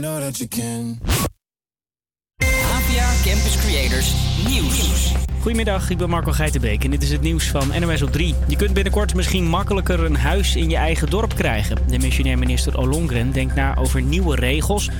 you 0.00 0.12
know 0.12 0.20
that 0.20 0.38
you 0.38 0.48
can. 0.48 0.98
APA 2.40 3.08
Campus 3.24 3.56
Creators 3.56 4.14
Nieuws. 4.48 5.12
Goedemiddag, 5.40 5.90
ik 5.90 5.98
ben 5.98 6.08
Marco 6.08 6.32
Geitenbeek 6.32 6.84
en 6.84 6.90
dit 6.90 7.02
is 7.02 7.10
het 7.10 7.20
nieuws 7.20 7.48
van 7.48 7.80
NOS 7.80 8.02
op 8.02 8.12
3. 8.12 8.34
Je 8.48 8.56
kunt 8.56 8.72
binnenkort 8.72 9.14
misschien 9.14 9.44
makkelijker 9.44 10.04
een 10.04 10.16
huis 10.16 10.56
in 10.56 10.70
je 10.70 10.76
eigen 10.76 11.10
dorp 11.10 11.34
krijgen. 11.34 11.76
De 11.88 11.98
missionair 11.98 12.38
minister 12.38 12.78
Ollongren 12.78 13.32
denkt 13.32 13.54
na 13.54 13.76
over 13.76 14.02
nieuwe 14.02 14.36
regels. 14.36 14.90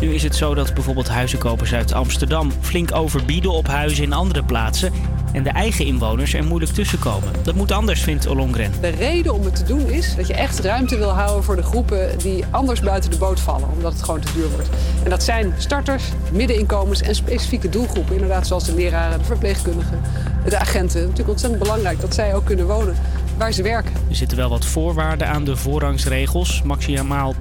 Nu 0.00 0.14
is 0.14 0.22
het 0.22 0.36
zo 0.36 0.54
dat 0.54 0.74
bijvoorbeeld 0.74 1.08
huizenkopers 1.08 1.74
uit 1.74 1.92
Amsterdam 1.92 2.52
flink 2.60 2.94
overbieden 2.94 3.50
op 3.50 3.66
huizen 3.66 4.04
in 4.04 4.12
andere 4.12 4.44
plaatsen. 4.44 4.92
En 5.32 5.42
de 5.42 5.50
eigen 5.50 5.84
inwoners 5.84 6.34
er 6.34 6.44
moeilijk 6.44 6.72
tussenkomen. 6.72 7.32
Dat 7.42 7.54
moet 7.54 7.72
anders, 7.72 8.00
vindt 8.02 8.26
Ollongren. 8.26 8.72
De 8.80 8.88
reden 8.88 9.34
om 9.34 9.44
het 9.44 9.54
te 9.56 9.64
doen 9.64 9.86
is 9.86 10.14
dat 10.16 10.26
je 10.26 10.34
echt 10.34 10.58
ruimte 10.58 10.96
wil 10.96 11.08
houden 11.08 11.44
voor 11.44 11.56
de 11.56 11.62
groepen 11.62 12.18
die 12.18 12.44
anders 12.50 12.80
buiten 12.80 13.10
de 13.10 13.18
boot 13.18 13.40
vallen, 13.40 13.68
omdat 13.70 13.92
het 13.92 14.02
gewoon 14.02 14.20
te 14.20 14.32
duur 14.32 14.50
wordt. 14.50 14.68
En 15.04 15.10
dat 15.10 15.22
zijn 15.22 15.54
starters, 15.58 16.04
middeninkomens 16.32 17.02
en 17.02 17.14
specifieke 17.14 17.68
doelgroepen, 17.68 18.14
inderdaad 18.14 18.46
zoals 18.46 18.64
de 18.64 18.74
leraren, 18.74 19.18
de 19.18 19.24
verpleegkundigen, 19.24 20.00
de 20.48 20.58
agenten. 20.58 21.00
Natuurlijk 21.00 21.28
ontzettend 21.28 21.62
belangrijk 21.62 22.00
dat 22.00 22.14
zij 22.14 22.34
ook 22.34 22.44
kunnen 22.44 22.66
wonen 22.66 22.96
waar 23.40 23.52
ze 23.52 23.62
werken. 23.62 23.92
Er 24.08 24.16
zitten 24.16 24.36
wel 24.36 24.48
wat 24.48 24.64
voorwaarden 24.64 25.28
aan 25.28 25.44
de 25.44 25.56
voorrangsregels. 25.56 26.62
Maximaal 26.62 27.34
30% 27.34 27.36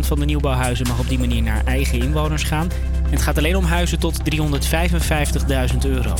van 0.00 0.18
de 0.18 0.24
nieuwbouwhuizen 0.24 0.86
mag 0.86 0.98
op 0.98 1.08
die 1.08 1.18
manier 1.18 1.42
naar 1.42 1.62
eigen 1.64 1.98
inwoners 1.98 2.42
gaan. 2.42 2.70
En 3.04 3.10
het 3.10 3.22
gaat 3.22 3.38
alleen 3.38 3.56
om 3.56 3.64
huizen 3.64 3.98
tot 3.98 4.18
355.000 4.30 5.76
euro. 5.82 6.14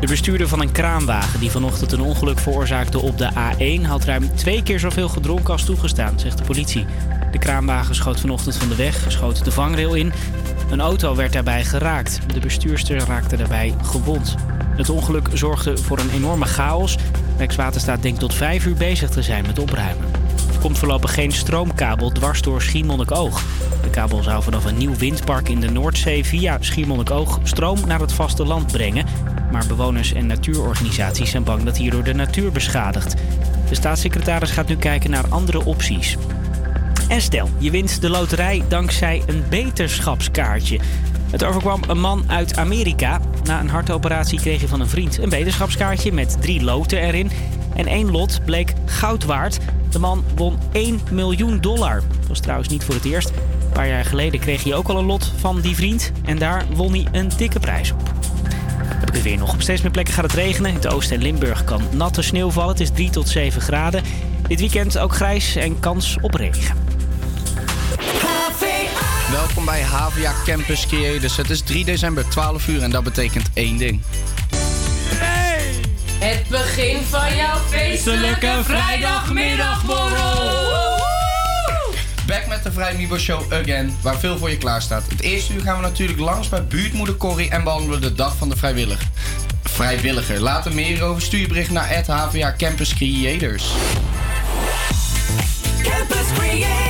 De 0.00 0.06
bestuurder 0.06 0.48
van 0.48 0.60
een 0.60 0.72
kraanwagen 0.72 1.40
die 1.40 1.50
vanochtend 1.50 1.92
een 1.92 2.00
ongeluk 2.00 2.38
veroorzaakte 2.38 2.98
op 2.98 3.18
de 3.18 3.30
A1 3.32 3.86
had 3.86 4.04
ruim 4.04 4.34
twee 4.34 4.62
keer 4.62 4.80
zoveel 4.80 5.08
gedronken 5.08 5.52
als 5.52 5.64
toegestaan, 5.64 6.18
zegt 6.18 6.38
de 6.38 6.44
politie. 6.44 6.86
De 7.30 7.38
kraanwagen 7.38 7.94
schoot 7.94 8.20
vanochtend 8.20 8.56
van 8.56 8.68
de 8.68 8.74
weg, 8.74 9.04
schoot 9.08 9.44
de 9.44 9.50
vangrail 9.50 9.94
in. 9.94 10.12
Een 10.70 10.80
auto 10.80 11.14
werd 11.14 11.32
daarbij 11.32 11.64
geraakt. 11.64 12.18
De 12.34 12.40
bestuurster 12.40 13.06
raakte 13.06 13.36
daarbij 13.36 13.74
gewond. 13.82 14.34
Het 14.76 14.88
ongeluk 14.88 15.28
zorgde 15.32 15.76
voor 15.76 15.98
een 15.98 16.10
enorme 16.10 16.46
chaos. 16.46 16.96
Rijkswaterstaat 17.36 18.02
denkt 18.02 18.20
tot 18.20 18.34
vijf 18.34 18.66
uur 18.66 18.76
bezig 18.76 19.10
te 19.10 19.22
zijn 19.22 19.46
met 19.46 19.58
opruimen. 19.58 20.19
Komt 20.60 20.78
voorlopig 20.78 21.14
geen 21.14 21.32
stroomkabel 21.32 22.10
dwars 22.10 22.42
door 22.42 22.62
Schiermonnikoog. 22.62 23.42
De 23.82 23.90
kabel 23.90 24.22
zou 24.22 24.42
vanaf 24.42 24.64
een 24.64 24.76
nieuw 24.76 24.94
windpark 24.94 25.48
in 25.48 25.60
de 25.60 25.70
Noordzee 25.70 26.24
via 26.24 26.56
Schiermonnikoog 26.60 27.40
stroom 27.42 27.78
naar 27.86 28.00
het 28.00 28.12
vasteland 28.12 28.72
brengen. 28.72 29.06
Maar 29.52 29.66
bewoners 29.66 30.12
en 30.12 30.26
natuurorganisaties 30.26 31.30
zijn 31.30 31.44
bang 31.44 31.62
dat 31.62 31.76
hierdoor 31.76 32.04
de 32.04 32.14
natuur 32.14 32.52
beschadigt. 32.52 33.14
De 33.68 33.74
staatssecretaris 33.74 34.50
gaat 34.50 34.68
nu 34.68 34.76
kijken 34.76 35.10
naar 35.10 35.28
andere 35.28 35.64
opties. 35.64 36.16
En 37.08 37.20
stel, 37.20 37.48
je 37.58 37.70
wint 37.70 38.00
de 38.00 38.10
loterij 38.10 38.62
dankzij 38.68 39.22
een 39.26 39.44
beterschapskaartje. 39.48 40.80
Het 41.30 41.44
overkwam 41.44 41.82
een 41.88 42.00
man 42.00 42.24
uit 42.26 42.56
Amerika. 42.56 43.20
Na 43.44 43.60
een 43.60 43.68
hartoperatie 43.68 44.40
kreeg 44.40 44.58
hij 44.58 44.68
van 44.68 44.80
een 44.80 44.88
vriend 44.88 45.18
een 45.18 45.28
beterschapskaartje 45.28 46.12
met 46.12 46.36
drie 46.40 46.62
loten 46.62 46.98
erin. 46.98 47.30
En 47.74 47.86
één 47.86 48.10
lot 48.10 48.40
bleek 48.44 48.72
goud 48.84 49.24
waard. 49.24 49.58
De 49.90 49.98
man 49.98 50.24
won 50.34 50.58
1 50.72 51.00
miljoen 51.10 51.60
dollar. 51.60 52.02
Dat 52.18 52.28
was 52.28 52.40
trouwens 52.40 52.68
niet 52.68 52.84
voor 52.84 52.94
het 52.94 53.04
eerst. 53.04 53.28
Een 53.28 53.72
paar 53.72 53.88
jaar 53.88 54.04
geleden 54.04 54.40
kreeg 54.40 54.64
hij 54.64 54.74
ook 54.74 54.88
al 54.88 54.98
een 54.98 55.04
lot 55.04 55.32
van 55.36 55.60
die 55.60 55.74
vriend. 55.74 56.12
En 56.24 56.38
daar 56.38 56.64
won 56.74 56.90
hij 56.92 57.06
een 57.12 57.30
dikke 57.36 57.60
prijs 57.60 57.92
op. 57.92 58.12
Heb 58.84 59.08
ik 59.08 59.14
het 59.14 59.22
weer 59.22 59.38
nog. 59.38 59.54
Op 59.54 59.62
steeds 59.62 59.82
meer 59.82 59.90
plekken 59.90 60.14
gaat 60.14 60.24
het 60.24 60.32
regenen. 60.32 60.70
In 60.70 60.76
het 60.76 60.88
oosten 60.88 61.16
en 61.16 61.22
Limburg 61.22 61.64
kan 61.64 61.82
natte 61.92 62.22
sneeuw 62.22 62.50
vallen. 62.50 62.70
Het 62.70 62.80
is 62.80 62.90
3 62.90 63.10
tot 63.10 63.28
7 63.28 63.60
graden. 63.60 64.02
Dit 64.48 64.60
weekend 64.60 64.98
ook 64.98 65.14
grijs 65.14 65.56
en 65.56 65.80
kans 65.80 66.16
op 66.20 66.34
regen. 66.34 66.76
Welkom 69.30 69.64
bij 69.64 69.82
HVA 69.82 70.32
Campus 70.44 70.86
Creators. 70.86 71.36
Het 71.36 71.50
is 71.50 71.60
3 71.60 71.84
december, 71.84 72.28
12 72.28 72.68
uur 72.68 72.82
en 72.82 72.90
dat 72.90 73.04
betekent 73.04 73.50
één 73.54 73.76
ding. 73.76 74.02
Het 76.20 76.48
begin 76.48 77.02
van 77.02 77.36
jouw 77.36 77.58
feestelijke 77.68 78.60
vrijdagmiddagborrel. 78.62 80.98
Back 82.26 82.46
met 82.48 82.62
de 82.62 82.72
Vrij 82.72 82.96
Mibo 82.96 83.18
Show 83.18 83.52
again, 83.52 83.96
waar 84.02 84.18
veel 84.18 84.38
voor 84.38 84.50
je 84.50 84.58
klaar 84.58 84.82
staat. 84.82 85.02
Het 85.08 85.20
eerste 85.20 85.52
uur 85.52 85.60
gaan 85.60 85.76
we 85.76 85.82
natuurlijk 85.82 86.18
langs 86.18 86.48
bij 86.48 86.64
buurtmoeder 86.64 87.16
Corrie 87.16 87.50
en 87.50 87.64
behandelen 87.64 88.00
de 88.00 88.12
dag 88.12 88.36
van 88.36 88.48
de 88.48 88.56
vrijwilliger. 88.56 89.08
Vrijwilliger. 89.62 90.40
Later 90.40 90.74
meer 90.74 91.02
over. 91.02 91.22
Stuur 91.22 91.40
je 91.40 91.48
bericht 91.48 91.70
naar 91.70 91.88
het 91.88 92.06
HVA 92.06 92.54
Campus 92.58 92.94
Creators. 92.94 93.64
Campus 95.82 96.26
Creators, 96.34 96.89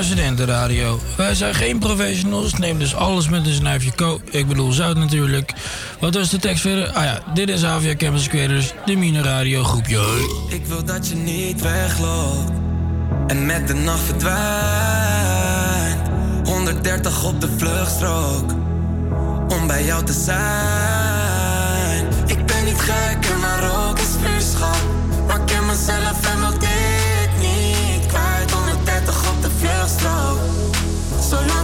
naar 0.00 0.08
Studentenradio. 0.08 1.00
Wij 1.16 1.34
zijn 1.34 1.54
geen 1.54 1.78
professionals, 1.78 2.54
neem 2.54 2.78
dus 2.78 2.94
alles 2.94 3.28
met 3.28 3.46
een 3.46 3.52
snuifje 3.52 3.92
ko. 3.92 4.20
Ik 4.30 4.46
bedoel 4.48 4.72
zout 4.72 4.96
natuurlijk. 4.96 5.52
Wat 5.98 6.14
was 6.14 6.30
de 6.30 6.38
tekst 6.38 6.60
verder? 6.60 6.88
Ah 6.88 7.04
ja, 7.04 7.22
dit 7.34 7.48
is 7.48 7.64
Avia 7.64 7.94
Campus 7.94 8.28
Creators, 8.28 8.72
de 8.84 8.96
Mine 8.96 9.22
Radio 9.22 9.62
groepje. 9.64 10.00
Ik 10.48 10.66
wil 10.66 10.84
dat 10.84 11.08
je 11.08 11.14
niet 11.14 11.60
wegloopt 11.60 12.50
en 13.26 13.46
met 13.46 13.68
de 13.68 13.74
nacht 13.74 14.02
verdwijnt. 14.02 14.38
130 16.44 17.24
op 17.24 17.40
de 17.40 17.48
vluchtstrook 17.56 18.50
om 19.48 19.66
bij 19.66 19.84
jou 19.84 20.04
te 20.04 20.12
zijn. 20.12 22.06
Ik 22.26 22.46
ben 22.46 22.64
niet 22.64 22.80
gek 22.80 23.38
maar 23.40 23.88
ook 23.88 23.98
een 23.98 24.04
vuurschap. 24.04 24.79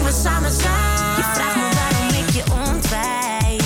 Je 0.07 0.13
vraagt 0.13 1.57
me 1.57 1.69
waarom 1.75 2.09
ik 2.09 2.31
je 2.31 2.43
ontwijk. 2.67 3.63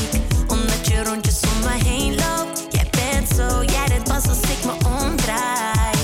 Omdat 0.47 0.87
je 0.89 1.05
rondjes 1.05 1.41
om 1.41 1.61
me 1.61 1.85
heen 1.85 2.15
loopt. 2.15 2.67
Jij 2.71 2.89
bent 2.91 3.29
zo, 3.29 3.65
jij 3.65 3.87
deed 3.87 4.05
pas 4.05 4.29
als 4.29 4.41
ik 4.41 4.65
me 4.65 4.73
omdraai. 4.73 5.97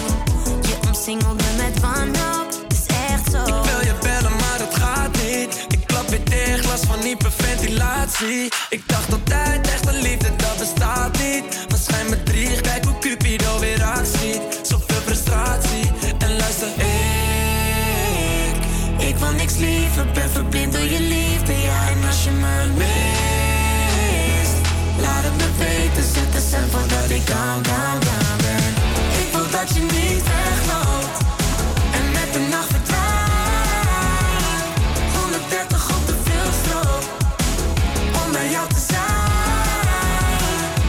Je 0.60 0.76
omsingelt 0.86 1.36
me 1.36 1.54
met 1.56 1.80
wanhoop, 1.80 2.46
het 2.62 2.72
is 2.72 2.86
echt 2.86 3.30
zo. 3.30 3.42
Ik 3.42 3.70
wil 3.70 3.80
je 3.80 3.94
bellen, 4.02 4.36
maar 4.36 4.58
het 4.58 4.74
gaat 4.74 5.12
niet. 5.12 5.66
Ik 5.68 5.86
klap 5.86 6.08
weer 6.08 6.24
dicht, 6.24 6.64
last 6.64 6.86
van 6.86 6.98
hyperventilatie. 6.98 8.52
Bij 38.36 38.50
jou 38.50 38.68
te 38.68 38.82
zijn. 38.92 40.32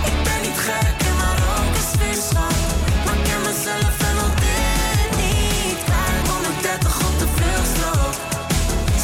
Ik 0.10 0.18
ben 0.28 0.40
niet 0.46 0.60
gek 0.68 0.98
en 1.10 1.16
maar 1.22 1.40
ook 1.56 1.74
een 1.80 1.88
sfeerschap 1.94 2.58
Maar 3.06 3.16
ik 3.20 3.24
ken 3.28 3.42
mezelf 3.50 3.96
en 4.10 4.16
wil 4.20 4.32
dit 4.46 5.10
niet 5.22 5.78
kwijt 5.88 6.26
130 6.34 6.94
op 7.08 7.16
de 7.22 7.28
vluchtstrook. 7.36 8.16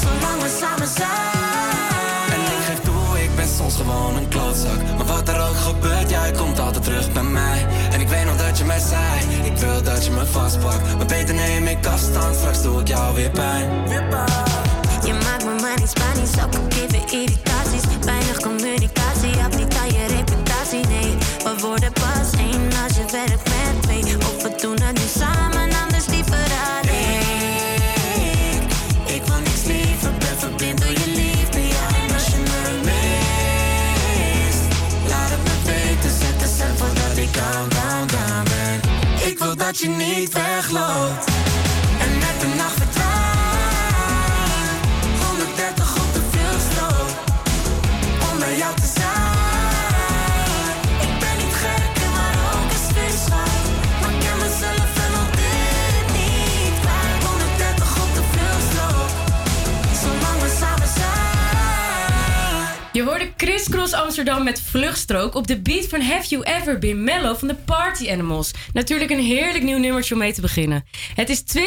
Zolang 0.01 0.40
we 0.44 0.50
samen 0.62 0.90
zijn. 1.00 2.28
En 2.36 2.42
ik 2.56 2.63
geef 2.68 2.80
toe, 2.88 3.24
ik 3.24 3.36
ben 3.36 3.50
soms 3.57 3.75
gewoon 3.75 4.16
een 4.16 4.28
klootzak. 4.28 4.80
Maar 4.98 5.06
wat 5.06 5.28
er 5.30 5.40
ook 5.48 5.60
gebeurt, 5.69 6.10
jij 6.10 6.31
komt 6.31 6.60
altijd 6.60 6.84
terug 6.84 7.12
bij 7.12 7.28
mij. 7.40 7.60
En 7.94 8.00
ik 8.01 8.07
weet 8.07 8.25
nog 8.25 8.38
dat 8.45 8.57
je 8.57 8.66
mij 8.66 8.80
zei 8.80 9.16
Ik 9.50 9.57
wil 9.57 9.84
dat 9.84 10.06
je 10.06 10.12
me 10.12 10.25
vastpakt 10.25 10.98
Maar 10.98 11.06
beter 11.06 11.36
neem 11.36 11.68
ik 11.68 11.86
afstand, 11.86 12.36
straks 12.36 12.62
doe 12.62 12.80
ik 12.81 12.88
jou 12.88 13.16
weer 13.16 13.30
pijn. 13.30 13.88
Weer 13.88 14.06
pijn. 14.10 14.31
Je 15.06 15.13
maakt 15.13 15.45
me 15.45 15.54
maar 15.62 15.78
niet 15.80 15.90
spanisch, 15.95 16.44
ook 16.44 16.56
al 16.56 16.66
geven 16.69 17.01
irritaties. 17.12 17.43
We 21.53 21.59
worden 21.61 21.94
pas 21.94 22.31
één 22.39 22.69
als 22.83 22.95
je 22.95 23.05
werkt 23.11 23.50
met 23.50 23.81
twee. 23.81 24.17
Of 24.17 24.44
we 24.44 24.55
doen 24.61 24.81
het 24.81 24.97
nu 24.97 25.07
samen, 25.19 25.69
anders 25.83 26.05
liever 26.07 26.47
alleen. 26.77 27.21
Ik 29.05 29.23
wil 29.25 29.39
niks 29.39 29.63
liever, 29.65 30.11
ben 30.17 30.38
verblind 30.38 30.81
door 30.81 30.91
je 30.91 31.07
liefde, 31.15 31.67
ja. 31.67 31.88
En 32.01 32.13
als 32.13 32.25
je 32.25 32.38
me 32.38 32.79
mist, 32.83 34.61
laat 35.07 35.29
het 35.29 35.44
me 35.44 35.55
weten, 35.65 36.11
zet 36.19 36.39
de 36.39 36.47
voordat 36.75 37.17
ik 37.17 37.33
down, 37.33 37.69
down, 37.69 38.07
down 38.07 38.44
ben. 38.44 38.81
Ik 39.29 39.39
wil 39.39 39.56
dat 39.56 39.77
je 39.77 39.88
niet 39.88 40.33
wegloopt 40.33 41.32
Cross 63.69 63.93
Amsterdam 63.93 64.43
met 64.43 64.61
Vluchtstrook 64.61 65.35
op 65.35 65.47
de 65.47 65.61
beat 65.61 65.85
van 65.85 66.01
Have 66.01 66.27
You 66.27 66.43
Ever 66.43 66.79
Been 66.79 67.03
Mellow 67.03 67.37
van 67.37 67.47
de 67.47 67.55
Party 67.55 68.11
Animals. 68.11 68.51
Natuurlijk 68.73 69.11
een 69.11 69.19
heerlijk 69.19 69.63
nieuw 69.63 69.77
nummertje 69.77 70.13
om 70.13 70.19
mee 70.19 70.33
te 70.33 70.41
beginnen. 70.41 70.85
Het 71.15 71.29
is 71.29 71.43
20,5 71.57 71.61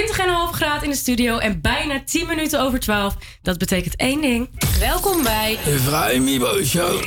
graden 0.50 0.82
in 0.82 0.90
de 0.90 0.96
studio 0.96 1.38
en 1.38 1.60
bijna 1.60 2.02
10 2.04 2.26
minuten 2.26 2.60
over 2.60 2.80
12. 2.80 3.16
Dat 3.42 3.58
betekent 3.58 3.96
één 3.96 4.20
ding. 4.20 4.48
Welkom 4.78 5.22
bij 5.22 5.58
De 5.64 5.78
Vrij 5.78 6.20
Mibo 6.20 6.64
Show. 6.64 7.04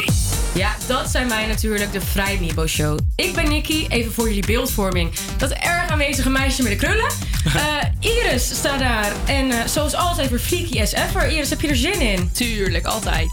Ja, 0.53 0.75
dat 0.87 1.09
zijn 1.09 1.29
wij 1.29 1.47
natuurlijk, 1.47 1.91
de 1.91 2.01
Vrij 2.01 2.37
Mibo 2.41 2.67
Show. 2.67 2.99
Ik 3.15 3.33
ben 3.33 3.49
Nikki, 3.49 3.87
even 3.87 4.11
voor 4.11 4.27
jullie 4.27 4.45
beeldvorming. 4.45 5.11
Dat 5.37 5.51
erg 5.51 5.89
aanwezige 5.89 6.29
meisje 6.29 6.63
met 6.63 6.71
de 6.71 6.77
krullen. 6.77 7.07
Eh, 7.55 8.11
Iris 8.11 8.55
staat 8.55 8.79
daar. 8.79 9.13
En 9.25 9.51
eh, 9.51 9.65
zoals 9.67 9.93
altijd 9.93 10.29
weer 10.29 10.39
freaky 10.39 10.81
as 10.81 10.91
ever. 10.91 11.29
Iris, 11.29 11.49
heb 11.49 11.61
je 11.61 11.67
er 11.67 11.75
zin 11.75 12.01
in? 12.01 12.31
Tuurlijk, 12.31 12.85
altijd. 12.85 13.31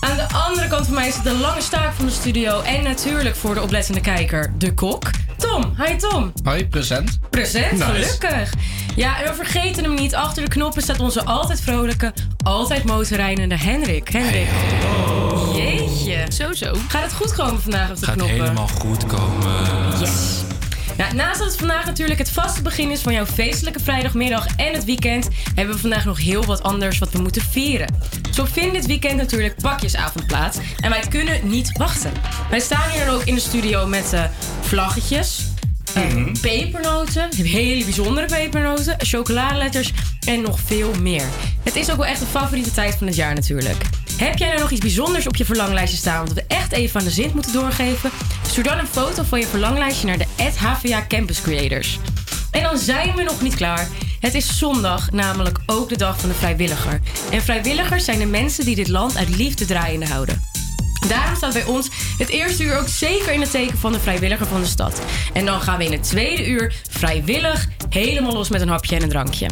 Aan 0.00 0.16
de 0.16 0.28
andere 0.32 0.68
kant 0.68 0.84
van 0.86 0.94
mij 0.94 1.10
zit 1.10 1.22
de 1.22 1.34
lange 1.34 1.60
staak 1.60 1.92
van 1.94 2.06
de 2.06 2.12
studio. 2.12 2.60
En 2.60 2.82
natuurlijk 2.82 3.36
voor 3.36 3.54
de 3.54 3.62
oplettende 3.62 4.00
kijker, 4.00 4.52
de 4.58 4.74
kok. 4.74 5.10
Tom, 5.36 5.74
hi 5.86 5.96
Tom. 5.96 6.32
Hoi, 6.44 6.66
present. 6.68 7.18
Present, 7.30 7.72
Nice. 7.72 7.84
gelukkig. 7.84 8.52
Ja, 8.96 9.20
en 9.22 9.28
we 9.28 9.34
vergeten 9.34 9.84
hem 9.84 9.94
niet. 9.94 10.14
Achter 10.14 10.42
de 10.44 10.48
knoppen 10.50 10.82
staat 10.82 11.00
onze 11.00 11.24
altijd 11.24 11.60
vrolijke, 11.60 12.12
altijd 12.44 12.84
motorrijdende 12.84 13.56
Henrik. 13.56 14.08
Henrik. 14.08 14.48
Jeetje. 15.54 16.26
Zo, 16.32 16.52
zo. 16.52 16.72
Gaat 16.88 17.02
het 17.02 17.12
goed 17.12 17.34
komen 17.34 17.60
vandaag 17.62 17.90
op 17.90 17.96
de 17.98 18.04
Gaat 18.04 18.14
knoppen? 18.16 18.40
helemaal 18.40 18.68
goed 18.68 19.06
komen. 19.06 19.52
Yes. 20.00 20.10
Nou, 20.98 21.14
naast 21.14 21.38
dat 21.38 21.48
het 21.48 21.58
vandaag 21.58 21.84
natuurlijk 21.84 22.18
het 22.18 22.30
vaste 22.30 22.62
begin 22.62 22.90
is 22.90 23.00
van 23.00 23.12
jouw 23.12 23.26
feestelijke 23.26 23.80
vrijdagmiddag 23.80 24.46
en 24.56 24.72
het 24.72 24.84
weekend, 24.84 25.28
hebben 25.54 25.74
we 25.74 25.80
vandaag 25.80 26.04
nog 26.04 26.18
heel 26.18 26.44
wat 26.44 26.62
anders 26.62 26.98
wat 26.98 27.10
we 27.10 27.18
moeten 27.18 27.42
vieren. 27.42 27.94
Zo 28.30 28.44
vindt 28.44 28.74
dit 28.74 28.86
weekend 28.86 29.16
natuurlijk 29.16 29.54
pakjesavond 29.60 30.26
plaats 30.26 30.58
en 30.80 30.90
wij 30.90 31.04
kunnen 31.08 31.48
niet 31.48 31.78
wachten. 31.78 32.12
Wij 32.50 32.60
staan 32.60 32.90
hier 32.90 33.04
dan 33.04 33.14
ook 33.14 33.24
in 33.24 33.34
de 33.34 33.40
studio 33.40 33.86
met 33.86 34.12
eh, 34.12 34.24
vlaggetjes, 34.60 35.46
eh, 35.94 36.24
pepernoten, 36.40 37.28
hele 37.36 37.84
bijzondere 37.84 38.26
pepernoten, 38.26 38.94
chocoladeletters 38.98 39.92
en 40.26 40.40
nog 40.40 40.60
veel 40.64 40.92
meer. 41.00 41.24
Het 41.62 41.76
is 41.76 41.90
ook 41.90 41.96
wel 41.96 42.06
echt 42.06 42.20
de 42.20 42.26
favoriete 42.26 42.70
tijd 42.70 42.94
van 42.94 43.06
het 43.06 43.16
jaar 43.16 43.34
natuurlijk. 43.34 43.82
Heb 44.16 44.38
jij 44.38 44.48
nou 44.48 44.60
nog 44.60 44.70
iets 44.70 44.80
bijzonders 44.80 45.26
op 45.26 45.36
je 45.36 45.44
verlanglijstje 45.44 45.98
staan 45.98 46.24
wat 46.24 46.34
we 46.34 46.44
echt 46.48 46.72
even 46.72 47.00
aan 47.00 47.06
de 47.06 47.12
zin 47.12 47.30
moeten 47.34 47.52
doorgeven? 47.52 48.10
Stuur 48.46 48.64
dan 48.64 48.78
een 48.78 48.86
foto 48.86 49.22
van 49.22 49.38
je 49.38 49.46
verlanglijstje 49.46 50.06
naar 50.06 50.18
de 50.18 50.26
HVA 50.56 51.04
Campus 51.08 51.40
Creators. 51.40 51.98
En 52.50 52.62
dan 52.62 52.78
zijn 52.78 53.16
we 53.16 53.22
nog 53.22 53.42
niet 53.42 53.54
klaar. 53.54 53.88
Het 54.20 54.34
is 54.34 54.58
zondag, 54.58 55.10
namelijk 55.10 55.58
ook 55.66 55.88
de 55.88 55.96
dag 55.96 56.20
van 56.20 56.28
de 56.28 56.34
vrijwilliger. 56.34 57.00
En 57.30 57.42
vrijwilligers 57.42 58.04
zijn 58.04 58.18
de 58.18 58.26
mensen 58.26 58.64
die 58.64 58.74
dit 58.74 58.88
land 58.88 59.16
uit 59.16 59.36
liefde 59.36 59.64
draaiende 59.64 60.06
houden. 60.06 60.42
Daarom 61.06 61.36
staat 61.36 61.52
bij 61.52 61.64
ons 61.64 61.88
het 62.18 62.28
eerste 62.28 62.62
uur 62.62 62.78
ook 62.78 62.88
zeker 62.88 63.32
in 63.32 63.40
het 63.40 63.50
teken 63.50 63.78
van 63.78 63.92
de 63.92 64.00
vrijwilliger 64.00 64.46
van 64.46 64.60
de 64.60 64.66
stad. 64.66 65.02
En 65.32 65.44
dan 65.44 65.60
gaan 65.60 65.78
we 65.78 65.84
in 65.84 65.92
het 65.92 66.02
tweede 66.02 66.46
uur 66.46 66.74
vrijwillig 66.90 67.68
helemaal 67.88 68.32
los 68.32 68.48
met 68.48 68.60
een 68.60 68.68
hapje 68.68 68.96
en 68.96 69.02
een 69.02 69.08
drankje. 69.08 69.48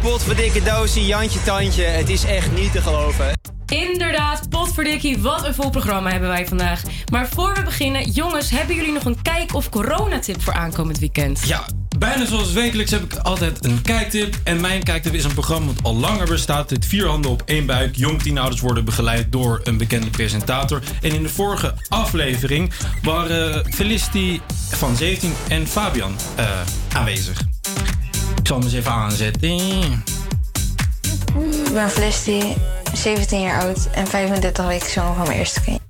Potverdikke 0.00 0.62
doosje, 0.62 1.06
Jantje 1.06 1.42
Tandje. 1.42 1.84
Het 1.84 2.08
is 2.08 2.24
echt 2.24 2.52
niet 2.52 2.72
te 2.72 2.82
geloven. 2.82 3.40
Inderdaad, 3.66 4.48
potverdikkie, 4.48 5.18
wat 5.18 5.46
een 5.46 5.54
vol 5.54 5.70
programma 5.70 6.10
hebben 6.10 6.28
wij 6.28 6.46
vandaag. 6.46 6.82
Maar 7.12 7.28
voor 7.28 7.54
we 7.54 7.62
beginnen, 7.62 8.10
jongens, 8.10 8.50
hebben 8.50 8.76
jullie 8.76 8.92
nog 8.92 9.04
een 9.04 9.22
kijk- 9.22 9.54
of 9.54 9.68
coronatip 9.68 10.42
voor 10.42 10.52
aankomend 10.52 10.98
weekend? 10.98 11.40
Ja, 11.46 11.64
bijna 12.02 12.26
zoals 12.26 12.52
wekelijks 12.52 12.90
heb 12.90 13.02
ik 13.02 13.14
altijd 13.14 13.64
een 13.64 13.82
kijktip. 13.82 14.34
En 14.44 14.60
mijn 14.60 14.82
kijktip 14.82 15.14
is 15.14 15.24
een 15.24 15.32
programma 15.32 15.72
dat 15.72 15.84
al 15.84 15.96
langer 15.96 16.26
bestaat. 16.26 16.70
Het 16.70 16.86
Vier 16.86 17.06
Handen 17.06 17.30
op 17.30 17.42
één 17.44 17.66
Buik. 17.66 17.96
Jong 17.96 18.22
tienouders 18.22 18.60
worden 18.60 18.84
begeleid 18.84 19.32
door 19.32 19.60
een 19.64 19.76
bekende 19.76 20.10
presentator. 20.10 20.82
En 21.02 21.12
in 21.12 21.22
de 21.22 21.28
vorige 21.28 21.74
aflevering 21.88 22.72
waren 23.02 23.72
Felicity 23.72 24.40
van 24.70 24.96
17 24.96 25.32
en 25.48 25.66
Fabian 25.66 26.16
eh, 26.36 26.46
aanwezig. 26.92 27.40
Ik 28.36 28.46
zal 28.46 28.56
hem 28.56 28.66
eens 28.66 28.74
even 28.74 28.92
aanzetten. 28.92 29.50
Ik 31.64 31.72
ben 31.72 31.90
Felicity, 31.90 32.54
17 32.94 33.40
jaar 33.40 33.60
oud 33.60 33.88
en 33.94 34.06
35 34.06 34.66
weken 34.66 34.90
zwanger 34.90 35.14
van 35.14 35.26
mijn 35.26 35.38
eerste 35.38 35.60
kind. 35.60 35.80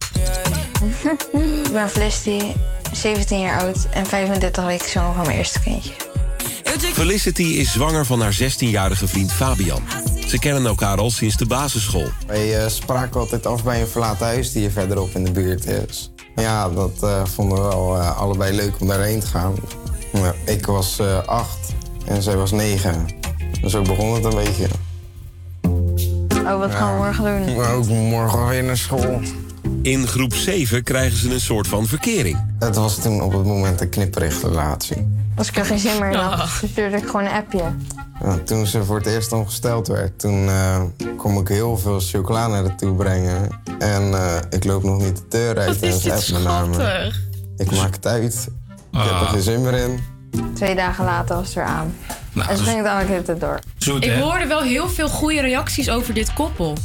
Ik 1.66 1.72
ben 1.72 1.90
Felicity, 1.90 2.44
17 2.92 3.40
jaar 3.40 3.60
oud 3.60 3.86
en 3.90 4.06
35 4.06 4.64
weken 4.64 4.88
zwanger 4.88 5.14
van 5.14 5.26
mijn 5.26 5.38
eerste 5.38 5.60
kindje. 5.60 5.92
Felicity 6.92 7.42
is 7.42 7.72
zwanger 7.72 8.06
van 8.06 8.20
haar 8.20 8.38
16-jarige 8.42 9.08
vriend 9.08 9.32
Fabian. 9.32 9.82
Ze 10.26 10.38
kennen 10.38 10.66
elkaar 10.66 10.98
al 10.98 11.10
sinds 11.10 11.36
de 11.36 11.46
basisschool. 11.46 12.08
Wij 12.26 12.62
eh, 12.62 12.68
spraken 12.68 13.20
altijd 13.20 13.46
af 13.46 13.64
bij 13.64 13.80
een 13.80 13.88
verlaten 13.88 14.26
huis 14.26 14.52
die 14.52 14.60
hier 14.60 14.70
verderop 14.70 15.14
in 15.14 15.24
de 15.24 15.30
buurt 15.30 15.66
is. 15.66 16.12
Ja, 16.36 16.68
dat 16.68 17.02
eh, 17.02 17.24
vonden 17.24 17.58
we 17.58 17.64
wel 17.64 17.98
eh, 17.98 18.18
allebei 18.18 18.56
leuk 18.56 18.80
om 18.80 18.86
daarheen 18.86 19.20
te 19.20 19.26
gaan. 19.26 19.54
Ja, 20.12 20.34
ik 20.44 20.66
was 20.66 20.98
eh, 20.98 21.18
acht 21.26 21.74
en 22.06 22.22
zij 22.22 22.36
was 22.36 22.50
negen. 22.50 23.06
Dus 23.60 23.72
zo 23.72 23.82
begon 23.82 24.14
het 24.14 24.24
een 24.24 24.34
beetje. 24.34 24.66
Oh, 26.46 26.58
wat 26.58 26.70
gaan 26.70 26.92
we 26.92 26.98
morgen 26.98 27.46
doen? 27.46 27.64
Ook 27.64 27.86
morgen 27.86 28.48
weer 28.48 28.64
naar 28.64 28.76
school. 28.76 29.20
In 29.82 30.06
groep 30.06 30.34
7 30.34 30.82
krijgen 30.82 31.18
ze 31.18 31.32
een 31.32 31.40
soort 31.40 31.68
van 31.68 31.86
verkering. 31.86 32.54
Het 32.58 32.76
was 32.76 32.98
toen 32.98 33.22
op 33.22 33.32
het 33.32 33.44
moment 33.44 33.80
een 33.80 33.88
knipperrichtrelatie. 33.88 35.08
Als 35.36 35.48
ik 35.48 35.56
er 35.56 35.64
geen 35.64 35.78
zin 35.78 35.98
meer 36.00 36.10
in 36.10 36.16
had, 36.16 36.48
stuurde 36.48 36.96
ik 36.96 37.06
gewoon 37.06 37.24
een 37.24 37.32
appje. 37.32 37.62
Ja, 38.22 38.38
toen 38.44 38.66
ze 38.66 38.84
voor 38.84 38.96
het 38.96 39.06
eerst 39.06 39.32
ongesteld 39.32 39.88
werd, 39.88 40.18
toen 40.18 40.48
eh 40.48 40.82
kon 41.16 41.40
ik 41.40 41.48
heel 41.48 41.78
veel 41.78 42.00
chocola 42.00 42.46
naar 42.46 42.64
haar 42.64 42.76
toe 42.76 42.94
brengen. 42.94 43.60
En 43.78 44.14
eh, 44.14 44.36
ik 44.50 44.64
loop 44.64 44.82
nog 44.82 44.98
niet 44.98 45.16
de 45.16 45.22
deur 45.28 45.58
uit 45.58 45.82
en 45.82 45.92
ze 45.92 46.12
appt 46.12 46.32
me 46.32 46.38
naar 46.38 46.68
me. 46.68 47.12
Ik 47.56 47.70
maak 47.70 47.94
het 47.94 48.06
uit. 48.06 48.48
Ik 48.92 48.98
heb 48.98 49.20
er 49.20 49.26
geen 49.26 49.42
zin 49.42 49.62
meer 49.62 49.74
in. 49.74 50.00
Twee 50.54 50.74
dagen 50.74 51.04
later 51.04 51.36
was 51.36 51.44
het 51.44 51.54
weer 51.54 51.64
aan. 51.64 51.94
Nou, 52.32 52.48
en 52.48 52.56
dus- 52.56 52.64
ze 52.64 52.70
ging 52.70 52.86
het 52.86 52.92
elke 52.92 53.22
keer 53.22 53.38
door. 53.38 53.58
Zoet, 53.78 54.04
Ik 54.04 54.12
hoorde 54.12 54.46
wel 54.46 54.62
heel 54.62 54.88
veel 54.88 55.08
goede 55.08 55.40
reacties 55.40 55.90
over 55.90 56.14
dit 56.14 56.32
koppel. 56.32 56.76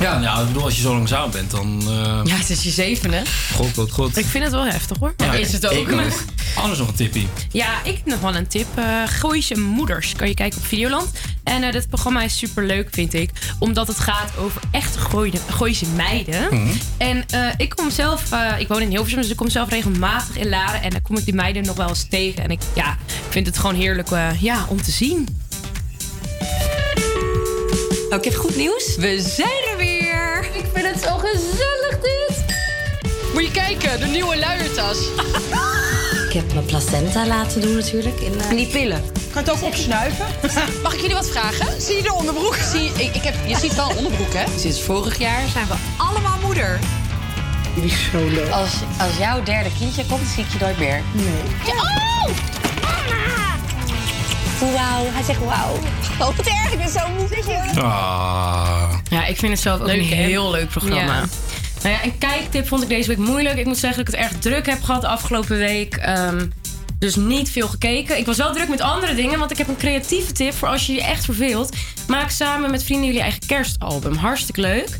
Ja, 0.00 0.18
nou, 0.18 0.40
ik 0.40 0.46
bedoel, 0.46 0.62
als 0.64 0.76
je 0.76 0.82
zo 0.82 0.92
lang 0.92 1.08
samen 1.08 1.30
bent, 1.30 1.50
dan... 1.50 1.80
eh, 1.86 2.20
Ja, 2.24 2.36
het 2.36 2.50
is 2.50 2.62
je 2.62 2.70
zevende. 2.70 3.22
God, 3.54 3.74
god, 3.74 3.90
god. 3.92 4.16
Ik 4.16 4.24
vind 4.26 4.44
het 4.44 4.52
wel 4.52 4.64
heftig 4.64 4.96
hoor. 4.98 5.14
Ja, 5.16 5.32
is 5.32 5.52
het 5.52 5.66
ook. 5.66 5.92
Ook. 5.92 6.12
Anders 6.54 6.78
nog 6.78 6.88
een 6.88 6.94
tippie. 6.94 7.28
Ja, 7.52 7.84
ik 7.84 7.96
heb 7.96 8.06
nog 8.06 8.20
wel 8.20 8.34
een 8.36 8.46
tip. 8.46 8.66
Uh, 8.78 8.84
Gooise 9.06 9.58
Moeders 9.58 10.12
kan 10.16 10.28
je 10.28 10.34
kijken 10.34 10.58
op 10.58 10.66
Videoland. 10.66 11.10
En 11.44 11.62
uh, 11.62 11.72
dit 11.72 11.88
programma 11.88 12.22
is 12.22 12.38
super 12.38 12.66
leuk, 12.66 12.88
vind 12.92 13.14
ik. 13.14 13.30
Omdat 13.58 13.86
het 13.88 13.98
gaat 13.98 14.30
over 14.38 14.60
echte 14.70 14.98
Gooise, 15.50 15.86
meiden. 15.96 16.46
Mhm. 16.50 16.68
En 16.96 17.24
uh, 17.34 17.46
ik 17.56 17.68
kom 17.76 17.90
zelf, 17.90 18.22
ik 18.58 18.68
woon 18.68 18.80
in 18.82 18.88
Hilversum, 18.90 19.20
dus 19.20 19.30
ik 19.30 19.36
kom 19.36 19.50
zelf 19.50 19.68
regelmatig 19.70 20.36
in 20.36 20.48
Laren. 20.48 20.82
En 20.82 20.90
dan 20.90 21.02
kom 21.02 21.16
ik 21.16 21.24
die 21.24 21.34
meiden 21.34 21.64
nog 21.64 21.76
wel 21.76 21.88
eens 21.88 22.06
tegen. 22.08 22.42
En 22.42 22.50
ik 22.50 22.60
ja, 22.74 22.96
vind 23.28 23.46
het 23.46 23.58
gewoon 23.58 23.74
heerlijk 23.74 24.08
ja, 24.40 24.64
om 24.68 24.82
te 24.82 24.90
zien. 24.90 25.28
Oh, 28.10 28.16
ik 28.16 28.24
heb 28.24 28.34
goed 28.34 28.56
nieuws. 28.56 28.96
We 28.96 29.20
zijn 29.20 29.68
er 29.70 29.76
weer. 29.76 30.44
Ik 30.52 30.64
vind 30.72 30.86
het 30.86 31.02
zo 31.02 31.16
gezellig 31.16 32.00
dit. 32.00 32.44
Moet 33.32 33.42
je 33.42 33.50
kijken, 33.50 34.00
de 34.00 34.06
nieuwe 34.06 34.38
luiertas. 34.38 34.98
Ik 36.28 36.32
heb 36.32 36.52
mijn 36.52 36.66
placenta 36.66 37.26
laten 37.26 37.60
doen 37.60 37.74
natuurlijk. 37.74 38.20
In, 38.20 38.32
uh... 38.32 38.48
Die 38.48 38.66
pillen. 38.66 39.02
Kan 39.32 39.42
het 39.42 39.50
ook 39.50 39.62
opsnuiven? 39.62 40.26
Mag 40.82 40.94
ik 40.94 41.00
jullie 41.00 41.14
wat 41.14 41.30
vragen? 41.30 41.80
Zie 41.80 41.96
je 41.96 42.02
de 42.02 42.12
onderbroek? 42.12 42.56
Zie, 42.56 42.92
ik, 42.92 43.14
ik 43.14 43.22
heb, 43.22 43.34
je 43.46 43.56
ziet 43.56 43.74
wel 43.74 43.90
een 43.90 43.96
onderbroek, 43.96 44.32
hè? 44.32 44.58
Sinds 44.58 44.82
vorig 44.82 45.18
jaar 45.18 45.48
zijn 45.48 45.66
we 45.66 45.74
allemaal 45.96 46.38
moeder. 46.44 46.78
Die 47.74 47.84
is 47.84 48.08
zo 48.12 48.28
leuk. 48.28 48.50
Als, 48.50 48.72
als 48.98 49.16
jouw 49.18 49.42
derde 49.42 49.70
kindje 49.78 50.04
komt, 50.06 50.26
zie 50.34 50.44
ik 50.44 50.50
je 50.52 50.58
nooit 50.60 50.78
meer. 50.78 51.02
Nee. 51.12 51.42
Ja, 51.66 51.72
oh! 51.72 53.49
Wauw, 54.60 55.04
hij 55.12 55.22
zegt 55.22 55.38
wauw. 55.38 55.72
Oh, 56.20 56.36
wat 56.36 56.46
erg, 56.46 56.72
ik 56.72 56.78
ben 56.78 56.88
zo 56.88 57.00
moe. 57.18 57.82
Ah. 57.82 58.94
Ja, 59.10 59.26
ik 59.26 59.36
vind 59.36 59.52
het 59.52 59.60
zelf 59.60 59.80
ook 59.80 59.86
Leuk, 59.86 59.96
een 59.96 60.02
heel 60.02 60.50
leuk 60.50 60.68
programma. 60.68 61.14
Ja. 61.14 61.24
Nou 61.82 61.94
ja, 61.94 62.04
een 62.04 62.18
kijktip 62.18 62.68
vond 62.68 62.82
ik 62.82 62.88
deze 62.88 63.08
week 63.08 63.18
moeilijk. 63.18 63.58
Ik 63.58 63.66
moet 63.66 63.78
zeggen 63.78 64.04
dat 64.04 64.14
ik 64.14 64.20
het 64.20 64.30
erg 64.30 64.40
druk 64.40 64.66
heb 64.66 64.82
gehad 64.82 65.00
de 65.00 65.06
afgelopen 65.06 65.58
week. 65.58 65.96
Ehm, 65.96 66.46
dus 66.98 67.16
niet 67.16 67.50
veel 67.50 67.68
gekeken. 67.68 68.18
Ik 68.18 68.26
was 68.26 68.36
wel 68.36 68.52
druk 68.52 68.68
met 68.68 68.80
andere 68.80 69.14
dingen, 69.14 69.38
want 69.38 69.50
ik 69.50 69.58
heb 69.58 69.68
een 69.68 69.76
creatieve 69.76 70.32
tip 70.32 70.54
voor 70.54 70.68
als 70.68 70.86
je 70.86 70.92
je 70.92 71.02
echt 71.02 71.24
verveelt. 71.24 71.76
Maak 72.06 72.30
samen 72.30 72.70
met 72.70 72.84
vrienden 72.84 73.06
jullie 73.06 73.22
eigen 73.22 73.46
kerstalbum. 73.46 74.14
Hartstikke 74.14 74.60
leuk. 74.60 74.98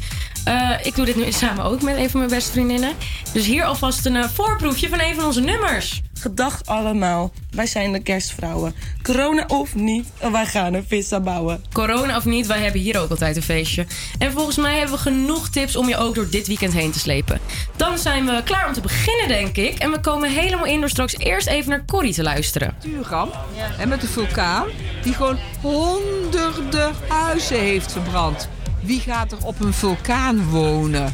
Uh, 0.48 0.70
ik 0.82 0.94
doe 0.94 1.04
dit 1.04 1.16
nu 1.16 1.32
samen 1.32 1.64
ook 1.64 1.82
met 1.82 1.96
een 1.96 2.10
van 2.10 2.20
mijn 2.20 2.32
beste 2.32 2.50
vriendinnen. 2.52 2.92
Dus 3.32 3.46
hier 3.46 3.64
alvast 3.64 4.06
een 4.06 4.14
uh, 4.14 4.24
voorproefje 4.24 4.88
van 4.88 5.00
een 5.00 5.14
van 5.14 5.24
onze 5.24 5.40
nummers. 5.40 6.02
Gedag 6.20 6.60
allemaal. 6.64 7.32
Wij 7.50 7.66
zijn 7.66 7.92
de 7.92 8.00
kerstvrouwen. 8.00 8.74
Corona 9.02 9.44
of 9.46 9.74
niet, 9.74 10.08
wij 10.32 10.46
gaan 10.46 10.74
een 10.74 10.84
vissa 10.88 11.20
bouwen. 11.20 11.64
Corona 11.72 12.16
of 12.16 12.24
niet, 12.24 12.46
wij 12.46 12.58
hebben 12.58 12.80
hier 12.80 13.00
ook 13.00 13.10
altijd 13.10 13.36
een 13.36 13.42
feestje. 13.42 13.86
En 14.18 14.32
volgens 14.32 14.56
mij 14.56 14.78
hebben 14.78 14.94
we 14.96 15.02
genoeg 15.02 15.48
tips 15.48 15.76
om 15.76 15.88
je 15.88 15.96
ook 15.96 16.14
door 16.14 16.30
dit 16.30 16.46
weekend 16.46 16.72
heen 16.72 16.90
te 16.90 16.98
slepen. 16.98 17.40
Dan 17.76 17.98
zijn 17.98 18.26
we 18.26 18.42
klaar 18.44 18.66
om 18.66 18.72
te 18.72 18.80
beginnen, 18.80 19.28
denk 19.28 19.56
ik. 19.56 19.78
En 19.78 19.90
we 19.90 20.00
komen 20.00 20.30
helemaal 20.30 20.66
in 20.66 20.80
door 20.80 20.88
straks 20.88 21.18
eerst 21.18 21.46
even 21.46 21.70
naar 21.70 21.84
Corrie 21.84 22.14
te 22.14 22.22
luisteren. 22.22 22.74
Tuurkamp, 22.80 23.38
en 23.78 23.88
met 23.88 24.00
de 24.00 24.08
vulkaan, 24.08 24.66
die 25.02 25.14
gewoon 25.14 25.38
honderden 25.60 26.94
huizen 27.08 27.60
heeft 27.60 27.92
verbrand. 27.92 28.48
Wie 28.80 29.00
gaat 29.00 29.32
er 29.32 29.38
op 29.44 29.60
een 29.60 29.74
vulkaan 29.74 30.48
wonen? 30.48 31.12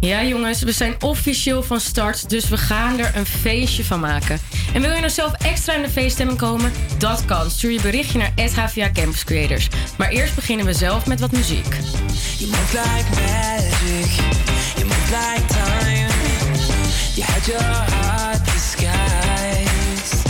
Ja, 0.00 0.24
jongens, 0.24 0.62
we 0.62 0.72
zijn 0.72 1.02
officieel 1.02 1.62
van 1.62 1.80
start, 1.80 2.28
dus 2.30 2.48
we 2.48 2.56
gaan 2.56 2.98
er 2.98 3.16
een 3.16 3.26
feestje 3.26 3.84
van 3.84 4.00
maken. 4.00 4.40
En 4.74 4.80
wil 4.80 4.90
je 4.92 4.98
nou 4.98 5.10
zelf 5.10 5.32
extra 5.32 5.74
in 5.74 5.82
de 5.82 5.90
feeststemming 5.90 6.38
komen? 6.38 6.72
Dat 6.98 7.24
kan. 7.24 7.50
Stuur 7.50 7.70
je 7.70 7.80
berichtje 7.80 8.18
naar 8.18 8.32
HVA 8.36 8.90
Campus 8.92 9.24
Creators. 9.24 9.68
Maar 9.98 10.08
eerst 10.08 10.34
beginnen 10.34 10.66
we 10.66 10.72
zelf 10.72 11.06
met 11.06 11.20
wat 11.20 11.32
muziek. 11.32 11.76
You 12.38 12.50
like 12.50 13.10
magic, 13.10 14.10
you 14.76 14.88
like 14.88 15.46
time. 15.46 16.08
You 17.14 17.26
had 17.26 17.46
your 17.46 17.62
heart 17.62 18.44
disguised. 18.44 20.22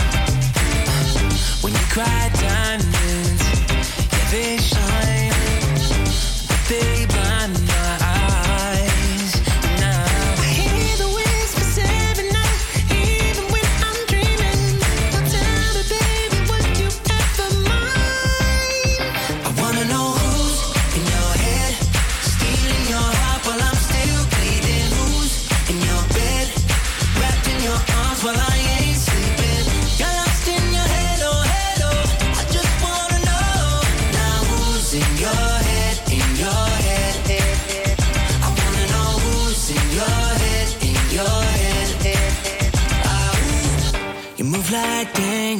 When 1.61 1.73
you 1.73 1.85
cry 1.87 2.29
diamonds, 2.39 3.43
shine. 4.61 5.10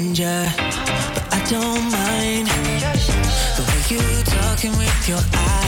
Danger, 0.01 0.45
but 1.13 1.33
I 1.33 1.43
don't 1.49 1.91
mind 1.91 2.47
the 3.57 3.63
way 3.67 3.81
you 3.89 4.23
talking 4.23 4.75
with 4.77 5.07
your 5.07 5.19
eyes. 5.33 5.60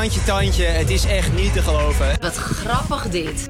Jantje 0.00 0.22
Tandje. 0.22 0.64
Het 0.64 0.90
is 0.90 1.04
echt 1.04 1.32
niet 1.32 1.52
te 1.52 1.62
geloven. 1.62 2.16
Wat 2.20 2.36
grappig 2.36 3.08
dit. 3.08 3.49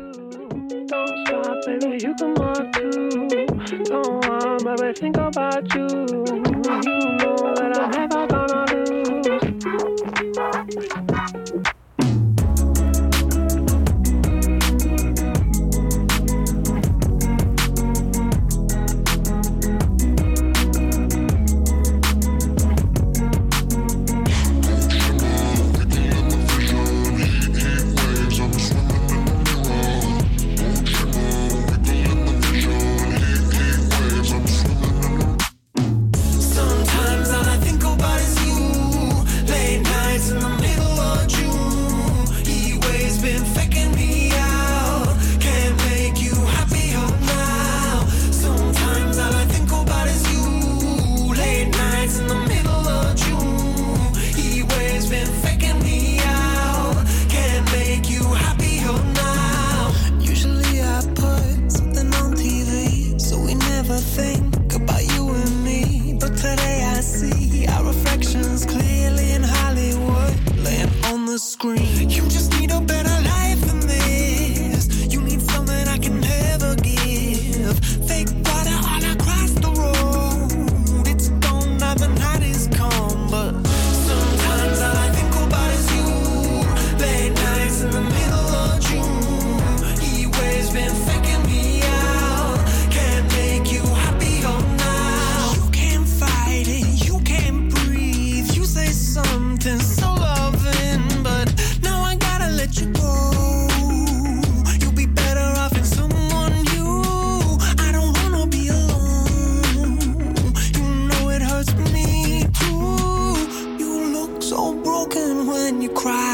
Broken 115.10 115.46
when 115.46 115.82
you 115.82 115.88
cry. 115.90 116.29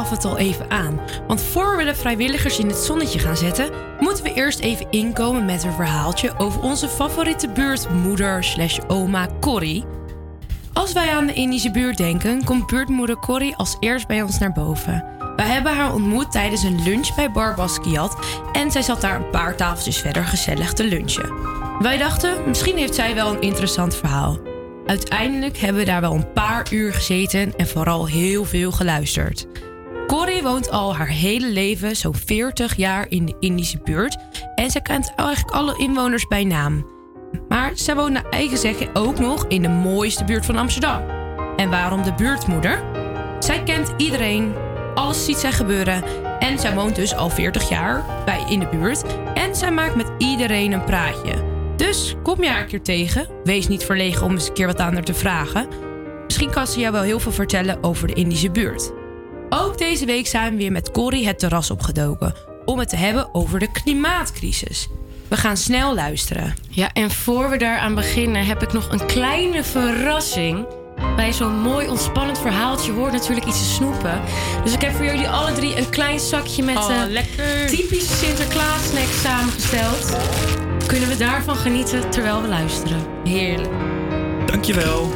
Gaf 0.00 0.10
het 0.10 0.24
al 0.24 0.38
even 0.38 0.70
aan. 0.70 1.00
Want 1.26 1.42
voor 1.42 1.76
we 1.76 1.84
de 1.84 1.94
vrijwilligers 1.94 2.58
in 2.58 2.68
het 2.68 2.76
zonnetje 2.76 3.18
gaan 3.18 3.36
zetten, 3.36 3.70
moeten 3.98 4.24
we 4.24 4.32
eerst 4.32 4.60
even 4.60 4.86
inkomen 4.90 5.44
met 5.44 5.64
een 5.64 5.72
verhaaltje 5.72 6.38
over 6.38 6.60
onze 6.60 6.88
favoriete 6.88 7.48
buurtmoeder 7.48 8.44
slash 8.44 8.78
oma 8.88 9.28
Corrie. 9.40 9.84
Als 10.72 10.92
wij 10.92 11.10
aan 11.10 11.26
de 11.26 11.32
Indische 11.32 11.70
buurt 11.70 11.96
denken, 11.96 12.44
komt 12.44 12.66
buurtmoeder 12.66 13.16
Corrie 13.16 13.56
als 13.56 13.76
eerst 13.80 14.06
bij 14.06 14.22
ons 14.22 14.38
naar 14.38 14.52
boven. 14.52 15.04
Wij 15.36 15.46
hebben 15.46 15.76
haar 15.76 15.94
ontmoet 15.94 16.32
tijdens 16.32 16.62
een 16.62 16.82
lunch 16.82 17.14
bij 17.14 17.32
Bar 17.32 17.54
Basquiat 17.54 18.18
en 18.52 18.70
zij 18.70 18.82
zat 18.82 19.00
daar 19.00 19.16
een 19.16 19.30
paar 19.30 19.56
tafeltjes 19.56 19.98
verder 19.98 20.24
gezellig 20.24 20.72
te 20.72 20.84
lunchen. 20.84 21.32
Wij 21.78 21.98
dachten, 21.98 22.34
misschien 22.46 22.76
heeft 22.76 22.94
zij 22.94 23.14
wel 23.14 23.32
een 23.34 23.40
interessant 23.40 23.96
verhaal. 23.96 24.38
Uiteindelijk 24.86 25.58
hebben 25.58 25.80
we 25.80 25.86
daar 25.86 26.00
wel 26.00 26.14
een 26.14 26.32
paar 26.32 26.66
uur 26.72 26.94
gezeten 26.94 27.56
en 27.56 27.68
vooral 27.68 28.06
heel 28.06 28.44
veel 28.44 28.72
geluisterd. 28.72 29.49
Woont 30.42 30.70
al 30.70 30.96
haar 30.96 31.08
hele 31.08 31.50
leven 31.50 31.96
zo'n 31.96 32.14
40 32.14 32.76
jaar 32.76 33.06
in 33.08 33.26
de 33.26 33.36
Indische 33.40 33.78
buurt 33.84 34.16
en 34.54 34.70
ze 34.70 34.80
kent 34.80 35.12
eigenlijk 35.16 35.50
alle 35.50 35.78
inwoners 35.78 36.26
bij 36.26 36.44
naam. 36.44 36.86
Maar 37.48 37.70
zij 37.74 37.94
woont 37.94 38.12
naar 38.12 38.28
eigen 38.30 38.58
zeggen 38.58 38.94
ook 38.94 39.18
nog 39.18 39.46
in 39.46 39.62
de 39.62 39.68
mooiste 39.68 40.24
buurt 40.24 40.46
van 40.46 40.56
Amsterdam. 40.56 41.02
En 41.56 41.70
waarom 41.70 42.02
de 42.02 42.14
buurtmoeder? 42.14 42.82
Zij 43.38 43.62
kent 43.62 43.92
iedereen, 43.96 44.54
alles 44.94 45.24
ziet 45.24 45.36
zij 45.36 45.52
gebeuren 45.52 46.02
en 46.38 46.58
zij 46.58 46.74
woont 46.74 46.96
dus 46.96 47.14
al 47.14 47.30
40 47.30 47.68
jaar 47.68 48.04
bij 48.24 48.44
in 48.48 48.60
de 48.60 48.68
buurt 48.68 49.02
en 49.34 49.56
zij 49.56 49.70
maakt 49.70 49.96
met 49.96 50.10
iedereen 50.18 50.72
een 50.72 50.84
praatje. 50.84 51.44
Dus 51.76 52.14
kom 52.22 52.42
je 52.42 52.48
haar 52.48 52.60
een 52.60 52.66
keer 52.66 52.82
tegen, 52.82 53.28
wees 53.44 53.68
niet 53.68 53.84
verlegen 53.84 54.26
om 54.26 54.32
eens 54.32 54.48
een 54.48 54.54
keer 54.54 54.66
wat 54.66 54.80
aan 54.80 54.94
haar 54.94 55.02
te 55.02 55.14
vragen. 55.14 55.68
Misschien 56.24 56.50
kan 56.50 56.66
ze 56.66 56.80
jou 56.80 56.92
wel 56.92 57.02
heel 57.02 57.20
veel 57.20 57.32
vertellen 57.32 57.82
over 57.82 58.06
de 58.06 58.14
Indische 58.14 58.50
buurt. 58.50 58.99
Deze 59.80 60.04
week 60.04 60.26
zijn 60.26 60.50
we 60.50 60.56
weer 60.56 60.72
met 60.72 60.90
Corrie 60.90 61.26
het 61.26 61.38
terras 61.38 61.70
opgedoken 61.70 62.34
om 62.64 62.78
het 62.78 62.88
te 62.88 62.96
hebben 62.96 63.34
over 63.34 63.58
de 63.58 63.70
klimaatcrisis. 63.72 64.88
We 65.28 65.36
gaan 65.36 65.56
snel 65.56 65.94
luisteren. 65.94 66.54
Ja, 66.68 66.92
en 66.92 67.10
voor 67.10 67.50
we 67.50 67.56
daaraan 67.56 67.94
beginnen 67.94 68.46
heb 68.46 68.62
ik 68.62 68.72
nog 68.72 68.92
een 68.92 69.06
kleine 69.06 69.64
verrassing. 69.64 70.66
Bij 71.16 71.32
zo'n 71.32 71.60
mooi 71.60 71.88
ontspannend 71.88 72.38
verhaaltje 72.38 72.92
hoort 72.92 73.12
natuurlijk 73.12 73.46
iets 73.46 73.58
te 73.58 73.64
snoepen. 73.64 74.20
Dus 74.64 74.74
ik 74.74 74.80
heb 74.80 74.92
voor 74.92 75.04
jullie 75.04 75.28
alle 75.28 75.52
drie 75.52 75.76
een 75.78 75.90
klein 75.90 76.20
zakje 76.20 76.62
met 76.62 76.76
Oh, 76.76 76.90
eh, 76.90 77.66
typische 77.66 78.14
Sinterklaas 78.14 78.88
snacks 78.88 79.20
samengesteld. 79.20 80.16
Kunnen 80.86 81.08
we 81.08 81.16
daarvan 81.16 81.56
genieten 81.56 82.10
terwijl 82.10 82.42
we 82.42 82.48
luisteren? 82.48 83.06
Heerlijk. 83.24 83.70
Dankjewel. 84.46 85.10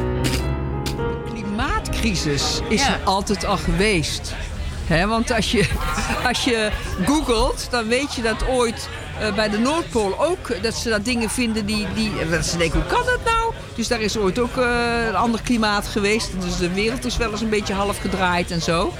klimaatcrisis 1.29 2.61
is 2.69 2.87
er 2.87 2.99
altijd 3.03 3.45
al 3.45 3.57
geweest. 3.57 4.33
Want 4.87 5.31
als 5.31 5.51
je, 5.51 5.69
als 6.27 6.43
je 6.43 6.71
googelt, 7.05 7.67
dan 7.69 7.87
weet 7.87 8.15
je 8.15 8.21
dat 8.21 8.47
ooit 8.47 8.89
eh, 9.19 9.33
bij 9.33 9.49
de 9.49 9.57
Noordpool 9.57 10.25
ook... 10.25 10.63
dat 10.63 10.73
ze 10.73 10.89
daar 10.89 11.03
dingen 11.03 11.29
vinden 11.29 11.65
die... 11.65 11.87
die 11.93 12.11
dat 12.29 12.45
ze 12.45 12.57
denken, 12.57 12.79
hoe 12.79 12.89
kan 12.89 13.05
dat 13.05 13.19
nou? 13.25 13.53
Dus 13.75 13.87
daar 13.87 14.01
is 14.01 14.17
ooit 14.17 14.39
ook 14.39 14.57
eh, 14.57 15.07
een 15.07 15.15
ander 15.15 15.41
klimaat 15.41 15.87
geweest. 15.87 16.31
Dus 16.39 16.57
de 16.57 16.73
wereld 16.73 17.05
is 17.05 17.17
wel 17.17 17.31
eens 17.31 17.41
een 17.41 17.49
beetje 17.49 17.73
half 17.73 17.99
gedraaid 17.99 18.51
en 18.51 18.61
zo. 18.61 18.93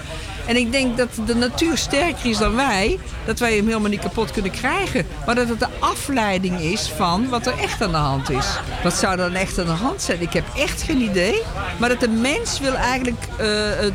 En 0.45 0.55
ik 0.55 0.71
denk 0.71 0.97
dat 0.97 1.09
de 1.25 1.35
natuur 1.35 1.77
sterker 1.77 2.29
is 2.29 2.37
dan 2.37 2.55
wij. 2.55 2.99
Dat 3.25 3.39
wij 3.39 3.55
hem 3.55 3.67
helemaal 3.67 3.89
niet 3.89 3.99
kapot 3.99 4.31
kunnen 4.31 4.51
krijgen. 4.51 5.07
Maar 5.25 5.35
dat 5.35 5.49
het 5.49 5.59
de 5.59 5.67
afleiding 5.79 6.59
is 6.59 6.89
van 6.95 7.29
wat 7.29 7.47
er 7.47 7.59
echt 7.59 7.81
aan 7.81 7.91
de 7.91 7.97
hand 7.97 8.29
is. 8.29 8.47
Wat 8.83 8.93
zou 8.93 9.15
dan 9.17 9.33
echt 9.33 9.59
aan 9.59 9.65
de 9.65 9.71
hand 9.71 10.01
zijn? 10.01 10.21
Ik 10.21 10.33
heb 10.33 10.45
echt 10.57 10.81
geen 10.81 11.01
idee. 11.01 11.41
Maar 11.79 11.89
dat 11.89 11.99
de 11.99 12.09
mens 12.09 12.59
wil 12.59 12.73
eigenlijk 12.73 13.23
eh, 13.37 13.85
eh, 13.85 13.93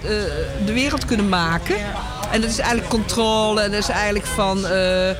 de 0.66 0.72
wereld 0.72 1.04
kunnen 1.04 1.28
maken. 1.28 1.76
En 2.30 2.40
dat 2.40 2.50
is 2.50 2.58
eigenlijk 2.58 2.90
controle. 2.90 3.60
En 3.60 3.70
dat 3.70 3.80
is 3.80 3.88
eigenlijk 3.88 4.26
van... 4.26 4.66
eh, 4.66 5.10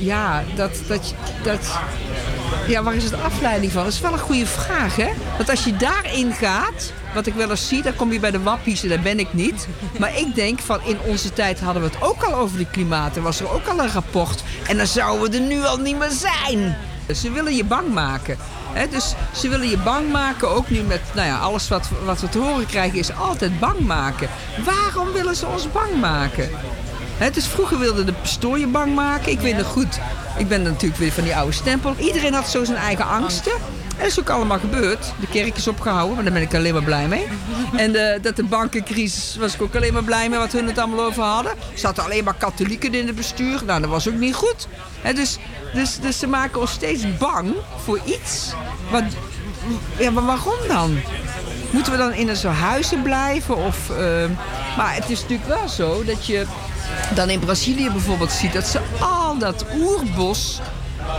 ja, 0.00 0.42
dat, 0.54 0.70
dat, 0.86 1.14
dat, 1.42 1.78
ja, 2.70 2.82
waar 2.82 2.94
is 2.94 3.04
het 3.04 3.22
afleiding 3.22 3.72
van? 3.72 3.84
Dat 3.84 3.92
is 3.92 4.00
wel 4.00 4.12
een 4.12 4.18
goede 4.18 4.46
vraag, 4.46 4.96
hè? 4.96 5.08
Want 5.36 5.50
als 5.50 5.64
je 5.64 5.76
daarin 5.76 6.32
gaat, 6.32 6.92
wat 7.14 7.26
ik 7.26 7.34
wel 7.34 7.50
eens 7.50 7.68
zie, 7.68 7.82
dan 7.82 7.94
kom 7.94 8.12
je 8.12 8.20
bij 8.20 8.30
de 8.30 8.42
wappies 8.42 8.82
en 8.82 8.88
daar 8.88 9.00
ben 9.00 9.18
ik 9.18 9.32
niet. 9.32 9.68
Maar 9.98 10.18
ik 10.18 10.34
denk 10.34 10.58
van 10.58 10.80
in 10.84 10.98
onze 11.06 11.32
tijd 11.32 11.60
hadden 11.60 11.82
we 11.82 11.88
het 11.88 12.02
ook 12.02 12.22
al 12.22 12.34
over 12.34 12.58
het 12.58 12.70
klimaat. 12.70 13.16
Er 13.16 13.22
was 13.22 13.40
er 13.40 13.52
ook 13.52 13.66
al 13.66 13.78
een 13.78 13.92
rapport. 13.92 14.42
En 14.68 14.76
dan 14.76 14.86
zouden 14.86 15.30
we 15.30 15.36
er 15.36 15.42
nu 15.42 15.64
al 15.64 15.76
niet 15.76 15.98
meer 15.98 16.10
zijn. 16.10 16.76
Ze 17.14 17.30
willen 17.30 17.56
je 17.56 17.64
bang 17.64 17.92
maken. 17.92 18.36
hè? 18.72 18.88
dus 18.88 19.14
ze 19.34 19.48
willen 19.48 19.68
je 19.68 19.78
bang 19.78 20.12
maken, 20.12 20.48
ook 20.48 20.70
nu 20.70 20.80
met 20.80 21.00
nou 21.14 21.26
ja, 21.26 21.38
alles 21.38 21.68
wat, 21.68 21.88
wat 22.04 22.20
we 22.20 22.28
te 22.28 22.38
horen 22.38 22.66
krijgen, 22.66 22.98
is 22.98 23.14
altijd 23.14 23.60
bang 23.60 23.78
maken. 23.78 24.28
Waarom 24.64 25.12
willen 25.12 25.36
ze 25.36 25.46
ons 25.46 25.72
bang 25.72 26.00
maken? 26.00 26.50
Hè, 27.20 27.30
dus 27.30 27.46
vroeger 27.46 27.78
wilden 27.78 28.06
de 28.06 28.12
pastoor 28.12 28.58
je 28.58 28.66
bang 28.66 28.94
maken. 28.94 29.32
Ik 29.32 29.40
weet 29.40 29.56
nog 29.56 29.66
goed, 29.66 29.98
ik 30.38 30.48
ben 30.48 30.62
natuurlijk 30.62 31.00
weer 31.00 31.12
van 31.12 31.24
die 31.24 31.36
oude 31.36 31.52
stempel. 31.52 31.94
Iedereen 31.98 32.34
had 32.34 32.48
zo 32.48 32.64
zijn 32.64 32.78
eigen 32.78 33.06
angsten. 33.06 33.52
En 33.52 33.98
dat 33.98 34.06
is 34.06 34.20
ook 34.20 34.30
allemaal 34.30 34.58
gebeurd. 34.58 35.12
De 35.20 35.26
kerk 35.26 35.56
is 35.56 35.68
opgehouden, 35.68 36.14
maar 36.14 36.24
daar 36.24 36.32
ben 36.32 36.42
ik 36.42 36.54
alleen 36.54 36.72
maar 36.72 36.82
blij 36.82 37.08
mee. 37.08 37.26
En 37.76 37.92
de, 37.92 38.18
dat 38.22 38.36
de 38.36 38.44
bankencrisis 38.44 39.36
was 39.36 39.54
ik 39.54 39.62
ook 39.62 39.76
alleen 39.76 39.92
maar 39.92 40.04
blij 40.04 40.28
mee 40.28 40.38
wat 40.38 40.52
hun 40.52 40.66
het 40.66 40.78
allemaal 40.78 41.04
over 41.04 41.22
hadden. 41.22 41.52
Er 41.52 41.78
zaten 41.78 42.04
alleen 42.04 42.24
maar 42.24 42.34
katholieken 42.34 42.94
in 42.94 43.06
het 43.06 43.16
bestuur. 43.16 43.60
Nou, 43.64 43.80
dat 43.80 43.90
was 43.90 44.08
ook 44.08 44.14
niet 44.14 44.34
goed. 44.34 44.68
Dus, 45.14 45.38
dus, 45.74 45.98
dus 45.98 46.18
ze 46.18 46.26
maken 46.26 46.60
ons 46.60 46.70
steeds 46.70 47.16
bang 47.18 47.54
voor 47.84 48.00
iets. 48.04 48.52
Wat, 48.90 49.04
ja, 49.98 50.10
maar 50.10 50.24
waarom 50.24 50.68
dan? 50.68 51.00
Moeten 51.70 51.92
we 51.92 51.98
dan 51.98 52.12
in 52.12 52.36
zo'n 52.36 52.52
huizen 52.52 53.02
blijven? 53.02 53.56
Of, 53.56 53.90
eh, 53.90 54.24
maar 54.76 54.94
het 54.94 55.10
is 55.10 55.20
natuurlijk 55.20 55.48
wel 55.48 55.68
zo 55.68 56.04
dat 56.04 56.26
je 56.26 56.46
dan 57.14 57.30
in 57.30 57.38
Brazilië 57.38 57.90
bijvoorbeeld 57.90 58.32
ziet 58.32 58.52
dat 58.52 58.66
ze 58.66 58.80
al 59.00 59.38
dat 59.38 59.64
oerbos 59.74 60.60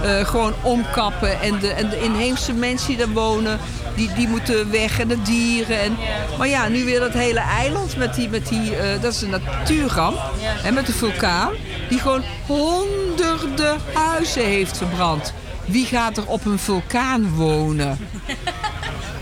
eh, 0.04 0.26
gewoon 0.26 0.54
omkappen. 0.62 1.42
En 1.42 1.60
de, 1.60 1.68
en 1.68 1.90
de 1.90 2.02
inheemse 2.02 2.54
mensen 2.54 2.88
die 2.88 2.98
daar 2.98 3.10
wonen, 3.10 3.60
die, 3.96 4.14
die 4.14 4.28
moeten 4.28 4.72
weg. 4.72 5.00
En 5.00 5.08
de 5.08 5.22
dieren. 5.22 5.80
En, 5.82 5.98
maar 6.38 6.48
ja, 6.48 6.68
nu 6.68 6.86
weer 6.86 7.00
dat 7.00 7.14
hele 7.14 7.40
eiland 7.40 7.98
met 7.98 8.16
die, 8.16 8.30
met 8.30 8.48
die 8.48 8.76
eh, 8.76 9.02
dat 9.02 9.14
is 9.14 9.22
een 9.22 9.30
natuurramp. 9.30 10.20
En 10.64 10.74
met 10.74 10.86
de 10.86 10.94
vulkaan, 10.94 11.52
die 11.90 12.00
gewoon 12.00 12.24
honderden 12.46 13.78
huizen 13.94 14.46
heeft 14.46 14.78
verbrand. 14.78 15.34
Wie 15.66 15.86
gaat 15.86 16.18
er 16.18 16.28
op 16.28 16.46
een 16.46 16.60
vulkaan 16.60 17.36
wonen? 17.36 17.98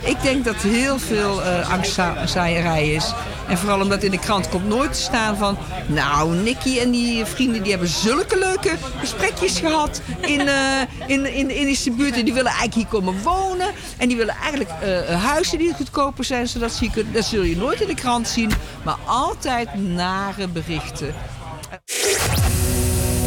Ik 0.04 0.22
denk 0.22 0.46
dat 0.46 0.56
heel 0.56 1.00
veel 1.00 1.44
eh 1.44 1.72
angstzaaierij 1.72 2.92
is. 2.92 3.14
En 3.48 3.58
vooral 3.58 3.82
omdat 3.82 4.04
in 4.04 4.12
de 4.12 4.20
krant 4.20 4.50
komt 4.50 4.68
nooit 4.68 4.94
te 4.94 5.00
staan 5.00 5.38
van... 5.38 5.58
Nou, 5.88 6.36
Nicky 6.36 6.80
en 6.80 6.92
die 6.92 7.26
vrienden 7.26 7.62
die 7.62 7.72
hebben 7.72 7.90
zulke 7.90 8.38
leuke 8.38 8.76
gesprekjes 9.00 9.60
gehad 9.60 10.02
in, 10.22 10.48
eh 10.48 10.82
in, 11.08 11.34
in 11.34 11.48
de 11.48 11.56
Indische 11.56 11.92
buurt. 11.92 12.16
En 12.18 12.26
die 12.26 12.34
willen 12.34 12.52
eigenlijk 12.52 12.76
hier 12.76 13.02
komen 13.02 13.24
wonen. 13.24 13.68
En 13.98 14.08
die 14.08 14.18
willen 14.18 14.36
eigenlijk 14.36 14.72
eh, 14.82 15.24
huizen 15.24 15.58
die 15.58 15.74
goedkoper 15.74 16.24
zijn. 16.24 16.48
Zodat 16.48 16.72
ze 16.72 16.90
kunnen, 16.90 17.14
dat 17.14 17.26
zul 17.26 17.44
je 17.44 17.58
nooit 17.58 17.82
in 17.82 17.88
de 17.88 17.96
krant 17.96 18.28
zien. 18.28 18.52
Maar 18.84 18.98
altijd 19.06 19.74
nare 19.76 20.48
berichten. 20.48 21.14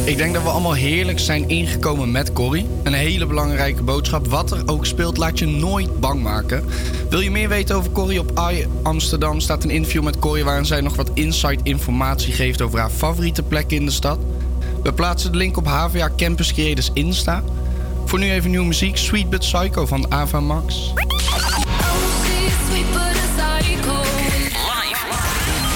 Ik 0.05 0.17
denk 0.17 0.35
dat 0.35 0.43
we 0.43 0.49
allemaal 0.49 0.73
heerlijk 0.73 1.19
zijn 1.19 1.49
ingekomen 1.49 2.11
met 2.11 2.33
Corrie. 2.33 2.67
Een 2.83 2.93
hele 2.93 3.27
belangrijke 3.27 3.83
boodschap. 3.83 4.27
Wat 4.27 4.51
er 4.51 4.63
ook 4.67 4.87
speelt, 4.87 5.17
laat 5.17 5.39
je 5.39 5.47
nooit 5.47 6.01
bang 6.01 6.23
maken. 6.23 6.65
Wil 7.11 7.21
je 7.21 7.31
meer 7.31 7.49
weten 7.49 7.77
over 7.77 7.93
Corrie? 7.93 8.21
Op 8.21 8.31
AI 8.39 8.67
Amsterdam 8.83 9.41
staat 9.41 9.65
een 9.65 9.71
interview 9.71 10.03
met 10.03 10.19
Corrie... 10.19 10.45
waarin 10.45 10.67
zij 10.67 10.81
nog 10.81 10.97
wat 10.97 11.11
inside 11.15 11.61
informatie 11.63 12.33
geeft 12.33 12.63
over 12.63 12.79
haar 12.79 12.91
favoriete 12.91 13.43
plekken 13.43 13.77
in 13.77 13.85
de 13.85 13.91
stad. 13.91 14.19
We 14.83 14.93
plaatsen 14.93 15.33
de 15.33 15.39
link 15.39 15.57
op 15.57 15.67
HVA 15.67 16.11
Campus 16.17 16.53
Creators 16.53 16.91
Insta. 16.93 17.43
Voor 18.05 18.19
nu 18.19 18.31
even 18.31 18.51
nieuwe 18.51 18.67
muziek. 18.67 18.97
Sweet 18.97 19.31
But 19.31 19.41
Psycho 19.41 19.87
van 19.87 20.13
Ava 20.13 20.41
Max. 20.41 20.93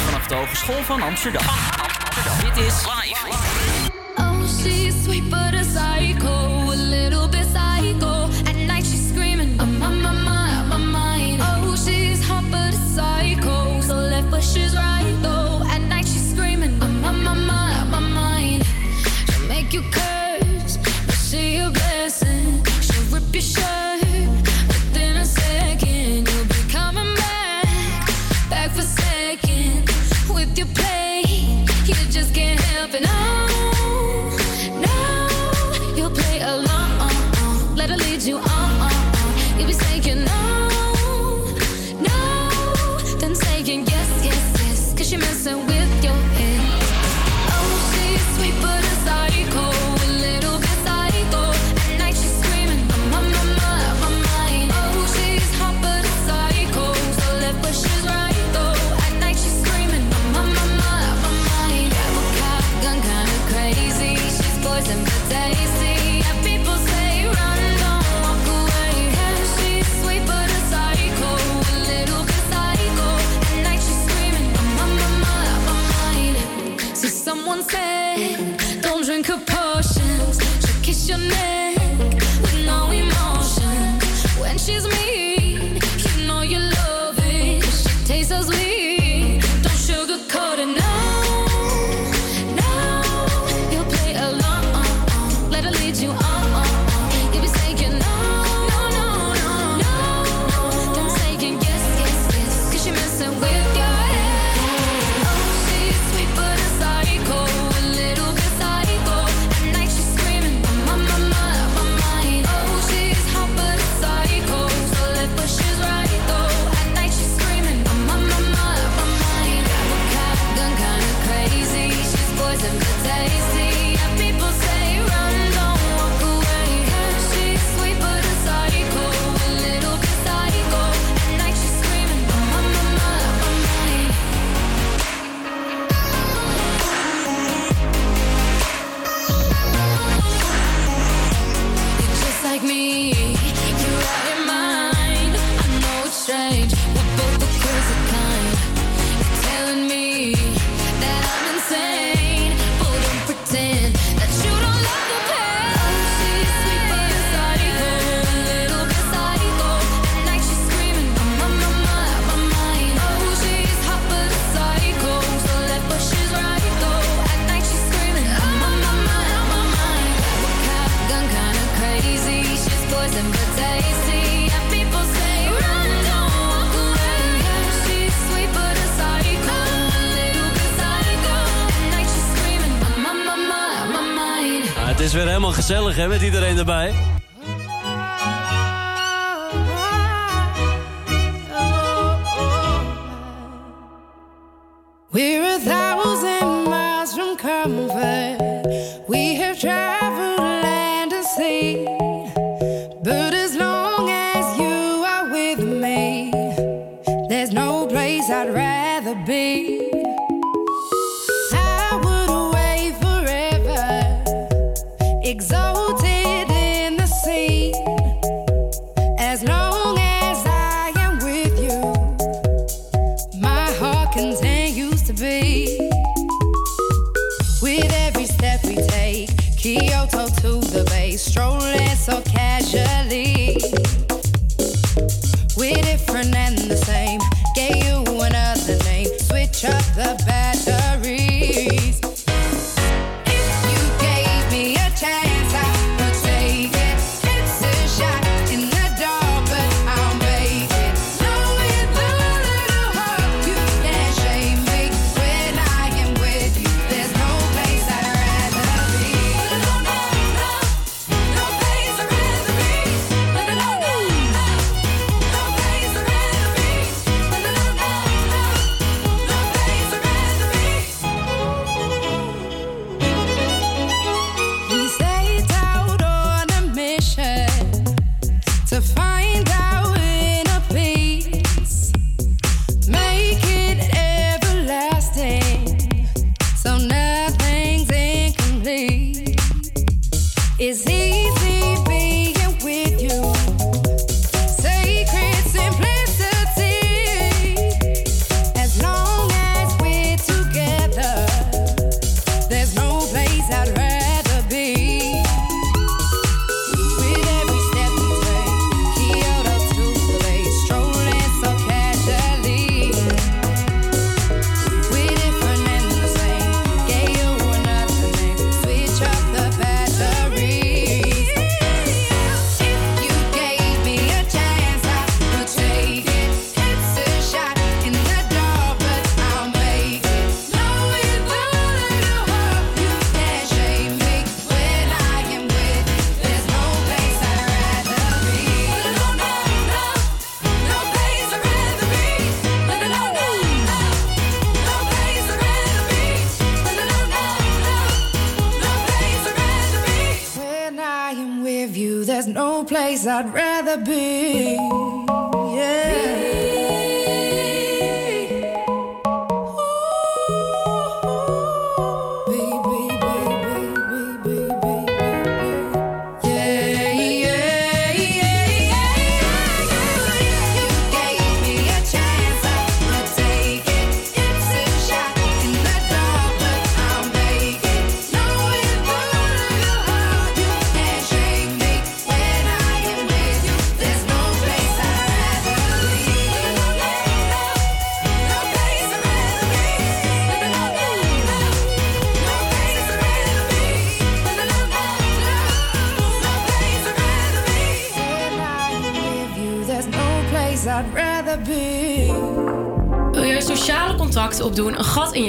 Vanaf 0.05 0.27
de 0.27 0.35
Hogeschool 0.35 0.83
van 0.83 1.03
Amsterdam. 1.03 1.45
Dit 2.43 2.65
is 2.65 2.75
live. 2.75 3.26
Sweet 5.07 5.31
but 5.31 5.55
a 5.55 5.63
psycho, 5.63 6.66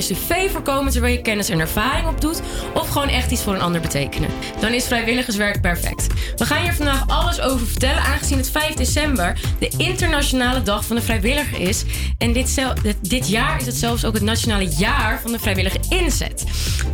cv 0.07 0.51
voorkomen 0.51 0.91
terwijl 0.91 1.13
je 1.13 1.21
kennis 1.21 1.49
en 1.49 1.59
ervaring 1.59 2.07
opdoet, 2.07 2.41
of 2.73 2.89
gewoon 2.89 3.09
echt 3.09 3.31
iets 3.31 3.41
voor 3.43 3.53
een 3.53 3.61
ander 3.61 3.81
betekenen? 3.81 4.29
Dan 4.59 4.73
is 4.73 4.85
vrijwilligerswerk 4.85 5.61
perfect. 5.61 6.07
We 6.35 6.45
gaan 6.45 6.61
hier 6.61 6.73
vandaag 6.73 7.07
alles 7.07 7.41
over 7.41 7.67
vertellen, 7.67 8.01
aangezien 8.01 8.37
het 8.37 8.49
5 8.49 8.73
december 8.73 9.39
de 9.59 9.71
internationale 9.77 10.63
dag 10.63 10.85
van 10.85 10.95
de 10.95 11.01
vrijwilliger 11.01 11.59
is. 11.59 11.83
En 12.17 12.33
dit, 12.33 12.65
dit 13.01 13.29
jaar 13.29 13.59
is 13.59 13.65
het 13.65 13.75
zelfs 13.75 14.05
ook 14.05 14.13
het 14.13 14.23
nationale 14.23 14.67
jaar 14.77 15.21
van 15.21 15.31
de 15.31 15.39
vrijwillige 15.39 15.79
inzet. 15.89 16.43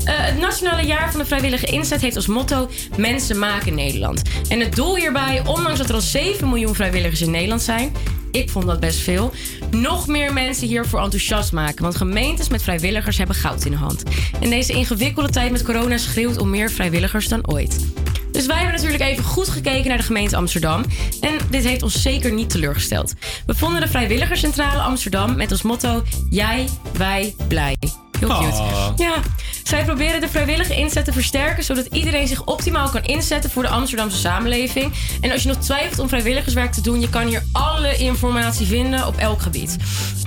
Eh, 0.03 0.13
het 0.15 0.39
nationale 0.39 0.85
jaar 0.85 1.11
van 1.11 1.19
de 1.19 1.25
vrijwillige 1.25 1.65
inzet 1.65 2.01
heeft 2.01 2.15
als 2.15 2.27
motto 2.27 2.69
Mensen 2.97 3.39
maken 3.39 3.75
Nederland. 3.75 4.21
En 4.47 4.59
het 4.59 4.75
doel 4.75 4.95
hierbij, 4.95 5.41
ondanks 5.45 5.77
dat 5.77 5.89
er 5.89 5.95
al 5.95 6.01
7 6.01 6.49
miljoen 6.49 6.75
vrijwilligers 6.75 7.21
in 7.21 7.31
Nederland 7.31 7.61
zijn, 7.61 7.91
ik 8.31 8.49
vond 8.49 8.65
dat 8.65 8.79
best 8.79 8.99
veel. 8.99 9.33
Nog 9.73 10.07
meer 10.07 10.33
mensen 10.33 10.67
hiervoor 10.67 11.01
enthousiast 11.01 11.51
maken. 11.51 11.83
Want 11.83 11.95
gemeentes 11.95 12.49
met 12.49 12.63
vrijwilligers 12.63 13.17
hebben 13.17 13.35
goud 13.35 13.65
in 13.65 13.71
de 13.71 13.77
hand. 13.77 14.03
En 14.41 14.49
deze 14.49 14.73
ingewikkelde 14.73 15.29
tijd 15.29 15.51
met 15.51 15.63
corona 15.63 15.97
schreeuwt 15.97 16.37
om 16.37 16.49
meer 16.49 16.71
vrijwilligers 16.71 17.27
dan 17.27 17.47
ooit. 17.47 17.85
Dus 18.31 18.45
wij 18.45 18.57
hebben 18.57 18.75
natuurlijk 18.75 19.03
even 19.03 19.23
goed 19.23 19.49
gekeken 19.49 19.87
naar 19.87 19.97
de 19.97 20.03
gemeente 20.03 20.35
Amsterdam. 20.35 20.83
En 21.21 21.37
dit 21.49 21.63
heeft 21.63 21.83
ons 21.83 22.01
zeker 22.01 22.33
niet 22.33 22.49
teleurgesteld. 22.49 23.13
We 23.45 23.55
vonden 23.55 23.81
de 23.81 23.87
Vrijwilligerscentrale 23.87 24.81
Amsterdam 24.81 25.35
met 25.35 25.51
als 25.51 25.61
motto: 25.61 26.03
Jij, 26.29 26.67
wij, 26.97 27.35
blij. 27.47 27.75
Heel 28.19 28.39
cute. 28.39 28.61
Ah. 28.61 28.91
Ja, 28.95 29.15
zij 29.63 29.83
proberen 29.83 30.21
de 30.21 30.29
vrijwillige 30.29 30.75
inzet 30.75 31.05
te 31.05 31.13
versterken 31.13 31.63
zodat 31.63 31.85
iedereen 31.85 32.27
zich 32.27 32.45
optimaal 32.45 32.89
kan 32.89 33.03
inzetten 33.03 33.49
voor 33.49 33.63
de 33.63 33.69
Amsterdamse 33.69 34.17
samenleving. 34.17 34.93
En 35.21 35.31
als 35.31 35.43
je 35.43 35.47
nog 35.47 35.57
twijfelt 35.57 35.99
om 35.99 36.07
vrijwilligerswerk 36.07 36.71
te 36.71 36.81
doen, 36.81 37.01
je 37.01 37.09
kan 37.09 37.27
hier 37.27 37.43
informatie 37.91 38.67
vinden 38.67 39.07
op 39.07 39.17
elk 39.17 39.41
gebied. 39.41 39.77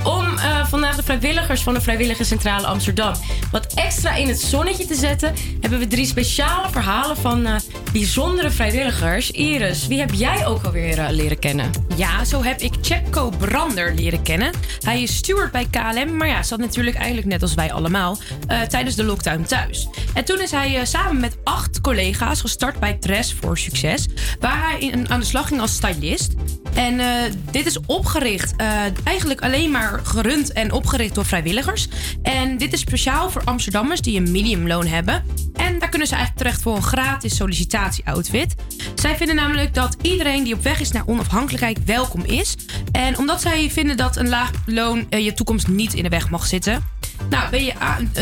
Om 0.05 0.39
eh, 0.39 0.67
vandaag 0.67 0.97
de 0.97 1.03
vrijwilligers 1.03 1.63
van 1.63 1.75
de 1.75 1.81
Vrijwillige 1.81 2.25
Centrale 2.25 2.67
Amsterdam 2.67 3.15
wat 3.51 3.73
extra 3.75 4.15
in 4.15 4.29
het 4.29 4.41
zonnetje 4.41 4.87
te 4.87 4.95
zetten, 4.95 5.35
hebben 5.61 5.79
we 5.79 5.87
drie 5.87 6.07
speciale 6.07 6.69
verhalen 6.71 7.17
van 7.17 7.47
eh, 7.47 7.55
bijzondere 7.93 8.51
vrijwilligers. 8.51 9.31
Iris, 9.31 9.87
wie 9.87 9.99
heb 9.99 10.11
jij 10.13 10.47
ook 10.47 10.65
alweer 10.65 10.99
eh, 10.99 11.11
leren 11.11 11.39
kennen? 11.39 11.71
Ja, 11.97 12.25
zo 12.25 12.43
heb 12.43 12.61
ik 12.61 12.73
Chepko 12.81 13.31
Brander 13.39 13.95
leren 13.95 14.23
kennen. 14.23 14.53
Hij 14.81 15.03
is 15.03 15.17
steward 15.17 15.53
bij 15.53 15.67
KLM, 15.71 16.17
maar 16.17 16.29
ja, 16.29 16.43
zat 16.43 16.59
natuurlijk 16.59 16.97
eigenlijk 16.97 17.27
net 17.27 17.43
als 17.43 17.55
wij 17.55 17.73
allemaal 17.73 18.19
tijdens 18.69 18.95
de 18.95 19.05
lockdown 19.05 19.43
thuis. 19.43 19.89
En 20.15 20.25
toen 20.25 20.41
is 20.41 20.51
hij 20.51 20.85
samen 20.85 21.21
met 21.21 21.37
acht 21.45 21.81
collega's 21.81 22.41
gestart 22.41 22.81
bij 22.81 22.95
Tres 22.95 23.35
voor 23.41 23.59
Succes, 23.59 24.07
waar 24.41 24.71
hij 24.71 25.05
aan 25.09 25.21
de 25.21 25.27
slag 25.27 25.49
ging 25.49 25.61
als 25.61 25.75
stylist. 25.75 26.35
En 26.77 27.01
eh, 27.01 27.33
dit 27.51 27.67
is 27.67 27.81
opgericht, 27.87 28.57
eh, 28.57 28.83
eigenlijk 29.05 29.41
alleen 29.41 29.71
maar 29.71 30.01
gerund 30.03 30.53
en 30.53 30.73
opgericht 30.73 31.15
door 31.15 31.25
vrijwilligers. 31.25 31.89
En 32.23 32.59
dit 32.59 32.73
is 32.73 32.81
speciaal 32.81 33.31
voor 33.31 33.43
Amsterdammers 33.45 34.01
die 34.01 34.21
een 34.21 34.31
minimumloon 34.31 34.87
hebben. 34.87 35.25
En 35.55 35.79
daar 35.79 35.89
kunnen 35.89 36.09
ze 36.09 36.15
eigenlijk 36.15 36.45
terecht 36.45 36.63
voor 36.63 36.77
een 36.77 36.83
gratis 36.83 37.37
sollicitatie-outfit. 37.37 38.55
Zij 38.95 39.17
vinden 39.17 39.37
namelijk 39.37 39.75
dat 39.75 39.97
iedereen 40.03 40.45
die 40.45 40.55
op 40.55 40.63
weg 40.63 40.81
is 40.81 40.91
naar 40.91 41.07
onafhankelijkheid 41.07 41.85
welkom 41.85 42.25
is. 42.25 42.57
En 42.93 43.19
omdat 43.19 43.41
zij 43.41 43.71
vinden 43.71 43.97
dat 43.97 44.17
een 44.17 44.29
laag 44.29 44.51
loon 44.67 45.07
eh, 45.11 45.25
je 45.25 45.35
toekomst 45.35 45.69
niet 45.69 45.95
in 45.95 46.03
de 46.03 46.09
weg 46.09 46.31
mag 46.31 46.47
zitten. 46.47 46.85
Nou, 47.31 47.51
ben 47.51 47.65
je 47.65 47.73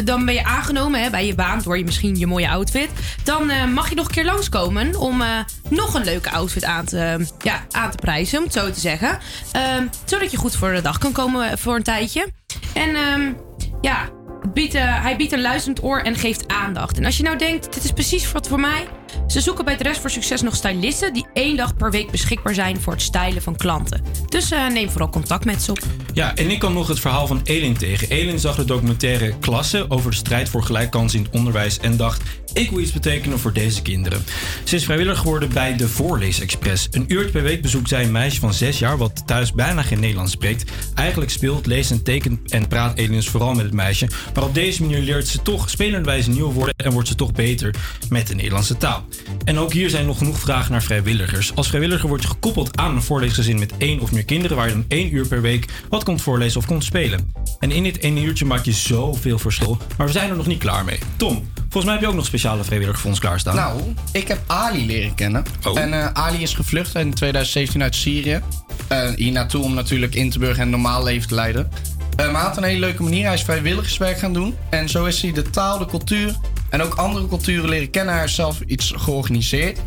dan 0.05 0.25
ben 0.25 0.35
je 0.35 0.45
aangenomen 0.45 1.03
hè, 1.03 1.11
bij 1.11 1.27
je 1.27 1.35
baan 1.35 1.61
door 1.63 1.79
je 1.79 1.85
misschien 1.85 2.17
je 2.17 2.27
mooie 2.27 2.49
outfit. 2.49 2.89
Dan 3.25 3.51
eh, 3.51 3.67
mag 3.67 3.89
je 3.89 3.95
nog 3.95 4.07
een 4.07 4.15
keer 4.15 4.25
langskomen 4.25 4.97
om 4.97 5.21
eh, 5.21 5.29
nog 5.69 5.95
een 5.95 6.05
leuke 6.05 6.31
outfit 6.31 6.65
aan 6.65 6.85
te, 6.85 7.27
ja, 7.43 7.65
aan 7.71 7.91
te 7.91 7.97
prijzen, 7.97 8.39
om 8.39 8.45
het 8.45 8.53
zo 8.53 8.71
te 8.71 8.81
zeggen. 8.81 9.19
Ehm, 9.53 9.87
zodat 10.05 10.31
je 10.31 10.37
goed 10.37 10.57
voor 10.57 10.73
de 10.73 10.83
dag 10.83 10.99
kan 10.99 11.13
komen 11.13 11.59
voor 11.59 11.77
een 11.77 11.83
tijdje. 11.83 12.33
En 12.73 12.95
ehm, 12.95 13.33
ja, 13.81 14.09
eh, 14.55 15.03
hij 15.03 15.17
biedt 15.17 15.33
een 15.33 15.41
luisterend 15.41 15.83
oor 15.83 15.99
en 15.99 16.15
geeft 16.15 16.49
aandacht. 16.49 16.99
En 16.99 17.05
als 17.05 17.17
je 17.17 17.23
nou 17.23 17.37
denkt, 17.37 17.75
dit 17.75 17.85
is 17.85 17.93
precies 17.93 18.33
wat 18.33 18.49
voor 18.49 18.61
mij. 18.61 18.87
Ze 19.27 19.41
zoeken 19.41 19.65
bij 19.65 19.77
Rest 19.77 20.01
voor 20.01 20.11
Succes 20.11 20.43
nog 20.43 20.55
stylisten 20.55 21.13
die 21.13 21.27
één 21.33 21.57
dag 21.57 21.77
per 21.77 21.91
week 21.91 22.11
beschikbaar 22.11 22.55
zijn 22.55 22.81
voor 22.81 22.93
het 22.93 23.03
stylen 23.03 23.43
van 23.43 23.57
klanten. 23.57 24.03
Dus 24.29 24.51
eh, 24.51 24.69
neem 24.69 24.91
vooral 24.91 25.09
contact 25.09 25.45
met 25.45 25.63
ze 25.63 25.71
op. 25.71 25.79
Ja, 26.13 26.37
en 26.37 26.51
ik 26.51 26.59
kwam 26.59 26.73
nog 26.73 26.89
het 26.89 27.01
verhaal 27.01 27.27
van 27.27 27.41
Elin 27.45 27.77
tegen. 27.77 28.09
Elin 28.09 28.39
zag 28.39 28.57
de 28.57 28.65
documentaire 28.65 29.35
Klasse 29.41 29.91
over 29.91 30.11
de 30.11 30.17
strijd 30.17 30.49
voor 30.49 30.63
gelijkkansen 30.63 31.19
in 31.19 31.25
het 31.25 31.35
onderwijs 31.35 31.79
en 31.79 31.97
dacht: 31.97 32.23
ik 32.55 32.71
wil 32.71 32.81
iets 32.81 32.93
betekenen 32.93 33.39
voor 33.39 33.53
deze 33.53 33.83
kinderen. 33.83 34.25
Ze 34.65 34.77
is 34.77 34.85
vrijwilliger 34.85 35.21
geworden 35.21 35.53
bij 35.53 35.77
de 35.77 35.89
Voorleesexpress. 35.89 36.89
Een 36.91 37.05
uurtje 37.09 37.31
per 37.31 37.43
week 37.43 37.63
bezoekt 37.63 37.89
zij 37.89 38.05
een 38.05 38.13
meisje 38.13 38.41
van 38.41 38.55
6 38.55 38.79
jaar 38.79 38.99
wat 38.99 39.23
thuis 39.27 39.53
bijna 39.53 39.83
geen 39.83 40.01
Nederlands 40.01 40.33
spreekt. 40.33 40.71
Eigenlijk 40.95 41.31
speelt, 41.31 41.67
leest 41.67 41.91
en 41.91 42.03
tekent 42.03 42.51
en 42.51 42.69
praat 42.69 42.99
Elin 42.99 43.13
dus 43.13 43.29
vooral 43.29 43.55
met 43.55 43.65
het 43.65 43.75
meisje. 43.75 44.09
Maar 44.35 44.45
op 44.45 44.55
deze 44.55 44.83
manier 44.83 45.01
leert 45.01 45.29
ze 45.29 45.43
toch 45.43 45.71
spelenderwijze 45.71 46.31
nieuwe 46.31 46.53
woorden 46.53 46.75
en 46.77 46.93
wordt 46.93 47.09
ze 47.09 47.15
toch 47.15 47.33
beter 47.33 47.75
met 48.09 48.27
de 48.27 48.35
Nederlandse 48.35 48.77
taal. 48.77 49.05
En 49.45 49.59
ook 49.59 49.73
hier 49.73 49.91
zijn 49.91 50.07
nog 50.07 50.19
genoeg 50.19 50.39
vragen 50.39 50.73
naar 50.73 50.83
vrijwilligers. 50.83 51.55
Als 51.55 51.69
vrijwilliger 51.69 52.09
word 52.09 52.23
je 52.23 52.29
gekoppeld 52.29 52.77
aan 52.77 52.95
een 52.95 53.03
voorleesgezin 53.03 53.59
met 53.59 53.73
één 53.79 54.01
of 54.01 54.13
meer 54.13 54.25
kinderen, 54.25 54.57
waar 54.57 54.67
je 54.69 54.73
dan 54.73 54.85
één 54.89 55.15
uur 55.15 55.27
per 55.27 55.41
week 55.41 55.67
wat 55.89 56.05
komt 56.05 56.23
voorlezen 56.23 56.61
of 56.61 56.67
komt 56.67 56.85
spelen. 56.85 57.33
En 57.59 57.71
in 57.71 57.83
dit 57.83 57.99
ene 57.99 58.23
uurtje 58.23 58.45
maak 58.45 58.65
je 58.65 58.73
zoveel 58.73 59.39
verschil, 59.39 59.79
maar 59.97 60.07
we 60.07 60.13
zijn 60.13 60.31
er 60.31 60.37
nog 60.37 60.47
niet 60.47 60.59
klaar 60.59 60.85
mee. 60.85 60.99
Tom, 61.17 61.49
volgens 61.57 61.85
mij 61.85 61.93
heb 61.93 62.03
je 62.03 62.09
ook 62.09 62.15
nog 62.15 62.27
speciale 62.27 62.65
vrijwilligers 62.65 63.01
voor 63.01 63.11
ons 63.11 63.21
klaarstaan. 63.21 63.55
Nou, 63.55 63.81
ik 64.13 64.29
heb 64.29 64.39
Ali 64.47 64.87
leren 64.87 65.15
kennen. 65.15 65.45
Oh. 65.65 65.79
En 65.79 65.93
eh, 65.93 66.13
Ali 66.13 66.43
is 66.43 66.55
gevlucht 66.55 66.95
in 66.95 67.15
2017 67.15 67.83
uit 67.83 67.95
Syrië. 67.95 68.41
Eh, 68.89 69.09
hier 69.17 69.33
naartoe 69.33 69.63
om 69.63 69.75
natuurlijk 69.75 70.15
in 70.15 70.31
te 70.31 70.39
burgen 70.39 70.59
en 70.59 70.65
een 70.65 70.71
normaal 70.71 71.03
leven 71.03 71.29
te 71.29 71.35
leiden. 71.35 71.71
Eh, 72.17 72.27
maar 72.27 72.35
hij 72.35 72.43
had 72.43 72.57
een 72.57 72.63
hele 72.63 72.79
leuke 72.79 73.03
manier. 73.03 73.25
Hij 73.25 73.35
is 73.35 73.43
vrijwilligerswerk 73.43 74.19
gaan 74.19 74.33
doen. 74.33 74.57
En 74.71 74.89
zo 74.89 75.05
is 75.05 75.23
hij 75.23 75.33
de 75.33 75.51
taal, 75.51 75.79
de 75.79 75.87
cultuur 75.87 76.37
en 76.75 76.83
ook 76.83 76.95
andere 76.95 77.29
culturen 77.29 77.69
leren 77.69 77.91
kennen. 77.91 78.13
Hij 78.13 78.23
heeft 78.23 78.35
zelf 78.35 78.61
iets 78.67 78.93
georganiseerd. 78.97 79.79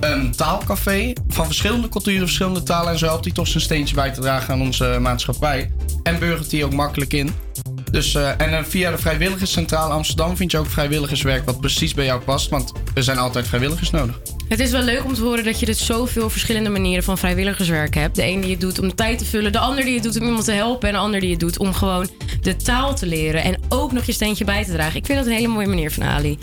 Een 0.00 0.36
taalcafé 0.36 1.12
van 1.28 1.46
verschillende 1.46 1.88
culturen, 1.88 2.20
verschillende 2.20 2.62
talen. 2.62 2.92
En 2.92 2.98
zo 2.98 3.06
helpt 3.06 3.24
hij 3.24 3.34
toch 3.34 3.46
zijn 3.46 3.62
steentje 3.62 3.94
bij 3.94 4.10
te 4.10 4.20
dragen 4.20 4.54
aan 4.54 4.60
onze 4.60 4.98
maatschappij. 5.00 5.72
En 6.02 6.18
burgert 6.18 6.52
hij 6.52 6.64
ook 6.64 6.72
makkelijk 6.72 7.12
in. 7.12 7.34
Dus, 7.90 8.14
eh, 8.14 8.28
en 8.28 8.58
eh, 8.58 8.64
via 8.64 8.90
de 8.90 8.98
Vrijwilligerscentrale 8.98 9.92
Amsterdam 9.92 10.36
vind 10.36 10.50
je 10.50 10.58
ook 10.58 10.70
vrijwilligerswerk 10.70 11.44
wat 11.44 11.60
precies 11.60 11.94
bij 11.94 12.04
jou 12.04 12.20
past. 12.20 12.48
Want 12.48 12.72
er 12.94 13.02
zijn 13.02 13.18
altijd 13.18 13.46
vrijwilligers 13.46 13.90
nodig. 13.90 14.20
Het 14.48 14.60
is 14.60 14.70
wel 14.70 14.82
leuk 14.82 15.04
om 15.04 15.14
te 15.14 15.22
horen 15.22 15.44
dat 15.44 15.60
je 15.60 15.66
dus 15.66 15.86
zoveel 15.86 16.30
verschillende 16.30 16.70
manieren 16.70 17.04
van 17.04 17.18
vrijwilligerswerk 17.18 17.94
hebt. 17.94 18.16
De 18.16 18.22
ene 18.22 18.40
die 18.40 18.50
je 18.50 18.56
doet 18.56 18.78
om 18.78 18.88
de 18.88 18.94
tijd 18.94 19.18
te 19.18 19.24
vullen, 19.24 19.52
de 19.52 19.58
ander 19.58 19.84
die 19.84 19.94
je 19.94 20.00
doet 20.00 20.20
om 20.20 20.26
iemand 20.26 20.44
te 20.44 20.52
helpen 20.52 20.88
en 20.88 20.94
de 20.94 21.00
ander 21.00 21.20
die 21.20 21.28
je 21.28 21.36
doet 21.36 21.58
om 21.58 21.72
gewoon 21.72 22.08
de 22.40 22.56
taal 22.56 22.94
te 22.94 23.06
leren 23.06 23.42
en 23.42 23.60
ook 23.68 23.92
nog 23.92 24.04
je 24.04 24.12
steentje 24.12 24.44
bij 24.44 24.64
te 24.64 24.72
dragen. 24.72 24.96
Ik 24.96 25.06
vind 25.06 25.18
dat 25.18 25.26
een 25.26 25.32
hele 25.32 25.48
mooie 25.48 25.66
manier 25.66 25.90
van 25.90 26.02
Ali. 26.02 26.38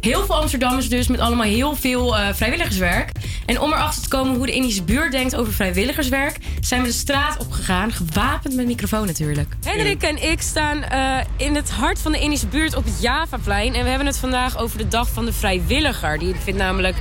Heel 0.00 0.24
veel 0.24 0.36
Amsterdammers 0.36 0.88
dus 0.88 1.08
met 1.08 1.20
allemaal 1.20 1.46
heel 1.46 1.76
veel 1.76 2.16
eh, 2.16 2.28
vrijwilligerswerk. 2.32 3.10
En 3.46 3.60
om 3.60 3.72
erachter 3.72 4.02
te 4.02 4.08
komen 4.08 4.36
hoe 4.36 4.46
de 4.46 4.52
Indische 4.52 4.82
buurt 4.82 5.12
denkt 5.12 5.36
over 5.36 5.52
vrijwilligerswerk, 5.52 6.38
zijn 6.60 6.80
we 6.82 6.86
de 6.86 6.92
straat 6.92 7.38
opgegaan, 7.38 7.92
gewapend 7.92 8.54
met 8.54 8.66
microfoon 8.66 9.06
natuurlijk. 9.06 9.48
Hendrik 9.64 10.02
en 10.02 10.30
ik 10.30 10.40
staan 10.40 10.82
eh, 10.82 11.16
in 11.36 11.54
het 11.54 11.70
hart 11.70 11.98
van 11.98 12.12
de 12.12 12.18
Indische 12.18 12.46
buurt 12.46 12.76
op 12.76 12.84
het 12.84 13.00
Javaplein. 13.00 13.74
En 13.74 13.82
we 13.82 13.88
hebben 13.88 14.06
het 14.06 14.18
vandaag 14.18 14.58
over 14.58 14.78
de 14.78 14.88
dag 14.88 15.08
van 15.08 15.24
de 15.24 15.32
vrijwilliger. 15.32 16.18
Die 16.18 16.34
vindt 16.42 16.58
namelijk 16.58 16.96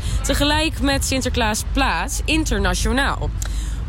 met 0.81 1.05
Sinterklaas 1.05 1.63
plaats, 1.71 2.21
internationaal. 2.25 3.29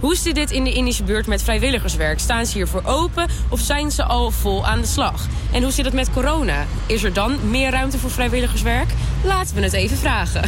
Hoe 0.01 0.17
zit 0.17 0.35
dit 0.35 0.51
in 0.51 0.65
de 0.65 0.73
Indische 0.73 1.05
buurt 1.05 1.27
met 1.27 1.43
vrijwilligerswerk? 1.43 2.19
Staan 2.19 2.47
ze 2.47 2.53
hiervoor 2.53 2.83
open 2.85 3.27
of 3.49 3.61
zijn 3.61 3.91
ze 3.91 4.05
al 4.05 4.31
vol 4.31 4.67
aan 4.67 4.81
de 4.81 4.87
slag? 4.87 5.27
En 5.53 5.63
hoe 5.63 5.73
zit 5.73 5.85
het 5.85 5.95
met 5.95 6.13
corona? 6.13 6.67
Is 6.87 7.03
er 7.03 7.13
dan 7.13 7.51
meer 7.51 7.71
ruimte 7.71 7.99
voor 7.99 8.11
vrijwilligerswerk? 8.11 8.91
Laten 9.25 9.55
we 9.55 9.63
het 9.63 9.73
even 9.73 9.97
vragen. 9.97 10.43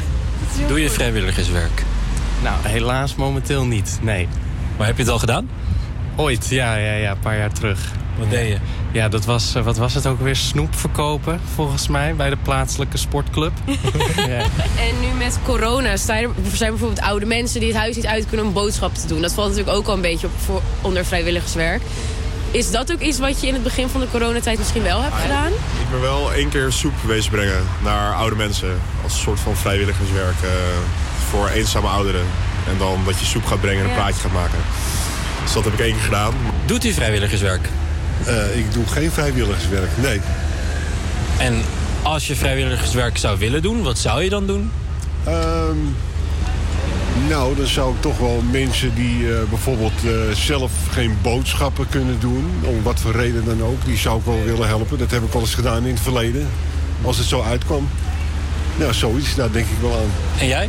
Doe 0.69 0.81
je 0.81 0.91
vrijwilligerswerk? 0.91 1.83
Nou, 2.43 2.57
helaas 2.63 3.15
momenteel 3.15 3.65
niet, 3.65 3.99
nee. 4.03 4.29
Maar 4.77 4.87
heb 4.87 4.97
je 4.97 5.03
het 5.03 5.13
al 5.13 5.19
gedaan? 5.19 5.49
Ooit, 6.17 6.47
ja, 6.49 6.75
ja, 6.75 6.93
ja, 6.93 7.11
een 7.11 7.19
paar 7.19 7.37
jaar 7.37 7.53
terug. 7.53 7.79
Wat 8.19 8.31
deed 8.31 8.49
je? 8.49 8.59
Ja, 8.93 9.09
dat 9.09 9.25
was, 9.25 9.55
eh, 9.55 9.63
wat 9.63 9.77
was 9.77 9.95
het 9.95 10.07
ook 10.07 10.21
weer? 10.21 10.37
Snoep 10.37 10.75
verkopen, 10.77 11.41
volgens 11.55 11.89
mij, 11.89 12.15
bij 12.15 12.31
de 12.31 12.37
plaatselijke 12.37 12.97
sportclub. 12.97 13.53
ja. 14.17 14.39
En 14.79 15.01
nu 15.01 15.07
met 15.19 15.39
corona 15.45 15.97
staan 15.97 16.17
er 16.23 16.31
zijn 16.53 16.71
bijvoorbeeld 16.71 17.01
oude 17.01 17.27
mensen 17.27 17.61
die 17.61 17.69
het 17.69 17.79
huis 17.79 17.97
niet 17.97 18.07
uit 18.07 18.27
kunnen 18.29 18.47
om 18.47 18.53
boodschappen 18.53 19.01
te 19.01 19.07
doen. 19.07 19.21
Dat 19.23 19.33
valt 19.33 19.49
natuurlijk 19.49 19.77
ook 19.77 19.87
al 19.87 19.95
een 19.95 20.01
beetje 20.01 20.27
op, 20.27 20.33
voor, 20.45 20.63
onder 20.81 21.05
vrijwilligerswerk. 21.05 21.83
Is 22.51 22.71
dat 22.71 22.93
ook 22.93 23.01
iets 23.01 23.19
wat 23.19 23.41
je 23.41 23.47
in 23.47 23.55
het 23.55 23.63
begin 23.63 23.89
van 23.89 24.01
de 24.01 24.07
coronatijd 24.11 24.59
misschien 24.59 24.83
wel 24.83 25.03
hebt 25.03 25.15
gedaan? 25.23 25.53
Ik 25.53 25.91
ben 25.91 26.01
wel 26.01 26.33
één 26.33 26.49
keer 26.49 26.73
soep 26.73 26.95
wezen 27.07 27.31
brengen 27.31 27.63
naar 27.83 28.15
oude 28.15 28.37
mensen. 28.37 28.79
Als 29.03 29.13
een 29.13 29.19
soort 29.19 29.41
van 29.41 29.57
vrijwilligerswerk 29.57 30.43
eh, 30.43 30.51
voor 31.31 31.49
eenzame 31.49 31.87
ouderen. 31.87 32.25
En 32.69 32.79
dan 32.79 33.01
dat 33.05 33.19
je 33.19 33.25
soep 33.27 33.47
gaat 33.47 33.61
brengen 33.61 33.79
en 33.85 33.85
een 33.91 33.97
Ja. 33.97 34.01
praatje 34.03 34.21
gaat 34.21 34.33
maken. 34.33 34.59
Dus 35.47 35.55
dat 35.55 35.65
heb 35.65 35.73
ik 35.73 35.81
één 35.81 35.93
keer 35.93 36.03
gedaan. 36.03 36.35
Doet 36.65 36.85
u 36.85 36.93
vrijwilligerswerk? 36.93 37.69
Eh, 38.25 38.59
ik 38.59 38.73
doe 38.73 38.87
geen 38.87 39.11
vrijwilligerswerk, 39.11 39.91
nee. 40.03 40.21
En 41.39 41.63
als 42.03 42.27
je 42.27 42.37
vrijwilligerswerk 42.37 43.19
zou 43.19 43.39
willen 43.39 43.63
doen, 43.63 43.83
wat 43.83 43.99
zou 43.99 44.23
je 44.23 44.31
dan 44.31 44.47
doen? 44.47 44.71
Ehm, 45.25 45.77
nou, 47.29 47.57
dan 47.57 47.67
zou 47.67 47.95
ik 47.95 48.01
toch 48.01 48.19
wel 48.19 48.43
mensen 48.51 48.95
die 48.95 49.33
eh, 49.33 49.39
bijvoorbeeld 49.49 50.05
eh, 50.05 50.13
zelf 50.35 50.73
geen 50.91 51.19
boodschappen 51.23 51.89
kunnen 51.89 52.21
doen, 52.21 52.53
om 52.63 52.83
wat 52.83 53.01
voor 53.01 53.13
reden 53.13 53.45
dan 53.45 53.63
ook, 53.63 53.85
die 53.85 53.97
zou 53.97 54.19
ik 54.19 54.25
wel 54.25 54.45
willen 54.45 54.69
helpen. 54.69 54.99
Dat 54.99 55.11
heb 55.11 55.23
ik 55.23 55.33
wel 55.33 55.43
eens 55.43 55.55
gedaan 55.55 55.85
in 55.85 55.95
het 55.95 56.03
verleden, 56.03 56.49
als 57.03 57.17
het 57.19 57.27
zo 57.27 57.43
uitkwam. 57.43 57.89
Nou, 58.77 58.95
zoiets, 58.95 59.35
daar 59.35 59.53
denk 59.53 59.67
ik 59.67 59.81
wel 59.81 59.93
aan. 59.93 60.11
En 60.39 60.47
jij? 60.47 60.69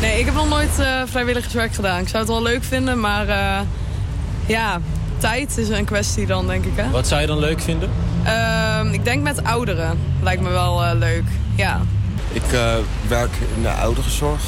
Nee, 0.00 0.18
ik 0.18 0.24
heb 0.24 0.34
nog 0.34 0.48
nooit 0.48 0.78
eh, 0.78 1.02
vrijwilligerswerk 1.06 1.74
gedaan. 1.74 2.00
Ik 2.00 2.08
zou 2.08 2.18
het 2.18 2.32
wel 2.32 2.42
leuk 2.42 2.64
vinden, 2.64 3.00
maar 3.00 3.28
eh, 3.28 3.60
ja, 4.48 4.80
tijd 5.18 5.58
is 5.58 5.68
een 5.68 5.84
kwestie 5.84 6.26
dan, 6.26 6.46
denk 6.46 6.64
ik. 6.64 6.72
Hè? 6.74 6.90
Wat 6.90 7.06
zou 7.06 7.20
je 7.20 7.26
dan 7.26 7.38
leuk 7.38 7.60
vinden? 7.60 7.90
Ehm, 8.24 8.92
ik 8.92 9.04
denk 9.04 9.22
met 9.22 9.44
ouderen. 9.44 9.98
Lijkt 10.22 10.42
me 10.42 10.48
wel 10.48 10.84
eh, 10.84 10.98
leuk, 10.98 11.24
ja. 11.54 11.80
Ik 12.32 12.52
eh, 12.52 12.74
werk 13.08 13.32
in 13.56 13.62
de 13.62 13.70
ouderenzorg. 13.70 14.40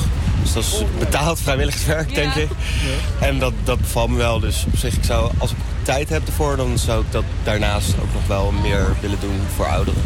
Dus 0.42 0.52
dat 0.52 0.62
is 0.62 0.84
betaald 0.98 1.40
vrijwilligerswerk, 1.40 2.14
denk 2.14 2.34
ik. 2.34 2.48
En 3.20 3.38
dat, 3.38 3.52
dat 3.64 3.80
bevalt 3.80 4.10
me 4.10 4.16
wel. 4.16 4.40
Dus 4.40 4.64
op 4.66 4.76
zich, 4.76 4.94
ik 4.94 5.04
zou, 5.04 5.30
als 5.38 5.50
ik 5.50 5.56
tijd 5.82 6.08
heb 6.08 6.26
ervoor, 6.26 6.56
dan 6.56 6.78
zou 6.78 7.00
ik 7.00 7.12
dat 7.12 7.24
daarnaast 7.42 7.94
ook 8.02 8.12
nog 8.12 8.26
wel 8.26 8.52
meer 8.62 8.86
willen 9.00 9.20
doen 9.20 9.40
voor 9.56 9.66
ouderen. 9.66 10.00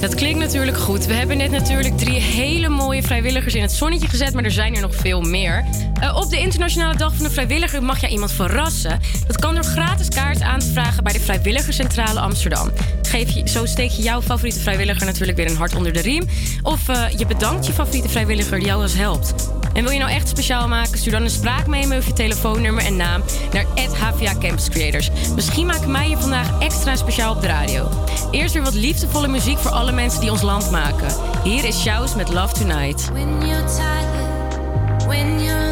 Dat 0.00 0.14
klinkt 0.14 0.38
natuurlijk 0.38 0.78
goed. 0.78 1.06
We 1.06 1.12
hebben 1.12 1.36
net 1.36 1.50
natuurlijk 1.50 1.98
drie 1.98 2.20
hele 2.20 2.68
mooie 2.68 3.02
vrijwilligers 3.02 3.54
in 3.54 3.62
het 3.62 3.72
zonnetje 3.72 4.08
gezet, 4.08 4.34
maar 4.34 4.44
er 4.44 4.50
zijn 4.50 4.74
er 4.74 4.80
nog 4.80 4.94
veel 4.94 5.20
meer. 5.20 5.64
Eh, 6.00 6.16
op 6.16 6.30
de 6.30 6.38
Internationale 6.38 6.96
Dag 6.96 7.14
van 7.14 7.24
de 7.24 7.30
Vrijwilliger 7.30 7.82
mag 7.82 8.00
jij 8.00 8.10
iemand 8.10 8.32
verrassen. 8.32 9.00
Dat 9.26 9.38
kan 9.38 9.54
door 9.54 9.64
gratis 9.64 10.08
kaart 10.08 10.40
aan 10.40 10.60
te 10.60 10.72
vragen 10.72 11.04
bij 11.04 11.12
de 11.12 11.20
Vrijwilligerscentrale 11.20 12.20
Amsterdam. 12.20 12.70
Geef 13.10 13.30
je, 13.30 13.48
zo 13.48 13.66
steek 13.66 13.90
je 13.90 14.02
jouw 14.02 14.22
favoriete 14.22 14.60
vrijwilliger 14.60 15.06
natuurlijk 15.06 15.38
weer 15.38 15.50
een 15.50 15.56
hart 15.56 15.74
onder 15.74 15.92
de 15.92 16.00
riem. 16.00 16.28
Of 16.62 16.88
eh, 16.88 17.04
je 17.16 17.26
bedankt 17.26 17.66
je 17.66 17.72
favoriete 17.72 18.08
vrijwilliger 18.08 18.58
die 18.58 18.66
jou 18.66 18.82
eens 18.82 18.94
helpt. 18.94 19.34
En 19.72 19.82
wil 19.82 19.92
je 19.92 19.98
nou 19.98 20.10
echt 20.10 20.28
speciaal 20.28 20.68
maken, 20.68 20.98
stuur 20.98 21.12
dan 21.12 21.22
een 21.22 21.30
spraakmemo 21.30 21.96
of 21.96 22.06
je 22.06 22.12
telefoonnummer 22.12 22.84
en 22.84 22.96
naam 22.96 23.22
naar 23.52 23.64
HVA 23.74 24.34
Campus 24.38 24.68
Creators. 24.68 25.10
Misschien 25.34 25.66
maken 25.66 25.92
wij 25.92 26.08
je 26.08 26.16
vandaag 26.16 26.60
extra 26.60 26.96
speciaal 26.96 27.34
op 27.34 27.40
de 27.40 27.46
radio. 27.46 27.88
Eerst 28.30 28.54
weer 28.54 28.62
wat 28.62 28.74
liefdevolle 28.74 29.28
muziek 29.28 29.58
voor 29.58 29.70
alle 29.70 29.92
mensen 29.92 30.20
die 30.20 30.30
ons 30.30 30.42
land 30.42 30.70
maken. 30.70 31.14
Hier 31.44 31.64
is 31.64 31.80
Shouse 31.80 32.16
met 32.16 32.28
Love 32.28 32.54
Tonight. 32.54 33.10
When 33.12 33.40
tired, 33.40 35.06
when 35.06 35.69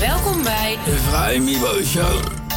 Welkom 0.00 0.42
bij 0.42 0.78
De 0.84 0.96
Vrij 0.96 1.40
Mibo 1.40 1.82
Show. 1.82 2.49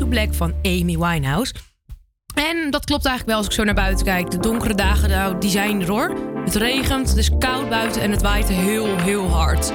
To 0.00 0.06
Black 0.06 0.34
van 0.34 0.54
Amy 0.62 0.98
Winehouse. 0.98 1.52
En 2.34 2.70
dat 2.70 2.84
klopt 2.84 3.04
eigenlijk 3.04 3.26
wel 3.26 3.36
als 3.36 3.46
ik 3.46 3.52
zo 3.52 3.64
naar 3.64 3.74
buiten 3.74 4.04
kijk. 4.04 4.30
De 4.30 4.38
donkere 4.38 4.74
dagen, 4.74 5.08
nou, 5.08 5.38
die 5.38 5.50
zijn 5.50 5.80
er 5.80 5.88
hoor. 5.88 6.14
Het 6.44 6.54
regent, 6.54 7.08
het 7.08 7.16
is 7.16 7.30
koud 7.38 7.68
buiten 7.68 8.02
en 8.02 8.10
het 8.10 8.22
waait 8.22 8.48
heel, 8.48 8.96
heel 8.96 9.28
hard. 9.28 9.72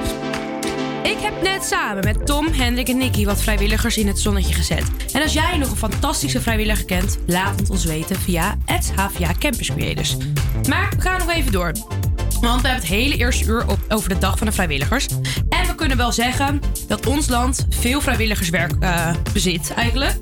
Ik 1.02 1.18
heb 1.18 1.42
net 1.42 1.64
samen 1.64 2.04
met 2.04 2.26
Tom, 2.26 2.46
Hendrik 2.46 2.88
en 2.88 2.96
Nicky 2.96 3.24
wat 3.24 3.42
vrijwilligers 3.42 3.96
in 3.96 4.06
het 4.06 4.18
zonnetje 4.18 4.54
gezet. 4.54 4.84
En 5.12 5.22
als 5.22 5.32
jij 5.32 5.58
nog 5.58 5.70
een 5.70 5.76
fantastische 5.76 6.40
vrijwilliger 6.40 6.84
kent, 6.84 7.18
laat 7.26 7.60
het 7.60 7.70
ons 7.70 7.84
weten 7.84 8.16
via 8.16 8.56
het 8.64 8.92
HVA 8.96 9.32
Campus. 9.38 9.70
Maar 10.68 10.92
we 10.96 11.00
gaan 11.00 11.18
nog 11.18 11.30
even 11.30 11.52
door. 11.52 11.72
Want 12.40 12.62
we 12.62 12.68
hebben 12.68 12.88
het 12.88 12.98
hele 12.98 13.16
eerste 13.16 13.44
uur 13.44 13.64
over 13.88 14.08
de 14.08 14.18
dag 14.18 14.38
van 14.38 14.46
de 14.46 14.52
vrijwilligers. 14.52 15.06
Kunnen 15.76 15.96
wel 15.96 16.12
zeggen 16.12 16.60
dat 16.88 17.06
ons 17.06 17.28
land 17.28 17.66
veel 17.70 18.00
vrijwilligerswerk 18.00 18.72
eh, 18.80 19.10
bezit 19.32 19.72
eigenlijk. 19.74 20.16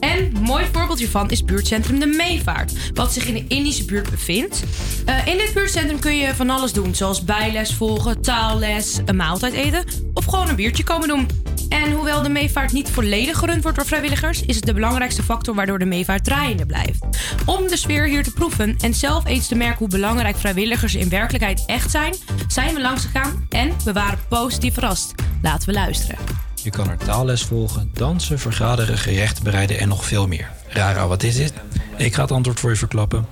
En 0.00 0.18
een 0.18 0.42
mooi 0.42 0.64
voorbeeld 0.72 0.98
hiervan 0.98 1.30
is 1.30 1.44
buurtcentrum 1.44 1.98
De 1.98 2.06
Meevaart, 2.06 2.72
wat 2.94 3.12
zich 3.12 3.26
in 3.26 3.34
de 3.34 3.44
Indische 3.54 3.84
buurt 3.84 4.10
bevindt. 4.10 4.62
Eh, 5.04 5.26
in 5.26 5.38
dit 5.38 5.54
buurtcentrum 5.54 5.98
kun 5.98 6.16
je 6.16 6.34
van 6.34 6.50
alles 6.50 6.72
doen, 6.72 6.94
zoals 6.94 7.24
bijles 7.24 7.74
volgen, 7.74 8.22
taalles, 8.22 8.98
een 9.04 9.16
maaltijd 9.16 9.52
eten 9.52 9.84
of 10.14 10.24
gewoon 10.24 10.48
een 10.48 10.56
biertje 10.56 10.84
komen 10.84 11.08
doen. 11.08 11.26
En 11.72 11.92
hoewel 11.92 12.22
de 12.22 12.28
meevaart 12.28 12.72
niet 12.72 12.90
volledig 12.90 13.38
gerund 13.38 13.62
wordt 13.62 13.76
door 13.76 13.86
vrijwilligers, 13.86 14.42
is 14.42 14.56
het 14.56 14.64
de 14.64 14.74
belangrijkste 14.74 15.22
factor 15.22 15.54
waardoor 15.54 15.78
de 15.78 15.84
meevaart 15.84 16.24
draaiende 16.24 16.66
blijft. 16.66 17.04
Om 17.46 17.68
de 17.68 17.76
sfeer 17.76 18.04
hier 18.04 18.22
te 18.22 18.32
proeven 18.32 18.76
en 18.80 18.94
zelf 18.94 19.26
eens 19.26 19.48
te 19.48 19.54
merken 19.54 19.78
hoe 19.78 19.88
belangrijk 19.88 20.36
vrijwilligers 20.36 20.94
in 20.94 21.08
werkelijkheid 21.08 21.62
echt 21.66 21.90
zijn, 21.90 22.14
zijn 22.48 22.74
we 22.74 22.80
langsgegaan 22.80 23.46
en 23.48 23.72
we 23.84 23.92
waren 23.92 24.18
positief 24.28 24.74
verrast. 24.74 25.14
Laten 25.42 25.68
we 25.68 25.74
luisteren. 25.74 26.16
Je 26.62 26.70
kan 26.70 26.90
er 26.90 26.96
taalles 26.96 27.42
volgen, 27.42 27.90
dansen, 27.92 28.38
vergaderen, 28.38 28.98
gerechten 28.98 29.44
bereiden 29.44 29.78
en 29.78 29.88
nog 29.88 30.04
veel 30.04 30.26
meer. 30.28 30.50
Rara, 30.68 31.06
wat 31.06 31.22
is 31.22 31.36
dit? 31.36 31.52
Ik 31.96 32.14
ga 32.14 32.22
het 32.22 32.32
antwoord 32.32 32.60
voor 32.60 32.70
je 32.70 32.76
verklappen. 32.76 33.26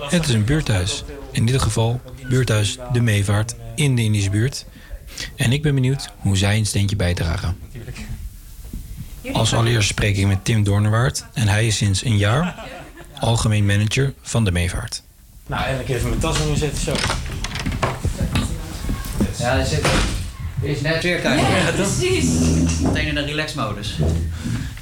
Het 0.00 0.28
is 0.28 0.34
een 0.34 0.44
buurthuis. 0.44 1.04
In 1.30 1.46
ieder 1.46 1.60
geval 1.60 2.00
buurthuis 2.28 2.78
De 2.92 3.00
Meevaart 3.00 3.54
in 3.74 3.94
de 3.96 4.02
Indische 4.02 4.30
buurt. 4.30 4.66
En 5.36 5.52
ik 5.52 5.62
ben 5.62 5.74
benieuwd 5.74 6.10
hoe 6.18 6.36
zij 6.36 6.56
een 6.56 6.66
steentje 6.66 6.96
bijdragen. 6.96 7.56
Als 9.32 9.54
allereerst 9.54 9.88
spreek 9.88 10.16
ik 10.16 10.26
met 10.26 10.44
Tim 10.44 10.64
Doornwaard 10.64 11.24
en 11.32 11.48
hij 11.48 11.66
is 11.66 11.76
sinds 11.76 12.04
een 12.04 12.16
jaar 12.16 12.54
algemeen 13.20 13.66
manager 13.66 14.12
van 14.22 14.44
De 14.44 14.52
Meevaart. 14.52 15.02
Nou, 15.46 15.62
eigenlijk 15.62 15.94
even 15.94 16.08
mijn 16.08 16.20
tas 16.20 16.40
omzetten 16.40 16.82
zo. 16.82 16.94
Ja, 19.38 19.56
dat 19.56 19.66
zit 19.66 19.86
is 20.60 20.80
net 20.80 21.02
weer 21.02 21.18
kijken. 21.18 21.56
Ja, 21.56 21.70
precies. 21.70 22.24
Meteen 22.82 23.06
in 23.06 23.14
de 23.14 23.24
relax-modus. 23.24 23.96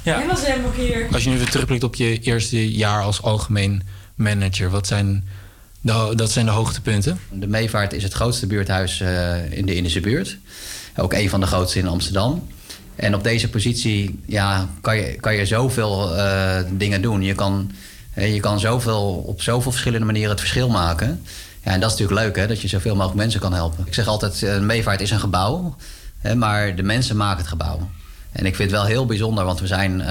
Ja. 0.03 0.15
Hij 0.17 0.27
was 0.27 0.45
helemaal 0.45 0.71
keer. 0.71 1.07
Als 1.11 1.23
je 1.23 1.29
nu 1.29 1.37
weer 1.37 1.49
terugblikt 1.49 1.83
op 1.83 1.95
je 1.95 2.19
eerste 2.19 2.71
jaar 2.71 3.01
als 3.01 3.21
algemeen 3.21 3.83
manager, 4.15 4.69
wat 4.69 4.87
zijn 4.87 5.27
de, 5.81 6.13
dat 6.15 6.31
zijn 6.31 6.45
de 6.45 6.51
hoogtepunten? 6.51 7.19
De 7.31 7.47
Meevaart 7.47 7.93
is 7.93 8.03
het 8.03 8.13
grootste 8.13 8.47
buurthuis 8.47 8.99
eh, 9.01 9.51
in 9.51 9.65
de 9.65 9.75
Indische 9.75 9.99
buurt. 9.99 10.37
Ook 10.95 11.13
een 11.13 11.29
van 11.29 11.39
de 11.39 11.47
grootste 11.47 11.79
in 11.79 11.87
Amsterdam. 11.87 12.47
En 12.95 13.15
op 13.15 13.23
deze 13.23 13.49
positie 13.49 14.19
ja, 14.25 14.69
kan, 14.81 14.95
je, 14.95 15.15
kan 15.19 15.35
je 15.35 15.45
zoveel 15.45 16.15
eh, 16.15 16.57
dingen 16.71 17.01
doen. 17.01 17.21
Je 17.21 17.35
kan, 17.35 17.71
je 18.15 18.39
kan 18.39 18.59
zoveel, 18.59 19.23
op 19.25 19.41
zoveel 19.41 19.71
verschillende 19.71 20.05
manieren 20.05 20.29
het 20.29 20.39
verschil 20.39 20.69
maken. 20.69 21.21
Ja, 21.63 21.71
en 21.71 21.79
dat 21.79 21.91
is 21.91 21.97
natuurlijk 21.99 22.27
leuk, 22.27 22.35
hè, 22.35 22.47
dat 22.47 22.61
je 22.61 22.67
zoveel 22.67 22.95
mogelijk 22.95 23.19
mensen 23.19 23.39
kan 23.39 23.53
helpen. 23.53 23.85
Ik 23.87 23.93
zeg 23.93 24.07
altijd, 24.07 24.43
eh, 24.43 24.53
een 24.53 24.65
Meevaart 24.65 25.01
is 25.01 25.11
een 25.11 25.19
gebouw, 25.19 25.75
hè, 26.19 26.35
maar 26.35 26.75
de 26.75 26.83
mensen 26.83 27.17
maken 27.17 27.37
het 27.37 27.47
gebouw. 27.47 27.89
En 28.31 28.45
ik 28.45 28.55
vind 28.55 28.71
het 28.71 28.79
wel 28.79 28.89
heel 28.89 29.05
bijzonder, 29.05 29.45
want 29.45 29.59
we 29.59 29.67
zijn, 29.67 30.01
eh, 30.01 30.07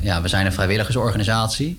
ja, 0.00 0.22
we 0.22 0.28
zijn 0.28 0.46
een 0.46 0.52
vrijwilligersorganisatie. 0.52 1.78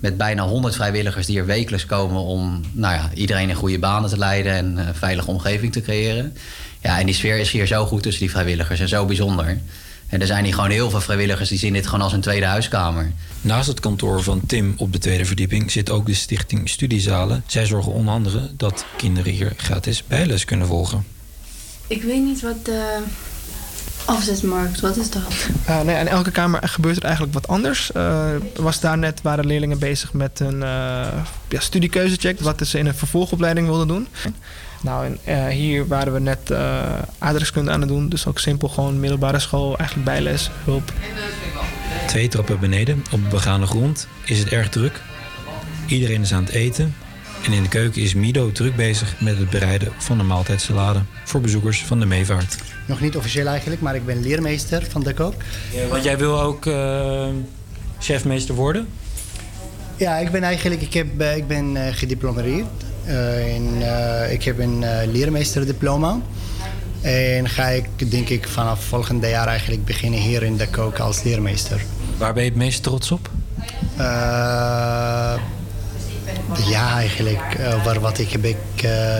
Met 0.00 0.16
bijna 0.16 0.46
100 0.46 0.74
vrijwilligers 0.74 1.26
die 1.26 1.38
er 1.38 1.46
wekelijks 1.46 1.86
komen 1.86 2.20
om 2.20 2.60
nou 2.72 2.94
ja, 2.94 3.10
iedereen 3.14 3.48
in 3.48 3.54
goede 3.54 3.78
banen 3.78 4.10
te 4.10 4.18
leiden 4.18 4.52
en 4.52 4.76
een 4.76 4.94
veilige 4.94 5.30
omgeving 5.30 5.72
te 5.72 5.80
creëren. 5.80 6.36
Ja, 6.82 6.98
en 6.98 7.06
die 7.06 7.14
sfeer 7.14 7.38
is 7.38 7.50
hier 7.50 7.66
zo 7.66 7.86
goed 7.86 8.02
tussen 8.02 8.22
die 8.22 8.30
vrijwilligers 8.30 8.80
en 8.80 8.88
zo 8.88 9.04
bijzonder. 9.04 9.58
En 10.08 10.20
er 10.20 10.26
zijn 10.26 10.44
hier 10.44 10.54
gewoon 10.54 10.70
heel 10.70 10.90
veel 10.90 11.00
vrijwilligers 11.00 11.48
die 11.48 11.58
zien 11.58 11.72
dit 11.72 11.86
gewoon 11.86 12.00
als 12.00 12.12
een 12.12 12.20
tweede 12.20 12.46
huiskamer. 12.46 13.12
Naast 13.40 13.68
het 13.68 13.80
kantoor 13.80 14.22
van 14.22 14.40
Tim 14.46 14.74
op 14.76 14.92
de 14.92 14.98
tweede 14.98 15.24
verdieping 15.24 15.70
zit 15.70 15.90
ook 15.90 16.06
de 16.06 16.14
stichting 16.14 16.68
Studiezalen. 16.68 17.44
Zij 17.46 17.66
zorgen 17.66 17.92
onder 17.92 18.14
andere 18.14 18.50
dat 18.56 18.84
kinderen 18.96 19.32
hier 19.32 19.52
gratis 19.56 20.04
bijles 20.06 20.44
kunnen 20.44 20.66
volgen. 20.66 21.04
Ik 21.86 22.02
weet 22.02 22.22
niet 22.22 22.40
wat 22.40 22.64
de 22.64 23.02
afzetmarkt, 24.04 24.80
wat 24.80 24.96
is 24.96 25.10
dat? 25.10 25.22
Uh, 25.68 25.80
nee, 25.80 25.96
in 25.96 26.08
elke 26.08 26.30
kamer 26.30 26.68
gebeurt 26.68 26.96
er 26.96 27.02
eigenlijk 27.02 27.34
wat 27.34 27.48
anders. 27.48 27.90
Uh, 27.96 28.24
was 28.56 28.80
daar 28.80 28.98
net 28.98 29.22
waren 29.22 29.46
leerlingen 29.46 29.78
bezig 29.78 30.12
met 30.12 30.40
een 30.40 30.54
uh, 30.54 30.60
ja, 31.48 31.60
studiekeuzecheck, 31.60 32.40
wat 32.40 32.66
ze 32.66 32.78
in 32.78 32.86
een 32.86 32.94
vervolgopleiding 32.94 33.66
wilden 33.66 33.88
doen. 33.88 34.08
Nou, 34.82 35.06
en, 35.06 35.18
uh, 35.28 35.46
hier 35.46 35.86
waren 35.86 36.12
we 36.12 36.20
net 36.20 36.50
uh, 36.50 36.82
aardrijkskunde 37.18 37.70
aan 37.70 37.80
het 37.80 37.88
doen, 37.88 38.08
dus 38.08 38.26
ook 38.26 38.38
simpel 38.38 38.68
gewoon 38.68 39.00
middelbare 39.00 39.38
school, 39.38 39.78
eigenlijk 39.78 40.08
bijles, 40.08 40.50
hulp. 40.64 40.92
Twee 42.06 42.28
trappen 42.28 42.60
beneden, 42.60 43.04
op 43.12 43.20
begane 43.30 43.66
grond, 43.66 44.06
is 44.24 44.38
het 44.38 44.48
erg 44.48 44.68
druk. 44.68 45.00
Iedereen 45.86 46.22
is 46.22 46.32
aan 46.32 46.44
het 46.44 46.52
eten. 46.52 46.94
En 47.44 47.52
in 47.52 47.62
de 47.62 47.68
keuken 47.68 48.02
is 48.02 48.14
Mido 48.14 48.52
druk 48.52 48.76
bezig 48.76 49.20
met 49.20 49.38
het 49.38 49.50
bereiden 49.50 49.92
van 49.98 50.18
de 50.18 50.24
maaltijdsalade 50.24 51.00
voor 51.24 51.40
bezoekers 51.40 51.84
van 51.84 52.00
de 52.00 52.06
Meevaart. 52.06 52.56
Nog 52.86 53.00
niet 53.00 53.16
officieel 53.16 53.46
eigenlijk, 53.46 53.80
maar 53.80 53.94
ik 53.94 54.06
ben 54.06 54.22
leermeester 54.22 54.86
van 54.88 55.02
de 55.02 55.14
kook. 55.14 55.34
Ja, 55.72 55.86
want 55.86 56.04
jij 56.04 56.18
wil 56.18 56.40
ook 56.40 56.66
uh, 56.66 57.26
chefmeester 57.98 58.54
worden? 58.54 58.88
Ja, 59.96 60.16
ik 60.16 60.30
ben 60.30 60.42
eigenlijk 60.42 60.82
ik 60.82 60.92
heb, 60.92 61.22
ik 61.22 61.46
ben 61.46 61.76
uh, 61.76 61.86
gediplomeerd. 61.90 62.66
In, 63.54 63.76
uh, 63.80 64.32
ik 64.32 64.42
heb 64.42 64.58
een 64.58 64.82
uh, 64.82 65.12
leermeesterdiploma. 65.12 66.20
En 67.00 67.48
ga 67.48 67.66
ik 67.66 68.10
denk 68.10 68.28
ik 68.28 68.48
vanaf 68.48 68.84
volgende 68.84 69.28
jaar 69.28 69.46
eigenlijk 69.46 69.84
beginnen 69.84 70.20
hier 70.20 70.42
in 70.42 70.56
de 70.56 70.68
kook 70.68 70.98
als 70.98 71.22
leermeester. 71.22 71.84
Waar 72.18 72.34
ben 72.34 72.42
je 72.42 72.48
het 72.48 72.58
meest 72.58 72.82
trots 72.82 73.10
op? 73.10 73.30
Ja, 76.68 76.96
eigenlijk. 76.96 77.40
waar 77.84 78.00
wat 78.00 78.18
ik 78.18 78.30
heb 78.30 78.44
ik 78.44 78.56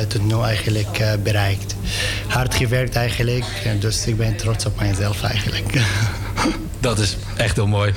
tot 0.09 0.25
nu 0.25 0.41
eigenlijk 0.43 1.03
bereikt. 1.23 1.75
Hard 2.27 2.55
gewerkt 2.55 2.97
eigenlijk. 2.97 3.45
Dus 3.79 4.07
ik 4.07 4.17
ben 4.17 4.37
trots 4.37 4.67
op 4.67 4.81
mijzelf 4.81 5.23
eigenlijk. 5.23 5.73
Dat 6.81 6.99
is 6.99 7.17
echt 7.37 7.57
heel 7.57 7.67
mooi. 7.67 7.95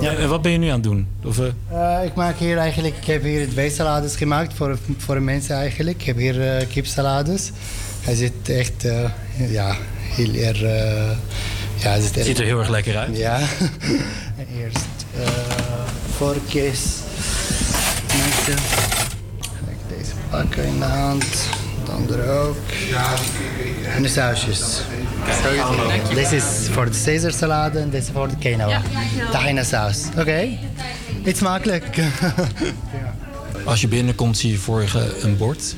Ja. 0.00 0.14
En 0.14 0.28
wat 0.28 0.42
ben 0.42 0.52
je 0.52 0.58
nu 0.58 0.66
aan 0.66 0.72
het 0.72 0.82
doen? 0.82 1.08
Of, 1.24 1.38
uh... 1.38 1.46
Uh, 1.72 2.04
ik 2.04 2.14
maak 2.14 2.38
hier 2.38 2.58
eigenlijk, 2.58 2.96
ik 2.96 3.04
heb 3.04 3.22
hier 3.22 3.48
twee 3.48 3.70
salades 3.70 4.16
gemaakt 4.16 4.54
voor, 4.54 4.78
voor 4.96 5.22
mensen 5.22 5.56
eigenlijk. 5.56 6.00
Ik 6.00 6.06
heb 6.06 6.16
hier 6.16 6.60
uh, 6.60 6.66
kipsalades. 6.68 7.50
Hij 8.00 8.14
zit 8.14 8.48
echt, 8.48 8.86
ja, 9.48 9.76
heel 9.98 10.34
erg... 10.34 10.60
ja, 11.76 11.90
het 11.90 12.12
ziet 12.24 12.38
er 12.38 12.44
heel 12.44 12.58
erg 12.58 12.68
lekker 12.68 12.96
uit. 12.96 13.16
Ja. 13.16 13.38
Eerst 14.60 14.86
vorkjes. 16.16 16.80
Ga 18.56 19.70
ik 19.70 19.98
deze 19.98 20.12
pakken 20.30 20.64
in 20.64 20.78
de 20.78 20.84
hand. 20.84 21.24
Dan 21.86 22.18
er 22.18 22.30
ook. 22.30 22.56
En 23.94 24.02
de 24.02 24.08
sausjes. 24.08 24.80
This 26.14 26.32
is 26.32 26.68
for 26.70 26.90
the 26.90 27.02
Caesar 27.04 27.32
salade 27.32 27.82
and 27.82 27.90
this 27.90 28.02
is 28.02 28.10
for 28.12 28.28
the 28.28 28.36
quinoa. 28.36 28.82
Tahina 29.30 29.62
saus. 29.62 29.98
Oké. 30.10 30.20
Okay. 30.20 30.58
Eet 31.24 31.36
smakelijk. 31.36 31.84
Als 33.64 33.80
je 33.80 33.88
binnenkomt 33.88 34.38
zie 34.38 34.50
je 34.50 34.58
voor 34.58 34.82
je 34.82 35.18
een 35.22 35.36
bord 35.36 35.74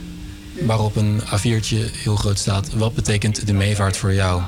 waarop 0.60 0.96
een 0.96 1.20
A4'tje 1.20 1.90
heel 2.02 2.16
groot 2.16 2.38
staat. 2.38 2.72
Wat 2.72 2.94
betekent 2.94 3.46
de 3.46 3.52
meevaart 3.52 3.96
voor 3.96 4.14
jou? 4.14 4.42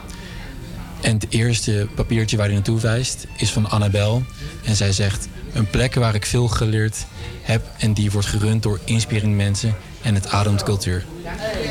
En 1.04 1.14
het 1.14 1.26
eerste 1.28 1.88
papiertje 1.94 2.36
waar 2.36 2.46
hij 2.46 2.54
naartoe 2.54 2.80
wijst 2.80 3.26
is 3.36 3.52
van 3.52 3.70
Annabel. 3.70 4.22
En 4.64 4.76
zij 4.76 4.92
zegt, 4.92 5.28
een 5.52 5.70
plek 5.70 5.94
waar 5.94 6.14
ik 6.14 6.26
veel 6.26 6.48
geleerd 6.48 7.06
heb 7.42 7.62
en 7.78 7.92
die 7.92 8.10
wordt 8.10 8.26
gerund 8.26 8.62
door 8.62 8.80
inspirerende 8.84 9.36
mensen 9.36 9.76
en 10.02 10.14
het 10.14 10.28
ademt 10.28 10.62
cultuur. 10.62 11.04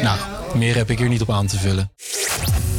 Nou, 0.02 0.20
meer 0.56 0.76
heb 0.76 0.90
ik 0.90 0.98
hier 0.98 1.10
niet 1.10 1.22
op 1.22 1.30
aan 1.30 1.48
te 1.48 1.58
vullen. 1.58 1.92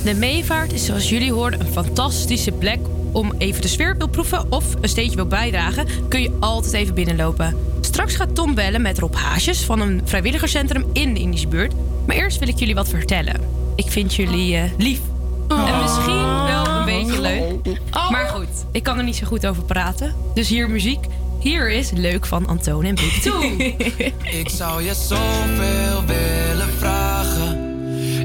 De 0.04 0.14
Meevaart 0.14 0.72
is 0.72 0.84
zoals 0.84 1.08
jullie 1.08 1.32
hoorden 1.32 1.60
een 1.60 1.72
fantastische 1.72 2.52
plek 2.52 2.78
om 3.12 3.34
even 3.38 3.62
de 3.62 3.68
sfeer 3.68 3.96
wil 3.96 4.08
proeven 4.08 4.52
of 4.52 4.64
een 4.80 4.88
steentje 4.88 5.16
wil 5.16 5.26
bijdragen, 5.26 6.08
kun 6.08 6.22
je 6.22 6.36
altijd 6.40 6.72
even 6.72 6.94
binnenlopen. 6.94 7.56
Straks 7.80 8.14
gaat 8.14 8.34
Tom 8.34 8.54
bellen 8.54 8.82
met 8.82 8.98
Rob 8.98 9.14
Haasjes 9.14 9.60
van 9.60 9.80
een 9.80 10.00
vrijwilligerscentrum 10.04 10.84
in 10.92 11.14
de 11.14 11.20
Indische 11.20 11.48
buurt. 11.48 11.72
Maar 12.06 12.16
eerst 12.16 12.38
wil 12.38 12.48
ik 12.48 12.58
jullie 12.58 12.74
wat 12.74 12.88
vertellen. 12.88 13.40
Ik 13.76 13.90
vind 13.90 14.14
jullie 14.14 14.56
uh, 14.56 14.62
lief. 14.78 15.00
Oh. 15.48 15.68
En 15.68 15.82
misschien 15.82 16.44
wel 16.44 16.66
een 16.66 16.84
beetje 16.84 17.20
leuk. 17.20 17.78
Oh. 17.90 18.10
Maar 18.10 18.28
goed, 18.28 18.64
ik 18.72 18.82
kan 18.82 18.98
er 18.98 19.04
niet 19.04 19.16
zo 19.16 19.26
goed 19.26 19.46
over 19.46 19.62
praten. 19.62 20.14
Dus 20.34 20.48
hier 20.48 20.70
muziek. 20.70 21.06
Hier 21.40 21.70
is 21.70 21.90
Leuk 21.90 22.26
van 22.26 22.46
Antoon 22.46 22.84
en 22.84 22.94
Big 22.94 23.20
Toe. 23.20 23.74
ik 24.40 24.48
zou 24.48 24.82
je 24.82 24.94
zoveel 24.94 26.04
willen 26.06 26.68
vragen. 26.78 27.72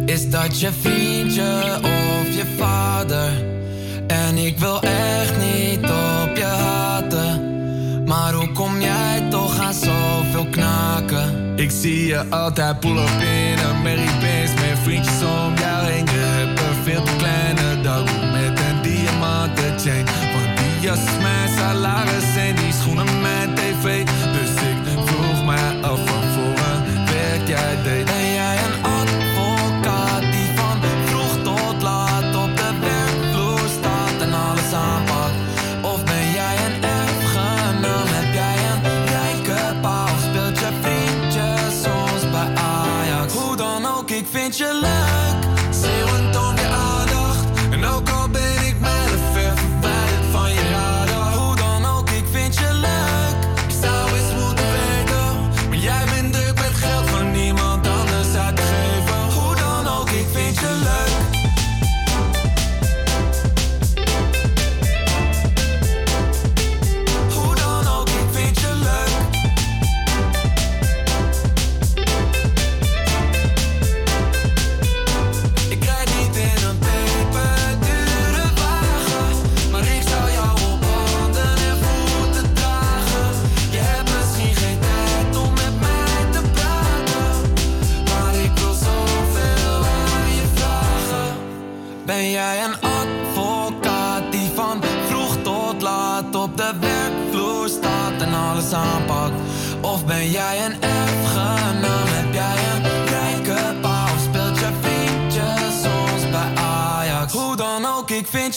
Is 0.05 0.29
dat 0.29 0.59
je 0.59 0.71
vriendje 0.81 1.79
of 1.81 2.35
je 2.35 2.55
vader? 2.57 3.31
En 4.07 4.37
ik 4.37 4.57
wil 4.57 4.81
echt 4.81 5.37
niet 5.37 5.83
op 5.83 6.37
je 6.37 6.43
haten. 6.43 7.49
Maar 8.05 8.33
hoe 8.33 8.51
kom 8.51 8.81
jij 8.81 9.27
toch 9.29 9.59
aan 9.59 9.73
zoveel 9.73 10.47
knaken? 10.51 11.53
Ik 11.55 11.71
zie 11.71 12.05
je 12.05 12.29
altijd 12.29 12.79
pull 12.79 12.97
up 12.97 13.21
in 13.21 13.57
een 13.57 13.81
Mary 13.81 14.19
Benz 14.19 14.53
met 14.53 14.79
vriendjes 14.83 15.21
om 15.21 15.55
jou 15.55 15.85
heen. 15.85 16.05
Je 16.05 16.58
veel 16.89 17.03
te 17.03 17.15
kleine 17.15 17.81
dag 17.81 18.03
met 18.31 18.59
een 18.59 18.81
diamanten 18.81 19.79
chain. 19.79 20.05
Want 20.05 20.57
die 20.57 20.79
jas 20.79 20.99
mijn 21.21 21.49
salaris 21.57 22.28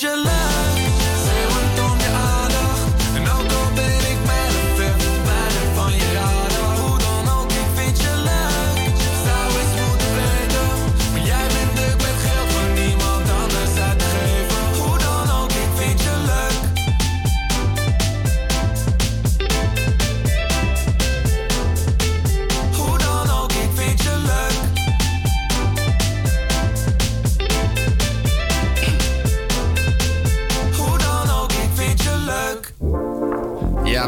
ook, 0.04 0.16
ik 0.16 0.51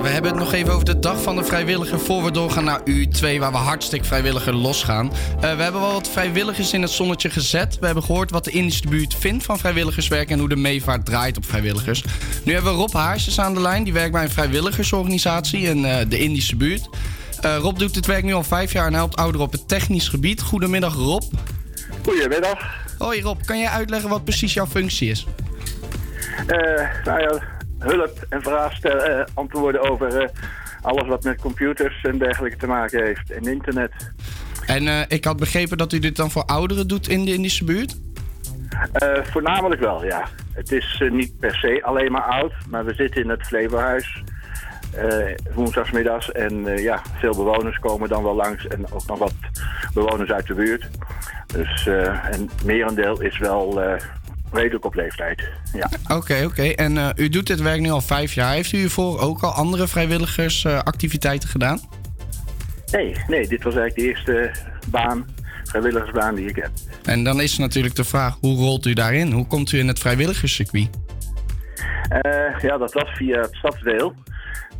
we 0.05 0.11
hebben 0.11 0.31
het 0.31 0.41
nog 0.41 0.53
even 0.53 0.73
over 0.73 0.85
de 0.85 0.99
dag 0.99 1.23
van 1.23 1.37
de 1.37 1.45
vrijwilliger 1.45 2.01
voor 2.01 2.25
we 2.25 2.31
doorgaan 2.31 2.65
naar 2.65 2.81
U2, 2.81 3.39
waar 3.39 3.51
we 3.51 3.57
hartstikke 3.57 4.07
vrijwilliger 4.07 4.55
losgaan. 4.55 5.13
Eh, 5.41 5.41
we 5.41 5.63
hebben 5.63 5.81
wel 5.81 5.93
wat 5.93 6.09
vrijwilligers 6.09 6.73
in 6.73 6.83
het 6.83 6.91
zonnetje 6.91 7.31
gezet. 7.31 7.79
We 7.79 7.87
hebben 7.87 8.05
gehoord 8.05 8.31
wat 8.31 8.45
de 8.45 8.51
Indische 8.51 8.89
buurt 8.89 9.15
vindt 9.15 9.45
van 9.45 9.59
vrijwilligerswerk 9.59 10.31
en 10.31 10.39
hoe 10.39 10.49
de 10.49 10.57
meevaart 10.57 11.05
draait 11.05 11.37
op 11.37 11.45
vrijwilligers. 11.45 12.05
Nu 12.43 12.53
hebben 12.53 12.73
we 12.73 12.79
Rob 12.79 12.93
Haarsjes 12.93 13.41
aan 13.41 13.55
de 13.55 13.61
lijn, 13.61 13.85
die 13.85 13.93
werkt 13.93 14.13
bij 14.13 14.23
een 14.23 14.31
vrijwilligersorganisatie 14.31 15.61
in 15.61 15.85
eh, 15.85 15.97
de 16.09 16.19
Indische 16.19 16.57
buurt. 16.57 16.89
Eh, 17.41 17.57
Rob 17.57 17.79
doet 17.79 17.95
dit 17.95 18.07
werk 18.07 18.25
nu 18.25 18.33
al 18.33 18.43
vijf 18.43 18.73
jaar 18.73 18.87
en 18.87 18.95
helpt 18.95 19.17
ouderen 19.17 19.47
op 19.47 19.53
het 19.53 19.69
technisch 19.69 20.09
gebied. 20.09 20.41
Goedemiddag 20.41 20.95
Rob. 20.95 21.23
Goedemiddag. 22.03 22.65
Hoi 22.99 23.23
Rob, 23.23 23.41
kan 23.45 23.59
jij 23.59 23.69
uitleggen 23.69 24.09
wat 24.09 24.25
precies 24.25 24.55
jouw 24.55 24.67
functie 24.67 25.11
is? 25.11 25.27
Eh, 26.47 27.05
nou 27.05 27.21
ja, 27.21 27.54
hulp 27.85 28.27
en 28.29 28.43
vragen 28.43 28.77
stellen, 28.77 29.19
eh, 29.19 29.25
antwoorden 29.35 29.91
over 29.91 30.23
eh, 30.23 30.29
alles 30.83 31.09
wat 31.09 31.25
met 31.25 31.41
computers 31.41 32.03
en 32.03 32.19
dergelijke 32.19 32.57
te 32.57 32.67
maken 32.67 33.05
heeft. 33.05 33.31
En 33.31 33.43
internet. 33.43 33.93
En 34.67 34.89
eh, 34.89 35.01
ik 35.09 35.25
had 35.25 35.37
begrepen 35.37 35.79
dat 35.79 35.93
u 35.93 35.99
dit 35.99 36.17
dan 36.17 36.31
voor 36.31 36.45
ouderen 36.45 36.89
doet 36.89 37.09
in 37.09 37.25
de 37.25 37.33
Indische 37.33 37.65
buurt? 37.65 37.97
Voornamelijk 39.23 39.81
wel, 39.81 40.05
ja. 40.05 40.29
Het 40.53 40.73
is 40.73 41.03
niet 41.11 41.39
per 41.39 41.55
se 41.55 41.81
alleen 41.83 42.13
maar 42.13 42.23
oud, 42.23 42.53
maar 42.69 42.85
we 42.85 42.95
zitten 42.95 43.23
in 43.23 43.29
het 43.29 43.47
Flevohuis. 43.47 44.23
eh 44.97 45.35
woensdagsmiddags 45.55 46.33
en 46.33 46.65
ja, 46.65 47.03
veel 47.19 47.37
bewoners 47.37 47.79
komen 47.79 48.09
dan 48.09 48.23
wel 48.23 48.35
langs 48.35 48.67
en 48.67 48.93
ook 48.93 49.07
nog 49.07 49.19
wat 49.19 49.35
bewoners 49.95 50.31
uit 50.31 50.47
de 50.47 50.55
buurt. 50.55 50.89
Dus 51.47 51.87
eh 51.87 52.35
en 52.35 52.51
merendeel 52.65 53.21
is 53.21 53.39
wel 53.39 53.81
redelijk 54.55 54.85
op 54.85 54.95
leeftijd. 54.95 55.49
Ja. 55.73 55.89
Oké, 56.17 56.45
oké. 56.45 56.63
En 56.63 56.99
eh, 56.99 57.09
u 57.17 57.29
doet 57.29 57.47
dit 57.47 57.61
werk 57.61 57.81
nu 57.81 57.91
al 57.91 58.01
vijf 58.01 58.35
jaar. 58.35 58.53
Heeft 58.53 58.73
u 58.73 58.79
hiervoor 58.79 59.21
ook 59.21 59.43
al 59.43 59.51
andere 59.51 59.89
vrijwilligersactiviteiten 59.89 61.49
gedaan? 61.49 61.81
Nee, 62.93 63.17
nee, 63.29 63.49
dit 63.49 63.63
was 63.63 63.75
eigenlijk 63.77 63.95
de 63.95 64.03
eerste 64.03 64.51
baan, 64.91 65.27
vrijwilligersbaan 65.65 66.35
die 66.35 66.49
ik 66.49 66.57
heb. 66.57 66.71
En 67.05 67.25
dan 67.25 67.41
is 67.41 67.59
natuurlijk 67.59 67.95
de 67.95 68.05
vraag, 68.05 68.37
hoe 68.41 68.57
rolt 68.57 68.87
u 68.87 68.93
daarin? 68.93 69.33
Hoe 69.33 69.47
komt 69.47 69.73
u 69.73 69.79
in 69.79 69.89
het 69.89 69.99
vrijwilligerscircuit? 69.99 70.89
Eh, 72.09 72.61
ja, 72.61 72.79
dat 72.79 72.93
was 72.93 73.11
via 73.17 73.41
het 73.41 73.55
stadsdeel. 73.55 74.15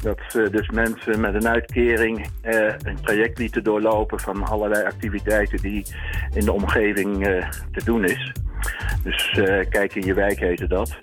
Dat 0.03 0.21
eh, 0.35 0.51
dus 0.51 0.69
mensen 0.69 1.21
met 1.21 1.35
een 1.35 1.49
uitkering 1.49 2.27
eh, 2.41 2.75
een 2.83 2.99
traject 3.03 3.39
lieten 3.39 3.65
doorlopen 3.65 4.21
van 4.21 4.45
allerlei 4.45 4.85
activiteiten 4.85 5.59
die 5.59 5.87
in 6.35 6.45
de 6.45 6.53
omgeving 6.53 7.27
eh, 7.27 7.49
te 7.73 7.85
doen 7.85 8.05
is. 8.05 8.33
Dus 9.03 9.31
eh, 9.31 9.69
kijk 9.69 9.95
in 9.95 10.07
je 10.07 10.15
wijk 10.15 10.39
heette 10.39 10.67
dat. 10.67 10.99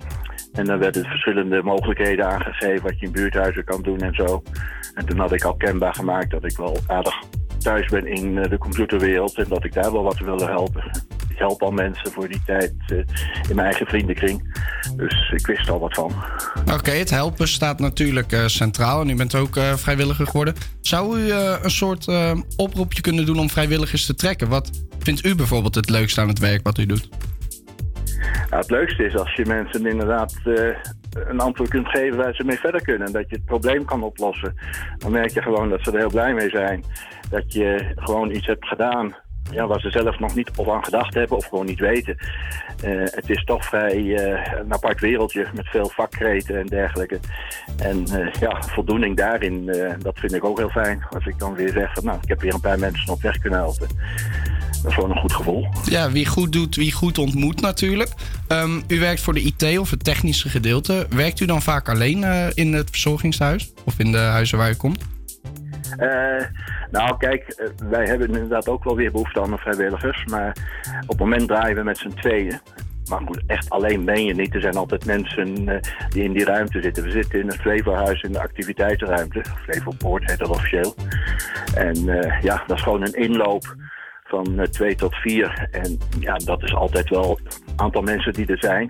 En 0.53 0.65
dan 0.65 0.79
werden 0.79 1.05
verschillende 1.05 1.63
mogelijkheden 1.63 2.27
aangegeven 2.27 2.83
wat 2.83 2.99
je 2.99 3.05
in 3.05 3.11
buurthuizen 3.11 3.63
kan 3.63 3.81
doen 3.81 3.99
en 3.99 4.13
zo. 4.13 4.43
En 4.93 5.05
toen 5.05 5.19
had 5.19 5.31
ik 5.31 5.43
al 5.43 5.55
kenbaar 5.55 5.93
gemaakt 5.93 6.31
dat 6.31 6.43
ik 6.43 6.57
wel 6.57 6.77
aardig 6.87 7.15
thuis 7.57 7.85
ben 7.87 8.07
in 8.07 8.35
de 8.35 8.57
computerwereld 8.57 9.37
en 9.37 9.45
dat 9.47 9.63
ik 9.63 9.73
daar 9.73 9.91
wel 9.91 10.03
wat 10.03 10.19
wilde 10.19 10.45
helpen. 10.45 10.91
Help 11.41 11.61
al 11.61 11.71
mensen 11.71 12.11
voor 12.11 12.27
die 12.27 12.41
tijd 12.45 12.73
eh, 12.87 12.97
in 13.49 13.55
mijn 13.55 13.67
eigen 13.67 13.85
vriendenkring. 13.85 14.57
Dus 14.95 15.31
ik 15.31 15.45
wist 15.45 15.69
al 15.69 15.79
wat 15.79 15.93
van. 15.93 16.13
Oké, 16.73 16.91
het 16.91 17.09
helpen 17.09 17.47
staat 17.47 17.79
natuurlijk 17.79 18.31
eh, 18.31 18.45
centraal 18.45 19.01
en 19.01 19.09
u 19.09 19.15
bent 19.15 19.35
ook 19.35 19.55
eh, 19.55 19.73
vrijwilliger 19.73 20.25
geworden. 20.25 20.55
Zou 20.81 21.19
u 21.19 21.31
een 21.31 21.71
soort 21.71 22.07
oproepje 22.55 23.01
kunnen 23.01 23.25
doen 23.25 23.39
om 23.39 23.49
vrijwilligers 23.49 24.05
te 24.05 24.15
trekken? 24.15 24.49
Wat 24.49 24.69
vindt 24.99 25.25
u 25.25 25.35
bijvoorbeeld 25.35 25.75
het 25.75 25.89
leukste 25.89 26.21
aan 26.21 26.27
het 26.27 26.39
werk 26.39 26.63
wat 26.63 26.77
u 26.77 26.85
doet? 26.85 27.09
Nou, 28.49 28.61
het 28.61 28.69
leukste 28.69 29.03
is 29.03 29.15
als 29.15 29.35
je 29.35 29.45
mensen 29.45 29.85
inderdaad 29.85 30.33
een 31.13 31.39
antwoord 31.39 31.69
kunt 31.69 31.87
geven 31.87 32.17
waar 32.17 32.33
ze 32.33 32.43
mee 32.43 32.59
verder 32.59 32.81
kunnen. 32.81 33.07
En 33.07 33.13
dat 33.13 33.29
je 33.29 33.35
het 33.35 33.45
probleem 33.45 33.85
kan 33.85 34.03
oplossen. 34.03 34.55
Dan 34.97 35.11
merk 35.11 35.31
je 35.31 35.41
gewoon 35.41 35.69
dat 35.69 35.79
ze 35.83 35.91
er 35.91 35.97
heel 35.97 36.09
blij 36.09 36.33
mee 36.33 36.49
zijn. 36.49 36.83
Dat 37.29 37.53
je 37.53 37.91
gewoon 37.95 38.31
iets 38.31 38.45
hebt 38.45 38.67
gedaan 38.67 39.15
ja, 39.51 39.67
waar 39.67 39.79
ze 39.79 39.89
zelf 39.89 40.19
nog 40.19 40.35
niet 40.35 40.51
of 40.55 40.69
aan 40.69 40.83
gedacht 40.83 41.13
hebben 41.13 41.37
of 41.37 41.45
gewoon 41.45 41.65
niet 41.65 41.79
weten. 41.79 42.17
Eh, 42.81 42.91
het 43.03 43.29
is 43.29 43.43
toch 43.43 43.65
vrij 43.65 44.15
eh, 44.15 44.59
een 44.59 44.73
apart 44.73 44.99
wereldje 44.99 45.47
met 45.55 45.67
veel 45.67 45.89
vakkreten 45.89 46.59
en 46.59 46.65
dergelijke. 46.65 47.19
En 47.77 48.05
eh, 48.05 48.33
ja, 48.39 48.61
voldoening 48.61 49.17
daarin, 49.17 49.65
dat 50.01 50.19
vind 50.19 50.33
ik 50.33 50.43
ook 50.43 50.57
heel 50.57 50.69
fijn. 50.69 51.03
Als 51.09 51.25
ik 51.25 51.39
dan 51.39 51.55
weer 51.55 51.71
zeg 51.71 51.93
van 51.93 52.03
nou, 52.03 52.17
ik 52.21 52.29
heb 52.29 52.41
weer 52.41 52.53
een 52.53 52.61
paar 52.61 52.79
mensen 52.79 53.13
op 53.13 53.21
weg 53.21 53.37
kunnen 53.37 53.59
helpen. 53.59 53.87
Dat 54.81 54.91
is 54.91 54.93
gewoon 54.93 55.11
een 55.11 55.21
goed 55.21 55.33
gevoel. 55.33 55.67
Ja, 55.83 56.11
wie 56.11 56.25
goed 56.25 56.51
doet, 56.51 56.75
wie 56.75 56.91
goed 56.91 57.17
ontmoet 57.17 57.61
natuurlijk. 57.61 58.09
Ehm, 58.47 58.81
u 58.87 58.99
werkt 58.99 59.21
voor 59.21 59.33
de 59.33 59.41
IT 59.41 59.79
of 59.79 59.89
het 59.89 60.03
technische 60.03 60.49
gedeelte. 60.49 61.07
Werkt 61.09 61.39
u 61.39 61.45
dan 61.45 61.61
vaak 61.61 61.89
alleen 61.89 62.23
in 62.53 62.73
het 62.73 62.89
verzorgingshuis? 62.89 63.73
Of 63.85 63.99
in 63.99 64.11
de 64.11 64.17
huizen 64.17 64.57
waar 64.57 64.69
u 64.69 64.75
komt? 64.75 65.20
Eh, 65.97 66.45
nou, 66.91 67.17
kijk, 67.17 67.43
eh, 67.47 67.67
wij 67.89 68.05
hebben 68.05 68.27
inderdaad 68.27 68.67
ook 68.67 68.83
wel 68.83 68.95
weer 68.95 69.11
behoefte 69.11 69.41
aan 69.41 69.51
de 69.51 69.57
vrijwilligers. 69.57 70.25
Maar 70.25 70.55
op 71.01 71.09
het 71.09 71.19
moment 71.19 71.47
draaien 71.47 71.75
we 71.75 71.83
met 71.83 71.97
z'n 71.97 72.13
tweeën. 72.13 72.59
maar 73.09 73.21
goed, 73.25 73.41
echt 73.47 73.69
alleen 73.69 74.05
ben 74.05 74.25
je 74.25 74.33
niet. 74.33 74.53
Er 74.53 74.61
zijn 74.61 74.75
altijd 74.75 75.05
mensen 75.05 75.67
eh, 75.67 75.81
die 76.09 76.23
in 76.23 76.33
die 76.33 76.45
ruimte 76.45 76.81
zitten. 76.81 77.03
We 77.03 77.11
zitten 77.11 77.39
in 77.39 77.47
het 77.47 77.61
Flevohuis 77.61 78.21
in 78.21 78.31
de 78.31 78.41
activiteitenruimte. 78.41 79.43
Flevopoort 79.63 80.29
heet 80.29 80.39
dat 80.39 80.49
officieel. 80.49 80.95
En 81.75 82.05
ja, 82.41 82.63
dat 82.67 82.77
is 82.77 82.83
gewoon 82.83 83.01
een 83.01 83.13
inloop 83.13 83.75
van 84.31 84.59
eh, 84.59 84.67
twee 84.67 84.95
tot 84.95 85.15
vier. 85.15 85.67
En 85.71 85.99
ja, 86.19 86.35
dat 86.35 86.63
is 86.63 86.75
altijd 86.75 87.09
wel 87.09 87.39
het 87.43 87.61
aantal 87.75 88.01
mensen 88.01 88.33
die 88.33 88.45
er 88.45 88.57
zijn. 88.57 88.89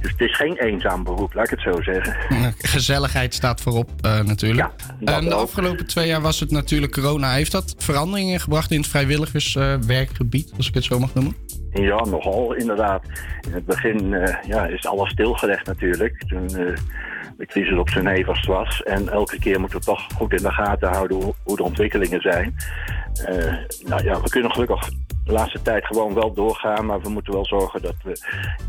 Dus 0.00 0.10
het 0.10 0.20
is 0.20 0.36
geen 0.36 0.56
eenzaam 0.56 1.04
beroep, 1.04 1.34
laat 1.34 1.44
ik 1.44 1.50
het 1.50 1.74
zo 1.74 1.82
zeggen. 1.82 2.16
Gezelligheid 2.74 3.34
staat 3.34 3.60
voorop 3.60 3.90
eh, 4.00 4.20
natuurlijk. 4.20 4.70
Ehm, 5.04 5.24
de 5.24 5.34
afgelopen 5.34 5.86
twee 5.86 6.06
jaar 6.06 6.20
was 6.20 6.40
het 6.40 6.50
natuurlijk 6.50 6.92
corona. 6.92 7.32
Heeft 7.32 7.52
dat 7.52 7.74
veranderingen 7.78 8.40
gebracht 8.40 8.70
in 8.70 8.80
het 8.80 8.88
vrijwilligerswerkgebied, 8.88 10.52
als 10.56 10.68
ik 10.68 10.74
het 10.74 10.84
zo 10.84 10.98
mag 10.98 11.14
noemen? 11.14 11.36
Ja, 11.72 12.04
nogal 12.04 12.54
inderdaad. 12.54 13.02
In 13.46 13.52
het 13.52 13.64
begin 13.64 14.14
eh, 14.14 14.34
ja, 14.46 14.66
is 14.66 14.86
alles 14.86 15.10
stilgelegd 15.10 15.66
natuurlijk. 15.66 16.22
Toen 16.26 16.56
eh, 16.56 16.76
de 17.36 17.46
crisis 17.46 17.78
op 17.78 17.88
zijn 17.88 18.06
hevigst 18.06 18.46
was. 18.46 18.82
En 18.82 19.08
elke 19.08 19.38
keer 19.38 19.60
moeten 19.60 19.78
we 19.78 19.84
toch 19.84 20.06
goed 20.16 20.32
in 20.32 20.42
de 20.42 20.52
gaten 20.52 20.88
houden 20.88 21.34
hoe, 21.42 21.56
de 21.56 21.62
ontwikkelingen 21.62 22.20
zijn. 22.20 22.54
Eh, 23.24 23.54
nou 23.84 24.04
ja, 24.04 24.20
we 24.20 24.28
kunnen 24.28 24.52
gelukkig 24.52 24.88
de 25.24 25.32
laatste 25.32 25.62
tijd 25.62 25.86
gewoon 25.86 26.14
wel 26.14 26.32
doorgaan. 26.32 26.86
Maar 26.86 27.00
we 27.00 27.08
moeten 27.08 27.32
wel 27.32 27.46
zorgen 27.46 27.82
dat 27.82 27.94
we 28.02 28.20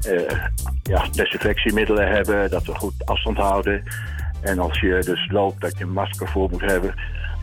eh, 0.09 0.39
ja, 0.83 1.05
desinfectiemiddelen 1.11 2.07
hebben. 2.07 2.49
Dat 2.49 2.65
we 2.65 2.75
goed 2.75 2.93
afstand 3.05 3.37
houden. 3.37 3.83
En 4.41 4.59
als 4.59 4.79
je 4.79 4.99
dus 5.05 5.31
loopt, 5.31 5.61
dat 5.61 5.77
je 5.77 5.83
een 5.83 5.91
masker 5.91 6.27
voor 6.27 6.49
moet 6.49 6.61
hebben. 6.61 6.93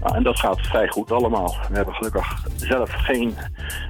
Nou, 0.01 0.17
en 0.17 0.23
dat 0.23 0.39
gaat 0.39 0.61
vrij 0.61 0.89
goed 0.89 1.13
allemaal. 1.13 1.57
We 1.69 1.77
hebben 1.77 1.95
gelukkig 1.95 2.47
zelf 2.57 2.91
geen 2.91 3.35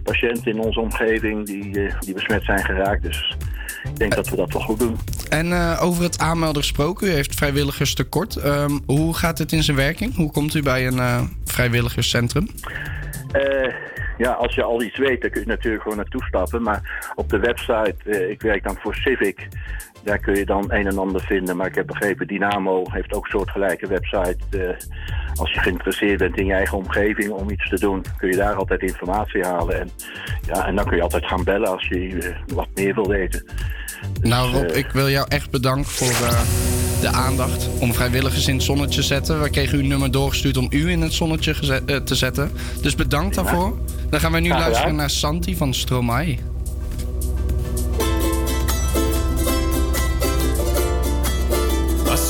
patiënten 0.02 0.52
in 0.52 0.60
onze 0.60 0.80
omgeving 0.80 1.46
die, 1.46 1.86
eh, 1.86 2.00
die 2.00 2.14
besmet 2.14 2.44
zijn 2.44 2.64
geraakt. 2.64 3.02
Dus 3.02 3.36
ik 3.84 3.96
denk 3.96 4.14
dat 4.14 4.28
we 4.28 4.36
dat 4.36 4.52
wel 4.52 4.62
goed 4.62 4.78
doen. 4.78 4.96
En 5.28 5.52
eh, 5.52 5.82
over 5.82 6.02
het 6.02 6.18
aanmelden 6.18 6.62
gesproken, 6.62 7.08
u 7.08 7.10
heeft 7.10 7.34
vrijwilligerstekort. 7.34 8.36
Ehm, 8.36 8.78
hoe 8.86 9.14
gaat 9.14 9.38
het 9.38 9.52
in 9.52 9.62
zijn 9.62 9.76
werking? 9.76 10.16
Hoe 10.16 10.30
komt 10.30 10.54
u 10.54 10.62
bij 10.62 10.86
een 10.86 10.98
eh, 10.98 11.22
vrijwilligerscentrum? 11.44 12.48
Eh, 13.32 13.74
ja, 14.18 14.32
als 14.32 14.54
je 14.54 14.62
al 14.62 14.82
iets 14.82 14.98
weet, 14.98 15.20
dan 15.20 15.30
kun 15.30 15.40
je 15.40 15.46
natuurlijk 15.46 15.82
gewoon 15.82 15.96
naartoe 15.96 16.24
stappen. 16.24 16.62
Maar 16.62 17.12
op 17.14 17.28
de 17.28 17.38
website, 17.38 18.28
ik 18.30 18.42
werk 18.42 18.62
dan 18.62 18.76
voor 18.80 18.94
Civic, 18.94 19.48
daar 20.02 20.18
kun 20.18 20.34
je 20.34 20.46
dan 20.46 20.64
een 20.68 20.86
en 20.86 20.98
ander 20.98 21.20
vinden. 21.20 21.56
Maar 21.56 21.66
ik 21.66 21.74
heb 21.74 21.86
begrepen, 21.86 22.26
Dynamo 22.26 22.84
heeft 22.90 23.12
ook 23.12 23.24
een 23.24 23.30
soortgelijke 23.30 23.86
website. 23.86 24.38
Eh, 24.50 24.76
als 25.36 25.52
je 25.52 25.60
geïnteresseerd 25.60 26.18
bent 26.18 26.38
in 26.38 26.46
je 26.46 26.52
eigen 26.52 26.78
omgeving 26.78 27.30
om 27.30 27.50
iets 27.50 27.68
te 27.68 27.78
doen, 27.78 28.04
kun 28.16 28.30
je 28.30 28.36
daar 28.36 28.54
altijd 28.54 28.82
informatie 28.82 29.44
halen. 29.44 29.80
En, 29.80 29.90
ja, 30.46 30.66
en 30.66 30.76
dan 30.76 30.84
kun 30.84 30.96
je 30.96 31.02
altijd 31.02 31.26
gaan 31.26 31.44
bellen 31.44 31.68
als 31.68 31.86
je 31.88 32.18
eh, 32.18 32.54
wat 32.54 32.68
meer 32.74 32.94
wil 32.94 33.08
weten. 33.08 33.44
Nou 34.22 34.52
Rob, 34.52 34.70
ik 34.70 34.90
wil 34.90 35.08
jou 35.08 35.26
echt 35.28 35.50
bedanken 35.50 35.90
voor 35.90 36.26
eh, 36.26 36.40
de 37.00 37.08
aandacht 37.08 37.68
om 37.80 37.94
vrijwilligers 37.94 38.48
in 38.48 38.54
het 38.54 38.62
zonnetje 38.62 39.00
te 39.00 39.06
zetten. 39.06 39.42
We 39.42 39.50
kregen 39.50 39.78
uw 39.78 39.86
nummer 39.86 40.10
doorgestuurd 40.10 40.56
om 40.56 40.66
u 40.70 40.90
in 40.90 41.00
het 41.00 41.12
zonnetje 41.12 41.82
eh, 41.86 41.96
te 41.96 42.14
zetten. 42.14 42.50
Dus 42.82 42.94
bedankt 42.94 43.34
daarvoor. 43.34 43.78
Dan 44.10 44.20
gaan 44.20 44.32
wij 44.32 44.40
nu 44.40 44.48
luisteren 44.48 44.94
naar 44.94 45.10
Santi 45.10 45.56
van 45.56 45.74
Stromae. 45.74 46.38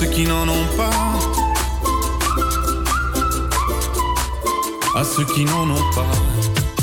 Ceux 0.01 0.07
qui 0.07 0.25
n'en 0.25 0.49
ont 0.49 0.67
pas, 0.79 0.91
à 4.99 5.05
ceux 5.05 5.27
qui 5.27 5.45
n'en 5.45 5.69
ont 5.69 5.91
pas. 5.95 6.07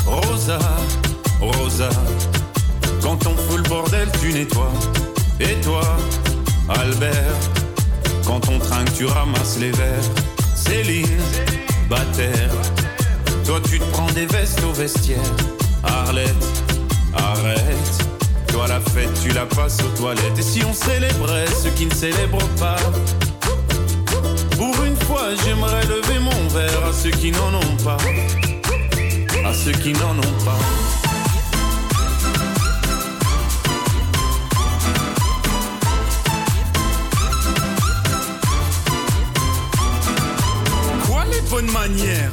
Rosa, 0.06 0.60
Rosa, 1.42 1.90
quand 3.02 3.26
on 3.26 3.36
fout 3.36 3.58
le 3.58 3.70
bordel, 3.70 4.08
tu 4.22 4.34
nettoies. 4.34 4.72
Et 5.40 5.56
toi, 5.62 5.82
Albert, 6.70 7.40
quand 8.24 8.48
on 8.50 8.60
trinque, 8.60 8.94
tu 8.94 9.06
ramasses 9.06 9.58
les 9.60 9.72
verres. 9.72 10.12
Céline, 10.54 11.18
Bataire, 11.90 12.54
toi 13.46 13.60
tu 13.68 13.80
te 13.80 13.86
prends 13.94 14.12
des 14.12 14.28
vestes 14.28 14.64
au 14.64 14.74
vestiaire. 14.74 15.18
Arlette, 15.84 16.64
arrête. 17.16 18.07
Toi 18.48 18.68
la 18.68 18.80
fête, 18.80 19.14
tu 19.22 19.30
la 19.30 19.46
passes 19.46 19.78
aux 19.82 19.98
toilettes. 19.98 20.38
Et 20.40 20.42
si 20.42 20.64
on 20.66 20.74
célébrait 20.74 21.46
ceux 21.62 21.70
qui 21.72 21.86
ne 21.86 21.94
célèbrent 21.94 22.50
pas? 22.60 22.78
Pour 24.56 24.84
une 24.84 24.96
fois, 24.96 25.30
j'aimerais 25.46 25.86
lever 25.86 26.20
mon 26.20 26.48
verre 26.50 26.86
à 26.90 26.94
ceux 26.94 27.12
qui 27.12 27.32
n'en 27.32 27.54
ont 27.54 27.78
pas. 27.84 27.98
À 29.46 29.54
ceux 29.54 29.72
qui 29.74 29.94
n'en 29.94 30.18
ont 30.18 30.44
pas. 30.44 30.58
Quoi 41.06 41.24
les 41.32 41.42
bonnes 41.50 41.72
manières? 41.72 42.32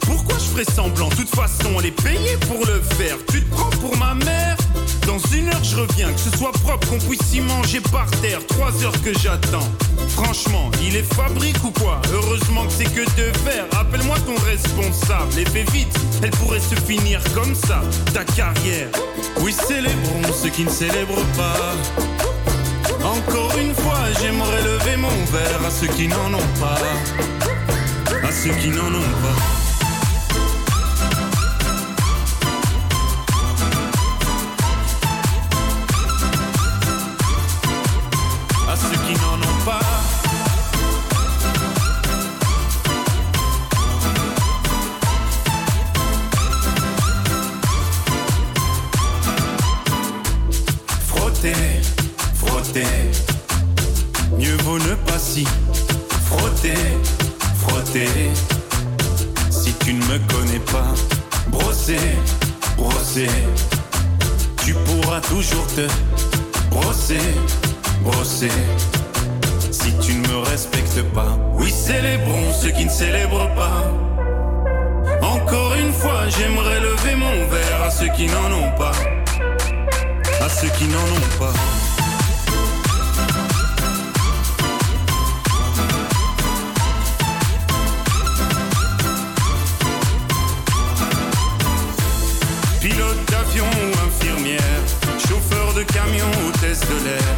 Pourquoi 0.00 0.36
je 0.38 0.44
ferais 0.44 0.64
semblant? 0.64 1.08
De 1.10 1.16
toute 1.16 1.34
façon, 1.34 1.70
on 1.76 1.80
est 1.82 1.90
payé 2.02 2.36
pour 2.48 2.64
le 2.66 2.80
faire. 2.96 3.16
Tu 3.30 3.44
te 3.44 3.54
prends 3.54 3.70
pour 3.70 3.96
ma 3.98 4.14
mère? 4.14 4.56
Dans 5.06 5.18
une 5.34 5.48
heure, 5.48 5.64
je 5.64 5.76
reviens. 5.76 6.12
Que 6.12 6.20
ce 6.20 6.36
soit 6.36 6.52
propre, 6.52 6.88
qu'on 6.88 6.98
puisse 6.98 7.34
y 7.34 7.40
manger 7.40 7.80
par 7.80 8.10
terre. 8.22 8.40
Trois 8.48 8.72
heures 8.84 9.02
que 9.02 9.12
j'attends. 9.18 9.68
Franchement, 10.08 10.70
il 10.82 10.96
est 10.96 11.14
fabrique 11.14 11.62
ou 11.64 11.70
quoi? 11.70 12.00
Heureusement 12.12 12.64
que 12.66 12.72
c'est 12.72 12.92
que 12.92 13.04
de 13.16 13.38
verre. 13.44 13.66
Appelle-moi 13.78 14.16
ton 14.26 14.34
responsable. 14.44 15.38
Et 15.38 15.44
fais 15.44 15.64
vite, 15.72 15.94
elle 16.22 16.30
pourrait 16.30 16.60
se 16.60 16.74
finir 16.74 17.20
comme 17.34 17.54
ça. 17.54 17.82
Ta 18.12 18.24
carrière. 18.24 18.88
Oui, 19.40 19.52
célébrons 19.52 20.22
ceux 20.42 20.50
qui 20.50 20.64
ne 20.64 20.70
célèbrent 20.70 21.26
pas. 21.36 21.74
Encore 23.04 23.56
une 23.58 23.74
fois, 23.74 24.00
j'aimerais 24.20 24.62
lever 24.62 24.96
mon 24.96 25.08
verre 25.32 25.66
à 25.66 25.70
ceux 25.70 25.86
qui 25.88 26.08
n'en 26.08 26.34
ont 26.34 26.50
pas. 26.60 26.78
À 28.22 28.32
ceux 28.32 28.50
qui 28.50 28.68
n'en 28.68 28.88
ont 28.88 29.12
pas. 29.22 29.69
Si 55.30 55.44
frotter, 56.26 56.74
frotter. 57.60 58.08
Si 59.48 59.72
tu 59.74 59.92
ne 59.94 60.04
me 60.06 60.18
connais 60.32 60.58
pas, 60.58 60.92
brosser, 61.46 62.16
brosser. 62.76 63.30
Tu 64.64 64.74
pourras 64.86 65.20
toujours 65.20 65.66
te 65.76 65.86
brosser, 66.68 67.28
brosser. 68.02 68.50
Si 69.70 69.92
tu 70.00 70.14
ne 70.14 70.26
me 70.26 70.38
respectes 70.50 71.02
pas, 71.14 71.38
oui, 71.52 71.70
célébrons 71.70 72.52
ceux 72.60 72.70
qui 72.70 72.86
ne 72.86 72.90
célèbrent 72.90 73.54
pas. 73.54 73.84
Encore 75.22 75.74
une 75.74 75.92
fois, 75.92 76.22
j'aimerais 76.28 76.80
lever 76.80 77.14
mon 77.14 77.46
verre 77.46 77.82
à 77.84 77.90
ceux 77.90 78.10
qui 78.16 78.26
n'en 78.26 78.50
ont 78.62 78.72
pas. 78.76 78.96
À 80.44 80.48
ceux 80.48 80.70
qui 80.76 80.86
n'en 80.86 81.08
ont 81.18 81.38
pas. 81.38 81.89
D'avion 93.50 93.66
ou 93.66 94.06
infirmière, 94.06 94.60
chauffeur 95.18 95.74
de 95.74 95.82
camion, 95.82 96.30
hôtesse 96.46 96.80
de 96.80 97.04
l'air, 97.04 97.34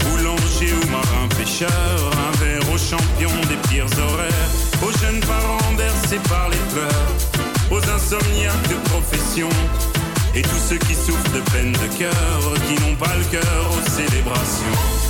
boulanger 0.00 0.72
ou 0.72 0.90
marin 0.90 1.28
pêcheur, 1.36 1.70
un 1.70 2.36
verre 2.38 2.72
aux 2.72 2.78
champions 2.78 3.40
des 3.48 3.68
pires 3.68 3.86
horaires, 3.98 4.50
aux 4.82 4.90
jeunes 4.98 5.20
parents 5.20 5.72
bercés 5.76 6.20
par 6.28 6.48
les 6.48 6.56
pleurs, 6.72 7.70
aux 7.70 7.90
insomniaques 7.90 8.68
de 8.68 8.88
profession, 8.90 9.50
et 10.34 10.42
tous 10.42 10.60
ceux 10.68 10.78
qui 10.78 10.94
souffrent 10.94 11.32
de 11.32 11.40
peine 11.52 11.72
de 11.72 11.98
cœur, 11.98 12.54
qui 12.66 12.82
n'ont 12.82 12.96
pas 12.96 13.14
le 13.16 13.24
cœur 13.24 13.70
aux 13.70 13.90
célébrations. 13.90 15.07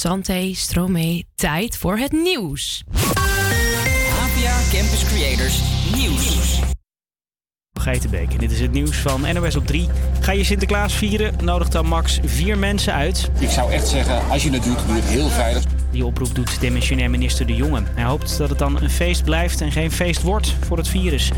Santé, 0.00 0.54
Stromee, 0.54 1.26
tijd 1.34 1.76
voor 1.76 1.98
het 1.98 2.12
nieuws. 2.12 2.84
APA 4.18 4.58
Campus 4.72 5.04
Creators 5.04 5.60
Nieuws. 5.96 6.60
Geitenbeek. 7.80 8.32
En 8.32 8.38
dit 8.38 8.50
is 8.50 8.60
het 8.60 8.72
nieuws 8.72 8.96
van 8.96 9.34
NOS 9.34 9.56
op 9.56 9.66
3. 9.66 9.88
Ga 10.20 10.32
je 10.32 10.44
Sinterklaas 10.44 10.94
vieren? 10.94 11.44
Nodig 11.44 11.68
dan 11.68 11.86
max 11.86 12.20
vier 12.24 12.58
mensen 12.58 12.92
uit. 12.92 13.30
Ik 13.38 13.50
zou 13.50 13.72
echt 13.72 13.88
zeggen, 13.88 14.28
als 14.28 14.42
je 14.42 14.50
het 14.50 14.62
doet, 14.62 14.86
doe 14.86 14.96
het 14.96 15.04
heel 15.04 15.28
veilig. 15.28 15.64
Die 15.90 16.04
oproep 16.04 16.34
doet 16.34 16.60
demissionair 16.60 17.10
minister 17.10 17.46
De 17.46 17.54
Jonge. 17.54 17.82
Hij 17.94 18.04
hoopt 18.04 18.38
dat 18.38 18.48
het 18.48 18.58
dan 18.58 18.82
een 18.82 18.90
feest 18.90 19.24
blijft 19.24 19.60
en 19.60 19.72
geen 19.72 19.92
feest 19.92 20.22
wordt 20.22 20.54
voor 20.60 20.76
het 20.76 20.88
virus. 20.88 21.30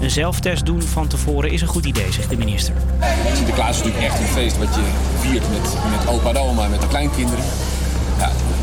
Een 0.00 0.10
zelftest 0.10 0.66
doen 0.66 0.82
van 0.82 1.08
tevoren 1.08 1.50
is 1.50 1.60
een 1.60 1.68
goed 1.68 1.84
idee, 1.84 2.12
zegt 2.12 2.30
de 2.30 2.36
minister. 2.36 2.74
Sinterklaas 3.34 3.70
is 3.70 3.84
natuurlijk 3.84 4.12
echt 4.12 4.20
een 4.20 4.26
feest 4.26 4.58
wat 4.58 4.74
je 4.74 4.82
viert 5.18 5.50
met, 5.50 5.76
met 5.90 6.08
opa 6.08 6.28
en 6.28 6.36
oma, 6.36 6.68
met 6.68 6.80
de 6.80 6.88
kleinkinderen. 6.88 7.44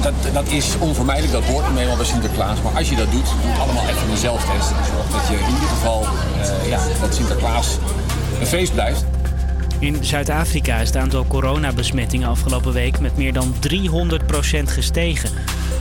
Dat, 0.02 0.14
dat 0.34 0.48
is 0.48 0.78
onvermijdelijk, 0.80 1.34
dat 1.34 1.44
hoort 1.44 1.74
nu 1.74 1.80
eenmaal 1.80 1.96
bij 1.96 2.06
Sinterklaas. 2.06 2.62
Maar 2.62 2.74
als 2.74 2.90
je 2.90 2.96
dat 2.96 3.12
doet, 3.12 3.26
doe 3.26 3.52
het 3.52 3.60
allemaal 3.60 3.88
even 3.88 4.10
een 4.10 4.18
zelftest. 4.18 4.70
En 4.70 4.86
zorg 4.86 5.12
dat 5.12 5.28
je 5.28 5.34
in 5.34 5.54
ieder 5.54 5.70
geval, 5.70 6.06
eh, 6.42 6.70
ja, 6.70 6.80
dat 7.02 7.16
Sinterklaas 7.16 7.78
een 8.40 8.48
feest 8.48 8.74
blijft. 8.74 9.06
In 9.80 9.98
Zuid-Afrika 10.04 10.78
is 10.78 10.88
het 10.88 10.98
aantal 10.98 11.26
coronabesmettingen 11.28 12.28
afgelopen 12.28 12.74
week 12.74 13.00
met 13.00 13.18
meer 13.18 13.34
dan 13.34 13.56
300% 13.60 14.72
gestegen. 14.72 15.30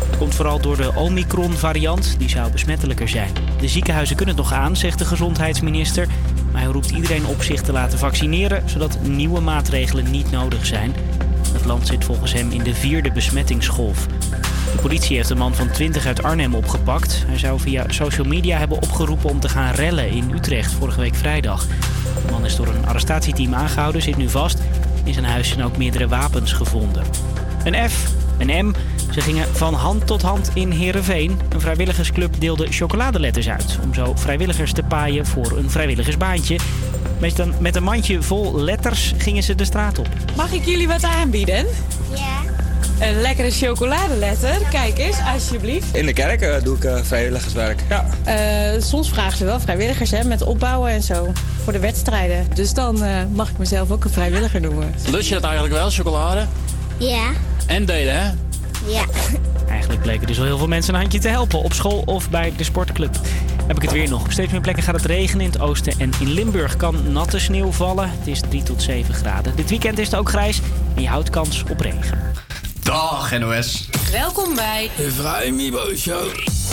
Dat 0.09 0.18
komt 0.18 0.35
vooral 0.35 0.61
door 0.61 0.77
de 0.77 0.93
Omicron-variant, 0.95 2.14
die 2.18 2.29
zou 2.29 2.51
besmettelijker 2.51 3.09
zijn. 3.09 3.31
De 3.61 3.68
ziekenhuizen 3.68 4.16
kunnen 4.16 4.35
het 4.37 4.45
nog 4.45 4.53
aan, 4.53 4.77
zegt 4.77 4.99
de 4.99 5.05
gezondheidsminister. 5.05 6.07
Maar 6.53 6.62
hij 6.62 6.70
roept 6.70 6.91
iedereen 6.91 7.27
op 7.27 7.43
zich 7.43 7.62
te 7.62 7.72
laten 7.72 7.99
vaccineren, 7.99 8.68
zodat 8.68 8.99
nieuwe 9.03 9.41
maatregelen 9.41 10.11
niet 10.11 10.31
nodig 10.31 10.66
zijn. 10.66 10.95
Het 11.57 11.65
land 11.65 11.87
zit 11.87 12.05
volgens 12.05 12.33
hem 12.33 12.51
in 12.51 12.63
de 12.63 12.75
vierde 12.75 13.13
besmettingsgolf. 13.13 14.07
De 14.73 14.79
politie 14.83 15.17
heeft 15.17 15.31
een 15.31 15.39
man 15.39 15.55
van 15.55 15.71
20 15.71 16.07
uit 16.07 16.23
Arnhem 16.23 16.55
opgepakt. 16.55 17.25
Hij 17.27 17.39
zou 17.39 17.61
via 17.61 17.85
social 17.89 18.27
media 18.27 18.59
hebben 18.59 18.83
opgeroepen 18.83 19.31
om 19.31 19.41
te 19.41 19.49
gaan 19.49 19.75
rellen 19.75 20.09
in 20.09 20.31
Utrecht 20.35 20.73
vorige 20.73 21.01
week 21.01 21.15
vrijdag. 21.15 21.67
De 21.67 22.31
man 22.31 22.45
is 22.45 22.57
door 22.57 22.67
een 22.67 22.87
arrestatieteam 22.87 23.55
aangehouden, 23.55 24.03
zit 24.03 24.17
nu 24.17 24.29
vast. 24.29 24.59
In 25.05 25.13
zijn 25.13 25.25
huis 25.25 25.49
zijn 25.49 25.65
ook 25.65 25.77
meerdere 25.77 26.09
wapens 26.09 26.53
gevonden. 26.53 27.05
Een 27.65 27.91
F, 27.91 28.11
een 28.39 28.67
M. 28.67 28.75
Ze 29.11 29.21
gingen 29.21 29.49
van 29.55 29.75
hand 29.75 30.07
tot 30.07 30.23
hand 30.23 30.51
in 30.55 30.71
Heerenveen. 30.71 31.41
Een 31.49 31.61
vrijwilligersclub 31.61 32.41
deelde 32.41 32.67
chocoladeletters 32.71 33.49
uit... 33.49 33.79
om 33.83 33.95
zo 33.95 34.13
vrijwilligers 34.15 34.73
te 34.73 34.83
paaien 34.83 35.27
voor 35.27 35.57
een 35.59 35.71
vrijwilligersbaantje. 35.71 36.59
Met 37.19 37.39
een, 37.39 37.55
met 37.59 37.77
een 37.77 37.83
mandje 37.83 38.23
vol 38.23 38.61
letters 38.61 39.14
gingen 39.19 39.43
ze 39.43 39.55
de 39.55 39.64
straat 39.64 39.99
op. 39.99 40.09
Mag 40.37 40.53
ik 40.53 40.64
jullie 40.64 40.89
wat 40.89 41.05
aanbieden? 41.05 41.67
Ja. 42.14 42.45
Een 43.07 43.21
lekkere 43.21 43.51
chocoladeletter. 43.51 44.59
Kijk 44.71 44.99
eens, 44.99 45.17
alsjeblieft. 45.35 45.95
In 45.97 46.07
de 46.07 46.12
kerk 46.12 46.41
eh, 46.41 46.62
doe 46.62 46.77
ik 46.77 46.85
eh, 46.85 46.97
vrijwilligerswerk. 47.03 47.81
Ja. 47.89 48.07
Eh, 48.25 48.83
soms 48.83 49.09
vragen 49.09 49.37
ze 49.39 49.45
wel 49.45 49.61
vrijwilligers 49.61 50.11
hè, 50.11 50.25
met 50.25 50.43
opbouwen 50.43 50.91
en 50.91 51.03
zo. 51.03 51.33
Voor 51.64 51.73
de 51.73 51.79
wedstrijden. 51.79 52.47
Dus 52.55 52.75
dan 52.75 53.03
eh, 53.05 53.17
mag 53.33 53.51
ik 53.51 53.59
mezelf 53.59 53.91
ook 53.91 54.05
een 54.05 54.11
vrijwilliger 54.11 54.61
noemen. 54.61 54.95
Lust 55.11 55.29
je 55.29 55.35
het 55.35 55.45
eigenlijk 55.45 55.75
wel, 55.75 55.91
chocolade? 55.91 56.47
Ja. 56.97 57.31
En 57.67 57.85
deden, 57.85 58.14
hè? 58.21 58.31
Ja. 58.87 59.05
Eigenlijk 59.69 60.03
bleken 60.03 60.27
dus 60.27 60.37
wel 60.37 60.47
heel 60.47 60.59
veel 60.59 60.67
mensen 60.67 60.95
een 60.95 61.01
handje 61.01 61.19
te 61.19 61.29
helpen. 61.29 61.62
Op 61.62 61.73
school 61.73 62.03
of 62.05 62.31
bij 62.31 62.53
de 62.57 62.64
sportclub. 62.64 63.17
Heb 63.67 63.77
ik 63.77 63.83
het 63.83 63.93
weer 63.93 64.09
nog. 64.09 64.25
Op 64.25 64.33
steeds 64.33 64.53
meer 64.53 64.61
plekken 64.61 64.83
gaat 64.83 64.95
het 64.95 65.05
regenen. 65.05 65.45
In 65.45 65.51
het 65.51 65.61
oosten 65.61 65.93
en 65.99 66.11
in 66.21 66.33
Limburg 66.33 66.77
kan 66.77 67.12
natte 67.12 67.39
sneeuw 67.39 67.71
vallen. 67.71 68.11
Het 68.11 68.27
is 68.27 68.41
3 68.49 68.62
tot 68.62 68.83
7 68.83 69.14
graden. 69.14 69.57
Dit 69.57 69.71
weekend 69.71 69.99
is 69.99 70.07
het 70.07 70.17
ook 70.17 70.29
grijs 70.29 70.61
en 70.95 71.03
je 71.03 71.09
houdt 71.09 71.31
kans 71.31 71.64
op 71.71 71.81
regen. 71.81 72.45
Dag 72.87 73.39
NOS. 73.39 73.89
Welkom 74.11 74.55
bij 74.55 74.91
De 74.97 75.11
Vrij 75.11 75.51
Mibo 75.51 75.95
Show. 75.97 76.24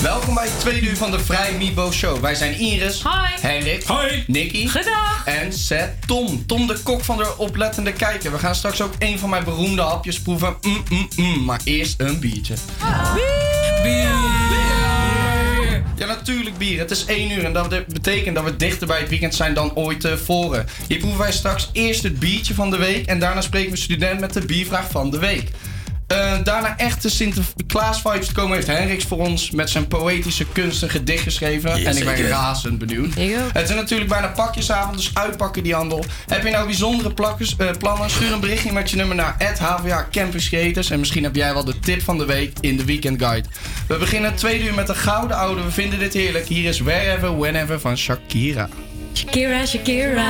Welkom 0.02 0.34
bij 0.34 0.44
het 0.44 0.60
tweede 0.60 0.88
uur 0.88 0.98
van 0.98 1.12
de 1.12 1.20
Vrij 1.20 1.54
Mibo 1.58 1.92
Show. 1.92 2.20
Wij 2.20 2.36
zijn 2.36 2.60
Iris, 2.60 3.02
Hoi. 3.02 3.30
Henrik, 3.42 3.84
Hoi. 3.84 4.24
Nicky 4.28 4.68
Gedag. 4.68 5.22
en 5.26 5.54
Seth 5.54 6.08
Tom. 6.08 6.46
Tom 6.46 6.68
de 6.68 6.80
kok 6.84 7.04
van 7.04 7.18
de 7.18 7.38
oplettende 7.38 7.94
kijker. 7.94 8.32
We 8.32 8.40
gaan 8.40 8.56
straks 8.56 8.82
ook 8.82 8.94
een 9.00 9.20
van 9.20 9.30
mijn 9.30 9.44
beroemde 9.44 9.82
hapjes 9.82 10.22
proeven. 10.22 10.56
Mm, 10.62 10.84
mm, 10.90 11.08
mm. 11.16 11.44
Maar 11.44 11.62
eerst 11.64 12.02
een 12.02 12.20
biertje. 12.20 12.54
Ja, 15.96 16.06
natuurlijk 16.06 16.58
bier. 16.58 16.80
Het 16.80 16.92
is 16.92 17.06
1 17.06 17.32
uur 17.32 17.46
en 17.46 17.54
dat 17.54 17.70
betekent 17.88 18.36
dat 18.36 18.44
we 18.44 18.56
dichter 18.56 18.88
bij 18.88 19.00
het 19.00 19.10
weekend 19.10 19.36
zijn 19.36 19.54
dan 19.54 19.76
ooit 19.76 20.00
tevoren. 20.00 20.66
Hier 20.88 20.98
proeven 20.98 21.20
wij 21.20 21.32
straks 21.32 21.70
eerst 21.72 22.04
het 22.04 22.20
biertje 22.20 22.54
van 22.54 22.70
de 22.72 22.78
week 22.78 23.06
en 23.06 23.20
daarna 23.20 23.42
spreken 23.42 23.72
we 23.72 23.78
student 23.78 24.20
met 24.20 24.34
de 24.34 24.46
biervraag 24.46 24.90
van 24.90 25.12
de 25.12 25.20
week. 25.20 25.50
Eh, 26.14 26.34
daarna 26.44 26.78
echte 26.78 27.10
Sinterklaas-vibes 27.10 28.28
te 28.28 28.34
komen 28.34 28.56
heeft 28.56 28.68
Henriks 28.68 29.06
voor 29.06 29.18
ons 29.18 29.52
met 29.52 29.70
zijn 29.70 29.88
poëtische 29.88 30.46
kunst 30.52 30.82
een 30.84 30.90
gedicht 30.90 31.24
geschreven. 31.24 31.72
en 31.72 31.78
ik 31.78 31.84
ben 31.84 31.94
zeker. 31.94 32.28
razend 32.28 32.78
benieuwd. 32.78 33.14
Het 33.54 33.70
is 33.70 33.76
natuurlijk 33.76 34.10
bijna 34.10 34.28
pakjesavond, 34.28 34.98
dus 34.98 35.12
uitpakken 35.14 35.64
die 35.64 35.74
handel. 35.74 36.06
Heb 36.28 36.44
je 36.44 36.52
nou 36.52 36.66
bijzondere 36.66 37.14
plakkers, 37.14 37.56
eh, 37.56 37.70
plannen? 37.80 38.10
Stuur 38.10 38.32
een 38.32 38.40
berichtje 38.40 38.72
met 38.72 38.90
je 38.90 38.96
nummer 38.96 39.16
naar 39.16 39.36
HVA 39.60 40.08
Campus 40.12 40.50
Creators. 40.50 40.90
En 40.90 41.00
misschien 41.00 41.24
heb 41.24 41.36
jij 41.36 41.54
wel 41.54 41.66
de 41.66 41.80
tip 41.80 42.02
van 42.02 42.18
de 42.18 42.26
week 42.26 42.58
in 42.60 42.78
de 42.78 42.86
Weekend 42.86 43.22
Guide. 43.22 43.48
We 43.88 43.98
beginnen 43.98 44.30
het 44.30 44.40
tweede 44.40 44.64
uur 44.66 44.74
met 44.74 44.88
de 44.88 44.96
Gouden 44.96 45.38
Oude. 45.38 45.64
We 45.64 45.72
vinden 45.72 46.00
dit 46.00 46.14
heerlijk. 46.14 46.48
Hier 46.48 46.70
is 46.70 46.80
Wherever, 46.80 47.38
Whenever 47.38 47.80
van 47.80 47.98
Shakira. 47.98 48.70
Shakira, 49.14 49.66
Shakira. 49.66 50.28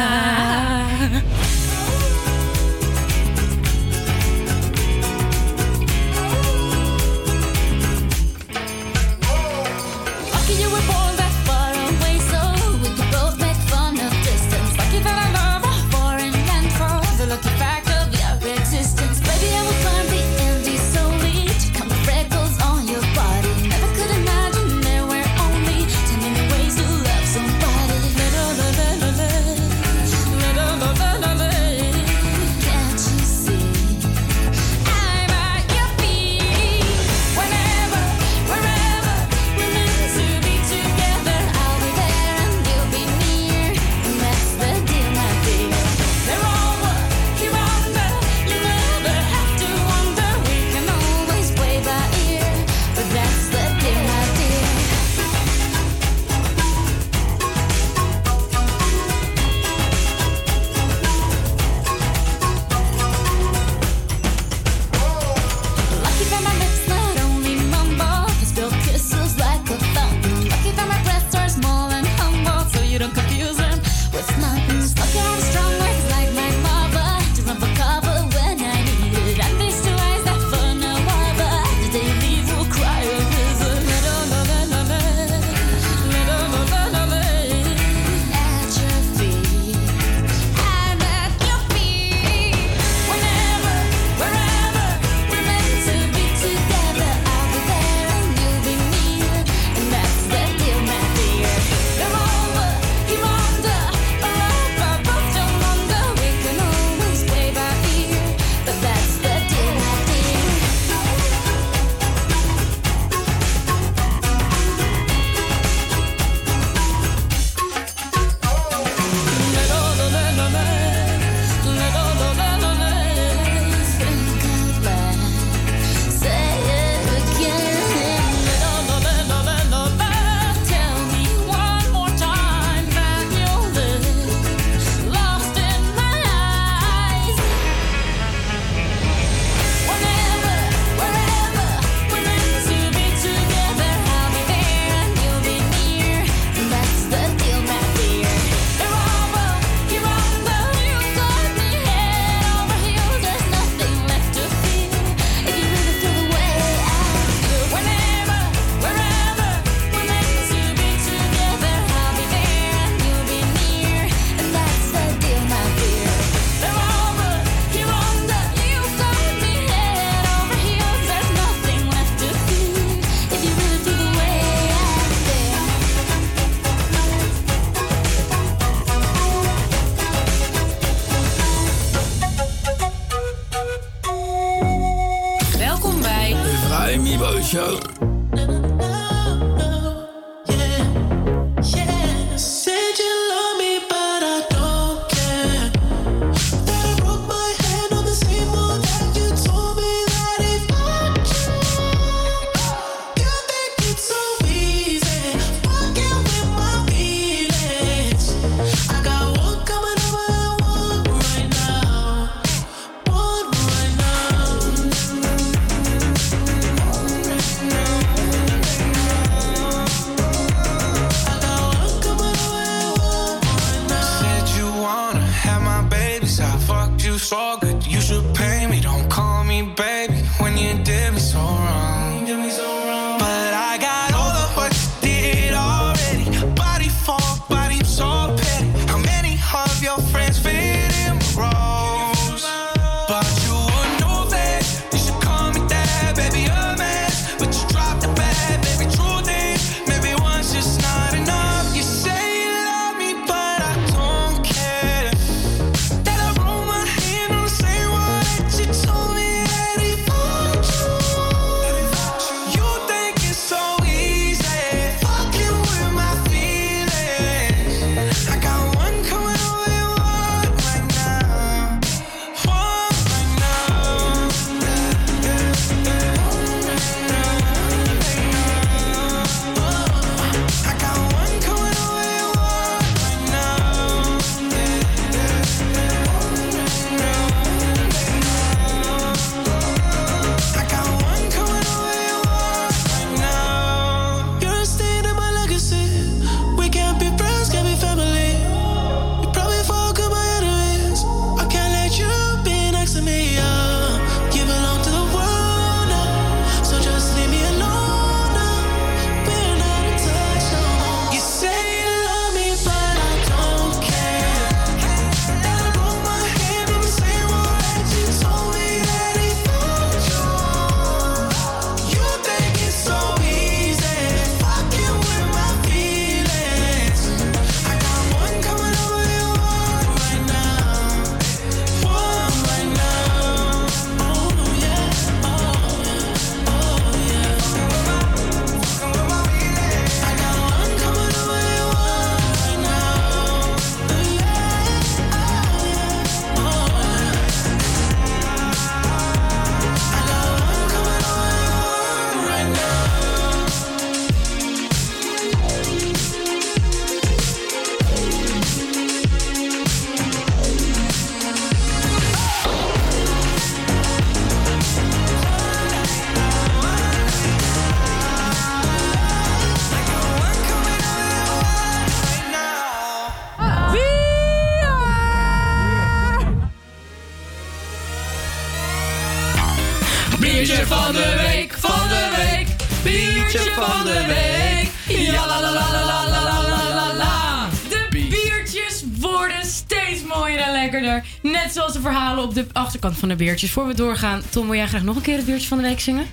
kant 392.84 392.98
van 392.98 393.10
de 393.10 393.16
beertjes. 393.16 393.52
Voor 393.52 393.68
we 393.68 393.74
doorgaan, 393.74 394.22
Tom, 394.30 394.46
wil 394.46 394.56
jij 394.56 394.68
graag 394.68 394.84
nog 394.84 394.96
een 394.96 395.02
keer 395.02 395.16
het 395.16 395.26
biertje 395.26 395.48
van 395.48 395.58
de 395.58 395.64
week 395.64 395.80
zingen? 395.80 396.06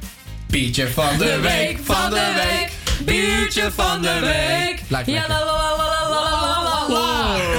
Pietje 0.46 0.88
van 0.88 1.18
de 1.18 1.38
week, 1.40 1.78
van 1.82 2.10
de 2.10 2.32
week, 2.34 2.70
biertje 3.04 3.70
van 3.70 4.02
de 4.02 4.18
week. 4.20 4.82
Ja, 4.88 5.26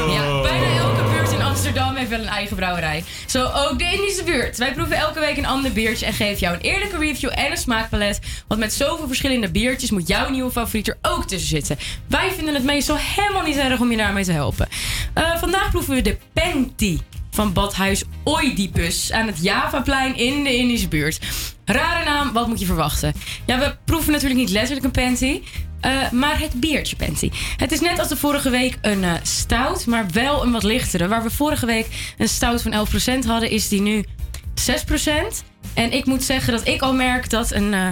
ja, 0.09 0.41
bijna 0.41 0.77
elke 0.77 1.03
buurt 1.11 1.31
in 1.31 1.41
Amsterdam 1.41 1.95
heeft 1.95 2.09
wel 2.09 2.19
een 2.19 2.27
eigen 2.27 2.55
brouwerij. 2.55 3.03
Zo 3.25 3.43
ook 3.43 3.79
de 3.79 3.91
Indische 3.93 4.23
buurt. 4.23 4.57
Wij 4.57 4.73
proeven 4.73 4.97
elke 4.97 5.19
week 5.19 5.37
een 5.37 5.45
ander 5.45 5.71
biertje 5.71 6.05
en 6.05 6.13
geven 6.13 6.39
jou 6.39 6.55
een 6.55 6.61
eerlijke 6.61 6.97
review 6.97 7.29
en 7.33 7.51
een 7.51 7.57
smaakpalet. 7.57 8.19
Want 8.47 8.59
met 8.59 8.73
zoveel 8.73 9.07
verschillende 9.07 9.51
biertjes 9.51 9.91
moet 9.91 10.07
jouw 10.07 10.29
nieuwe 10.29 10.51
favoriet 10.51 10.87
er 10.87 10.97
ook 11.01 11.27
tussen 11.27 11.49
zitten. 11.49 11.77
Wij 12.07 12.31
vinden 12.35 12.53
het 12.53 12.63
meestal 12.63 12.97
helemaal 12.97 13.43
niet 13.43 13.57
erg 13.57 13.79
om 13.79 13.91
je 13.91 13.97
daarmee 13.97 14.23
te 14.23 14.31
helpen. 14.31 14.67
Eh, 15.13 15.37
vandaag 15.37 15.69
proeven 15.69 15.93
we 15.93 16.01
de 16.01 16.17
Penti 16.33 17.01
van 17.31 17.53
Badhuis 17.53 18.03
Oedipus 18.25 19.11
aan 19.11 19.27
het 19.27 19.41
Javaplein 19.41 20.17
in 20.17 20.43
de 20.43 20.55
Indische 20.55 20.87
buurt. 20.87 21.19
Rare 21.65 22.05
naam, 22.05 22.33
wat 22.33 22.47
moet 22.47 22.59
je 22.59 22.65
verwachten? 22.65 23.13
Ja, 23.45 23.59
we 23.59 23.75
proeven 23.85 24.11
natuurlijk 24.11 24.39
niet 24.39 24.49
letterlijk 24.49 24.85
een 24.85 24.91
panty, 24.91 25.41
eh, 25.81 26.11
maar 26.11 26.39
het 26.39 26.53
biertje 26.53 26.95
panty. 26.95 27.31
Het 27.57 27.71
is 27.71 27.79
net 27.79 27.99
als 27.99 28.07
de 28.07 28.17
vorige 28.17 28.49
week 28.49 28.77
een 28.81 29.03
eh, 29.03 29.13
stout, 29.21 29.85
maar 29.85 30.05
wel 30.11 30.43
een 30.43 30.51
wat 30.51 30.63
lichtere. 30.63 31.07
Waar 31.07 31.23
we 31.23 31.29
vorige 31.29 31.65
week 31.65 31.87
een 32.17 32.29
stout 32.29 32.61
van 32.61 32.73
11% 32.73 33.25
hadden, 33.25 33.49
is 33.49 33.67
die 33.67 33.81
nu 33.81 34.05
6%. 34.53 35.43
En 35.73 35.91
ik 35.91 36.05
moet 36.05 36.23
zeggen 36.23 36.53
dat 36.53 36.67
ik 36.67 36.81
al 36.81 36.93
merk 36.93 37.29
dat 37.29 37.51
een 37.51 37.73
eh, 37.73 37.87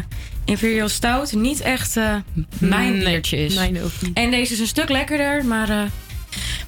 Imperial 0.46 0.90
Stout 0.90 1.34
niet 1.34 1.62
echt 1.62 1.96
mijn 2.60 3.00
biertje 3.00 3.38
is. 3.38 3.56
mijn 3.56 3.84
ook 3.84 3.92
niet. 4.02 4.14
En 4.14 4.32
deze 4.32 4.54
is 4.54 4.60
een 4.60 4.68
stuk 4.68 4.90
lekkerder, 4.90 5.46
maar... 5.46 5.90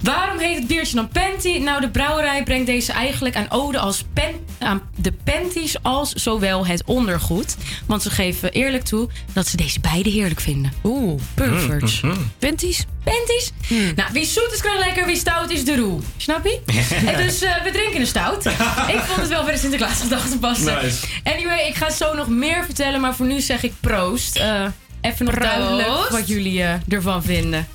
Waarom 0.04 0.40
heet 0.40 0.58
het 0.58 0.68
biertje 0.68 0.96
dan 0.96 1.08
Panty? 1.08 1.58
Nou, 1.58 1.82
de 1.82 1.90
brouwerij 1.90 2.44
brengt 2.44 2.66
deze 2.66 2.92
eigenlijk 2.92 3.36
aan 3.36 3.46
ode 3.50 3.80
als 3.80 4.04
pen, 4.14 4.34
aan 4.60 4.82
de 4.96 5.14
panties 5.24 5.84
als 5.84 6.12
zowel 6.14 6.66
het 6.66 6.84
ondergoed. 6.86 7.56
Want 7.86 8.02
ze 8.02 8.10
geven 8.10 8.52
eerlijk 8.52 8.84
toe 8.84 9.10
dat 9.34 9.48
ze 9.48 9.58
deze 9.58 9.80
beide 9.80 10.10
heerlijk 10.10 10.40
vinden. 10.40 10.74
Oeh, 10.84 11.22
perverts. 11.34 12.02
Panties? 12.40 12.86
Panties? 13.04 13.52
Nou, 13.96 14.10
wie 14.14 14.26
zoet 14.26 14.50
is, 14.54 14.60
krijgt 14.62 14.80
lekker. 14.86 15.06
Wie 15.06 15.16
stout 15.16 15.50
is 15.52 15.66
de 15.66 15.76
roe. 15.76 16.00
Snap 16.18 16.44
je? 16.46 16.60
en 17.08 17.18
dus 17.26 17.42
eh, 17.42 17.64
we 17.64 17.72
drinken 17.72 18.00
een 18.00 18.08
stout. 18.08 18.46
ik 18.96 19.00
vond 19.00 19.20
het 19.20 19.30
wel 19.30 19.44
bij 19.44 19.54
de 19.54 19.60
Sinterklaasdag 19.60 20.28
te 20.30 20.38
passen. 20.40 20.84
Nice. 20.84 21.06
Anyway, 21.24 21.68
ik 21.68 21.76
ga 21.76 21.90
zo 21.90 22.14
nog 22.14 22.28
meer 22.28 22.66
vertellen. 22.66 23.02
Maar 23.02 23.16
voor 23.16 23.26
nu 23.26 23.40
zeg 23.42 23.64
ik 23.64 23.74
proost. 23.80 24.36
Eh, 24.36 24.66
even 25.02 25.26
nog 25.26 25.34
Proost. 25.34 25.52
duidelijk 25.56 26.10
wat 26.10 26.28
jullie 26.28 26.64
eh, 26.64 26.74
ervan 26.90 27.24
vinden. 27.24 27.68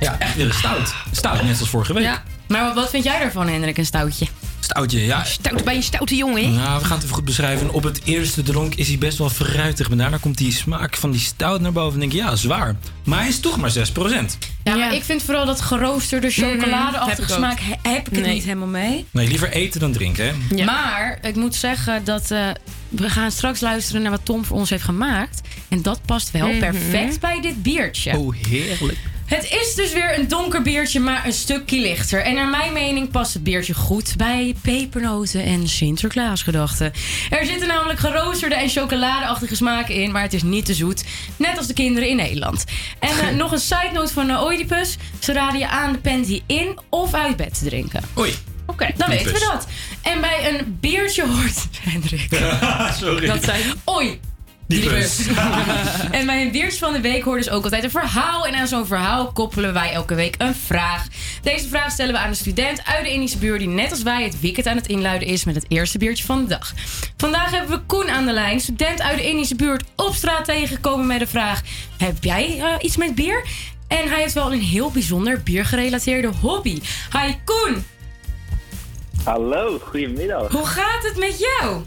Ja, 0.00 0.18
echt 0.18 0.34
weer 0.36 0.46
een 0.46 0.52
stout. 0.54 0.94
Stout, 1.12 1.42
net 1.42 1.60
als 1.60 1.68
vorige 1.68 1.92
week. 1.92 2.02
Ja. 2.02 2.22
Maar 2.48 2.74
wat 2.74 2.90
vind 2.90 3.04
jij 3.04 3.18
daarvan, 3.18 3.48
Hendrik, 3.48 3.78
een 3.78 3.86
stoutje? 3.86 4.26
Stoutje, 4.60 5.04
ja. 5.04 5.24
Stout 5.24 5.64
bij 5.64 5.76
een 5.76 5.82
stoute 5.82 6.16
jongen, 6.16 6.42
hè? 6.44 6.48
Nou, 6.50 6.78
we 6.78 6.84
gaan 6.84 6.94
het 6.96 7.02
even 7.04 7.14
goed 7.14 7.24
beschrijven. 7.24 7.70
Op 7.72 7.82
het 7.82 8.00
eerste 8.04 8.42
dronk 8.42 8.74
is 8.74 8.88
hij 8.88 8.98
best 8.98 9.18
wel 9.18 9.30
fruitig. 9.30 9.88
Maar 9.88 9.98
daarna 9.98 10.16
komt 10.16 10.38
die 10.38 10.52
smaak 10.52 10.96
van 10.96 11.10
die 11.10 11.20
stout 11.20 11.60
naar 11.60 11.72
boven. 11.72 11.92
En 11.92 12.00
denk 12.00 12.12
ik, 12.12 12.18
ja, 12.18 12.36
zwaar. 12.36 12.76
Maar 13.04 13.18
hij 13.18 13.28
is 13.28 13.40
toch 13.40 13.56
maar 13.56 13.70
6%. 13.70 14.38
Ja, 14.64 14.76
maar 14.76 14.94
ik 14.94 15.02
vind 15.04 15.22
vooral 15.22 15.46
dat 15.46 15.60
geroosterde 15.60 16.30
chocoladeachtige 16.30 17.32
smaak 17.32 17.58
he- 17.60 17.90
heb 17.90 18.08
ik 18.08 18.14
het 18.14 18.24
Nee. 18.24 18.34
niet 18.34 18.44
helemaal 18.44 18.68
mee. 18.68 19.04
Nee, 19.10 19.28
liever 19.28 19.50
eten 19.50 19.80
dan 19.80 19.92
drinken, 19.92 20.34
hè? 20.48 20.64
Maar 20.64 21.18
ik 21.22 21.36
moet 21.36 21.54
zeggen 21.54 22.04
dat 22.04 22.30
eh, 22.30 22.48
we 22.88 23.10
gaan 23.10 23.30
straks 23.30 23.60
luisteren 23.60 24.02
naar 24.02 24.10
wat 24.10 24.24
Tom 24.24 24.44
voor 24.44 24.56
ons 24.56 24.70
heeft 24.70 24.84
gemaakt. 24.84 25.40
En 25.68 25.82
dat 25.82 26.00
past 26.06 26.30
wel 26.30 26.48
Mhm. 26.48 26.58
perfect 26.58 27.20
bij 27.20 27.40
dit 27.40 27.62
biertje. 27.62 28.16
Oh, 28.18 28.34
heerlijk. 28.48 28.98
Het 29.28 29.44
is 29.44 29.74
dus 29.74 29.92
weer 29.92 30.18
een 30.18 30.28
donker 30.28 30.62
biertje, 30.62 31.00
maar 31.00 31.26
een 31.26 31.32
stukje 31.32 31.80
lichter. 31.80 32.22
En 32.22 32.34
naar 32.34 32.48
mijn 32.48 32.72
mening 32.72 33.10
past 33.10 33.34
het 33.34 33.42
biertje 33.42 33.74
goed 33.74 34.16
bij 34.16 34.54
pepernoten 34.62 35.42
en 35.42 35.68
Sinterklaasgedachten. 35.68 36.92
Er 37.30 37.46
zitten 37.46 37.68
namelijk 37.68 37.98
geroosterde 37.98 38.54
en 38.54 38.68
chocoladeachtige 38.68 39.56
smaken 39.56 39.94
in, 39.94 40.12
maar 40.12 40.22
het 40.22 40.32
is 40.32 40.42
niet 40.42 40.64
te 40.64 40.74
zoet. 40.74 41.04
Net 41.36 41.56
als 41.56 41.66
de 41.66 41.74
kinderen 41.74 42.08
in 42.08 42.16
Nederland. 42.16 42.64
En 42.98 43.28
eh, 43.28 43.34
nog 43.34 43.52
een 43.52 43.58
side 43.58 43.90
note 43.92 44.12
van 44.12 44.30
uh, 44.30 44.42
Oedipus. 44.42 44.96
Ze 45.18 45.32
raden 45.32 45.58
je 45.58 45.68
aan 45.68 45.92
de 45.92 45.98
panty 45.98 46.42
in 46.46 46.78
of 46.88 47.14
uit 47.14 47.36
bed 47.36 47.58
te 47.58 47.64
drinken. 47.64 48.02
Oei. 48.18 48.34
Oké, 48.66 48.90
dan 48.96 49.08
weten 49.08 49.32
we 49.32 49.38
dat. 49.52 49.66
En 50.02 50.20
bij 50.20 50.48
een 50.48 50.78
biertje 50.80 51.26
hoort... 51.26 51.66
Hendrik. 51.80 52.28
Sorry. 53.00 53.26
Dat 53.26 53.44
zei 53.44 53.62
Oei. 53.88 54.20
Diepus. 54.68 55.26
en 56.10 56.26
bij 56.26 56.42
een 56.42 56.50
biertje 56.50 56.78
van 56.78 56.92
de 56.92 57.00
week 57.00 57.22
hoort 57.22 57.38
dus 57.44 57.50
ook 57.50 57.64
altijd 57.64 57.84
een 57.84 57.90
verhaal. 57.90 58.46
En 58.46 58.54
aan 58.54 58.66
zo'n 58.66 58.86
verhaal 58.86 59.32
koppelen 59.32 59.72
wij 59.72 59.92
elke 59.92 60.14
week 60.14 60.34
een 60.38 60.54
vraag. 60.54 61.06
Deze 61.42 61.68
vraag 61.68 61.92
stellen 61.92 62.12
we 62.12 62.18
aan 62.18 62.28
een 62.28 62.36
student 62.36 62.84
uit 62.84 63.04
de 63.04 63.10
Indische 63.10 63.38
buurt... 63.38 63.58
die 63.58 63.68
net 63.68 63.90
als 63.90 64.02
wij 64.02 64.22
het 64.22 64.40
weekend 64.40 64.66
aan 64.66 64.76
het 64.76 64.86
inluiden 64.86 65.28
is 65.28 65.44
met 65.44 65.54
het 65.54 65.64
eerste 65.68 65.98
biertje 65.98 66.24
van 66.24 66.42
de 66.42 66.48
dag. 66.48 66.72
Vandaag 67.16 67.50
hebben 67.50 67.78
we 67.78 67.84
Koen 67.86 68.08
aan 68.08 68.26
de 68.26 68.32
lijn, 68.32 68.60
student 68.60 69.02
uit 69.02 69.16
de 69.16 69.28
Indische 69.28 69.54
buurt... 69.56 69.84
op 69.96 70.14
straat 70.14 70.44
tegengekomen 70.44 71.06
met 71.06 71.18
de 71.18 71.26
vraag... 71.26 71.60
Heb 71.98 72.24
jij 72.24 72.58
eh, 72.60 72.66
iets 72.80 72.96
met 72.96 73.14
bier? 73.14 73.44
En 73.86 74.08
hij 74.08 74.20
heeft 74.20 74.34
wel 74.34 74.52
een 74.52 74.60
heel 74.60 74.90
bijzonder 74.90 75.42
biergerelateerde 75.42 76.30
hobby. 76.40 76.80
Hi 77.12 77.34
Koen, 77.44 77.84
Hallo, 79.24 79.78
goedemiddag. 79.78 80.52
hoe 80.52 80.66
gaat 80.66 81.02
het 81.02 81.16
met 81.16 81.38
jou? 81.38 81.82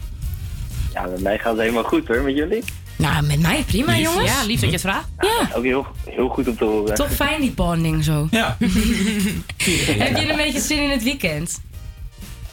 Ja, 0.92 1.02
met 1.06 1.20
mij 1.20 1.38
gaat 1.38 1.52
het 1.52 1.60
helemaal 1.60 1.82
goed 1.84 2.08
hoor, 2.08 2.20
met 2.22 2.36
jullie? 2.36 2.62
Nou, 2.96 3.26
met 3.26 3.40
mij 3.40 3.62
prima, 3.66 3.92
Lief. 3.92 4.02
jongens. 4.02 4.30
Ja, 4.30 4.46
lief 4.46 4.60
dat 4.60 4.68
je 4.68 4.74
het 4.74 4.80
vraagt. 4.80 5.08
Ja. 5.20 5.50
Ook 5.56 5.64
heel, 5.64 5.86
heel 6.10 6.28
goed 6.28 6.48
om 6.48 6.56
te 6.56 6.64
horen. 6.64 6.94
Toch 6.94 7.12
fijn 7.12 7.40
die 7.40 7.50
bonding 7.50 8.04
zo. 8.04 8.28
Ja. 8.30 8.56
Heb 10.04 10.16
je 10.16 10.30
een 10.30 10.36
beetje 10.36 10.60
zin 10.60 10.82
in 10.82 10.90
het 10.90 11.02
weekend? 11.02 11.60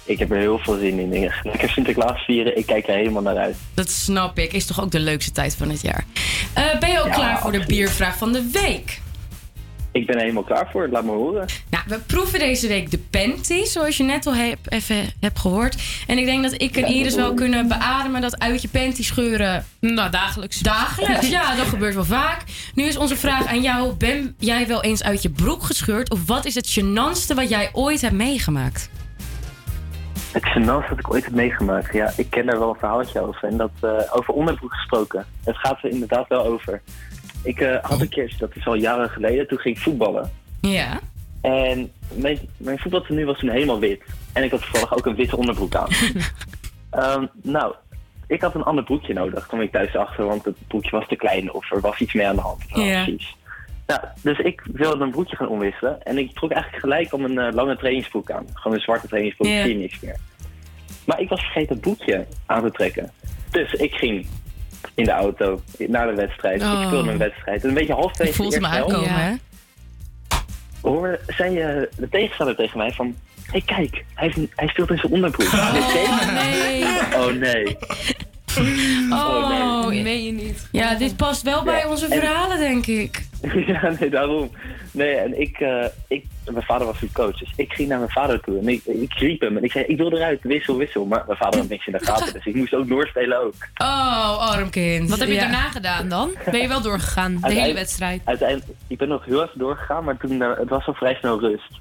Ik 0.04 0.20
heb 0.20 0.32
er 0.32 0.38
heel 0.38 0.58
veel 0.60 0.78
zin 0.78 1.14
in. 1.14 1.32
Lekker 1.44 1.70
Sinterklaas 1.70 2.22
vieren, 2.26 2.58
ik 2.58 2.66
kijk 2.66 2.88
er 2.88 2.96
helemaal 2.96 3.22
naar 3.22 3.38
uit. 3.38 3.56
Dat 3.74 3.90
snap 3.90 4.40
ik. 4.40 4.54
Is 4.54 4.66
toch 4.66 4.82
ook 4.82 4.92
de 4.92 5.00
leukste 5.00 5.32
tijd 5.32 5.56
van 5.56 5.70
het 5.70 5.82
jaar. 5.82 6.04
Eh, 6.54 6.80
ben 6.80 6.90
je 6.90 7.00
ook 7.00 7.08
Ja, 7.08 7.14
klaar 7.14 7.40
voor 7.40 7.52
de 7.52 7.66
biervraag 7.66 8.18
van 8.18 8.32
de 8.32 8.50
week? 8.52 9.02
Ik 9.92 10.06
ben 10.06 10.16
er 10.16 10.22
helemaal 10.22 10.44
klaar 10.44 10.70
voor, 10.72 10.88
laat 10.88 11.04
me 11.04 11.12
horen. 11.12 11.46
Nou, 11.70 11.84
we 11.88 12.00
proeven 12.00 12.40
deze 12.40 12.68
week 12.68 12.92
de 12.92 12.98
Panty, 12.98 13.64
zoals 13.64 13.98
je 13.98 14.04
net 14.04 14.26
al 14.28 14.36
heb, 14.36 14.58
even 14.64 14.96
hebt 15.20 15.40
gehoord. 15.40 16.04
En 16.08 16.18
ik 16.18 16.26
denk 16.26 16.44
dat 16.44 16.62
ik 16.62 16.78
en 16.78 16.86
Iris 16.86 17.16
wel 17.16 17.34
kunnen 17.34 17.68
beademen 17.68 18.22
dat 18.22 18.40
uit 18.40 18.62
je 18.62 18.68
panty 18.68 19.04
scheuren. 19.04 19.66
Nou, 19.80 20.10
dagelijks. 20.10 20.60
Dagelijks, 20.60 21.30
ja, 21.38 21.56
dat 21.56 21.66
gebeurt 21.66 21.96
wel 21.96 22.04
vaak. 22.04 22.44
Nu 22.76 22.84
is 22.84 22.98
onze 22.98 23.16
vraag 23.16 23.48
aan 23.48 23.62
jou: 23.62 23.94
ben 23.94 24.36
jij 24.38 24.68
wel 24.68 24.84
eens 24.84 25.04
uit 25.04 25.22
je 25.22 25.30
broek 25.30 25.64
gescheurd? 25.64 26.12
Of 26.12 26.28
wat 26.28 26.46
is 26.46 26.56
het 26.56 26.80
gênantste 26.80 27.36
wat 27.36 27.50
jij 27.50 27.70
ooit 27.74 28.02
hebt 28.02 28.14
meegemaakt? 28.14 28.90
Het 30.32 30.46
gênantste 30.46 30.90
dat 30.90 31.00
ik 31.00 31.14
ooit 31.14 31.24
heb 31.24 31.34
meegemaakt. 31.34 31.94
Ja, 31.94 32.12
ik 32.18 32.30
ken 32.30 32.46
daar 32.46 32.60
wel 32.60 32.70
een 32.70 32.80
verhaaltje 32.80 33.22
over. 33.22 33.48
En 33.48 33.58
dat 33.58 33.72
eh, 33.82 33.90
over 34.12 34.34
onderbroek 34.34 34.74
gesproken. 34.74 35.26
Het 35.44 35.58
gaat 35.58 35.84
er 35.84 35.90
inderdaad 35.90 36.28
wel 36.28 36.46
over. 36.46 36.82
Ik 37.44 37.60
eh, 37.60 37.78
had 37.82 38.02
een 38.02 38.10
keer, 38.10 38.36
dat 38.38 38.56
is 38.56 38.68
al 38.68 38.76
jaren 38.76 39.10
geleden, 39.10 39.48
toen 39.48 39.58
ging 39.58 39.76
ik 39.76 39.82
voetballen. 39.82 40.32
Ja. 40.62 41.00
En 41.42 41.92
mijn, 42.14 42.40
mijn 42.58 42.80
voetbaltenu 42.80 43.26
was 43.26 43.40
toen 43.40 43.50
helemaal 43.50 43.80
wit. 43.80 44.02
En 44.34 44.44
ik 44.44 44.52
had 44.52 44.62
toevallig 44.62 44.94
ook 44.98 45.06
een 45.06 45.16
witte 45.16 45.38
onderbroek 45.38 45.76
aan. 45.76 45.88
Ehm, 46.90 47.26
nou, 47.44 47.76
ik 48.28 48.42
had 48.42 48.56
een 48.56 48.64
ander 48.64 48.84
broekje 48.84 49.14
nodig. 49.14 49.48
Toen 49.48 49.62
ik 49.62 49.72
thuis 49.72 49.96
achter, 49.96 50.26
want 50.26 50.46
het 50.46 50.56
broekje 50.68 50.90
was 50.92 51.08
te 51.08 51.16
klein 51.16 51.54
of 51.54 51.72
er 51.72 51.80
was 51.82 52.00
iets 52.00 52.14
mee 52.14 52.28
aan 52.28 52.36
de 52.36 52.42
hand. 52.42 52.64
Nou, 52.76 52.86
Ja. 52.88 53.04
precies. 53.04 53.36
Nou, 53.88 54.02
dus 54.22 54.40
ik 54.40 54.62
wilde 54.74 55.04
een 55.04 55.12
broekje 55.12 55.36
gaan 55.36 55.48
omwisselen. 55.48 56.04
En 56.04 56.18
ik 56.18 56.34
trok 56.34 56.52
eigenlijk 56.52 56.84
gelijk 56.84 57.14
om 57.14 57.24
een 57.26 57.38
eh, 57.40 57.54
lange 57.54 57.78
trainingsbroek 57.78 58.32
aan. 58.32 58.46
Gewoon 58.54 58.78
een 58.78 58.84
zwarte 58.84 59.08
trainingsbroek, 59.08 59.50
Ja. 59.50 59.62
zie 59.64 59.72
je 59.74 59.80
niks 59.80 60.00
meer. 60.00 60.16
Maar 61.06 61.20
ik 61.22 61.30
was 61.30 61.42
vergeten 61.42 61.70
het 61.74 61.82
broekje 61.82 62.26
aan 62.46 62.64
te 62.64 62.72
trekken. 62.72 63.12
Dus 63.52 63.74
ik 63.74 63.94
ging 63.94 64.28
in 65.00 65.06
de 65.06 65.12
auto 65.12 65.62
naar 65.78 66.08
de 66.08 66.16
wedstrijd. 66.16 66.62
Oh. 66.62 66.80
Ik 66.82 66.88
speelde 66.88 67.12
een 67.12 67.18
wedstrijd. 67.18 67.64
En 67.64 67.70
een 67.70 67.76
beetje 67.76 67.94
halfwege 67.94 68.30
Ik 68.30 68.36
voelde 68.36 68.56
de 68.56 68.62
me 68.62 68.68
aankomen, 68.68 69.14
hè? 69.14 69.34
hoor, 70.82 71.20
zei 71.28 71.60
eh, 71.60 71.82
de 71.98 72.10
tegenstander 72.10 72.56
tegen 72.56 72.78
mij 72.78 72.92
van... 72.92 73.16
Hé, 73.36 73.52
hey, 73.52 73.62
kijk, 73.66 74.04
hij, 74.14 74.34
heeft 74.36 74.52
hij 74.56 74.68
speelt 74.68 74.90
in 74.90 74.98
zijn 74.98 75.12
onderbroek. 75.12 75.54
Oh, 75.54 75.74
nee. 75.74 76.84
Oh, 77.16 77.34
nee. 77.34 77.78
Oh, 79.12 79.88
nee. 79.88 80.04
meen 80.04 80.24
je 80.24 80.32
niet. 80.32 80.68
Ja, 80.72 80.96
dit 80.96 81.16
past 81.16 81.42
wel 81.42 81.64
bij 81.64 81.86
onze 81.86 82.06
en- 82.08 82.20
verhalen, 82.20 82.60
denk 82.60 82.86
ik. 82.88 83.26
ja, 83.68 83.94
nee, 84.00 84.10
daarom. 84.10 84.52
Nee, 84.92 85.16
en 85.16 85.42
ik, 85.42 85.60
eh, 85.60 85.86
ik... 86.08 86.26
Mijn 86.52 86.66
vader 86.66 86.88
was 86.88 87.02
een 87.02 87.12
coach, 87.14 87.38
dus 87.38 87.52
ik 87.56 87.74
ging 87.74 87.90
naar 87.90 87.98
mijn 88.00 88.12
vader 88.12 88.40
toe. 88.42 88.60
En 88.60 88.68
ik, 88.68 88.82
ik 88.86 89.14
riep 89.14 89.42
hem 89.42 89.58
en 89.58 89.64
ik 89.64 89.72
zei, 89.72 89.86
ik 89.86 89.98
wil 89.98 90.12
eruit, 90.14 90.40
wissel, 90.44 90.78
wissel. 90.78 91.06
Maar 91.06 91.24
mijn 91.28 91.38
vader 91.38 91.60
had 91.60 91.70
niks 91.70 91.86
in 91.88 91.94
de 91.94 92.06
gaten, 92.06 92.34
dus 92.34 92.46
ik 92.46 92.56
moest 92.56 92.74
ook 92.74 92.88
doorspelen 92.88 93.40
ook. 93.46 93.54
Oh, 93.78 94.38
arm 94.52 94.70
kind. 94.70 95.10
Wat 95.10 95.20
heb 95.20 95.28
je 95.28 95.34
Ja. 95.34 95.40
daarna 95.40 95.70
gedaan 95.70 96.10
dan? 96.10 96.36
Ben 96.52 96.62
je 96.62 96.68
wel 96.68 96.82
doorgegaan, 96.82 97.38
de 97.42 97.54
hele 97.54 97.74
wedstrijd? 97.74 98.22
Uiteindelijk, 98.26 98.70
ik 98.88 98.98
ben 98.98 99.08
nog 99.08 99.26
heel 99.26 99.44
even 99.44 99.60
doorgegaan, 99.60 100.04
maar 100.04 100.18
toen, 100.18 100.42
eh, 100.42 100.50
het 100.58 100.70
was 100.70 100.86
al 100.88 100.94
vrij 100.94 101.16
snel 101.20 101.40
rust. 101.40 101.72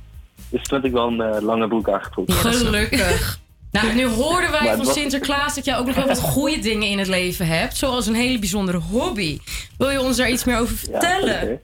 Dus 0.50 0.62
toen 0.62 0.76
had 0.78 0.86
ik 0.86 0.92
wel 0.92 1.06
een 1.08 1.20
eh, 1.20 1.42
lange 1.42 1.68
broek 1.68 1.88
aangetrokken. 1.90 2.34
Gelukkig. 2.34 3.38
Nou, 3.70 3.94
nu 3.94 4.06
hoorden 4.06 4.50
wij 4.50 4.76
van 4.76 4.86
Sinterklaas 4.86 5.54
dat 5.54 5.64
jij 5.64 5.76
ook 5.78 5.86
nog 5.86 5.94
wel 5.94 6.06
wat 6.06 6.20
goede 6.20 6.58
dingen 6.58 6.88
in 6.88 6.98
het 6.98 7.08
leven 7.08 7.46
hebt. 7.46 7.76
Zoals 7.76 8.06
een 8.06 8.14
hele 8.14 8.38
bijzondere 8.38 8.78
hobby. 8.78 9.38
Wil 9.78 9.90
je 9.90 10.00
ons 10.00 10.16
daar 10.16 10.30
iets 10.30 10.44
meer 10.44 10.58
over 10.58 10.74
Ja, 10.74 10.80
vertellen? 10.90 11.42
oké. 11.42 11.58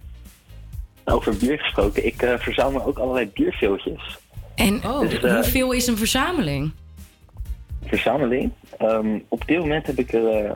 Over 1.05 1.36
bier 1.36 1.59
gesproken, 1.59 2.06
ik 2.06 2.22
eh, 2.22 2.39
verzamel 2.39 2.85
ook 2.86 2.98
allerlei 2.98 3.31
bierveeltjes. 3.35 4.18
En 4.55 4.81
Dus, 5.01 5.18
eh, 5.20 5.35
hoeveel 5.35 5.72
is 5.72 5.86
een 5.86 5.97
verzameling? 5.97 6.72
verzameling. 7.86 8.52
Ehm, 8.78 9.18
op 9.28 9.47
dit 9.47 9.59
moment 9.59 9.86
heb 9.86 9.98
ik 9.98 10.12
er 10.12 10.28
eh, 10.44 10.51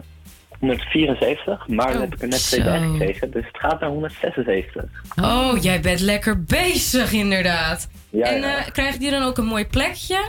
174, 0.60 1.68
maar 1.68 1.92
dan 1.92 2.00
heb 2.00 2.14
ik 2.14 2.22
er 2.22 2.28
net 2.28 2.42
twee 2.42 2.62
bij 2.62 2.78
gekregen. 2.80 3.30
Dus 3.30 3.46
het 3.46 3.58
gaat 3.58 3.80
naar 3.80 3.90
176. 3.90 4.84
Oh, 5.22 5.52
jij 5.60 5.80
bent 5.80 6.00
lekker 6.00 6.44
bezig 6.44 7.12
inderdaad. 7.12 7.88
Ja, 8.10 8.26
en 8.26 8.40
ja. 8.40 8.56
eh, 8.58 8.70
krijg 8.72 8.98
je 8.98 9.10
dan 9.10 9.22
ook 9.22 9.38
een 9.38 9.44
mooi 9.44 9.66
plekje? 9.66 10.28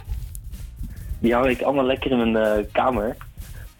Die 1.19 1.33
hou 1.33 1.49
ik 1.49 1.61
allemaal 1.61 1.85
lekker 1.85 2.11
in 2.11 2.31
mijn 2.31 2.45
eh, 2.45 2.65
kamer. 2.71 3.15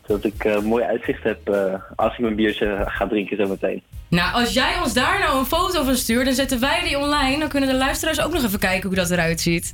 Zodat 0.08 0.24
ik 0.26 0.44
eh, 0.46 0.62
mooi 0.62 0.84
uitzicht 0.84 1.24
heb 1.24 1.50
eh, 1.50 1.74
als 1.96 2.14
ik 2.14 2.20
mijn 2.20 2.36
biertje 2.36 2.84
ga 2.88 3.08
drinken 3.08 3.38
zometeen. 3.38 3.84
Nou, 4.10 4.34
als 4.34 4.54
jij 4.54 4.80
ons 4.84 4.94
daar 4.94 5.20
nou 5.20 5.40
een 5.40 5.46
foto 5.46 5.84
van 5.84 5.96
stuurt, 5.96 6.26
dan 6.26 6.34
zetten 6.34 6.60
wij 6.60 6.82
die 6.84 6.98
online. 6.98 7.40
Dan 7.40 7.50
kunnen 7.50 7.70
de 7.70 7.76
luisteraars 7.76 8.22
ook 8.22 8.34
nog 8.34 8.44
even 8.44 8.60
kijken 8.60 8.88
hoe 8.88 8.98
dat 8.98 9.12
eruit 9.12 9.42
ziet. 9.42 9.74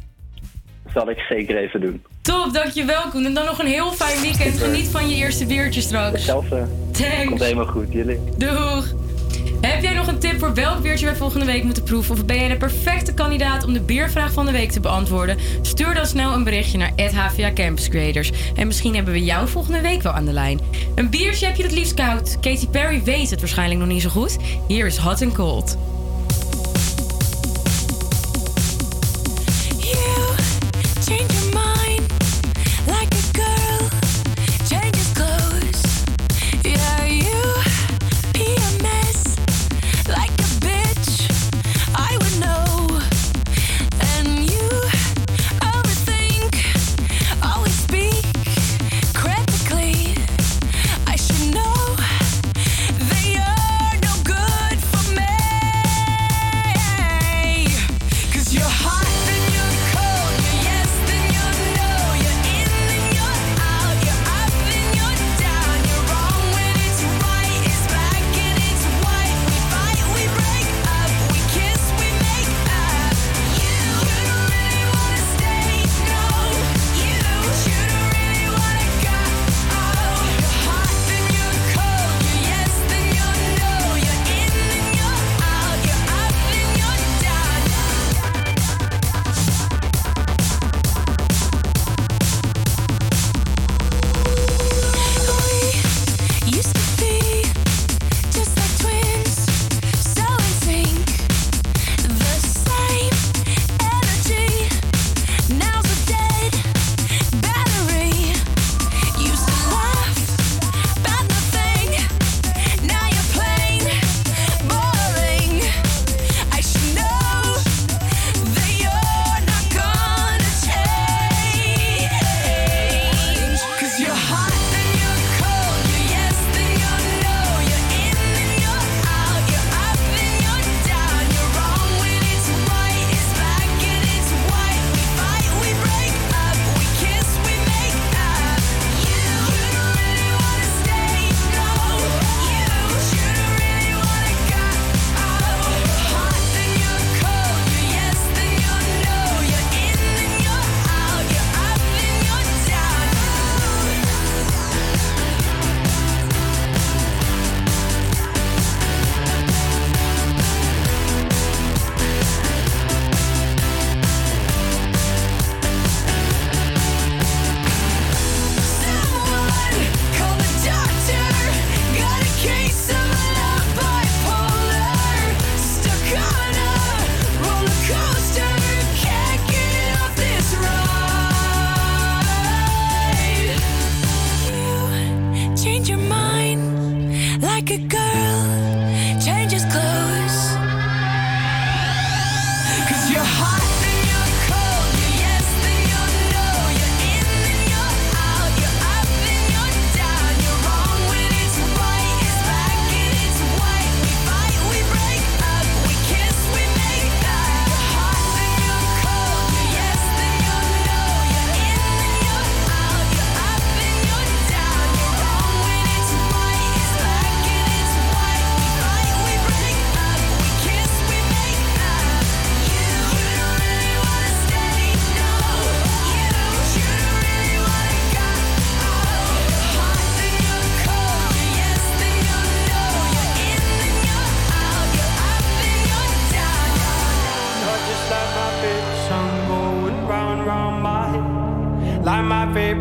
Zal 0.94 1.10
ik 1.10 1.20
zeker 1.20 1.58
even 1.58 1.82
doen. 1.82 2.04
Top, 2.22 2.54
dankjewel 2.54 3.02
Koen. 3.10 3.26
En 3.26 3.34
dan 3.34 3.46
nog 3.46 3.60
een 3.60 3.68
heel 3.68 3.92
fijn 3.92 4.22
weekend. 4.22 4.60
Geniet 4.60 4.88
van 4.88 5.10
je 5.10 5.16
eerste 5.16 5.46
biertje 5.46 5.82
straks. 5.82 6.12
Hetzelfde. 6.12 6.68
Thanks. 6.92 7.26
Komt 7.26 7.40
helemaal 7.40 7.66
goed, 7.66 7.92
jullie. 7.92 8.20
Doeg! 8.38 9.05
Heb 9.62 9.82
jij 9.82 9.94
nog 9.94 10.08
een 10.08 10.20
tip 10.20 10.40
voor 10.40 10.54
welk 10.54 10.82
biertje 10.82 11.06
wij 11.06 11.16
volgende 11.16 11.46
week 11.46 11.64
moeten 11.64 11.84
proeven? 11.84 12.16
Of 12.16 12.26
ben 12.26 12.36
jij 12.36 12.48
de 12.48 12.58
perfecte 12.58 13.14
kandidaat 13.14 13.66
om 13.66 13.74
de 13.74 13.82
biervraag 13.82 14.32
van 14.32 14.46
de 14.46 14.52
week 14.52 14.72
te 14.72 14.80
beantwoorden? 14.80 15.38
Stuur 15.62 15.94
dan 15.94 16.06
snel 16.06 16.34
een 16.34 16.44
berichtje 16.44 16.78
naar 16.78 16.94
HVA 17.14 17.54
Campus 17.54 17.90
Creators. 17.90 18.32
En 18.56 18.68
misschien 18.68 18.96
hebben 18.96 19.14
we 19.14 19.24
jou 19.24 19.48
volgende 19.48 19.82
week 19.82 20.02
wel 20.02 20.12
aan 20.12 20.26
de 20.26 20.34
lijn. 20.34 20.60
Een 20.96 21.10
biertje 21.10 21.46
heb 21.46 21.56
je 21.56 21.64
het 21.64 21.72
liefst 21.72 21.94
koud. 21.94 22.38
Katy 22.40 22.68
Perry 22.68 23.04
weet 23.04 23.30
het 23.30 23.40
waarschijnlijk 23.40 23.80
nog 23.80 23.90
niet 23.90 24.02
zo 24.02 24.10
goed. 24.10 24.38
Hier 24.68 24.86
is 24.86 24.98
Hot 24.98 25.22
and 25.22 25.34
Cold. 25.34 25.78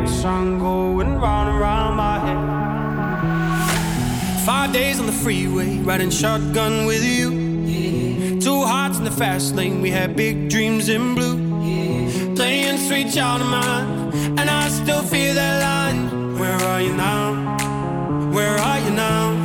Song 0.09 0.59
going 0.59 1.19
round 1.21 1.51
and 1.51 1.61
round 1.61 1.97
my 1.97 2.19
head. 2.19 2.39
Five 4.45 4.73
days 4.73 5.01
on 5.01 5.07
the 5.07 5.13
freeway, 5.13 5.79
riding 5.79 6.11
shotgun 6.11 6.87
with 6.87 7.05
you. 7.05 8.41
Two 8.41 8.63
hearts 8.65 8.99
in 8.99 9.05
the 9.05 9.11
fast 9.11 9.55
lane, 9.55 9.81
we 9.81 9.91
had 9.91 10.17
big 10.17 10.51
dreams 10.51 10.89
in 10.89 11.15
blue. 11.15 11.37
Playing 12.35 12.79
sweet 12.79 13.13
child 13.13 13.41
of 13.43 13.49
mine, 13.49 14.13
and 14.39 14.51
I 14.51 14.69
still 14.69 15.03
feel 15.03 15.35
that 15.35 15.63
line. 15.63 16.39
Where 16.39 16.59
are 16.71 16.81
you 16.83 16.95
now? 16.95 17.57
Where 18.33 18.59
are 18.59 18.81
you 18.81 18.91
now? 18.91 19.44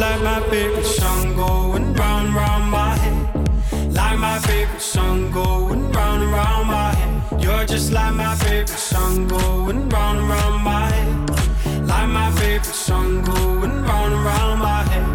Like 0.00 0.22
my 0.22 0.40
favorite 0.48 0.86
song 0.86 1.36
going 1.36 1.92
round, 1.92 2.34
round 2.34 2.70
my 2.70 2.96
head. 2.96 3.92
Like 3.92 4.18
my 4.18 4.38
favorite 4.38 4.80
song 4.80 5.30
going 5.30 5.92
round 5.92 6.22
round 6.32 6.68
my 6.68 6.94
head. 6.94 7.42
You're 7.42 7.66
just 7.66 7.92
like 7.92 8.14
my 8.14 8.34
favorite 8.36 8.68
song 8.70 9.28
going 9.28 9.90
round 9.90 10.20
round 10.26 10.64
my 10.64 10.90
head. 10.90 11.86
Like 11.86 12.08
my 12.08 12.30
favorite 12.32 12.74
song 12.86 13.22
going 13.22 13.82
round 13.82 14.14
round 14.24 14.60
my 14.60 14.82
head. 14.84 15.09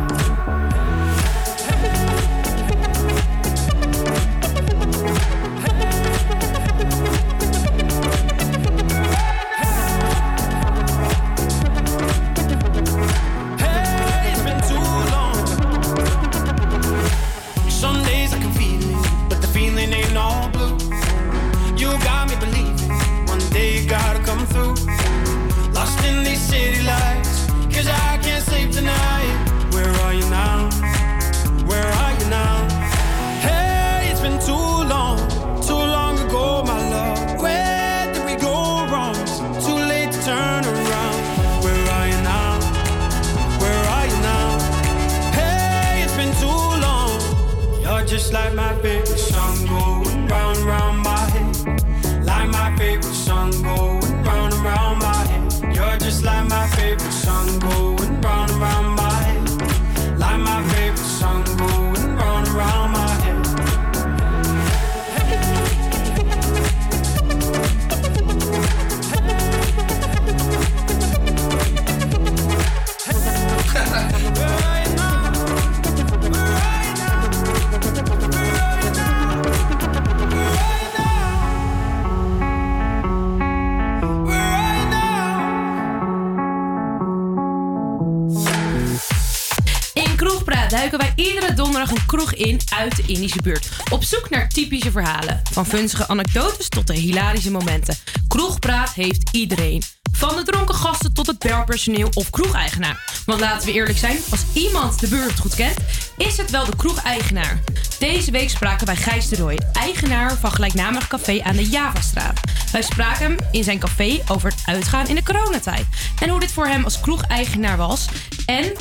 Een 91.90 92.06
kroeg 92.06 92.34
in 92.34 92.60
uit 92.78 92.96
de 92.96 93.04
Indische 93.06 93.42
buurt. 93.42 93.70
Op 93.92 94.04
zoek 94.04 94.30
naar 94.30 94.50
typische 94.50 94.92
verhalen. 94.92 95.42
Van 95.52 95.66
funzige 95.66 96.08
anekdotes 96.08 96.70
tot 96.70 96.88
de 96.88 96.94
hilarische 96.94 97.52
momenten. 97.52 97.96
Kroegpraat 98.28 98.94
heeft 98.94 99.30
iedereen. 99.32 99.84
Van 100.12 100.36
de 100.36 100.44
dronken 100.44 100.76
gasten 100.76 101.14
tot 101.14 101.28
het 101.28 101.40
barpersoneel 101.40 102.10
of 102.14 102.30
kroegeigenaar. 102.30 103.22
Want 103.26 103.40
laten 103.40 103.68
we 103.68 103.74
eerlijk 103.74 103.98
zijn, 103.98 104.18
als 104.32 104.44
iemand 104.54 105.00
de 105.00 105.08
buurt 105.08 105.40
goed 105.40 105.56
kent, 105.56 105.78
is 106.18 106.38
het 106.38 106.52
wel 106.52 106.66
de 106.66 106.76
kroegeigenaar. 106.76 107.60
Deze 108.00 108.32
week 108.32 108.50
spraken 108.50 108.86
wij 108.86 108.96
Gijs 108.96 109.28
de 109.30 109.36
Rooij, 109.36 109.60
eigenaar 109.74 110.38
van 110.38 110.52
gelijknamig 110.52 111.08
café 111.08 111.42
aan 111.44 111.56
de 111.56 111.70
Javastraat. 111.70 112.40
Wij 112.72 112.82
spraken 112.82 113.26
hem 113.26 113.38
in 113.52 113.64
zijn 113.64 113.80
café 113.80 114.22
over 114.28 114.50
het 114.52 114.62
uitgaan 114.66 115.08
in 115.08 115.16
de 115.16 115.24
coronatijd. 115.24 115.86
En 116.20 116.30
hoe 116.30 116.40
dit 116.40 116.52
voor 116.52 116.68
hem 116.68 116.84
als 116.84 117.00
kroegeigenaar 117.00 117.78
was. 117.78 118.06
En 118.46 118.74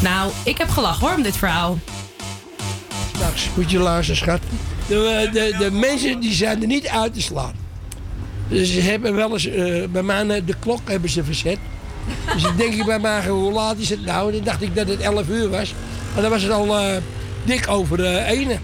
nou, 0.00 0.32
ik 0.44 0.58
heb 0.58 0.68
gelachen 0.68 1.06
hoor 1.06 1.16
om 1.16 1.22
dit 1.22 1.36
verhaal. 1.36 1.78
Straks 3.14 3.48
moet 3.54 3.70
je 3.70 3.78
luisteren, 3.78 4.16
schat. 4.16 4.40
De, 4.88 5.28
de, 5.32 5.54
de 5.58 5.70
mensen 5.70 6.20
die 6.20 6.32
zijn 6.32 6.60
er 6.60 6.66
niet 6.66 6.88
uit 6.88 7.14
te 7.14 7.22
slaan. 7.22 7.54
Dus 8.48 8.72
ze 8.72 8.80
hebben 8.80 9.14
wel 9.14 9.32
eens, 9.32 9.46
eh, 9.46 9.84
bij 9.88 10.02
mij 10.02 10.26
eh, 10.26 10.42
de 10.46 10.54
klok 10.58 10.90
hebben 10.90 11.10
ze 11.10 11.24
verzet. 11.24 11.58
Dus 12.34 12.44
ik 12.44 12.56
denk 12.56 12.84
bij 12.84 12.98
mij, 12.98 13.28
hoe 13.28 13.52
laat 13.52 13.78
is 13.78 13.90
het 13.90 14.04
nou? 14.04 14.28
En 14.28 14.34
dan 14.34 14.44
dacht 14.44 14.62
ik 14.62 14.74
dat 14.74 14.88
het 14.88 15.00
11 15.00 15.28
uur 15.28 15.48
was. 15.48 15.74
Maar 16.12 16.22
dan 16.22 16.30
was 16.30 16.42
het 16.42 16.52
al 16.52 16.78
eh, 16.78 16.96
dik 17.44 17.68
over 17.68 17.96
de 17.96 18.24
ene. 18.26 18.58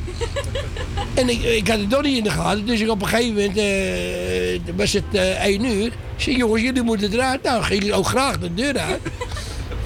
En 1.14 1.28
ik, 1.28 1.42
ik 1.42 1.68
had 1.68 1.78
het 1.78 1.88
nog 1.88 2.02
niet 2.02 2.16
in 2.16 2.24
de 2.24 2.30
gaten. 2.30 2.66
Dus 2.66 2.80
ik 2.80 2.90
op 2.90 3.02
een 3.02 3.08
gegeven 3.08 3.34
moment 3.34 3.56
eh, 3.56 4.74
was 4.76 4.92
het 4.92 5.04
eh 5.12 5.44
1 5.44 5.64
uur. 5.64 5.86
Ik 5.86 5.92
zei, 6.16 6.36
jongens, 6.36 6.62
jullie 6.62 6.82
moeten 6.82 7.12
eruit. 7.12 7.42
Nou, 7.42 7.62
ging 7.62 7.84
ik 7.84 7.94
ook 7.94 8.06
graag 8.06 8.38
de 8.38 8.54
deur 8.54 8.78
uit. 8.78 9.00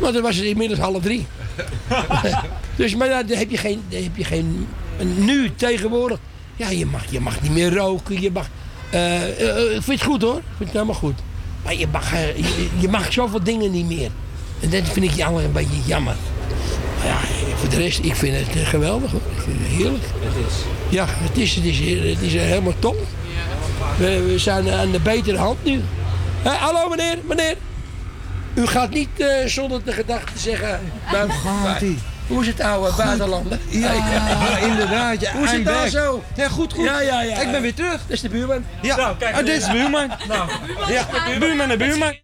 Maar 0.00 0.12
dan 0.12 0.22
was 0.22 0.36
het 0.36 0.44
inmiddels 0.44 0.80
half 0.80 1.02
drie. 1.02 1.26
Dus, 2.76 2.96
maar 2.96 3.08
nou, 3.08 3.26
dan 3.26 3.38
heb 3.38 3.50
je 3.50 3.56
geen, 3.56 3.82
heb 3.88 4.16
je 4.16 4.24
geen 4.24 4.66
nu 5.16 5.54
tegenwoordig. 5.54 6.18
Ja, 6.56 6.70
je 6.70 6.86
mag, 6.86 7.10
je 7.10 7.20
mag 7.20 7.42
niet 7.42 7.52
meer 7.52 7.74
roken. 7.74 8.20
Je 8.20 8.30
mag, 8.30 8.48
eh, 8.90 9.22
eh, 9.22 9.48
eh, 9.48 9.76
ik 9.76 9.82
vind 9.82 10.00
het 10.00 10.08
goed 10.08 10.22
hoor. 10.22 10.36
Ik 10.36 10.42
vind 10.56 10.58
het 10.58 10.72
helemaal 10.72 10.94
goed. 10.94 11.18
Maar 11.64 11.74
je 11.74 11.86
mag, 11.86 12.12
eh, 12.12 12.36
je, 12.36 12.68
je 12.78 12.88
mag 12.88 13.12
zoveel 13.12 13.42
dingen 13.42 13.70
niet 13.70 13.86
meer. 13.86 14.10
En 14.60 14.70
dat 14.70 14.88
vind 14.88 15.04
ik 15.06 15.12
jammer, 15.12 15.44
een 15.44 15.52
beetje 15.52 15.82
jammer. 15.86 16.14
Maar 16.98 17.06
ja, 17.06 17.18
voor 17.56 17.68
de 17.68 17.76
rest, 17.76 17.98
ik 17.98 18.14
vind 18.14 18.46
het 18.46 18.56
eh, 18.56 18.68
geweldig 18.68 19.10
hoor. 19.10 19.20
Ik 19.36 19.42
vind 19.42 19.58
het 19.58 19.68
heerlijk. 19.68 20.04
Het 20.04 20.46
is. 20.46 20.54
Ja, 20.88 21.06
het 21.08 21.38
is, 21.38 21.54
het 21.54 21.64
is, 21.64 21.78
het 21.78 22.20
is 22.20 22.34
eh, 22.34 22.40
helemaal 22.42 22.78
top. 22.78 22.96
We, 23.98 24.22
we 24.22 24.38
zijn 24.38 24.70
aan 24.70 24.90
de 24.90 25.00
betere 25.00 25.38
hand 25.38 25.64
nu. 25.64 25.80
Hé, 26.42 26.50
hallo 26.50 26.88
meneer, 26.88 27.18
meneer. 27.28 27.56
U 28.54 28.66
gaat 28.66 28.90
niet 28.90 29.20
eh, 29.20 29.46
zonder 29.46 29.84
de 29.84 29.92
gedachte 29.92 30.38
zeggen... 30.38 30.80
Hoe 31.04 31.30
gaat? 31.30 31.82
Hoe 32.32 32.44
zit 32.44 32.58
het 32.58 32.66
oude 32.66 32.90
goed. 32.92 33.58
Ja, 33.80 34.58
inderdaad. 34.58 35.28
Hoe 35.28 35.44
is 35.44 35.50
het 35.50 35.64
daar 35.64 35.88
zo? 35.88 36.22
Ja, 36.36 36.48
goed, 36.48 36.72
goed. 36.72 36.84
Ja, 36.84 37.00
ja, 37.00 37.22
ja. 37.22 37.40
Ik 37.40 37.50
ben 37.50 37.62
weer 37.62 37.74
terug. 37.74 38.00
Dit 38.06 38.16
is 38.16 38.20
de 38.20 38.28
buurman. 38.28 38.64
Ja. 38.82 38.96
Nou, 38.96 39.16
kijk, 39.16 39.38
oh, 39.38 39.44
dit 39.44 39.56
is 39.56 39.64
de 39.64 39.72
buurman. 39.72 40.10
Nou, 40.28 40.50
ja. 40.88 41.06
buurman 41.38 41.70
en 41.70 41.78
buurman. 41.78 42.14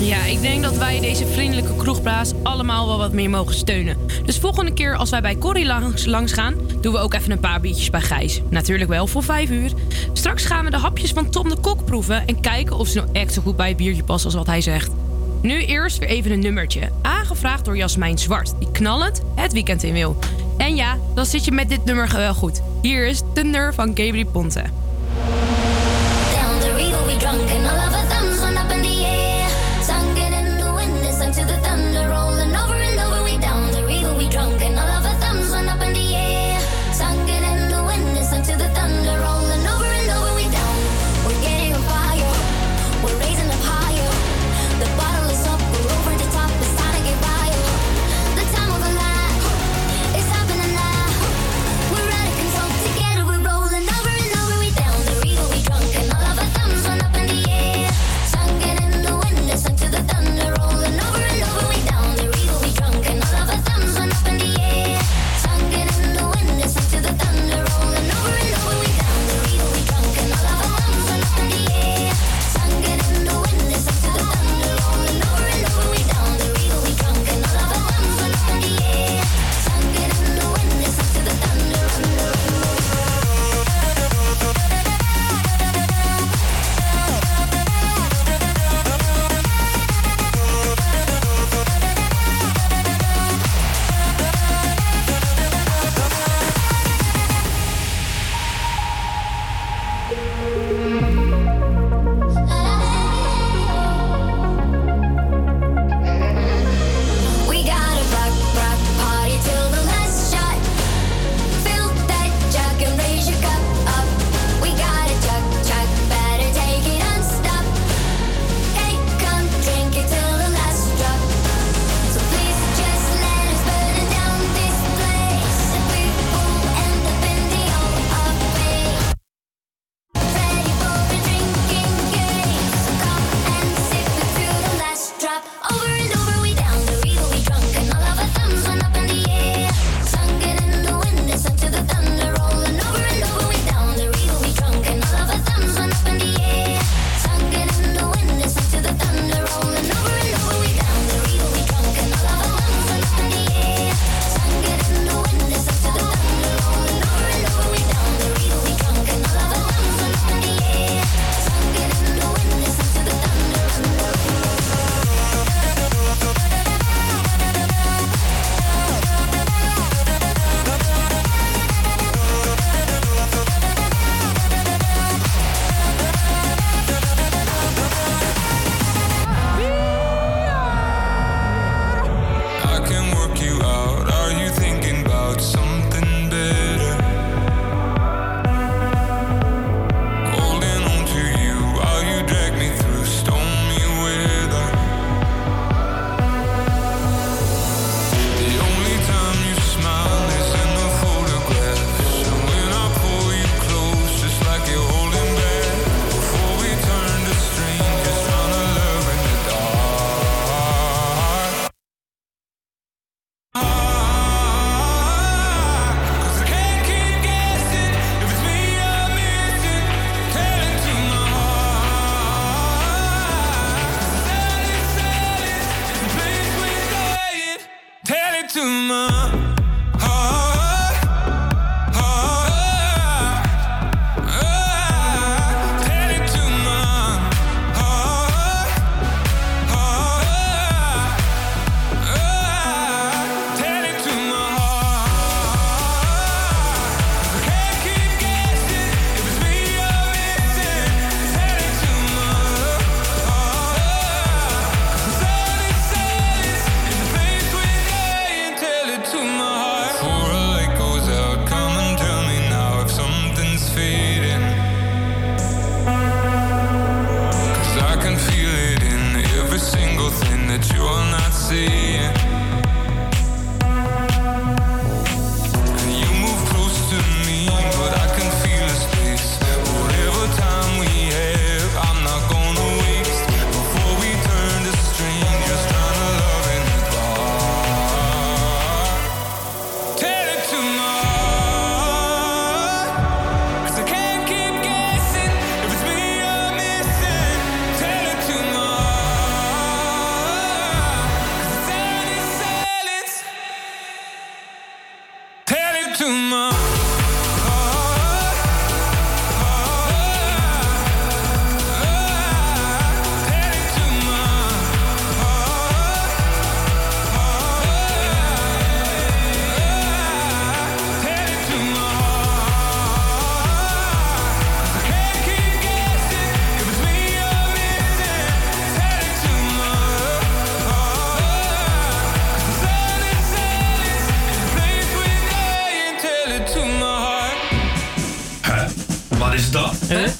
Ja, 0.00 0.24
ik 0.24 0.40
denk 0.40 0.62
dat 0.62 0.76
wij 0.76 1.00
deze 1.00 1.26
vriendelijke 1.26 1.76
kroegplaats 1.76 2.32
allemaal 2.42 2.86
wel 2.86 2.98
wat 2.98 3.12
meer 3.12 3.30
mogen 3.30 3.54
steunen. 3.54 3.96
Dus 4.24 4.38
volgende 4.38 4.72
keer 4.72 4.96
als 4.96 5.10
wij 5.10 5.20
bij 5.20 5.38
Corrie 5.38 5.66
langs, 5.66 6.04
langs 6.04 6.32
gaan, 6.32 6.54
doen 6.80 6.92
we 6.92 6.98
ook 6.98 7.14
even 7.14 7.30
een 7.30 7.40
paar 7.40 7.60
biertjes 7.60 7.90
bij 7.90 8.00
Gijs. 8.00 8.40
Natuurlijk 8.50 8.90
wel 8.90 9.06
voor 9.06 9.22
5 9.22 9.50
uur. 9.50 9.70
Straks 10.12 10.44
gaan 10.44 10.64
we 10.64 10.70
de 10.70 10.76
hapjes 10.76 11.10
van 11.10 11.30
Tom 11.30 11.48
de 11.48 11.56
Kok 11.56 11.84
proeven 11.84 12.26
en 12.26 12.40
kijken 12.40 12.76
of 12.76 12.88
ze 12.88 12.98
nou 12.98 13.08
echt 13.12 13.32
zo 13.32 13.42
goed 13.42 13.56
bij 13.56 13.68
het 13.68 13.76
biertje 13.76 14.04
passen 14.04 14.26
als 14.30 14.38
wat 14.38 14.46
hij 14.46 14.60
zegt. 14.60 14.90
Nu 15.42 15.64
eerst 15.64 15.98
weer 15.98 16.08
even 16.08 16.30
een 16.30 16.40
nummertje. 16.40 16.90
Aangevraagd 17.02 17.64
door 17.64 17.76
Jasmijn 17.76 18.18
Zwart, 18.18 18.52
die 18.58 18.70
knallend 18.70 19.20
het 19.34 19.52
weekend 19.52 19.82
in 19.82 19.92
wil. 19.92 20.16
En 20.56 20.76
ja, 20.76 20.98
dan 21.14 21.26
zit 21.26 21.44
je 21.44 21.52
met 21.52 21.68
dit 21.68 21.84
nummer 21.84 22.12
wel 22.12 22.34
goed. 22.34 22.62
Hier 22.82 23.06
is 23.06 23.22
Thunder 23.34 23.74
van 23.74 23.86
Gabriel 23.86 24.26
Ponte. 24.26 24.62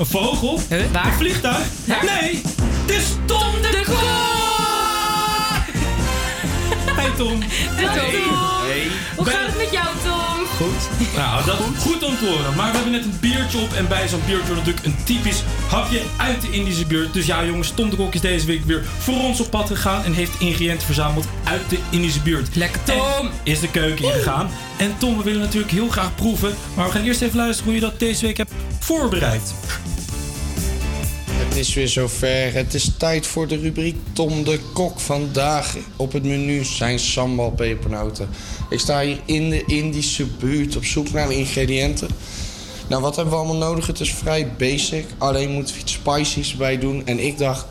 Vogel? 0.07 0.61
Waar? 0.93 1.07
Een 1.07 1.13
vliegtuig? 1.13 1.67
Nee, 1.85 2.43
het 2.87 2.91
is 2.91 3.05
Tom 3.27 3.53
de 3.63 3.83
Kok! 3.85 3.99
Hey 7.01 7.11
Tom. 7.17 7.43
Hey. 8.71 8.91
Hoe 9.17 9.25
gaat 9.25 9.47
het 9.47 9.57
met 9.57 9.71
jou, 9.71 9.87
Tom? 10.05 10.47
Goed. 10.57 11.15
Nou, 11.17 11.45
dat 11.45 11.59
is 11.59 11.83
goed 11.83 12.03
om 12.03 12.17
te 12.19 12.27
horen. 12.27 12.57
Maar 12.57 12.71
we 12.71 12.75
hebben 12.75 12.93
net 12.93 13.05
een 13.05 13.19
biertje 13.21 13.59
op. 13.59 13.73
En 13.73 13.89
bij 13.89 14.09
zo'n 14.09 14.21
biertje 14.27 14.47
wordt 14.47 14.67
natuurlijk 14.67 14.87
een 14.87 15.05
typisch 15.05 15.43
hapje 15.69 16.03
uit 16.17 16.41
de 16.41 16.51
Indische 16.51 16.87
buurt. 16.87 17.13
Dus 17.13 17.27
ja, 17.27 17.45
jongens, 17.45 17.71
Tom 17.71 17.91
de 17.91 17.97
Kok 17.97 18.15
is 18.15 18.21
deze 18.21 18.47
week 18.47 18.65
weer 18.65 18.85
voor 18.99 19.21
ons 19.21 19.41
op 19.41 19.51
pad 19.51 19.67
gegaan. 19.67 20.05
En 20.05 20.13
heeft 20.13 20.41
ingrediënten 20.41 20.87
verzameld 20.87 21.27
uit 21.45 21.63
de 21.69 21.79
Indische 21.91 22.21
buurt. 22.21 22.57
Lekker, 22.57 22.83
Tom! 22.83 23.31
is 23.43 23.61
de 23.61 23.71
keuken 23.71 24.05
ingegaan. 24.05 24.51
En 24.77 24.95
Tom, 24.99 25.17
we 25.17 25.23
willen 25.23 25.41
natuurlijk 25.41 25.73
heel 25.73 25.89
graag 25.89 26.15
proeven. 26.15 26.55
Maar 26.75 26.87
we 26.87 26.93
gaan 26.93 27.03
eerst 27.03 27.23
even 27.23 27.37
luisteren 27.37 27.65
hoe 27.65 27.75
je 27.75 27.87
dat 27.87 27.99
deze 27.99 28.27
week 28.27 28.37
hebt 28.37 28.53
voorbereid. 28.79 29.55
Is 31.61 31.75
weer 31.75 31.89
zover. 31.89 32.55
Het 32.55 32.75
is 32.75 32.91
tijd 32.97 33.27
voor 33.27 33.47
de 33.47 33.57
rubriek 33.57 33.97
Tom 34.13 34.45
de 34.45 34.61
Kok. 34.73 35.01
Vandaag 35.01 35.77
op 35.97 36.13
het 36.13 36.25
menu 36.25 36.65
zijn 36.65 36.99
sambal 36.99 37.51
pepernoten. 37.51 38.29
Ik 38.71 38.79
sta 38.79 39.01
hier 39.01 39.21
in 39.25 39.51
de 39.51 39.65
Indische 39.65 40.27
buurt 40.27 40.77
op 40.77 40.85
zoek 40.85 41.13
naar 41.13 41.33
ingrediënten. 41.33 42.09
Nou, 42.89 43.03
wat 43.03 43.17
hebben 43.17 43.35
we 43.35 43.41
allemaal 43.41 43.69
nodig? 43.69 43.87
Het 43.87 44.01
is 44.01 44.15
vrij 44.15 44.53
basic. 44.59 45.07
Alleen 45.19 45.51
moeten 45.51 45.75
we 45.75 45.81
iets 45.81 45.93
spicy's 45.93 46.57
bij 46.57 46.79
doen. 46.79 47.07
En 47.07 47.19
ik 47.19 47.39
dacht, 47.39 47.67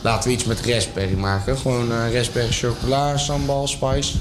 laten 0.00 0.28
we 0.28 0.34
iets 0.34 0.44
met 0.44 0.60
raspberry 0.60 1.14
maken. 1.14 1.58
Gewoon 1.58 1.92
eh, 1.92 2.14
raspberry 2.14 2.52
chocola, 2.52 3.16
sambal, 3.16 3.66
spice. 3.66 4.16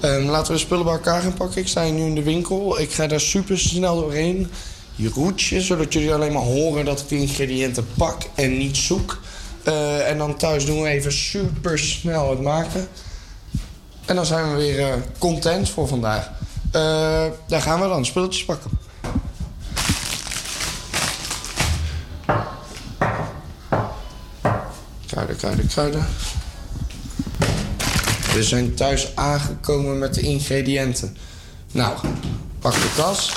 Ehm, 0.00 0.24
laten 0.24 0.52
we 0.52 0.58
de 0.58 0.64
spullen 0.64 0.84
bij 0.84 0.94
elkaar 0.94 1.22
gaan 1.22 1.34
pakken. 1.34 1.60
Ik 1.60 1.68
sta 1.68 1.84
hier 1.84 1.92
nu 1.92 2.04
in 2.04 2.14
de 2.14 2.22
winkel. 2.22 2.80
Ik 2.80 2.92
ga 2.92 3.06
daar 3.06 3.20
super 3.20 3.58
snel 3.58 4.00
doorheen. 4.00 4.50
Je 5.02 5.08
roetje, 5.08 5.60
zodat 5.60 5.92
jullie 5.92 6.14
alleen 6.14 6.32
maar 6.32 6.42
horen 6.42 6.84
dat 6.84 7.00
ik 7.00 7.08
de 7.08 7.16
ingrediënten 7.16 7.86
pak 7.96 8.22
en 8.34 8.58
niet 8.58 8.76
zoek. 8.76 9.20
Eh, 9.62 10.08
en 10.10 10.18
dan 10.18 10.36
thuis 10.36 10.66
doen 10.66 10.82
we 10.82 10.88
even 10.88 11.12
super 11.12 11.78
snel 11.78 12.30
het 12.30 12.40
maken. 12.40 12.88
En 14.04 14.14
dan 14.14 14.26
zijn 14.26 14.50
we 14.50 14.56
weer 14.56 14.80
eh, 14.80 14.94
content 15.18 15.68
voor 15.68 15.88
vandaag. 15.88 16.30
Eh, 16.72 17.26
daar 17.46 17.62
gaan 17.62 17.80
we 17.80 17.88
dan, 17.88 18.04
spulletjes 18.04 18.44
pakken. 18.44 18.70
Kruiden, 25.06 25.36
kruiden, 25.36 25.66
kruiden. 25.66 26.06
We 28.34 28.42
zijn 28.42 28.74
thuis 28.74 29.16
aangekomen 29.16 29.98
met 29.98 30.14
de 30.14 30.20
ingrediënten. 30.20 31.16
Nou, 31.72 31.96
pak 32.58 32.72
de 32.72 32.92
tas. 32.96 33.32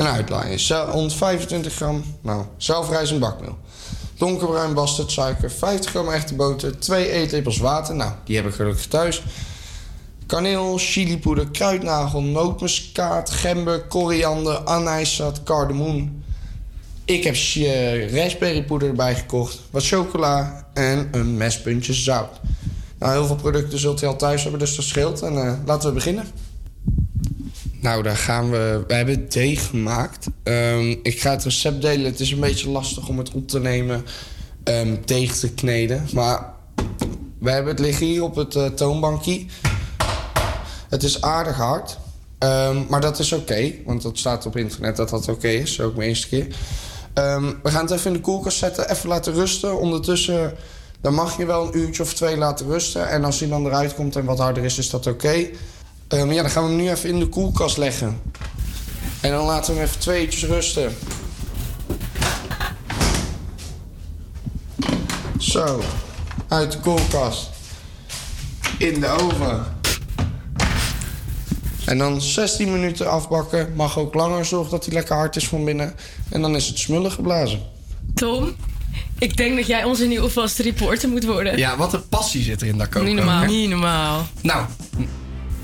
En 0.00 0.06
uitlaaien. 0.06 0.60
Zo- 0.60 0.86
125 0.90 1.74
gram 1.74 2.04
nou, 2.20 2.44
zelfrijzend 2.56 3.20
bakmeel. 3.20 3.58
Donkerbruin 4.16 4.74
bastardsuiker, 4.74 5.50
50 5.50 5.90
gram 5.90 6.08
echte 6.08 6.34
boter, 6.34 6.78
2 6.78 7.10
eetlepels 7.10 7.58
water. 7.58 7.94
Nou, 7.94 8.12
die 8.24 8.36
heb 8.36 8.46
ik 8.46 8.54
gelukkig 8.54 8.86
thuis. 8.86 9.22
Kaneel, 10.26 10.76
chilipoeder, 10.78 11.48
kruidnagel, 11.50 12.22
nootmuskaat, 12.22 13.30
gember, 13.30 13.82
koriander, 13.86 14.58
anijsat, 14.64 15.42
cardamom. 15.42 16.22
Ik 17.04 17.24
heb 17.24 17.34
eh, 17.34 18.14
raspberrypoeder 18.14 18.88
erbij 18.88 19.14
gekocht, 19.14 19.60
wat 19.70 19.86
chocola 19.86 20.66
en 20.74 21.08
een 21.10 21.36
mespuntje 21.36 21.92
zout. 21.92 22.40
Nou, 22.98 23.12
heel 23.12 23.26
veel 23.26 23.36
producten 23.36 23.78
zult 23.78 24.02
u 24.02 24.06
al 24.06 24.16
thuis 24.16 24.42
hebben, 24.42 24.60
dus 24.60 24.76
dat 24.76 24.84
scheelt. 24.84 25.22
En 25.22 25.46
eh, 25.46 25.52
laten 25.66 25.88
we 25.88 25.94
beginnen. 25.94 26.26
Nou, 27.80 28.02
daar 28.02 28.16
gaan 28.16 28.50
we. 28.50 28.84
We 28.86 28.94
hebben 28.94 29.28
deeg 29.28 29.66
gemaakt. 29.68 30.26
Ehm, 30.42 30.96
ik 31.02 31.20
ga 31.20 31.30
het 31.30 31.44
recept 31.44 31.82
delen. 31.82 32.04
Het 32.04 32.20
is 32.20 32.30
een 32.30 32.40
beetje 32.40 32.70
lastig 32.70 33.08
om 33.08 33.18
het 33.18 33.32
op 33.32 33.48
te 33.48 33.60
nemen. 33.60 34.04
ehm, 34.64 34.96
deeg 35.04 35.36
te 35.36 35.52
kneden. 35.52 36.06
Maar 36.12 36.52
we 37.38 37.50
hebben 37.50 37.70
het 37.72 37.80
liggen 37.80 38.06
hier 38.06 38.22
op 38.22 38.34
het 38.34 38.54
eh, 38.54 38.66
toonbankje. 38.66 39.44
Het 40.88 41.02
is 41.02 41.22
aardig 41.22 41.56
hard. 41.56 41.98
Ehm, 42.38 42.82
maar 42.88 43.00
dat 43.00 43.18
is 43.18 43.32
oké. 43.32 43.72
want 43.84 44.02
dat 44.02 44.18
staat 44.18 44.46
op 44.46 44.56
internet 44.56 44.96
dat 44.96 45.08
dat 45.10 45.28
oké 45.28 45.48
is. 45.48 45.80
Ook 45.80 45.96
mijn 45.96 46.08
eerste 46.08 46.28
keer. 46.28 46.46
We 47.62 47.70
gaan 47.70 47.82
het 47.84 47.90
even 47.90 48.06
in 48.06 48.12
de 48.12 48.20
koelkast 48.22 48.58
zetten. 48.58 48.90
Even 48.90 49.08
laten 49.08 49.32
rusten. 49.32 49.78
Ondertussen. 49.78 50.54
Dan 51.00 51.14
mag 51.14 51.36
je 51.36 51.46
wel 51.46 51.66
een 51.66 51.78
uurtje 51.78 52.02
of 52.02 52.14
twee 52.14 52.36
laten 52.36 52.66
rusten. 52.66 53.08
En 53.08 53.24
als 53.24 53.40
hij 53.40 53.48
dan 53.48 53.66
eruit 53.66 53.94
komt 53.94 54.16
en 54.16 54.24
wat 54.24 54.38
harder 54.38 54.64
is, 54.64 54.78
is 54.78 54.90
dat 54.90 55.06
oké. 55.06 55.48
Ehm, 56.10 56.30
ja, 56.32 56.42
dan 56.42 56.50
gaan 56.50 56.62
we 56.62 56.68
hem 56.68 56.78
nu 56.78 56.90
even 56.90 57.08
in 57.08 57.18
de 57.18 57.26
koelkast 57.26 57.76
leggen. 57.76 58.20
En 59.20 59.30
dan 59.30 59.44
laten 59.44 59.72
we 59.72 59.78
hem 59.78 59.88
even 59.88 60.00
twee 60.00 60.22
uurtjes 60.22 60.44
rusten. 60.44 60.96
Zo, 65.38 65.82
uit 66.48 66.72
de 66.72 66.78
koelkast. 66.78 67.50
In 68.78 69.00
de 69.00 69.06
oven. 69.06 69.64
En 71.84 71.98
dan 71.98 72.20
16 72.20 72.72
minuten 72.72 73.10
afbakken. 73.10 73.72
Mag 73.74 73.98
ook 73.98 74.14
langer, 74.14 74.44
zorg 74.44 74.68
dat 74.68 74.84
hij 74.84 74.94
lekker 74.94 75.14
hard 75.14 75.36
is 75.36 75.48
van 75.48 75.64
binnen. 75.64 75.94
En 76.28 76.42
dan 76.42 76.56
is 76.56 76.66
het 76.66 76.78
smullen 76.78 77.12
geblazen. 77.12 77.60
Tom, 78.14 78.54
ik 79.18 79.36
denk 79.36 79.56
dat 79.56 79.66
jij 79.66 79.84
onze 79.84 80.06
nieuwe 80.06 80.28
vaste 80.28 80.62
reporter 80.62 81.08
moet 81.08 81.24
worden. 81.24 81.58
Ja, 81.58 81.76
wat 81.76 81.92
een 81.92 82.08
passie 82.08 82.42
zit 82.42 82.60
er 82.60 82.66
in 82.66 82.78
dat 82.78 82.88
koken. 82.88 83.08
Niet 83.08 83.16
normaal. 83.16 83.44
Niet 83.44 83.68
normaal. 83.68 84.26
Nou, 84.42 84.66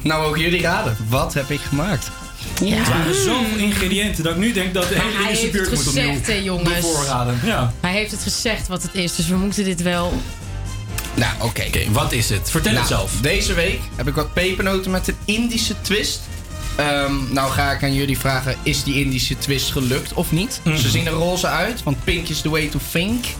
nou 0.06 0.22
mogen 0.22 0.40
jullie 0.40 0.60
raden. 0.62 0.96
Wat 1.08 1.34
heb 1.34 1.50
ik 1.50 1.60
gemaakt? 1.60 2.10
Het 2.64 2.88
waren 2.88 3.14
zoveel 3.14 3.58
ingrediënten 3.58 4.24
dat 4.24 4.32
ik 4.32 4.38
nu 4.38 4.52
denk 4.52 4.74
dat 4.74 4.88
de 4.88 4.94
hele 4.94 5.24
hij 5.24 5.48
buurt 5.52 5.70
het 5.70 5.74
moet 5.74 5.88
opnieuw 5.88 6.08
gezegd, 6.08 6.26
hè, 6.26 6.34
jongens. 6.34 6.74
bevoorraden. 6.74 7.40
Ja. 7.44 7.72
Hij 7.80 7.92
heeft 7.92 8.10
het 8.10 8.22
gezegd 8.22 8.68
wat 8.68 8.82
het 8.82 8.94
is, 8.94 9.16
dus 9.16 9.26
we 9.28 9.36
moeten 9.36 9.64
dit 9.64 9.82
wel... 9.82 10.20
Nou, 11.14 11.32
oké. 11.40 11.64
wat 11.90 12.12
is 12.12 12.28
het? 12.28 12.50
Vertel 12.50 12.72
Nou, 12.72 12.84
het 12.84 12.94
zelf. 12.96 13.12
Deze 13.20 13.54
week 13.54 13.80
heb 13.96 14.08
ik 14.08 14.14
wat 14.14 14.32
pepernoten 14.32 14.90
met 14.90 15.08
een 15.08 15.16
Indische 15.24 15.74
twist. 15.80 16.20
Ehm, 16.76 17.32
nou 17.32 17.50
ga 17.50 17.72
ik 17.72 17.82
aan 17.82 17.94
jullie 17.94 18.18
vragen, 18.18 18.56
is 18.62 18.82
die 18.82 18.94
Indische 19.04 19.38
twist 19.38 19.70
gelukt 19.72 20.12
of 20.12 20.32
niet? 20.32 20.60
Mhm. 20.64 20.76
Ze 20.76 20.88
zien 20.88 21.06
er 21.06 21.12
roze 21.12 21.46
uit, 21.46 21.82
want 21.82 22.04
pink 22.04 22.28
is 22.28 22.40
the 22.40 22.50
way 22.50 22.66
to 22.66 22.78
think. 22.92 23.24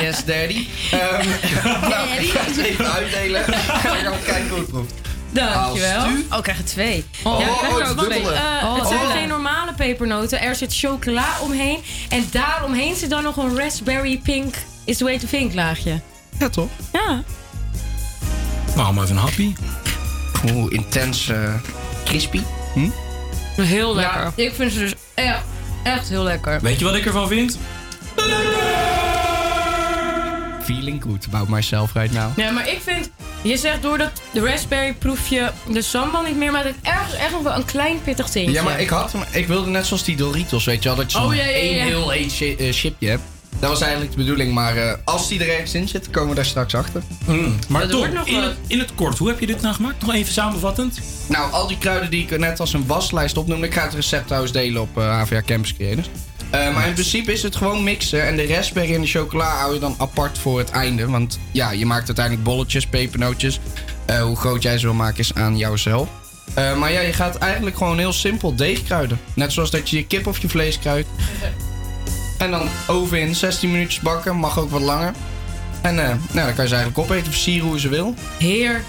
Yes, 0.00 0.24
daddy. 0.24 0.66
Ehm, 0.90 1.28
nou, 1.90 2.08
ik 2.18 2.30
ga 2.30 2.40
het 2.44 2.56
even 2.56 2.92
uitdelen. 2.92 3.44
En 3.46 3.52
dan 3.82 3.96
gaan 3.96 4.12
we 4.12 4.18
kijken 4.24 4.48
hoe 4.48 4.58
het 4.58 4.68
proeft. 4.68 4.92
Dankjewel. 5.30 6.04
Oh, 6.30 6.36
ik 6.36 6.42
krijg 6.42 6.58
er 6.58 6.64
twee. 6.64 7.04
Oh, 7.24 7.40
ja, 7.40 7.46
ik 7.46 7.52
oh, 7.52 7.58
krijg 7.58 7.78
er 7.78 7.90
ook 7.90 8.04
twee. 8.04 8.20
Eh, 8.30 8.64
Oh, 8.64 8.78
het 8.78 8.88
zijn 8.88 9.00
oh. 9.00 9.10
geen 9.12 9.28
normale 9.28 9.72
pepernoten. 9.72 10.40
Er 10.40 10.54
zit 10.54 10.76
chocola 10.76 11.26
omheen. 11.42 11.78
En 12.08 12.28
daaromheen 12.30 12.96
zit 12.96 13.10
dan 13.10 13.22
nog 13.22 13.36
een 13.36 13.56
raspberry 13.58 14.18
pink 14.18 14.54
is 14.84 14.96
the 14.96 15.04
way 15.04 15.18
to 15.18 15.26
think 15.26 15.54
laagje. 15.54 16.00
Ja, 16.38 16.48
toch? 16.48 16.68
Ja. 16.92 17.22
Nou, 18.76 18.94
maar 18.94 19.04
even 19.04 19.16
een 19.16 19.22
happy. 19.22 19.54
Oeh, 20.52 20.72
intens 20.72 21.28
eh, 21.28 21.54
crispy. 22.04 22.40
Hm? 22.74 22.88
Heel 23.62 23.94
lekker. 23.94 24.32
ik 24.34 24.54
vind 24.54 24.72
ze 24.72 24.78
dus 24.78 24.94
echt, 25.14 25.42
echt 25.82 26.08
heel 26.08 26.22
lekker. 26.22 26.60
Weet 26.60 26.78
je 26.78 26.84
wat 26.84 26.94
ik 26.94 27.06
ervan 27.06 27.28
vind? 27.28 27.58
Feeling 30.74 31.02
good 31.02 31.26
about 31.32 31.48
myself 31.48 31.92
right 31.94 32.12
now. 32.14 32.30
Ja, 32.38 32.50
maar 32.50 32.68
ik 32.68 32.78
vind... 32.84 33.10
Je 33.42 33.56
zegt 33.56 33.82
door 33.82 33.98
dat 33.98 34.10
de 34.32 34.40
raspberry 34.40 34.92
proef 34.94 35.28
je 35.28 35.50
de 35.72 35.82
sambal 35.82 36.22
niet 36.22 36.36
meer, 36.36 36.52
maar 36.52 36.64
het 36.64 36.74
ergens 36.82 37.14
echt 37.14 37.30
nog 37.30 37.42
wel 37.42 37.54
een 37.54 37.64
klein 37.64 38.02
pittig 38.02 38.28
tintje. 38.28 38.52
Ja, 38.52 38.62
maar 38.62 38.80
ik 38.80 38.88
had 38.88 39.12
hem. 39.12 39.22
Ik 39.32 39.46
wilde 39.46 39.70
net 39.70 39.86
zoals 39.86 40.04
die 40.04 40.16
Doritos, 40.16 40.64
weet 40.64 40.82
je 40.82 40.88
wel, 40.88 40.98
dat 40.98 41.12
je 41.12 41.18
Oh, 41.18 41.24
zo'n 41.24 41.34
ja, 41.36 41.42
ja, 41.42 41.48
ja. 41.48 41.54
één 41.54 41.84
heel 41.84 42.12
één 42.12 42.30
chi- 42.30 42.54
eh, 42.58 42.72
chipje 42.72 43.08
hebt. 43.08 43.22
Dat 43.58 43.70
was 43.70 43.80
eigenlijk 43.80 44.10
de 44.12 44.16
bedoeling, 44.16 44.52
maar 44.52 44.76
eh, 44.76 44.92
als 45.04 45.28
die 45.28 45.40
er 45.44 45.50
ergens 45.50 45.74
in 45.74 45.88
zit, 45.88 46.10
komen 46.10 46.28
we 46.28 46.34
daar 46.34 46.44
straks 46.44 46.74
achter. 46.74 47.02
Maar 47.68 47.80
Dat 47.80 47.90
toch, 47.90 47.98
wordt 47.98 48.14
nog 48.14 48.26
in 48.26 48.34
wel- 48.34 48.42
het, 48.48 48.56
in 48.66 48.78
het 48.78 48.94
kort, 48.94 49.18
hoe 49.18 49.28
heb 49.28 49.40
je 49.40 49.46
dit 49.46 49.60
nou 49.60 49.74
gemaakt? 49.74 50.00
Nog 50.06 50.14
even 50.14 50.32
samenvattend. 50.32 51.00
Nou, 51.26 51.52
al 51.52 51.66
die 51.66 51.78
kruiden 51.78 52.10
die 52.10 52.22
ik 52.22 52.38
net 52.38 52.60
als 52.60 52.72
een 52.72 52.86
waslijst 52.86 53.36
opnoemde, 53.36 53.66
ik 53.66 53.74
ga 53.74 53.82
het 53.82 53.94
recept 53.94 54.26
trouwens 54.26 54.52
delen 54.52 54.80
op 54.82 54.98
eh 54.98 55.20
HVA 55.22 55.42
Campus 55.46 55.74
Creators. 55.74 56.08
Eh, 56.50 56.74
maar 56.74 56.86
in 56.86 56.92
principe 56.92 57.32
is 57.32 57.42
het 57.42 57.56
gewoon 57.56 57.84
mixen. 57.84 58.26
En 58.26 58.36
de 58.36 58.46
raspberry 58.46 58.94
en 58.94 59.00
de 59.00 59.06
chocola 59.06 59.56
hou 59.56 59.74
je 59.74 59.80
dan 59.80 59.94
apart 59.98 60.38
voor 60.38 60.58
het 60.58 60.70
einde. 60.70 61.06
Want 61.06 61.38
ja, 61.52 61.70
je 61.70 61.86
maakt 61.86 62.06
uiteindelijk 62.06 62.44
bolletjes, 62.44 62.86
pepernootjes. 62.86 63.60
Eh, 64.06 64.22
hoe 64.22 64.36
groot 64.36 64.62
jij 64.62 64.78
ze 64.78 64.86
wil 64.86 64.94
maken 64.94 65.18
is 65.18 65.34
aan 65.34 65.56
jouzelf. 65.56 66.08
Eh, 66.54 66.76
maar 66.76 66.92
ja, 66.92 67.00
je 67.00 67.12
gaat 67.12 67.36
eigenlijk 67.36 67.76
gewoon 67.76 67.98
heel 67.98 68.12
simpel 68.12 68.54
deeg 68.54 68.82
kruiden. 68.82 69.20
Net 69.34 69.52
zoals 69.52 69.70
dat 69.70 69.90
je 69.90 69.96
je 69.96 70.06
kip 70.06 70.26
of 70.26 70.38
je 70.38 70.48
vlees 70.48 70.78
kruidt. 70.78 71.08
En 72.38 72.50
dan 72.50 72.68
oven 72.86 73.20
in, 73.20 73.34
16 73.34 73.70
minuutjes 73.70 74.02
bakken. 74.02 74.36
Mag 74.36 74.58
ook 74.58 74.70
wat 74.70 74.80
langer. 74.80 75.12
En 75.82 75.94
nou, 75.94 76.18
dan 76.32 76.54
kan 76.54 76.64
je 76.64 76.68
ze 76.68 76.74
eigenlijk 76.74 76.98
opeten, 76.98 77.32
versieren 77.32 77.66
hoe 77.66 77.74
je 77.74 77.80
ze 77.80 77.88
wil. 77.88 78.14
Heerlijk. 78.38 78.84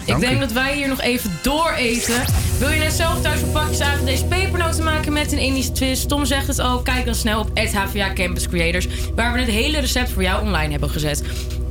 Ik 0.00 0.06
Dank 0.06 0.20
denk 0.20 0.36
u. 0.36 0.38
dat 0.38 0.52
wij 0.52 0.76
hier 0.76 0.88
nog 0.88 1.00
even 1.00 1.38
door 1.42 1.72
eten. 1.72 2.24
Wil 2.58 2.70
je 2.70 2.78
net 2.78 2.92
zelf 2.92 3.20
thuis 3.20 3.42
een 3.42 3.52
pakjes 3.52 3.80
aan 3.80 4.04
deze 4.04 4.24
pepernoten 4.24 4.84
maken 4.84 5.12
met 5.12 5.32
een 5.32 5.38
Indische 5.38 5.72
twist? 5.72 6.08
Tom 6.08 6.24
zegt 6.24 6.46
het 6.46 6.58
al. 6.58 6.78
Kijk 6.78 7.04
dan 7.04 7.14
snel 7.14 7.40
op 7.40 7.58
HVA 7.58 8.12
Campus 8.12 8.48
Creators. 8.48 8.86
Waar 9.14 9.32
we 9.32 9.38
het 9.38 9.48
hele 9.48 9.78
recept 9.78 10.10
voor 10.10 10.22
jou 10.22 10.42
online 10.42 10.70
hebben 10.70 10.90
gezet. 10.90 11.22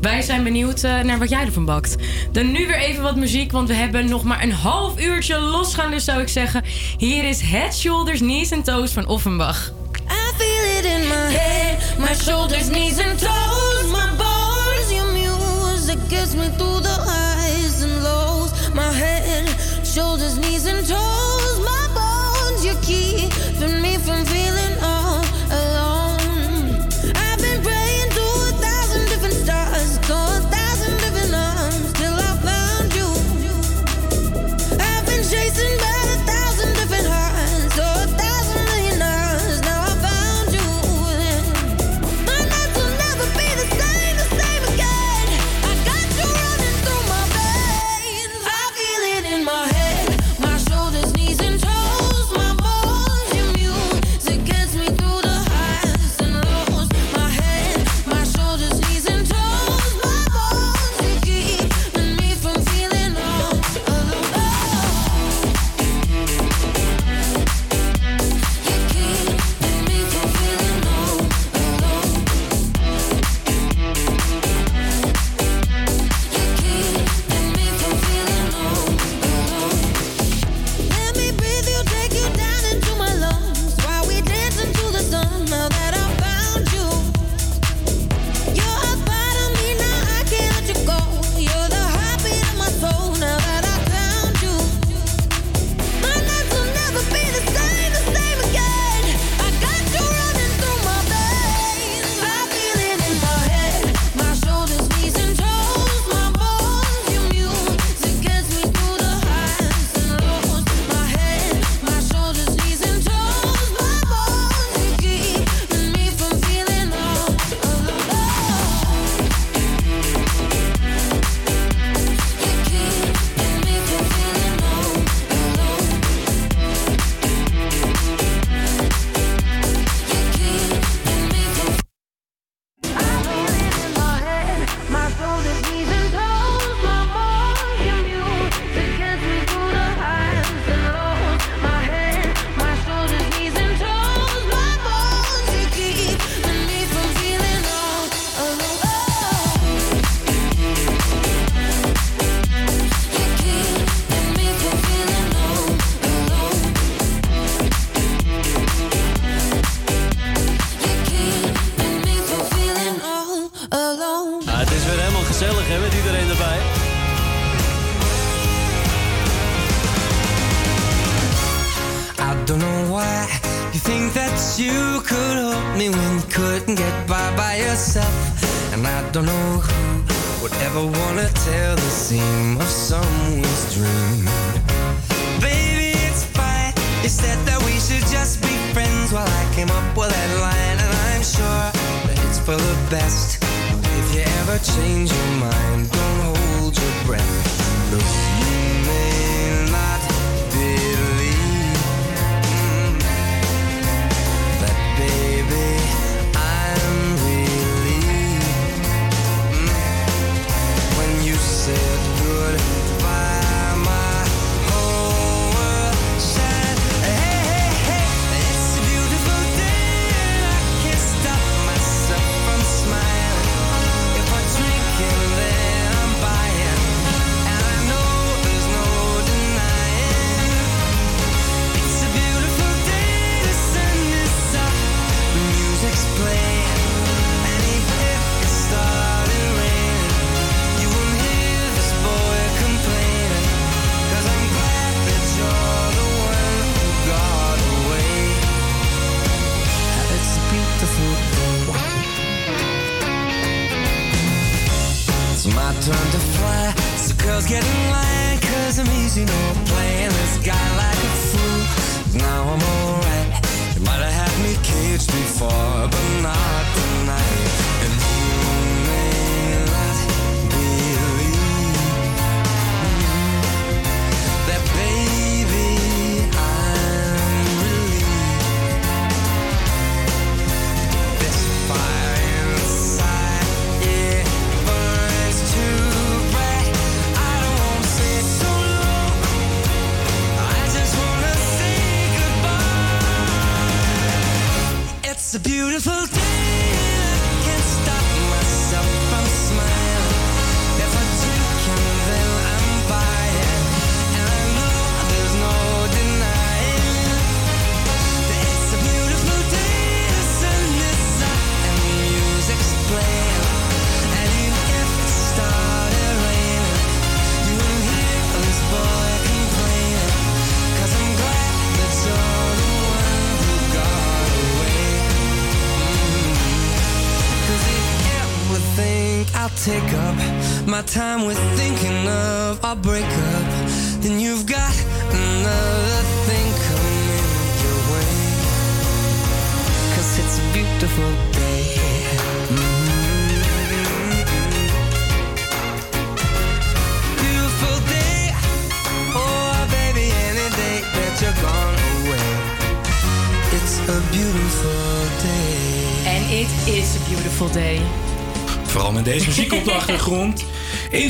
Wij 0.01 0.21
zijn 0.21 0.43
benieuwd 0.43 0.83
eh, 0.83 0.99
naar 0.99 1.19
wat 1.19 1.29
jij 1.29 1.45
ervan 1.45 1.65
bakt. 1.65 1.95
Dan 2.31 2.51
nu 2.51 2.67
weer 2.67 2.79
even 2.79 3.03
wat 3.03 3.15
muziek, 3.15 3.51
want 3.51 3.67
we 3.67 3.73
hebben 3.73 4.09
nog 4.09 4.23
maar 4.23 4.43
een 4.43 4.51
half 4.53 4.99
uurtje 5.01 5.39
losgaan. 5.39 5.91
Dus 5.91 6.03
zou 6.03 6.21
ik 6.21 6.29
zeggen, 6.29 6.63
hier 6.97 7.23
is 7.23 7.41
Head, 7.41 7.75
Shoulders, 7.75 8.19
Knees 8.19 8.51
en 8.51 8.63
Toes 8.63 8.91
van 8.91 9.07
Offenbach. 9.07 9.71
I 10.09 10.31
my 11.07 11.37
head, 11.37 11.99
my 11.99 12.15
shoulders, 12.15 12.67
knees, 12.67 12.99
and 12.99 13.19
toes, 13.19 13.91
my. 13.91 14.28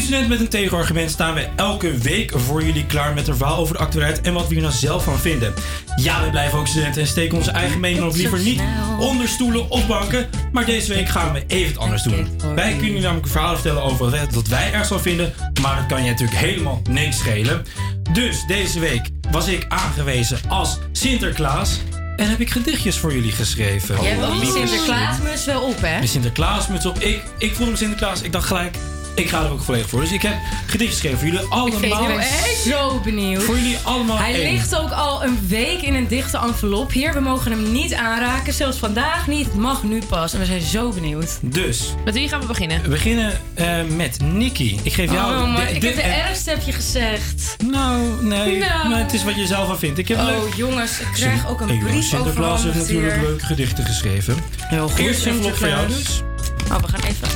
Student 0.09 0.29
met 0.29 0.39
een 0.39 0.49
tegenargument 0.49 1.11
staan 1.11 1.33
we 1.33 1.47
elke 1.55 1.97
week 1.97 2.31
voor 2.35 2.63
jullie 2.63 2.85
klaar 2.85 3.13
met 3.13 3.27
een 3.27 3.35
verhaal 3.35 3.57
over 3.57 3.75
de 3.75 3.81
actualiteit 3.81 4.21
en 4.25 4.33
wat 4.33 4.47
we 4.47 4.53
hier 4.53 4.63
nou 4.63 4.73
zelf 4.75 5.03
van 5.03 5.19
vinden. 5.19 5.53
Ja, 5.95 6.23
we 6.23 6.29
blijven 6.29 6.59
ook 6.59 6.67
studenten 6.67 7.01
en 7.01 7.07
steken 7.07 7.37
onze 7.37 7.51
eigen 7.51 7.79
mening 7.79 8.05
of 8.05 8.15
liever 8.15 8.39
niet 8.39 8.61
onder 8.99 9.27
stoelen 9.27 9.69
of 9.69 9.87
banken. 9.87 10.29
Maar 10.51 10.65
deze 10.65 10.93
week 10.93 11.09
gaan 11.09 11.33
we 11.33 11.43
even 11.47 11.67
het 11.67 11.77
anders 11.77 12.03
doen. 12.03 12.27
Wij 12.55 12.69
kunnen 12.69 12.85
jullie 12.85 13.01
namelijk 13.01 13.25
een 13.25 13.31
verhaal 13.31 13.53
vertellen 13.53 13.83
over 13.83 14.27
wat- 14.31 14.47
wij 14.47 14.73
erg 14.73 14.87
van 14.87 15.01
vinden, 15.01 15.33
maar 15.61 15.75
dat 15.75 15.85
kan 15.85 16.03
je 16.03 16.09
natuurlijk 16.09 16.39
helemaal 16.39 16.81
niks 16.89 17.17
schelen. 17.17 17.65
Dus 18.13 18.45
deze 18.47 18.79
week 18.79 19.09
was 19.31 19.47
ik 19.47 19.65
aangewezen 19.67 20.39
als 20.47 20.77
Sinterklaas 20.91 21.79
en 22.15 22.29
heb 22.29 22.39
ik 22.39 22.49
gedichtjes 22.49 22.97
voor 22.97 23.13
jullie 23.13 23.31
geschreven. 23.31 24.01
Jij 24.01 24.11
hebt 24.11 24.23
ook 24.25 24.31
die 24.31 24.39
Lieve 24.39 24.57
Sinterklaasmus 24.67 25.45
wel 25.45 25.61
op, 25.61 25.81
hè? 25.81 25.99
de 25.99 26.07
Sinterklaasmuts 26.07 26.85
op. 26.85 26.99
Ik, 26.99 27.21
ik 27.37 27.55
voelde 27.55 27.71
me 27.71 27.77
Sinterklaas. 27.77 28.21
Ik 28.21 28.31
dacht 28.31 28.47
gelijk, 28.47 28.77
ik 29.19 29.29
ga 29.29 29.43
er 29.43 29.51
ook 29.51 29.61
volledig 29.61 29.89
voor. 29.89 29.99
Dus 30.01 30.11
ik 30.11 30.21
heb 30.21 30.33
gedichten 30.65 30.87
geschreven 30.87 31.17
voor 31.17 31.27
jullie 31.27 31.73
Ik 31.75 31.79
ben 31.81 31.91
allemaal. 31.97 32.21
zo 32.67 32.99
benieuwd. 33.03 33.43
Voor 33.43 33.55
jullie 33.55 33.77
allemaal 33.83 34.17
Hij 34.17 34.33
één. 34.33 34.51
ligt 34.53 34.75
ook 34.75 34.91
al 34.91 35.23
een 35.23 35.39
week 35.47 35.81
in 35.81 35.93
een 35.93 36.07
dichte 36.07 36.37
envelop 36.37 36.91
hier. 36.91 37.13
We 37.13 37.19
mogen 37.19 37.51
hem 37.51 37.71
niet 37.71 37.93
aanraken. 37.93 38.53
Zelfs 38.53 38.77
vandaag 38.77 39.27
niet. 39.27 39.45
Het 39.45 39.55
mag 39.55 39.83
nu 39.83 40.01
pas. 40.09 40.33
En 40.33 40.39
we 40.39 40.45
zijn 40.45 40.61
zo 40.61 40.89
benieuwd. 40.91 41.37
Dus. 41.41 41.93
Met 42.05 42.13
wie 42.13 42.29
gaan 42.29 42.39
we 42.41 42.45
beginnen? 42.47 42.81
We 42.81 42.89
beginnen 42.89 43.41
eh, 43.53 43.67
met 43.95 44.17
Nikki. 44.23 44.79
Ik 44.83 44.93
geef 44.93 45.11
jou... 45.11 45.33
oh, 45.43 45.53
maar 45.53 45.67
de- 45.67 45.73
ik 45.75 45.81
heb 45.81 45.95
de 45.95 46.01
eh, 46.01 46.27
ergste 46.27 46.49
heb 46.49 46.61
je 46.65 46.71
gezegd. 46.71 47.55
Nou, 47.71 48.23
nee. 48.23 48.57
Nou. 48.57 48.89
Maar 48.89 48.99
het 48.99 49.13
is 49.13 49.23
wat 49.23 49.35
je 49.35 49.45
zelf 49.47 49.67
van 49.67 49.79
vindt. 49.79 49.97
Ik 49.99 50.07
heb 50.07 50.17
Oh, 50.17 50.25
leuk... 50.25 50.53
jongens, 50.55 50.99
ik 50.99 51.07
krijg 51.13 51.49
ook 51.49 51.61
een 51.61 51.67
Hey, 51.67 51.75
jongens, 51.75 51.91
brief 51.93 52.05
Sinterklaas 52.09 52.63
heeft 52.63 52.75
natuurlijk 52.75 53.15
leuke 53.21 53.45
gedichten 53.45 53.85
geschreven. 53.85 54.35
Heel 54.57 54.89
goed, 54.89 54.99
Eerst 54.99 55.25
een 55.25 55.33
vlog 55.41 55.57
voor 55.57 55.67
jou 55.67 55.79
Sinterklaas. 55.91 56.21
dus. 56.57 56.71
Oh, 56.71 56.77
we 56.81 56.87
gaan 56.87 57.01
even 57.09 57.27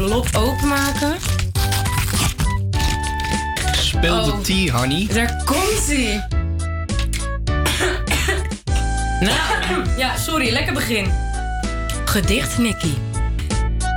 envelop 0.00 0.28
openmaken. 0.36 1.16
Speel 3.72 4.24
de 4.24 4.32
Oh. 4.32 4.40
tea, 4.40 4.72
honey. 4.72 5.06
Daar 5.12 5.42
komt 5.44 5.86
hij. 5.86 6.26
nou, 9.20 9.98
ja, 9.98 10.16
sorry, 10.16 10.52
lekker 10.52 10.72
begin. 10.72 11.12
Gedicht 12.04 12.58
Nicky. 12.58 12.94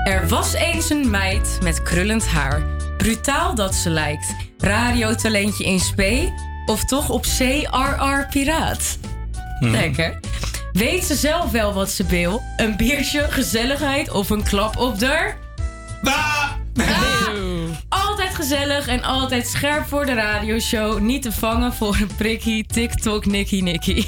Er 0.04 0.28
was 0.28 0.54
eens 0.54 0.90
een 0.90 1.10
meid 1.10 1.58
met 1.62 1.84
krullend 1.84 2.28
haar. 2.28 2.62
Brutaal 2.98 3.56
dat 3.56 3.76
ze 3.76 3.90
lijkt. 3.90 4.36
Radiotalentje 4.58 5.64
in 5.64 5.80
spe. 5.80 6.34
Of 6.66 6.86
toch 6.86 7.10
op 7.10 7.26
zee 7.26 7.68
RR 7.68 8.28
piraat. 8.30 8.98
Hmm. 9.60 9.72
Lekker. 9.72 10.20
Weet 10.74 11.04
ze 11.04 11.16
zelf 11.16 11.52
wel 11.52 11.74
wat 11.74 11.90
ze 11.90 12.06
wil? 12.06 12.42
Een 12.58 12.78
biertje, 12.78 13.26
gezelligheid 13.30 14.12
of 14.12 14.30
een 14.30 14.44
klap 14.44 14.78
op 14.78 15.00
de... 15.00 15.42
Ah! 16.04 16.44
Altijd 17.90 18.36
gezellig 18.36 18.88
en 18.88 19.04
altijd 19.04 19.48
scherp 19.48 19.88
voor 19.88 20.06
de 20.06 20.14
radioshow. 20.14 21.00
Niet 21.00 21.22
te 21.22 21.32
vangen 21.32 21.74
voor 21.74 21.98
een 22.02 22.10
prikkie. 22.18 22.66
TikTok, 22.66 23.26
Nicky 23.26 23.62
Nicky. 23.62 23.94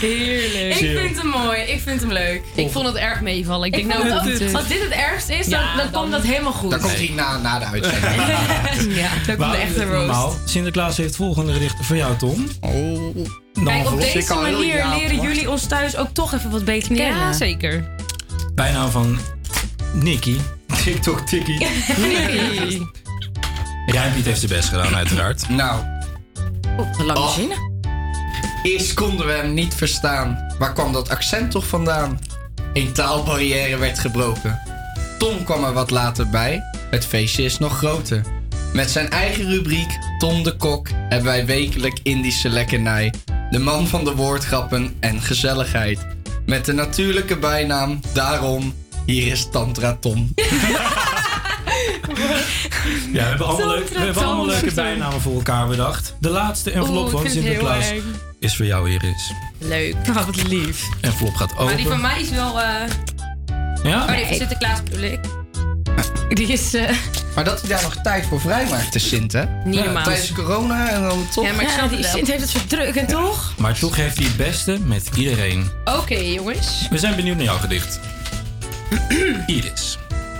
Heerlijk. 0.00 0.80
Ik 0.80 0.98
vind 0.98 1.18
hem 1.18 1.26
mooi. 1.26 1.60
Ik 1.60 1.80
vind 1.80 2.00
hem 2.00 2.12
leuk. 2.12 2.42
Ik 2.54 2.70
vond 2.70 2.86
het 2.86 2.96
erg 2.96 3.20
meevallen. 3.20 3.66
Ik, 3.66 3.76
Ik 3.76 3.88
denk 3.88 4.02
nou, 4.02 4.14
het 4.14 4.42
ook, 4.42 4.54
als 4.54 4.68
dit 4.68 4.82
het 4.82 4.92
ergste 4.92 5.34
is, 5.34 5.46
dan, 5.46 5.60
Ja, 5.60 5.76
dan, 5.76 5.90
komt 5.90 6.12
dat 6.12 6.22
helemaal 6.22 6.52
goed. 6.52 6.70
Dan 6.70 6.80
komt 6.80 6.96
hij 6.96 7.10
na, 7.14 7.38
na 7.38 7.58
de 7.58 7.64
uitzending. 7.64 8.96
ja, 9.02 9.10
dan 9.26 9.36
komt 9.36 9.52
de 9.52 9.58
echte 9.58 9.84
roast. 9.84 10.06
Normaal. 10.06 10.34
Sinterklaas 10.44 10.96
heeft 10.96 11.16
volgende 11.16 11.52
gedichten 11.52 11.84
voor 11.84 11.96
jou, 11.96 12.16
Tom. 12.16 12.48
Oh. 12.60 13.16
Kijk, 13.64 13.90
op 13.90 14.00
deze 14.00 14.34
manier 14.34 14.86
leren 14.86 15.20
jullie 15.20 15.50
ons 15.50 15.66
thuis 15.66 15.96
ook 15.96 16.08
toch 16.12 16.34
even 16.34 16.50
wat 16.50 16.64
beter 16.64 16.96
kennen. 16.96 17.20
Ja, 17.20 17.32
zeker. 17.32 17.84
Bijnaam 18.54 18.90
van 18.90 19.18
Nikki. 19.94 20.40
TikTok 20.84 21.20
Tikkie. 21.20 21.58
Nicky. 22.08 22.82
Rijnpiet 23.86 24.24
heeft 24.24 24.38
zijn 24.40 24.52
best 24.52 24.68
gedaan, 24.68 24.94
uiteraard. 25.04 25.48
Nou. 25.48 25.82
Oeh, 26.78 26.96
wat 26.96 27.06
lang 27.06 27.18
Oh. 27.18 27.34
zinnen. 27.34 27.72
Eerst 28.62 28.94
konden 28.94 29.26
we 29.26 29.32
hem 29.32 29.54
niet 29.54 29.74
verstaan. 29.74 30.46
Waar 30.58 30.72
kwam 30.72 30.92
dat 30.92 31.08
accent 31.08 31.50
toch 31.50 31.66
vandaan? 31.66 32.18
Een 32.72 32.92
taalbarrière 32.92 33.76
werd 33.76 33.98
gebroken. 33.98 34.60
Tom 35.18 35.44
kwam 35.44 35.64
er 35.64 35.72
wat 35.72 35.90
later 35.90 36.28
bij. 36.28 36.62
Het 36.90 37.06
feestje 37.06 37.42
is 37.44 37.58
nog 37.58 37.76
groter. 37.76 38.22
Met 38.72 38.90
zijn 38.90 39.10
eigen 39.10 39.48
rubriek, 39.50 39.98
Tom 40.18 40.42
de 40.42 40.56
Kok, 40.56 40.88
hebben 41.08 41.24
wij 41.24 41.46
wekelijk 41.46 42.00
Indische 42.02 42.48
lekkernij. 42.48 43.12
De 43.50 43.58
man 43.58 43.86
van 43.86 44.04
de 44.04 44.14
woordgrappen 44.14 44.96
en 45.00 45.20
gezelligheid. 45.20 46.06
Met 46.46 46.64
de 46.64 46.72
natuurlijke 46.72 47.36
bijnaam, 47.38 48.00
daarom, 48.12 48.74
hier 49.06 49.32
is 49.32 49.48
Tantra 49.50 49.96
Tom. 50.00 50.32
Ja, 53.12 53.22
we 53.22 53.28
hebben 53.28 53.46
allemaal, 53.46 53.68
leuk, 53.68 53.88
we 53.88 53.98
hebben 53.98 54.24
allemaal 54.24 54.46
leuke 54.46 54.74
bijnamen 54.74 55.20
voor 55.20 55.34
elkaar 55.34 55.66
bedacht. 55.66 56.14
De 56.20 56.28
laatste 56.28 56.70
envelop 56.70 57.06
ik 57.06 57.10
van 57.18 57.30
Sinterklaas 57.30 57.92
is 58.38 58.56
voor 58.56 58.66
jou, 58.66 58.90
Iris. 58.90 59.32
Leuk. 59.58 59.94
Oh, 60.08 60.14
wat 60.26 60.42
lief. 60.48 60.88
Envelop 61.00 61.34
gaat 61.34 61.52
open. 61.52 61.64
Maar 61.64 61.76
die 61.76 61.86
van 61.86 62.00
mij 62.00 62.20
is 62.20 62.30
wel... 62.30 62.60
eh 62.60 62.66
Ja? 63.82 64.02
Oh 64.02 64.08
nee, 64.08 64.26
van 64.26 64.36
Sinterklaas 64.36 64.82
bedoel 64.82 65.02
ik. 65.02 65.20
Die 66.28 66.46
is... 66.46 66.74
eh, 66.74 66.90
Maar 67.34 67.44
dat 67.44 67.60
hij 67.60 67.68
daar 67.68 67.82
nog 67.82 67.96
tijd 68.02 68.26
voor 68.26 68.40
vrijmaakt, 68.40 68.92
de 68.92 68.98
Sint, 68.98 69.32
hè? 69.32 69.44
Niet 69.64 69.74
Ja, 69.74 69.84
normaal. 69.84 70.04
Tijdens 70.04 70.32
corona 70.32 70.88
en 70.90 71.02
dan 71.02 71.26
toch... 71.34 71.44
Ja, 71.44 71.52
maar 71.52 71.62
ik 71.62 71.68
ja, 71.68 71.74
snap 71.74 71.88
die 71.88 71.98
het 71.98 72.06
wel. 72.06 72.16
Sint 72.16 72.28
heeft 72.28 72.96
het 72.96 73.08
toch? 73.08 73.52
Maar 73.56 73.78
toch 73.78 73.96
heeft 73.96 74.16
hij 74.16 74.26
het 74.26 74.36
beste 74.36 74.78
met 74.84 75.08
iedereen. 75.16 75.70
Oké, 75.84 76.14
jongens. 76.18 76.86
We 76.90 76.98
zijn 76.98 77.16
benieuwd 77.16 77.36
naar 77.36 77.44
jouw 77.44 77.58
gedicht. 77.58 78.00
Iris. 79.46 79.98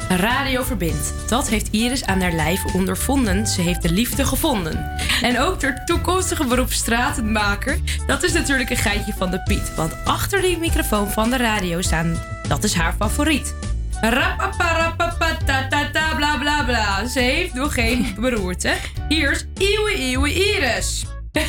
Radio 0.08 0.62
verbindt. 0.62 1.12
Dat 1.28 1.48
heeft 1.48 1.68
Iris 1.70 2.04
aan 2.04 2.20
haar 2.20 2.32
lijf 2.32 2.64
ondervonden. 2.74 3.46
Ze 3.46 3.60
heeft 3.60 3.82
de 3.82 3.92
liefde 3.92 4.24
gevonden. 4.24 4.90
En 5.22 5.40
ook 5.40 5.60
de 5.60 5.82
toekomstige 5.84 6.44
beroep 6.44 6.72
stratenmaker. 6.72 7.78
Dat 8.06 8.22
is 8.22 8.32
natuurlijk 8.32 8.70
een 8.70 8.76
geitje 8.76 9.14
van 9.18 9.30
de 9.30 9.42
Piet. 9.42 9.74
Want 9.74 10.04
achter 10.04 10.40
die 10.40 10.58
microfoon 10.58 11.10
van 11.10 11.30
de 11.30 11.36
radio 11.36 11.82
staan, 11.82 12.22
dat 12.48 12.64
is 12.64 12.74
haar 12.74 12.94
favoriet. 12.98 13.54
Rapaparapapatatata 14.00 16.14
bla 16.16 16.36
bla 16.38 16.62
bla. 16.64 17.06
Ze 17.06 17.20
heeft 17.20 17.54
nog 17.54 17.74
geen 17.74 18.14
beroerte. 18.18 18.72
Hier 19.08 19.30
is 19.30 19.46
Iwe 19.58 19.94
Iwe 19.94 20.34
Iris. 20.34 21.04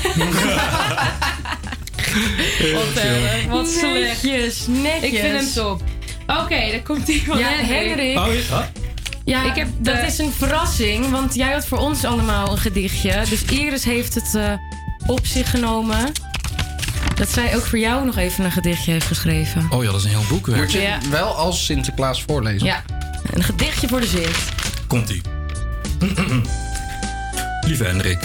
Wat, 2.73 3.03
eh, 3.03 3.45
wat 3.49 3.68
slecht. 3.68 4.23
Netjes, 4.23 4.68
netjes. 4.68 5.11
Ik 5.11 5.19
vind 5.19 5.34
hem 5.34 5.48
top. 5.53 5.82
Oké, 6.27 6.72
dan 6.72 6.84
komt 6.84 7.07
hij 7.07 7.22
van 7.26 7.38
Ja, 7.38 7.47
Henrik. 7.47 7.69
Henrik. 7.97 8.18
Oh, 8.18 8.34
ja. 8.49 8.72
Ja, 9.26 9.43
Ik 9.43 9.56
heb 9.56 9.68
dat 9.77 9.97
is 10.03 10.18
een 10.18 10.31
verrassing, 10.31 11.10
want 11.11 11.35
jij 11.35 11.52
had 11.53 11.65
voor 11.68 11.77
ons 11.77 12.03
allemaal 12.06 12.52
een 12.52 12.57
gedichtje. 12.57 13.22
Dus 13.30 13.43
Iris 13.43 13.84
heeft 13.84 14.15
het 14.15 14.35
eh, 14.35 14.53
op 15.07 15.26
zich 15.26 15.49
genomen. 15.49 16.11
Dat 17.15 17.30
zij 17.30 17.56
ook 17.56 17.65
voor 17.65 17.80
jou 17.80 18.06
nog 18.06 18.18
even 18.18 18.45
een 18.45 18.52
gedichtje 18.52 18.91
heeft 18.91 19.06
geschreven. 19.07 19.68
Oh 19.69 19.84
ja, 19.84 19.91
dat 19.91 19.99
is 19.99 20.03
een 20.03 20.10
heel 20.10 20.26
boekwerk. 20.30 20.60
Moet 20.61 20.72
je 20.72 20.80
Ja. 20.81 20.97
wel 21.10 21.27
als 21.35 21.65
Sinterklaas 21.65 22.23
voorlezen. 22.23 22.68
Ja, 22.68 22.84
een 23.34 23.43
gedichtje 23.43 23.88
voor 23.88 23.99
de 24.02 24.07
zin. 24.07 24.30
Komt-ie. 24.88 25.22
Lieve 27.61 27.84
Hendrik. 27.84 28.19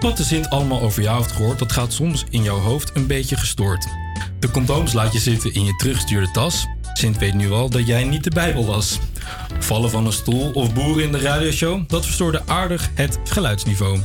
Wat 0.00 0.16
de 0.16 0.24
Sint 0.24 0.50
allemaal 0.50 0.80
over 0.80 1.02
jou 1.02 1.18
heeft 1.22 1.32
gehoord, 1.32 1.58
dat 1.58 1.72
gaat 1.72 1.92
soms 1.92 2.24
in 2.30 2.42
jouw 2.42 2.58
hoofd 2.58 2.90
een 2.94 3.06
beetje 3.06 3.36
gestoord. 3.36 3.86
De 4.38 4.50
condooms 4.50 4.92
laat 4.92 5.12
je 5.12 5.18
zitten 5.18 5.54
in 5.54 5.64
je 5.64 5.76
terugstuurde 5.76 6.30
tas. 6.30 6.66
Sint 6.94 7.18
weet 7.18 7.34
nu 7.34 7.50
al 7.50 7.70
dat 7.70 7.86
jij 7.86 8.04
niet 8.04 8.24
de 8.24 8.30
Bijbel 8.30 8.66
was. 8.66 8.98
Vallen 9.58 9.90
van 9.90 10.06
een 10.06 10.12
stoel 10.12 10.50
of 10.50 10.74
boeren 10.74 11.04
in 11.04 11.12
de 11.12 11.18
radioshow, 11.18 11.88
dat 11.88 12.04
verstoorde 12.04 12.42
aardig 12.46 12.90
het 12.94 13.18
geluidsniveau. 13.24 13.98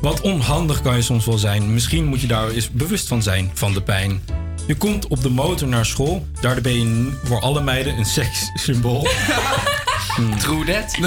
Wat 0.00 0.20
onhandig 0.20 0.82
kan 0.82 0.96
je 0.96 1.02
soms 1.02 1.24
wel 1.24 1.38
zijn. 1.38 1.72
Misschien 1.72 2.04
moet 2.04 2.20
je 2.20 2.26
daar 2.26 2.50
eens 2.50 2.70
bewust 2.70 3.08
van 3.08 3.22
zijn, 3.22 3.50
van 3.54 3.72
de 3.72 3.82
pijn. 3.82 4.22
Je 4.66 4.76
komt 4.76 5.06
op 5.06 5.22
de 5.22 5.30
motor 5.30 5.68
naar 5.68 5.86
school, 5.86 6.26
daar 6.40 6.60
ben 6.60 6.72
je 6.72 7.12
voor 7.24 7.40
alle 7.40 7.60
meiden 7.60 7.98
een 7.98 8.04
sekssymbool. 8.04 9.06
Hmm. 10.16 10.38
True 10.38 10.64
that. 10.64 10.98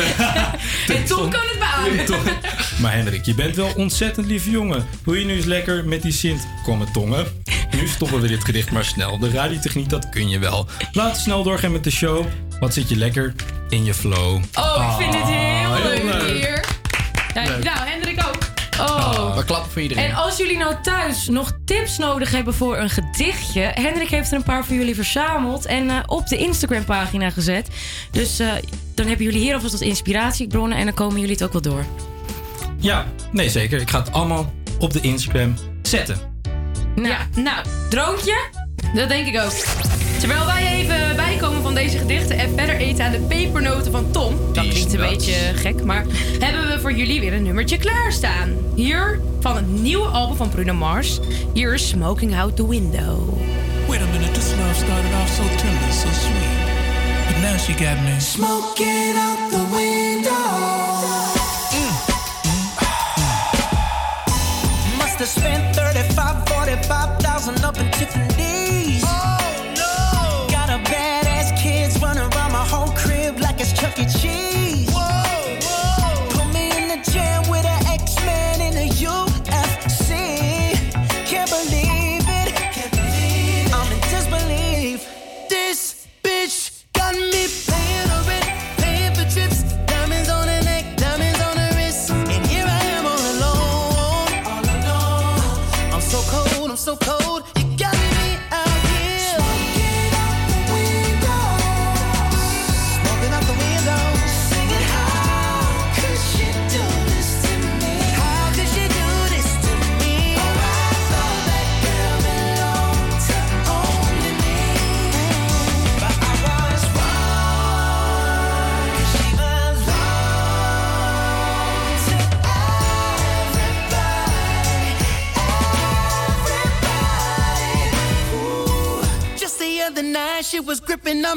En 0.87 1.05
Tom 1.05 1.29
kan 1.29 1.41
het 1.41 1.59
beamen. 1.59 2.37
Maar 2.81 2.93
Hendrik, 2.93 3.25
je 3.25 3.33
bent 3.35 3.55
wel 3.55 3.71
ontzettend 3.75 4.25
lieve 4.25 4.49
jongen. 4.49 4.85
Wil 5.03 5.13
je 5.13 5.25
nu 5.25 5.35
eens 5.35 5.45
lekker 5.45 5.85
met 5.85 6.01
die 6.01 6.11
Sint 6.11 6.47
komen 6.63 6.91
tongen? 6.91 7.25
Nu 7.71 7.87
stoppen 7.87 8.21
we 8.21 8.27
dit 8.27 8.43
gedicht 8.43 8.71
maar 8.71 8.85
snel. 8.85 9.17
De 9.19 9.29
radiotechniek, 9.31 9.89
dat 9.89 10.09
kun 10.09 10.29
je 10.29 10.39
wel. 10.39 10.67
Laten 10.91 11.13
we 11.15 11.19
snel 11.21 11.43
doorgaan 11.43 11.71
met 11.71 11.83
de 11.83 11.91
show. 11.91 12.25
Wat 12.59 12.73
zit 12.73 12.89
je 12.89 12.95
lekker 12.95 13.33
in 13.69 13.85
je 13.85 13.93
flow. 13.93 14.41
Oh, 14.53 14.89
ik 14.89 15.03
vind 15.03 15.13
het 15.13 15.27
heel 15.33 15.71
Ah, 15.73 15.83
leuk 15.83 16.03
leuk. 16.03 16.37
hier. 16.37 16.65
Ja, 17.33 17.43
nou, 17.43 17.77
Hendrik 17.89 18.25
ook. 18.27 18.32
Oh. 18.79 19.35
We 19.35 19.45
klappen 19.45 19.71
voor 19.71 19.81
iedereen. 19.81 20.03
En 20.03 20.15
als 20.15 20.37
jullie 20.37 20.57
nou 20.57 20.75
thuis 20.81 21.27
nog 21.27 21.57
tips 21.65 21.97
nodig 21.97 22.31
hebben 22.31 22.53
voor 22.53 22.77
een 22.77 22.89
gedichtje... 22.89 23.61
Hendrik 23.61 24.09
heeft 24.09 24.31
er 24.31 24.37
een 24.37 24.43
paar 24.43 24.65
voor 24.65 24.75
jullie 24.75 24.95
verzameld 24.95 25.65
en 25.65 25.89
eh, 25.89 25.97
op 26.05 26.27
de 26.27 26.37
Instagram-pagina 26.37 27.29
gezet. 27.29 27.67
Dus 28.11 28.39
eh, 28.39 28.51
dan 28.95 29.07
hebben 29.07 29.25
jullie 29.25 29.41
hier 29.41 29.53
alvast 29.53 29.73
wat 29.73 29.81
inspiratiebronnen 29.81 30.77
en 30.77 30.85
dan 30.85 30.93
komen 30.93 31.19
jullie 31.19 31.35
het 31.35 31.43
ook 31.43 31.51
wel 31.51 31.61
door. 31.61 31.85
Ja, 32.77 33.05
nee 33.31 33.49
zeker. 33.49 33.81
Ik 33.81 33.89
ga 33.89 33.99
het 33.99 34.11
allemaal 34.11 34.53
op 34.79 34.93
de 34.93 35.01
Instagram 35.01 35.55
zetten. 35.81 36.17
Nou, 36.95 37.15
nou, 37.35 37.65
droontje? 37.89 38.62
Dat 38.93 39.09
denk 39.09 39.27
ik 39.27 39.41
ook. 39.41 39.51
Terwijl 40.19 40.45
wij 40.45 40.67
even 40.67 41.15
bijkomen 41.15 41.61
van 41.61 41.73
deze 41.73 41.97
gedichten 41.97 42.37
en 42.37 42.53
verder 42.57 42.75
eten 42.75 43.05
aan 43.05 43.11
de 43.11 43.19
pepernoten 43.19 43.91
van 43.91 44.11
Tom. 44.11 44.35
Dat 44.53 44.67
klinkt 44.67 44.93
een 44.93 44.99
beetje 44.99 45.33
gek, 45.55 45.83
maar 45.83 46.05
hebben 46.39 46.67
we 46.67 46.79
voor 46.79 46.93
jullie 46.93 47.19
weer 47.19 47.33
een 47.33 47.43
nummertje 47.43 47.77
klaarstaan. 47.77 48.57
Hier 48.75 49.19
van 49.39 49.55
het 49.55 49.67
nieuwe 49.67 50.07
album 50.07 50.35
van 50.35 50.49
Bruno 50.49 50.73
Mars. 50.73 51.19
Hier 51.53 51.73
is 51.73 51.87
Smoking 51.87 52.35
Out 52.35 52.55
the 52.55 52.67
Window. 52.67 53.37
Wait 53.87 54.01
a 54.01 54.05
minute, 54.05 54.31
this 54.31 54.51
love 54.57 54.75
started 54.75 55.13
off 55.21 55.29
so 55.29 55.43
tender, 55.57 55.91
so 55.91 56.07
sweet. 56.11 56.71
But 57.27 57.41
now 57.41 57.57
she 57.57 57.73
got 57.73 58.01
me 58.03 58.19
smoking 58.19 59.15
out 59.17 59.51
the 59.51 59.65
window. 59.71 60.43
Must 64.97 65.19
have 65.19 65.27
spent 65.27 65.72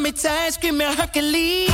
me 0.06 0.12
tight, 0.12 0.52
screaming 0.52 0.92
Hercules. 0.92 1.65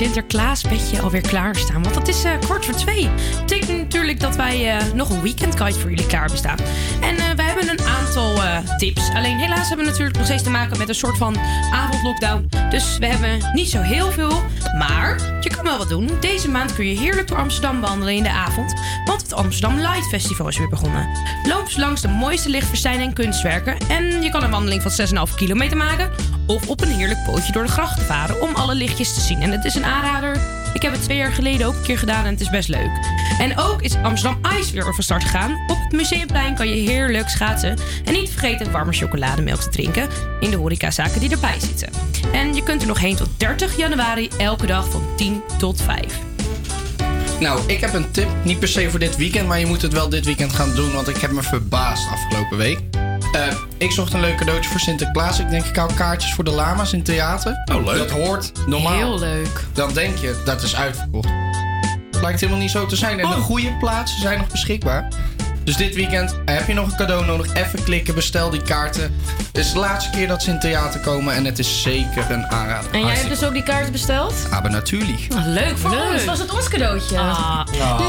Sinterklaaspetje 0.00 1.00
alweer 1.00 1.20
klaarstaan. 1.20 1.82
Want 1.82 1.94
het 1.94 2.08
is 2.08 2.24
eh, 2.24 2.38
kwart 2.38 2.64
voor 2.64 2.74
twee. 2.74 3.02
Dat 3.04 3.40
betekent 3.40 3.78
natuurlijk 3.78 4.20
dat 4.20 4.36
wij 4.36 4.76
eh, 4.76 4.92
nog 4.94 5.10
een 5.10 5.22
weekendguide 5.22 5.78
voor 5.78 5.90
jullie 5.90 6.06
klaar 6.06 6.30
bestaan. 6.30 6.58
En 7.00 7.16
eh, 7.16 7.34
wij 7.36 7.44
hebben 7.44 7.68
een 7.68 7.80
aantal 7.80 8.38
tips. 8.78 9.10
Alleen 9.14 9.38
helaas 9.38 9.68
hebben 9.68 9.86
we 9.86 9.90
natuurlijk 9.90 10.16
nog 10.16 10.26
steeds 10.26 10.42
te 10.42 10.50
maken 10.50 10.78
met 10.78 10.88
een 10.88 10.94
soort 10.94 11.16
van 11.16 11.36
avondlockdown. 11.72 12.48
Dus 12.70 12.98
we 12.98 13.06
hebben 13.06 13.50
niet 13.52 13.70
zo 13.70 13.80
heel 13.80 14.12
veel. 14.12 14.42
Maar 14.78 15.38
je 15.40 15.50
kan 15.50 15.64
wel 15.64 15.78
wat 15.78 15.88
doen. 15.88 16.10
Deze 16.20 16.50
maand 16.50 16.74
kun 16.74 16.86
je 16.86 16.98
heerlijk 16.98 17.28
door 17.28 17.38
Amsterdam 17.38 17.80
wandelen 17.80 18.14
in 18.14 18.22
de 18.22 18.30
avond. 18.30 18.74
Want 19.04 19.22
het 19.22 19.32
Amsterdam 19.32 19.78
Light 19.78 20.08
Festival 20.08 20.48
is 20.48 20.58
weer 20.58 20.68
begonnen. 20.68 21.08
Loop 21.48 21.68
langs 21.76 22.00
de 22.00 22.08
mooiste 22.08 22.48
lichtverstijnen 22.48 23.06
en 23.06 23.12
kunstwerken. 23.12 23.76
En 23.88 24.22
je 24.22 24.30
kan 24.30 24.42
een 24.42 24.50
wandeling 24.50 24.82
van 24.82 25.26
6,5 25.28 25.34
kilometer 25.34 25.76
maken. 25.76 26.10
Of 26.50 26.68
op 26.68 26.80
een 26.80 26.92
heerlijk 26.92 27.24
pootje 27.24 27.52
door 27.52 27.62
de 27.62 27.68
grachten 27.68 28.04
varen 28.04 28.40
om 28.42 28.54
alle 28.54 28.74
lichtjes 28.74 29.14
te 29.14 29.20
zien. 29.20 29.42
En 29.42 29.50
het 29.50 29.64
is 29.64 29.74
een 29.74 29.84
aanrader. 29.84 30.40
Ik 30.74 30.82
heb 30.82 30.92
het 30.92 31.02
twee 31.02 31.16
jaar 31.16 31.32
geleden 31.32 31.66
ook 31.66 31.74
een 31.74 31.82
keer 31.82 31.98
gedaan 31.98 32.24
en 32.24 32.30
het 32.30 32.40
is 32.40 32.50
best 32.50 32.68
leuk. 32.68 32.90
En 33.38 33.58
ook 33.58 33.82
is 33.82 33.94
Amsterdam 33.94 34.40
Ice 34.58 34.72
weer 34.72 34.94
van 34.94 35.02
start 35.02 35.22
gegaan. 35.22 35.52
Op 35.66 35.76
het 35.82 35.92
Museumplein 35.92 36.54
kan 36.54 36.68
je 36.68 36.90
heerlijk 36.90 37.28
schaatsen. 37.28 37.78
En 38.04 38.12
niet 38.12 38.30
vergeten 38.30 38.70
warme 38.70 38.92
chocolademelk 38.92 39.60
te 39.60 39.68
drinken 39.68 40.08
in 40.40 40.50
de 40.50 40.56
horecazaken 40.56 41.20
die 41.20 41.30
erbij 41.30 41.60
zitten. 41.60 41.88
En 42.32 42.54
je 42.54 42.62
kunt 42.62 42.82
er 42.82 42.88
nog 42.88 43.00
heen 43.00 43.16
tot 43.16 43.28
30 43.36 43.76
januari 43.76 44.28
elke 44.38 44.66
dag 44.66 44.90
van 44.90 45.02
10 45.16 45.42
tot 45.58 45.82
5. 45.82 46.18
Nou, 47.40 47.60
ik 47.66 47.80
heb 47.80 47.94
een 47.94 48.10
tip. 48.10 48.28
Niet 48.44 48.58
per 48.58 48.68
se 48.68 48.90
voor 48.90 48.98
dit 48.98 49.16
weekend, 49.16 49.48
maar 49.48 49.58
je 49.58 49.66
moet 49.66 49.82
het 49.82 49.92
wel 49.92 50.08
dit 50.08 50.24
weekend 50.24 50.52
gaan 50.52 50.74
doen. 50.74 50.92
Want 50.92 51.08
ik 51.08 51.16
heb 51.16 51.30
me 51.30 51.42
verbaasd 51.42 52.08
afgelopen 52.10 52.56
week. 52.56 52.78
Eh, 53.32 53.42
ik 53.78 53.90
zocht 53.92 54.12
een 54.12 54.20
leuk 54.20 54.36
cadeautje 54.36 54.70
voor 54.70 54.80
Sinterklaas. 54.80 55.38
Ik 55.38 55.50
denk, 55.50 55.64
ik 55.64 55.76
hou 55.76 55.92
kaartjes 55.94 56.34
voor 56.34 56.44
de 56.44 56.50
lama's 56.50 56.92
in 56.92 56.98
het 56.98 57.06
theater. 57.06 57.62
Oh, 57.74 57.84
leuk. 57.84 57.96
Dat 57.98 58.10
hoort 58.10 58.52
normaal. 58.66 58.92
Heel 58.92 59.18
leuk. 59.18 59.64
Dan 59.72 59.92
denk 59.92 60.18
je, 60.18 60.42
dat 60.44 60.62
is 60.62 60.76
uitverkocht. 60.76 61.28
blijkt 62.10 62.40
helemaal 62.40 62.60
niet 62.62 62.70
zo 62.70 62.86
te 62.86 62.96
zijn. 62.96 63.18
En 63.20 63.26
Oh. 63.26 63.34
de 63.34 63.40
goede 63.40 63.72
plaatsen 63.78 64.20
zijn 64.20 64.38
nog 64.38 64.46
beschikbaar. 64.46 65.08
Dus 65.64 65.76
dit 65.76 65.94
weekend 65.94 66.36
heb 66.44 66.66
je 66.66 66.74
nog 66.74 66.86
een 66.90 66.96
cadeau 66.96 67.26
nodig. 67.26 67.54
Even 67.54 67.84
klikken, 67.84 68.14
bestel 68.14 68.50
die 68.50 68.62
kaarten. 68.62 69.14
Het 69.46 69.56
is 69.58 69.72
de 69.72 69.78
laatste 69.78 70.10
keer 70.10 70.28
dat 70.28 70.40
ze 70.42 70.46
in 70.48 70.52
het 70.52 70.62
theater 70.62 71.00
komen 71.00 71.34
en 71.34 71.44
het 71.44 71.58
is 71.58 71.82
zeker 71.82 72.30
een 72.30 72.46
aanrader. 72.46 72.90
En 72.92 73.00
jij 73.00 73.14
hebt 73.16 73.28
dus 73.28 73.44
ook 73.44 73.52
die 73.52 73.62
kaarten 73.62 73.92
besteld? 73.92 74.34
Aber 74.50 74.70
natuurlijk. 74.70 75.26
Ah, 75.36 75.46
leuk 75.46 75.78
voor 75.78 75.90
Leuk. 75.90 76.12
ons. 76.12 76.24
Was 76.24 76.38
het 76.38 76.54
ons 76.54 76.68
cadeautje? 76.68 77.14
Ja. 77.14 77.64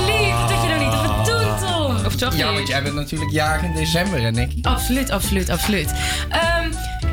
Lief 0.05 0.49
dat 0.49 0.61
je 0.63 0.69
er 0.69 0.79
niet 0.79 0.93
toch 2.21 2.35
Ja, 2.35 2.53
want 2.53 2.67
jij 2.67 2.83
bent 2.83 2.95
natuurlijk 2.95 3.31
jarig 3.31 3.63
in 3.63 3.73
december, 3.73 4.21
hè, 4.21 4.31
Nicky? 4.31 4.59
Absoluut, 4.61 5.09
absoluut, 5.09 5.49
absoluut. 5.49 5.91
Ehm, 6.29 6.71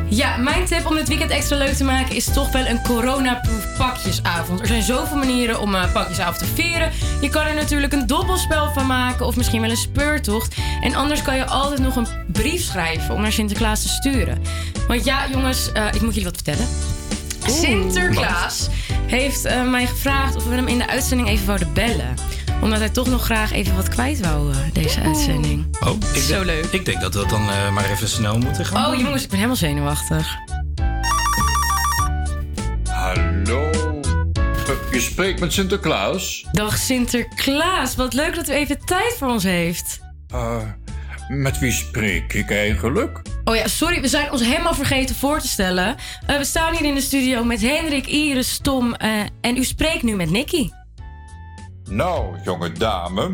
ja, 0.08 0.36
mijn 0.36 0.64
tip 0.64 0.86
om 0.86 0.94
dit 0.94 1.08
weekend 1.08 1.30
extra 1.30 1.56
leuk 1.56 1.74
te 1.74 1.84
maken 1.84 2.16
is 2.16 2.24
toch 2.24 2.52
wel 2.52 2.66
een 2.66 2.82
coronaproof 2.82 3.76
pakjesavond. 3.76 4.60
Er 4.60 4.66
zijn 4.66 4.82
zoveel 4.82 5.16
manieren 5.16 5.60
om 5.60 5.74
eh, 5.74 5.92
pakjesavond 5.92 6.38
te 6.38 6.44
vieren. 6.44 6.90
Je 7.20 7.28
kan 7.28 7.46
er 7.46 7.54
natuurlijk 7.54 7.92
een 7.92 8.06
dobbelspel 8.06 8.72
van 8.72 8.86
maken 8.86 9.26
of 9.26 9.36
misschien 9.36 9.60
wel 9.60 9.70
een 9.70 9.76
speurtocht. 9.76 10.54
En 10.80 10.94
anders 10.94 11.22
kan 11.22 11.36
je 11.36 11.44
altijd 11.44 11.80
nog 11.80 11.96
een 11.96 12.06
brief 12.32 12.62
schrijven 12.62 13.14
om 13.14 13.20
naar 13.20 13.32
Sinterklaas 13.32 13.82
te 13.82 13.88
sturen. 13.88 14.42
Want 14.88 15.04
ja, 15.04 15.28
jongens, 15.30 15.72
eh, 15.72 15.86
ik 15.86 16.00
moet 16.00 16.14
jullie 16.14 16.30
wat 16.30 16.42
vertellen. 16.42 16.68
Sinterklaas 17.46 18.68
heeft 19.06 19.44
eh, 19.44 19.70
mij 19.70 19.86
gevraagd 19.86 20.36
of 20.36 20.44
we 20.44 20.54
hem 20.54 20.68
in 20.68 20.78
de 20.78 20.88
uitzending 20.88 21.28
even 21.28 21.46
wouden 21.46 21.72
bellen. 21.72 22.14
Omdat 22.60 22.78
hij 22.78 22.88
toch 22.88 23.06
nog 23.06 23.24
graag 23.24 23.52
even 23.52 23.76
wat 23.76 23.88
kwijt 23.88 24.20
wou, 24.20 24.52
eh, 24.52 24.58
deze 24.72 25.00
uitzending. 25.00 25.76
Oh, 25.80 25.96
ik 26.12 26.20
Zo 26.20 26.32
denk, 26.32 26.44
leuk. 26.44 26.64
Ik 26.64 26.84
denk 26.84 27.00
dat 27.00 27.14
we 27.14 27.26
dan 27.26 27.48
eh, 27.50 27.70
maar 27.72 27.90
even 27.90 28.08
snel 28.08 28.38
moeten 28.38 28.66
gaan. 28.66 28.92
Oh 28.92 29.00
jongens, 29.00 29.22
ik 29.22 29.28
ben 29.28 29.36
helemaal 29.36 29.56
zenuwachtig. 29.56 30.36
Hallo. 32.90 33.70
Je 34.90 35.00
spreekt 35.00 35.40
met 35.40 35.52
Sinterklaas. 35.52 36.46
Dag 36.52 36.76
Sinterklaas, 36.78 37.96
wat 37.96 38.12
leuk 38.12 38.34
dat 38.34 38.48
u 38.48 38.52
even 38.52 38.84
tijd 38.84 39.14
voor 39.18 39.28
ons 39.28 39.42
heeft. 39.44 40.00
Eh, 40.28 40.56
met 41.28 41.58
wie 41.58 41.72
spreek 41.72 42.32
ik 42.32 42.50
eigenlijk? 42.50 43.22
Oh 43.44 43.56
ja, 43.56 43.66
sorry, 43.68 44.00
we 44.00 44.08
zijn 44.08 44.32
ons 44.32 44.42
helemaal 44.42 44.74
vergeten 44.74 45.14
voor 45.16 45.40
te 45.40 45.48
stellen. 45.48 45.96
Eh, 46.26 46.36
we 46.36 46.44
staan 46.44 46.74
hier 46.74 46.84
in 46.84 46.94
de 46.94 47.00
studio 47.00 47.44
met 47.44 47.60
Hendrik, 47.60 48.06
Iris, 48.06 48.58
Tom 48.62 48.94
eh, 48.94 49.10
en 49.40 49.56
u 49.56 49.64
spreekt 49.64 50.02
nu 50.02 50.16
met 50.16 50.30
Nicky. 50.30 50.70
Nou, 51.90 52.36
jonge 52.44 52.72
dame. 52.72 53.32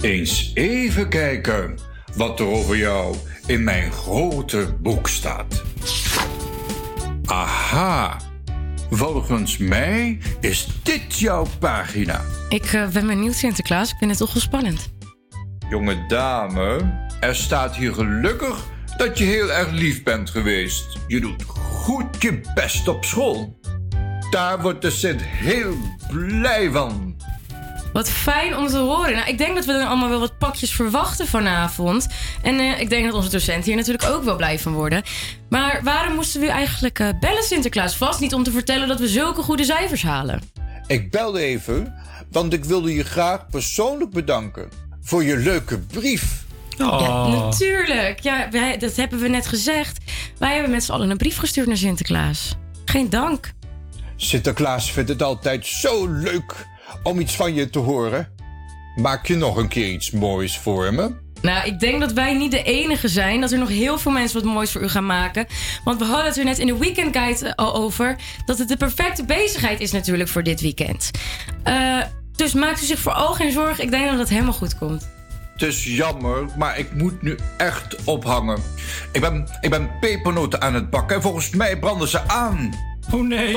Eens 0.00 0.50
even 0.54 1.08
kijken 1.08 1.78
wat 2.16 2.40
er 2.40 2.46
over 2.46 2.76
jou 2.76 3.16
in 3.46 3.64
mijn 3.64 3.92
grote 3.92 4.76
boek 4.80 5.08
staat. 5.08 5.62
Aha. 7.24 8.16
Volgens 8.90 9.56
mij 9.56 10.18
is 10.40 10.68
dit 10.82 11.18
jouw 11.18 11.46
pagina. 11.58 12.20
Ik 12.48 12.64
eh, 12.64 12.88
ben 12.88 13.06
benieuwd 13.06 13.34
Sinterklaas, 13.34 13.90
ik 13.90 13.96
vind 13.98 14.10
het 14.10 14.20
toch 14.20 14.32
wel 14.32 14.42
spannend. 14.42 14.92
Jonge 15.68 16.06
dame, 16.08 16.98
er 17.20 17.36
staat 17.36 17.76
hier 17.76 17.94
gelukkig 17.94 18.64
dat 18.96 19.18
je 19.18 19.24
heel 19.24 19.52
erg 19.52 19.70
lief 19.70 20.02
bent 20.02 20.30
geweest. 20.30 20.98
Je 21.06 21.20
doet 21.20 21.42
goed 21.42 22.22
je 22.22 22.40
best 22.54 22.88
op 22.88 23.04
school. 23.04 23.58
Daar 24.30 24.62
wordt 24.62 24.82
de 24.82 24.90
Sint 24.90 25.22
heel 25.22 25.76
blij 26.10 26.70
van. 26.70 27.16
Wat 27.92 28.10
fijn 28.10 28.56
om 28.56 28.66
te 28.66 28.76
horen. 28.76 29.12
Nou, 29.12 29.28
ik 29.28 29.38
denk 29.38 29.54
dat 29.54 29.64
we 29.64 29.72
dan 29.72 29.86
allemaal 29.86 30.08
wel 30.08 30.20
wat 30.20 30.38
pakjes 30.38 30.72
verwachten 30.72 31.26
vanavond. 31.26 32.06
En 32.42 32.58
eh, 32.58 32.80
ik 32.80 32.88
denk 32.88 33.04
dat 33.04 33.14
onze 33.14 33.30
docenten 33.30 33.64
hier 33.64 33.76
natuurlijk 33.76 34.04
ook 34.04 34.24
wel 34.24 34.36
blij 34.36 34.58
van 34.58 34.72
worden. 34.72 35.02
Maar 35.48 35.80
waarom 35.82 36.14
moesten 36.14 36.40
we 36.40 36.46
u 36.46 36.50
eigenlijk 36.50 36.98
eh, 36.98 37.08
bellen 37.20 37.42
Sinterklaas? 37.42 37.96
Vast 37.96 38.20
niet 38.20 38.34
om 38.34 38.42
te 38.42 38.50
vertellen 38.50 38.88
dat 38.88 39.00
we 39.00 39.08
zulke 39.08 39.42
goede 39.42 39.64
cijfers 39.64 40.02
halen. 40.02 40.42
Ik 40.86 41.10
belde 41.10 41.40
even, 41.40 41.94
want 42.30 42.52
ik 42.52 42.64
wilde 42.64 42.94
je 42.94 43.04
graag 43.04 43.46
persoonlijk 43.48 44.10
bedanken 44.10 44.68
voor 45.00 45.24
je 45.24 45.36
leuke 45.36 45.78
brief. 45.78 46.42
Ja, 46.76 47.26
natuurlijk. 47.26 48.20
Ja, 48.20 48.48
wij, 48.50 48.78
dat 48.78 48.96
hebben 48.96 49.18
we 49.18 49.28
net 49.28 49.46
gezegd. 49.46 49.98
Wij 50.38 50.52
hebben 50.52 50.70
met 50.70 50.84
z'n 50.84 50.92
allen 50.92 51.10
een 51.10 51.16
brief 51.16 51.36
gestuurd 51.36 51.66
naar 51.66 51.76
Sinterklaas. 51.76 52.56
Geen 52.84 53.10
dank. 53.10 53.52
Sinterklaas 54.16 54.92
vindt 54.92 55.08
het 55.08 55.22
altijd 55.22 55.66
zo 55.66 56.06
leuk 56.06 56.66
om 57.02 57.20
iets 57.20 57.36
van 57.36 57.54
je 57.54 57.70
te 57.70 57.78
horen. 57.78 58.28
Maak 58.96 59.26
je 59.26 59.36
nog 59.36 59.56
een 59.56 59.68
keer 59.68 59.88
iets 59.88 60.10
moois 60.10 60.58
voor 60.58 60.94
me? 60.94 61.22
Nou, 61.42 61.66
ik 61.66 61.80
denk 61.80 62.00
dat 62.00 62.12
wij 62.12 62.34
niet 62.34 62.50
de 62.50 62.62
enige 62.62 63.08
zijn. 63.08 63.40
Dat 63.40 63.52
er 63.52 63.58
nog 63.58 63.68
heel 63.68 63.98
veel 63.98 64.12
mensen 64.12 64.42
wat 64.42 64.52
moois 64.52 64.72
voor 64.72 64.82
u 64.82 64.88
gaan 64.88 65.06
maken. 65.06 65.46
Want 65.84 65.98
we 65.98 66.04
hadden 66.04 66.26
het 66.26 66.36
er 66.36 66.44
net 66.44 66.58
in 66.58 66.66
de 66.66 66.78
Weekend 66.78 67.16
Guide 67.16 67.46
eh, 67.46 67.52
al 67.54 67.74
over. 67.74 68.16
Dat 68.44 68.58
het 68.58 68.68
de 68.68 68.76
perfecte 68.76 69.24
bezigheid 69.24 69.80
is 69.80 69.92
natuurlijk 69.92 70.28
voor 70.28 70.42
dit 70.42 70.60
weekend. 70.60 71.10
Eh, 71.62 72.02
dus 72.36 72.52
maakt 72.52 72.82
u 72.82 72.84
zich 72.84 72.98
vooral 72.98 73.34
geen 73.34 73.52
zorgen. 73.52 73.84
Ik 73.84 73.90
denk 73.90 74.08
dat 74.08 74.18
het 74.18 74.28
helemaal 74.28 74.52
goed 74.52 74.78
komt. 74.78 75.08
Het 75.52 75.62
is 75.62 75.84
jammer, 75.84 76.46
maar 76.56 76.78
ik 76.78 76.94
moet 76.94 77.22
nu 77.22 77.38
echt 77.56 78.04
ophangen. 78.04 78.62
Ik 79.12 79.20
ben, 79.20 79.48
ik 79.60 79.70
ben 79.70 79.90
pepernoten 80.00 80.60
aan 80.60 80.74
het 80.74 80.90
bakken 80.90 81.16
en 81.16 81.22
volgens 81.22 81.50
mij 81.50 81.78
branden 81.78 82.08
ze 82.08 82.28
aan. 82.28 82.70
Oh 83.12 83.22
nee. 83.22 83.56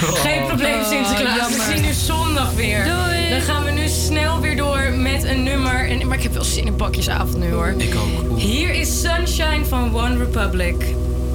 Geen 0.00 0.46
probleem, 0.46 0.84
Sinterklaas. 0.84 1.56
we 1.56 1.72
zien 1.74 1.84
u 1.84 1.92
zondag 1.92 2.52
weer. 2.52 2.84
Doei. 2.84 3.30
Dan 3.30 3.40
gaan 3.40 3.64
we 3.64 3.70
nu 3.70 3.88
snel 3.88 4.40
weer 4.40 4.56
door 4.56 4.92
met 4.92 5.24
een 5.24 5.42
nummer. 5.42 5.88
En, 5.88 6.06
maar 6.08 6.16
ik 6.16 6.22
heb 6.22 6.32
wel 6.32 6.44
zin 6.44 6.66
in 6.66 6.76
pakjesavond 6.76 7.38
nu 7.38 7.52
hoor. 7.52 7.74
Ik 7.78 7.94
ook. 7.94 8.38
Hier 8.38 8.70
is 8.74 9.00
Sunshine 9.00 9.64
van 9.64 9.94
One 9.96 10.16
Republic. 10.16 10.74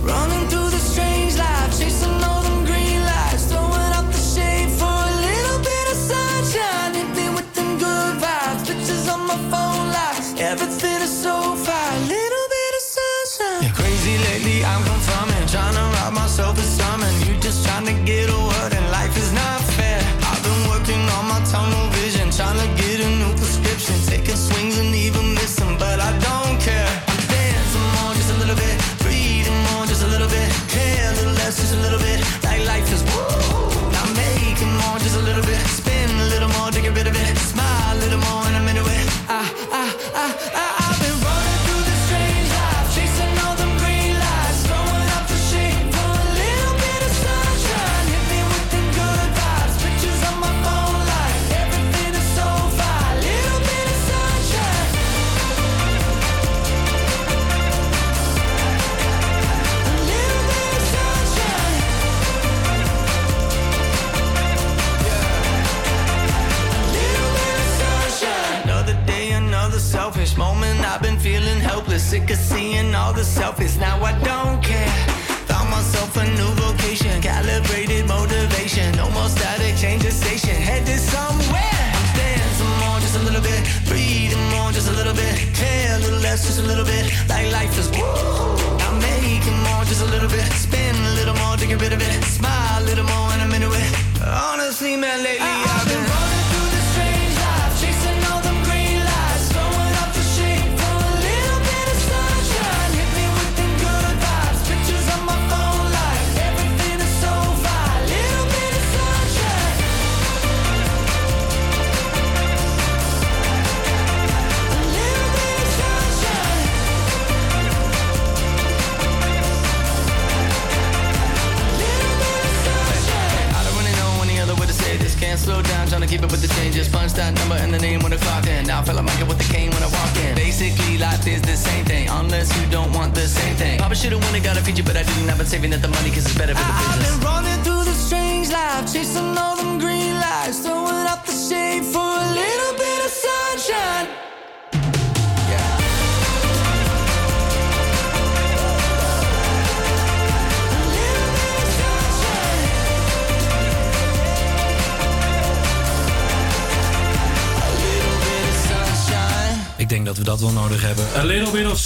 Running 0.04 0.48
through 0.50 0.70
the 0.70 0.90
strange 0.92 1.34
life, 1.36 1.70
chasing 1.80 2.24
all 2.24 2.42
them 2.42 2.66
green 2.66 3.02
lights, 3.02 3.44
throwing 3.48 3.94
up 4.00 4.12
the 4.12 4.22
shade 4.34 4.70
for 4.70 4.96
a 5.10 5.16
little 5.28 5.60
bit 5.60 5.86
of 5.94 5.98
sunshine. 6.12 6.94
Hit 6.94 7.10
me 7.16 7.30
with 7.36 7.54
them 7.54 7.78
good 7.78 8.14
vibes, 8.24 8.64
pictures 8.68 9.08
on 9.10 9.22
my 9.28 9.38
phone 9.50 9.88
lights. 9.98 10.34
Everything 10.40 11.02
is 11.02 11.22
so 11.24 11.56
fine, 11.56 12.00
little 12.08 12.46
bit 12.56 12.72
of 12.80 12.84
sunshine. 12.96 13.74
Crazy 13.74 14.18
lately, 14.28 14.64
I'm 14.64 14.84
confirming, 14.84 15.48
trying 15.48 15.74
to 15.74 15.85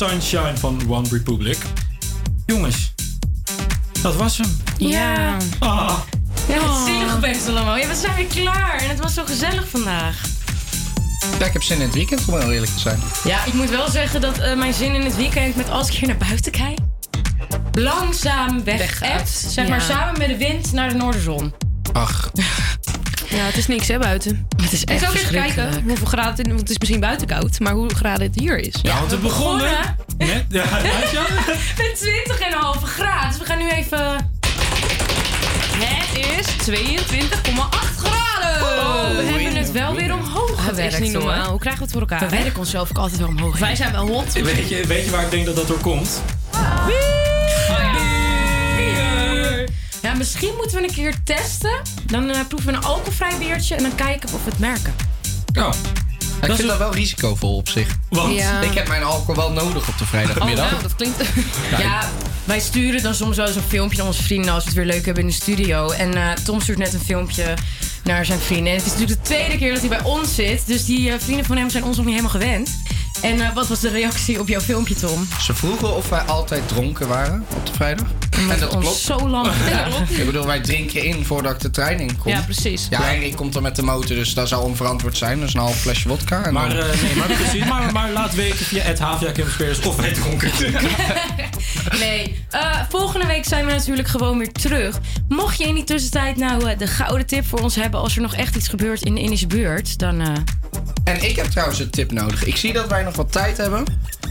Sunshine 0.07 0.57
van 0.57 0.81
One 0.89 1.07
Republic. 1.11 1.57
Jongens, 2.45 2.93
dat 4.01 4.15
was 4.15 4.37
hem. 4.37 4.57
Ja. 4.77 5.37
Ah. 5.59 5.99
Ja, 6.47 6.53
het 6.53 6.85
zielig 6.85 7.19
best 7.19 7.47
allemaal. 7.47 7.77
Ja, 7.77 7.87
we 7.87 7.95
zijn 7.95 8.15
weer 8.15 8.25
klaar. 8.25 8.79
En 8.81 8.89
het 8.89 8.99
was 8.99 9.13
zo 9.13 9.23
gezellig 9.25 9.69
vandaag. 9.69 10.21
Ja, 11.39 11.45
ik 11.45 11.53
heb 11.53 11.63
zin 11.63 11.75
in 11.75 11.81
het 11.81 11.93
weekend, 11.93 12.27
om 12.27 12.39
heel 12.39 12.51
eerlijk 12.51 12.71
te 12.71 12.79
zijn. 12.79 12.99
Ja, 13.23 13.45
ik 13.45 13.53
moet 13.53 13.69
wel 13.69 13.89
zeggen 13.89 14.21
dat 14.21 14.37
eh, 14.37 14.57
mijn 14.57 14.73
zin 14.73 14.93
in 14.95 15.01
het 15.01 15.15
weekend, 15.15 15.55
met 15.55 15.69
als 15.69 15.87
ik 15.87 15.93
hier 15.93 16.07
naar 16.07 16.17
buiten 16.17 16.51
kijk, 16.51 16.79
langzaam 17.71 18.63
weg 18.63 18.77
Weggaat. 18.77 19.29
Zeg 19.29 19.67
maar 19.67 19.81
samen 19.81 20.17
met 20.17 20.27
de 20.27 20.37
wind 20.37 20.71
naar 20.71 20.89
de 20.89 20.95
noorderzon. 20.95 21.53
Ja, 23.29 23.45
het 23.45 23.57
is 23.57 23.67
niks 23.67 23.87
hè, 23.87 23.97
buiten. 23.99 24.47
Het 24.61 24.71
is 24.71 24.81
Ik 24.81 24.89
echt 24.89 24.99
zou 24.99 25.13
even 25.13 25.31
kijken 25.31 25.51
verschrikkelijk. 25.53 25.87
hoeveel 25.87 26.07
graden 26.07 26.37
het, 26.37 26.47
want 26.47 26.59
het 26.59 26.69
is 26.69 26.77
misschien 26.77 26.99
buiten 26.99 27.27
koud, 27.27 27.59
maar 27.59 27.73
hoe 27.73 27.95
graden 27.95 28.27
het 28.27 28.39
hier 28.39 28.57
is. 28.57 28.75
Ja, 28.81 28.99
want 28.99 29.11
we 29.11 29.17
begonnen 29.17 29.71
met... 30.17 30.45
Ja? 30.49 30.63
Met 31.77 32.09
20,5 32.77 32.83
graden. 32.83 33.29
Dus 33.29 33.37
we 33.39 33.45
gaan 33.45 33.57
nu 33.57 33.69
even... 33.69 34.31
Het 35.81 36.37
is 36.39 36.69
22,8 36.69 36.79
graden. 37.97 38.61
Oh, 38.61 39.15
we 39.15 39.23
hebben 39.23 39.55
het 39.55 39.71
wel 39.71 39.95
weer 39.95 40.13
omhoog 40.13 40.49
Dat 40.49 40.59
gewerkt. 40.59 40.93
is 40.93 40.99
niet 40.99 41.11
normaal. 41.11 41.49
Hoe 41.49 41.59
krijgen 41.59 41.79
we 41.81 41.85
het 41.85 41.91
voor 41.93 42.01
elkaar? 42.01 42.29
We 42.29 42.37
werken 42.37 42.59
onszelf 42.59 42.89
ook 42.89 42.97
altijd 42.97 43.19
wel 43.19 43.27
omhoog. 43.29 43.57
Wij 43.59 43.75
zijn 43.75 43.91
wel 43.91 44.07
hot. 44.07 44.33
Weet 44.33 44.69
je, 44.69 44.83
weet 44.87 45.05
je 45.05 45.11
waar 45.11 45.23
ik 45.23 45.31
denk 45.31 45.45
dat 45.45 45.55
dat 45.55 45.67
door 45.67 45.79
komt? 45.79 46.21
Ja, 50.01 50.13
misschien 50.13 50.53
moeten 50.57 50.77
we 50.77 50.83
een 50.83 50.93
keer 50.93 51.13
testen. 51.23 51.81
Dan 52.09 52.29
eh, 52.29 52.39
proeven 52.47 52.71
we 52.71 52.77
een 52.77 52.83
alcoholvrij 52.83 53.37
biertje 53.37 53.75
en 53.75 53.83
dan 53.83 53.95
kijken 53.95 54.29
of 54.33 54.43
we 54.43 54.49
het 54.49 54.59
merken. 54.59 54.95
Oh. 55.53 55.73
ik 56.41 56.55
vind 56.55 56.67
dat 56.67 56.77
wel 56.77 56.93
risicovol 56.93 57.55
op 57.55 57.69
zich. 57.69 57.95
Want? 58.09 58.35
Ja. 58.35 58.61
Ik 58.61 58.73
heb 58.73 58.87
mijn 58.87 59.03
alcohol 59.03 59.35
wel 59.35 59.51
nodig 59.51 59.87
op 59.87 59.97
de 59.97 60.05
vrijdagmiddag. 60.05 60.65
Oh, 60.65 60.71
nou, 60.71 60.83
dat 60.83 60.95
klinkt... 60.95 61.17
Ja, 61.77 62.09
wij 62.43 62.59
sturen 62.59 63.03
dan 63.03 63.15
soms 63.15 63.37
wel 63.37 63.47
eens 63.47 63.55
een 63.55 63.61
filmpje 63.61 63.97
naar 63.97 64.07
onze 64.07 64.23
vrienden 64.23 64.53
als 64.53 64.63
we 64.63 64.69
het 64.69 64.77
weer 64.77 64.87
leuk 64.87 65.05
hebben 65.05 65.23
in 65.23 65.29
de 65.29 65.35
studio. 65.35 65.89
En 65.89 66.13
eh, 66.13 66.31
Tom 66.31 66.61
stuurt 66.61 66.77
net 66.77 66.93
een 66.93 66.99
filmpje 66.99 67.53
naar 68.03 68.25
zijn 68.25 68.39
vrienden. 68.39 68.71
En 68.71 68.77
het 68.77 68.85
is 68.85 68.91
natuurlijk 68.91 69.19
de 69.19 69.25
tweede 69.27 69.57
keer 69.57 69.71
dat 69.71 69.79
hij 69.79 69.89
bij 69.89 70.03
ons 70.03 70.35
zit. 70.35 70.67
Dus 70.67 70.85
die 70.85 71.11
eh, 71.11 71.19
vrienden 71.19 71.45
van 71.45 71.57
hem 71.57 71.69
zijn 71.69 71.83
ons 71.83 71.97
nog 71.97 72.05
niet 72.05 72.15
helemaal 72.15 72.39
gewend. 72.41 72.81
En 73.21 73.41
eh, 73.41 73.53
wat 73.53 73.67
was 73.67 73.79
de 73.79 73.89
reactie 73.89 74.39
op 74.39 74.47
jouw 74.47 74.61
filmpje, 74.61 74.95
Tom? 74.95 75.27
Ze 75.41 75.53
vroegen 75.53 75.95
of 75.95 76.09
wij 76.09 76.21
altijd 76.21 76.67
dronken 76.67 77.07
waren 77.07 77.45
op 77.55 77.65
de 77.65 77.73
vrijdag. 77.73 78.07
En 78.49 78.59
dat 78.59 78.69
klopt. 78.69 78.97
zo 78.97 79.29
lang. 79.29 79.47
Ik 80.09 80.25
bedoel, 80.25 80.45
wij 80.45 80.59
drinken 80.61 81.03
in 81.03 81.25
voordat 81.25 81.51
ik 81.53 81.59
de 81.59 81.69
trein 81.69 81.99
in 81.99 82.17
kom. 82.17 82.31
Ja, 82.31 82.41
precies. 82.41 82.87
Ja, 82.89 83.01
Henry 83.01 83.33
komt 83.33 83.55
er 83.55 83.61
met 83.61 83.75
de 83.75 83.81
motor, 83.81 84.15
dus 84.15 84.33
dat 84.33 84.47
zou 84.47 84.63
onverantwoord 84.63 85.17
zijn. 85.17 85.39
Dus 85.39 85.53
een 85.53 85.59
half 85.59 85.75
flesje 85.79 86.07
wodka. 86.07 86.43
En 86.43 86.53
Maar, 86.53 86.69
dan- 86.69 86.77
eh, 86.77 87.01
nee, 87.01 87.15
maar 87.15 87.27
precies. 87.27 87.65
Maar, 87.65 87.91
maar 87.93 88.11
laat 88.11 88.35
weten 88.35 88.65
via 88.65 88.83
het 88.83 88.99
Havia 88.99 89.31
Campus 89.31 89.79
of 89.79 89.95
wij 89.95 90.11
dronken. 90.13 90.51
Nee, 91.99 92.43
eh, 92.49 92.79
volgende 92.89 93.25
week 93.27 93.45
zijn 93.45 93.65
we 93.65 93.71
natuurlijk 93.71 94.07
gewoon 94.07 94.37
weer 94.37 94.51
terug. 94.51 94.99
Mocht 95.27 95.57
je 95.57 95.63
in 95.63 95.75
die 95.75 95.83
tussentijd 95.83 96.37
nou 96.37 96.69
eh, 96.69 96.77
de 96.77 96.87
gouden 96.87 97.25
tip 97.27 97.45
voor 97.45 97.59
ons 97.59 97.75
hebben... 97.75 97.99
als 97.99 98.15
er 98.15 98.21
nog 98.21 98.35
echt 98.35 98.55
iets 98.55 98.67
gebeurt 98.67 99.01
in 99.01 99.15
de 99.15 99.21
Indische 99.21 99.47
buurt, 99.47 99.97
dan... 99.99 100.21
En 101.19 101.29
ik 101.29 101.35
heb 101.35 101.45
trouwens 101.45 101.79
een 101.79 101.89
tip 101.89 102.11
nodig. 102.11 102.45
Ik 102.45 102.55
zie 102.55 102.73
dat 102.73 102.87
wij 102.87 103.03
nog 103.03 103.15
wat 103.15 103.31
tijd 103.31 103.57
hebben. 103.57 103.83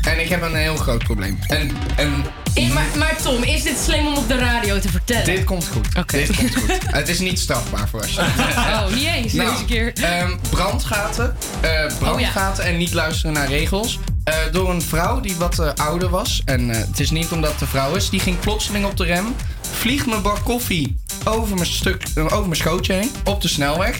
En 0.02 0.20
ik 0.20 0.28
heb 0.28 0.42
een 0.42 0.54
heel 0.54 0.76
groot 0.76 1.04
probleem. 1.04 1.38
En, 1.46 1.70
en 1.96 2.24
maar, 2.72 2.86
maar 2.98 3.16
Tom, 3.22 3.42
is 3.42 3.62
dit 3.62 3.78
slim 3.84 4.06
om 4.06 4.16
op 4.16 4.28
de 4.28 4.38
radio 4.38 4.78
te 4.78 4.88
vertellen? 4.88 5.24
dit 5.24 5.44
komt 5.44 5.66
goed. 5.72 5.86
Oké. 5.98 6.16
Dit 6.16 6.36
komt 6.36 6.54
goed. 6.56 6.78
Het 7.00 7.08
is 7.08 7.18
niet 7.18 7.38
strafbaar 7.38 7.88
voor 7.88 8.00
als 8.02 8.14
je. 8.14 8.20
Oh, 8.20 8.86
niet 8.94 9.06
eens 9.06 9.32
Nou, 9.32 9.50
deze 9.50 9.64
keer. 9.64 9.92
ehm, 9.92 10.30
brandgaten. 10.50 11.36
Eh, 11.60 11.70
brandgaten 11.98 12.64
en 12.64 12.76
niet 12.76 12.92
luisteren 12.92 13.32
naar 13.32 13.48
regels. 13.48 13.98
Eh, 14.24 14.34
door 14.52 14.70
een 14.70 14.82
vrouw 14.82 15.20
die 15.20 15.36
wat 15.36 15.58
eh, 15.58 15.70
ouder 15.74 16.08
was. 16.08 16.42
En 16.44 16.70
eh, 16.70 16.76
het 16.78 17.00
is 17.00 17.10
niet 17.10 17.32
omdat 17.32 17.52
het 17.52 17.60
een 17.60 17.66
vrouw 17.66 17.94
is. 17.94 18.10
Die 18.10 18.20
ging 18.20 18.38
plotseling 18.40 18.84
op 18.84 18.96
de 18.96 19.04
rem. 19.04 19.34
Vliegt 19.72 20.06
mijn 20.06 20.22
bak 20.22 20.44
koffie 20.44 20.96
over 21.24 21.54
mijn, 21.54 21.66
stuk, 21.66 22.02
over 22.14 22.42
mijn 22.42 22.56
schootje 22.56 22.92
heen. 22.92 23.10
Op 23.24 23.40
de 23.42 23.48
snelweg. 23.48 23.96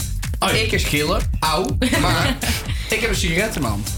Ik 0.53 0.73
is 0.73 0.85
gillen. 0.85 1.21
Auw. 1.41 1.77
Maar 2.01 2.37
ik 2.89 3.01
heb 3.01 3.11
een 3.11 3.17
sigaret 3.17 3.55
in 3.55 3.61
mijn 3.61 3.73
hand. 3.73 3.91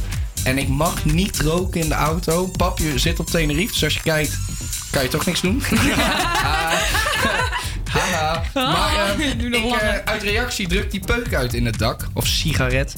En 0.45 0.59
ik 0.59 0.69
mag 0.69 1.05
niet 1.05 1.41
roken 1.41 1.81
in 1.81 1.89
de 1.89 1.95
auto. 1.95 2.47
Pap, 2.47 2.79
je 2.79 2.99
zit 2.99 3.21
op 3.21 3.27
Tenerife. 3.27 3.73
Dus 3.73 3.85
als 3.85 3.95
je 3.95 4.01
kijkt, 4.01 4.39
kan 4.91 5.03
je 5.03 5.09
toch 5.09 5.27
niks 5.27 5.41
doen. 5.41 5.62
Haha. 7.91 8.43
Maar 8.55 9.19
eh, 9.19 9.29
ik, 9.29 9.55
eh, 9.55 9.65
lachen. 9.65 10.07
uit 10.07 10.23
reactie 10.23 10.69
drukt 10.69 10.91
die 10.91 11.01
peuk 11.01 11.35
uit 11.35 11.55
in 11.55 11.67
het 11.67 11.79
dak. 11.79 12.09
Of 12.15 12.27
sigaret. 12.27 12.95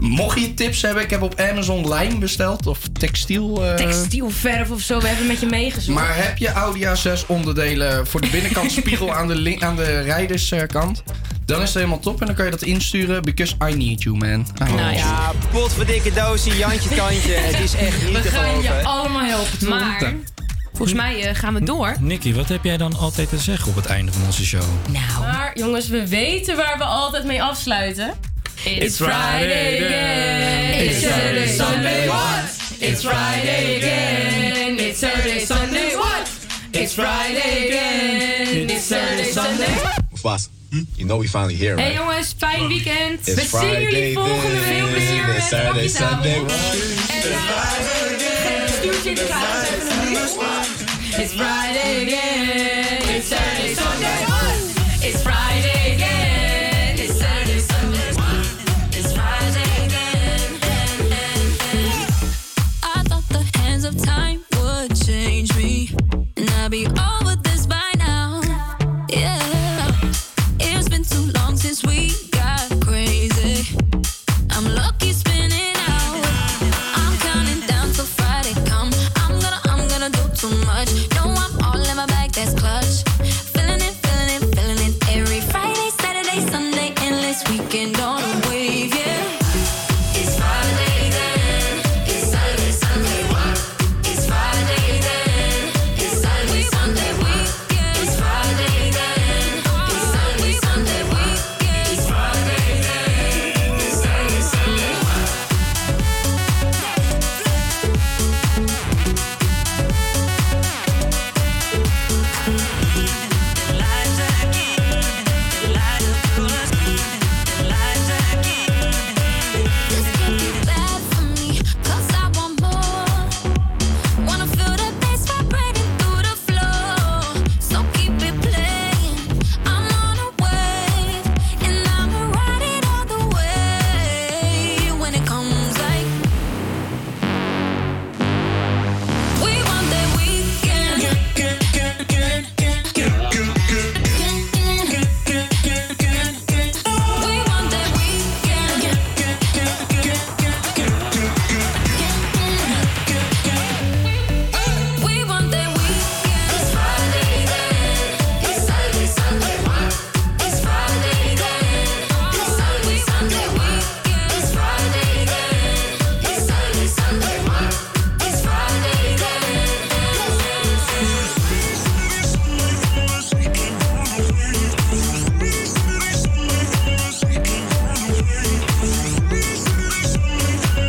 Mocht 0.00 0.40
je 0.40 0.54
tips 0.54 0.82
hebben, 0.82 1.02
ik 1.02 1.10
heb 1.10 1.22
op 1.22 1.40
Amazon 1.40 1.88
lijm 1.88 2.18
besteld. 2.18 2.66
Of 2.66 2.78
textiel. 2.92 3.64
eh, 3.66 3.74
Textielverf 3.74 4.70
of 4.70 4.80
zo, 4.80 5.00
we 5.00 5.06
hebben 5.06 5.26
met 5.26 5.40
je 5.40 5.46
meegezocht. 5.46 5.98
Maar 5.98 6.16
heb 6.16 6.38
je 6.38 6.48
Audi 6.48 6.84
A6 6.84 7.26
onderdelen 7.26 8.06
voor 8.06 8.20
de 8.20 8.28
binnenkant 8.28 8.72
spiegel 8.72 9.14
aan 9.14 9.28
de, 9.28 9.56
aan 9.58 9.76
de 9.76 10.00
rijderskant? 10.00 11.02
Dan 11.44 11.58
is 11.60 11.66
het 11.68 11.74
helemaal 11.76 11.98
top 11.98 12.20
en 12.20 12.26
dan 12.26 12.34
kan 12.34 12.44
je 12.44 12.50
dat 12.50 12.62
insturen. 12.62 13.22
Because 13.22 13.54
I 13.70 13.74
need 13.74 14.02
you, 14.02 14.16
man. 14.16 14.28
I 14.30 14.62
need 14.64 14.78
you. 14.78 14.92
Ja, 14.94 15.32
potverdikke 15.52 16.12
doosje, 16.12 16.56
Jantje 16.56 16.88
Tandje. 16.96 17.32
Het 17.32 17.60
is 17.60 17.74
echt 17.74 18.02
niet 18.02 18.12
we 18.12 18.20
te 18.22 18.28
gaan 18.28 18.48
je 18.56 18.62
geloven. 18.62 18.84
allemaal 18.84 19.24
helpen. 19.24 19.68
Maar 19.68 20.14
volgens 20.72 20.98
mij 20.98 21.22
eh, 21.28 21.34
gaan 21.34 21.54
we 21.54 21.62
door. 21.64 21.96
Nicky, 22.00 22.34
wat 22.34 22.48
heb 22.48 22.64
jij 22.64 22.76
dan 22.76 22.96
altijd 22.96 23.28
te 23.28 23.38
zeggen 23.38 23.68
op 23.68 23.76
het 23.76 23.86
einde 23.86 24.12
van 24.12 24.22
onze 24.26 24.44
show? 24.44 24.62
Nou. 24.88 25.20
Maar 25.20 25.50
jongens, 25.58 25.88
we 25.88 26.08
weten 26.08 26.56
waar 26.56 26.78
we 26.78 26.84
altijd 26.84 27.24
mee 27.24 27.42
afsluiten. 27.42 28.12
It's 28.62 28.98
Friday 28.98 29.76
again. 29.86 30.88
It's 30.88 30.98
Saturday, 30.98 31.46
Sunday, 31.46 32.08
what? 32.08 32.44
It's 32.80 33.02
Friday 33.02 33.76
again. 33.78 34.78
It's 34.78 34.98
Saturday, 34.98 35.40
Sunday, 35.40 35.96
what? 35.96 36.28
It's 36.72 36.94
Friday 36.94 37.66
again. 37.68 38.70
It's 38.70 38.84
Saturday, 38.84 39.30
Sunday. 39.30 39.78
Boss, 40.22 40.50
you 40.96 41.06
know 41.06 41.16
we 41.16 41.26
finally 41.26 41.54
here, 41.54 41.76
Hey 41.78 41.94
jongens, 41.94 42.34
fijn 42.38 42.66
weekend. 42.68 43.18
It's 43.26 43.34
we 43.34 43.58
zien 43.58 43.80
jullie 43.80 43.88
Friday 43.88 44.12
volgende 44.12 44.60
week 44.60 44.66
then. 44.66 44.94
weer 44.94 45.26
met 45.26 45.36
It's 45.36 45.48
Saturday, 45.48 45.72
Pakjes 45.72 45.94
Sunday. 45.96 46.34
Avond. 46.34 46.50
En 47.10 47.30
uh, 47.30 48.68
stuurt 48.68 49.02
je 49.02 49.08
in 49.08 49.14
de 49.14 49.26
kaart 49.28 49.68
even. 49.68 51.22
It's 51.22 51.32
Friday 51.32 52.02
again. 52.06 52.79
be 66.70 66.86
all 66.86 67.19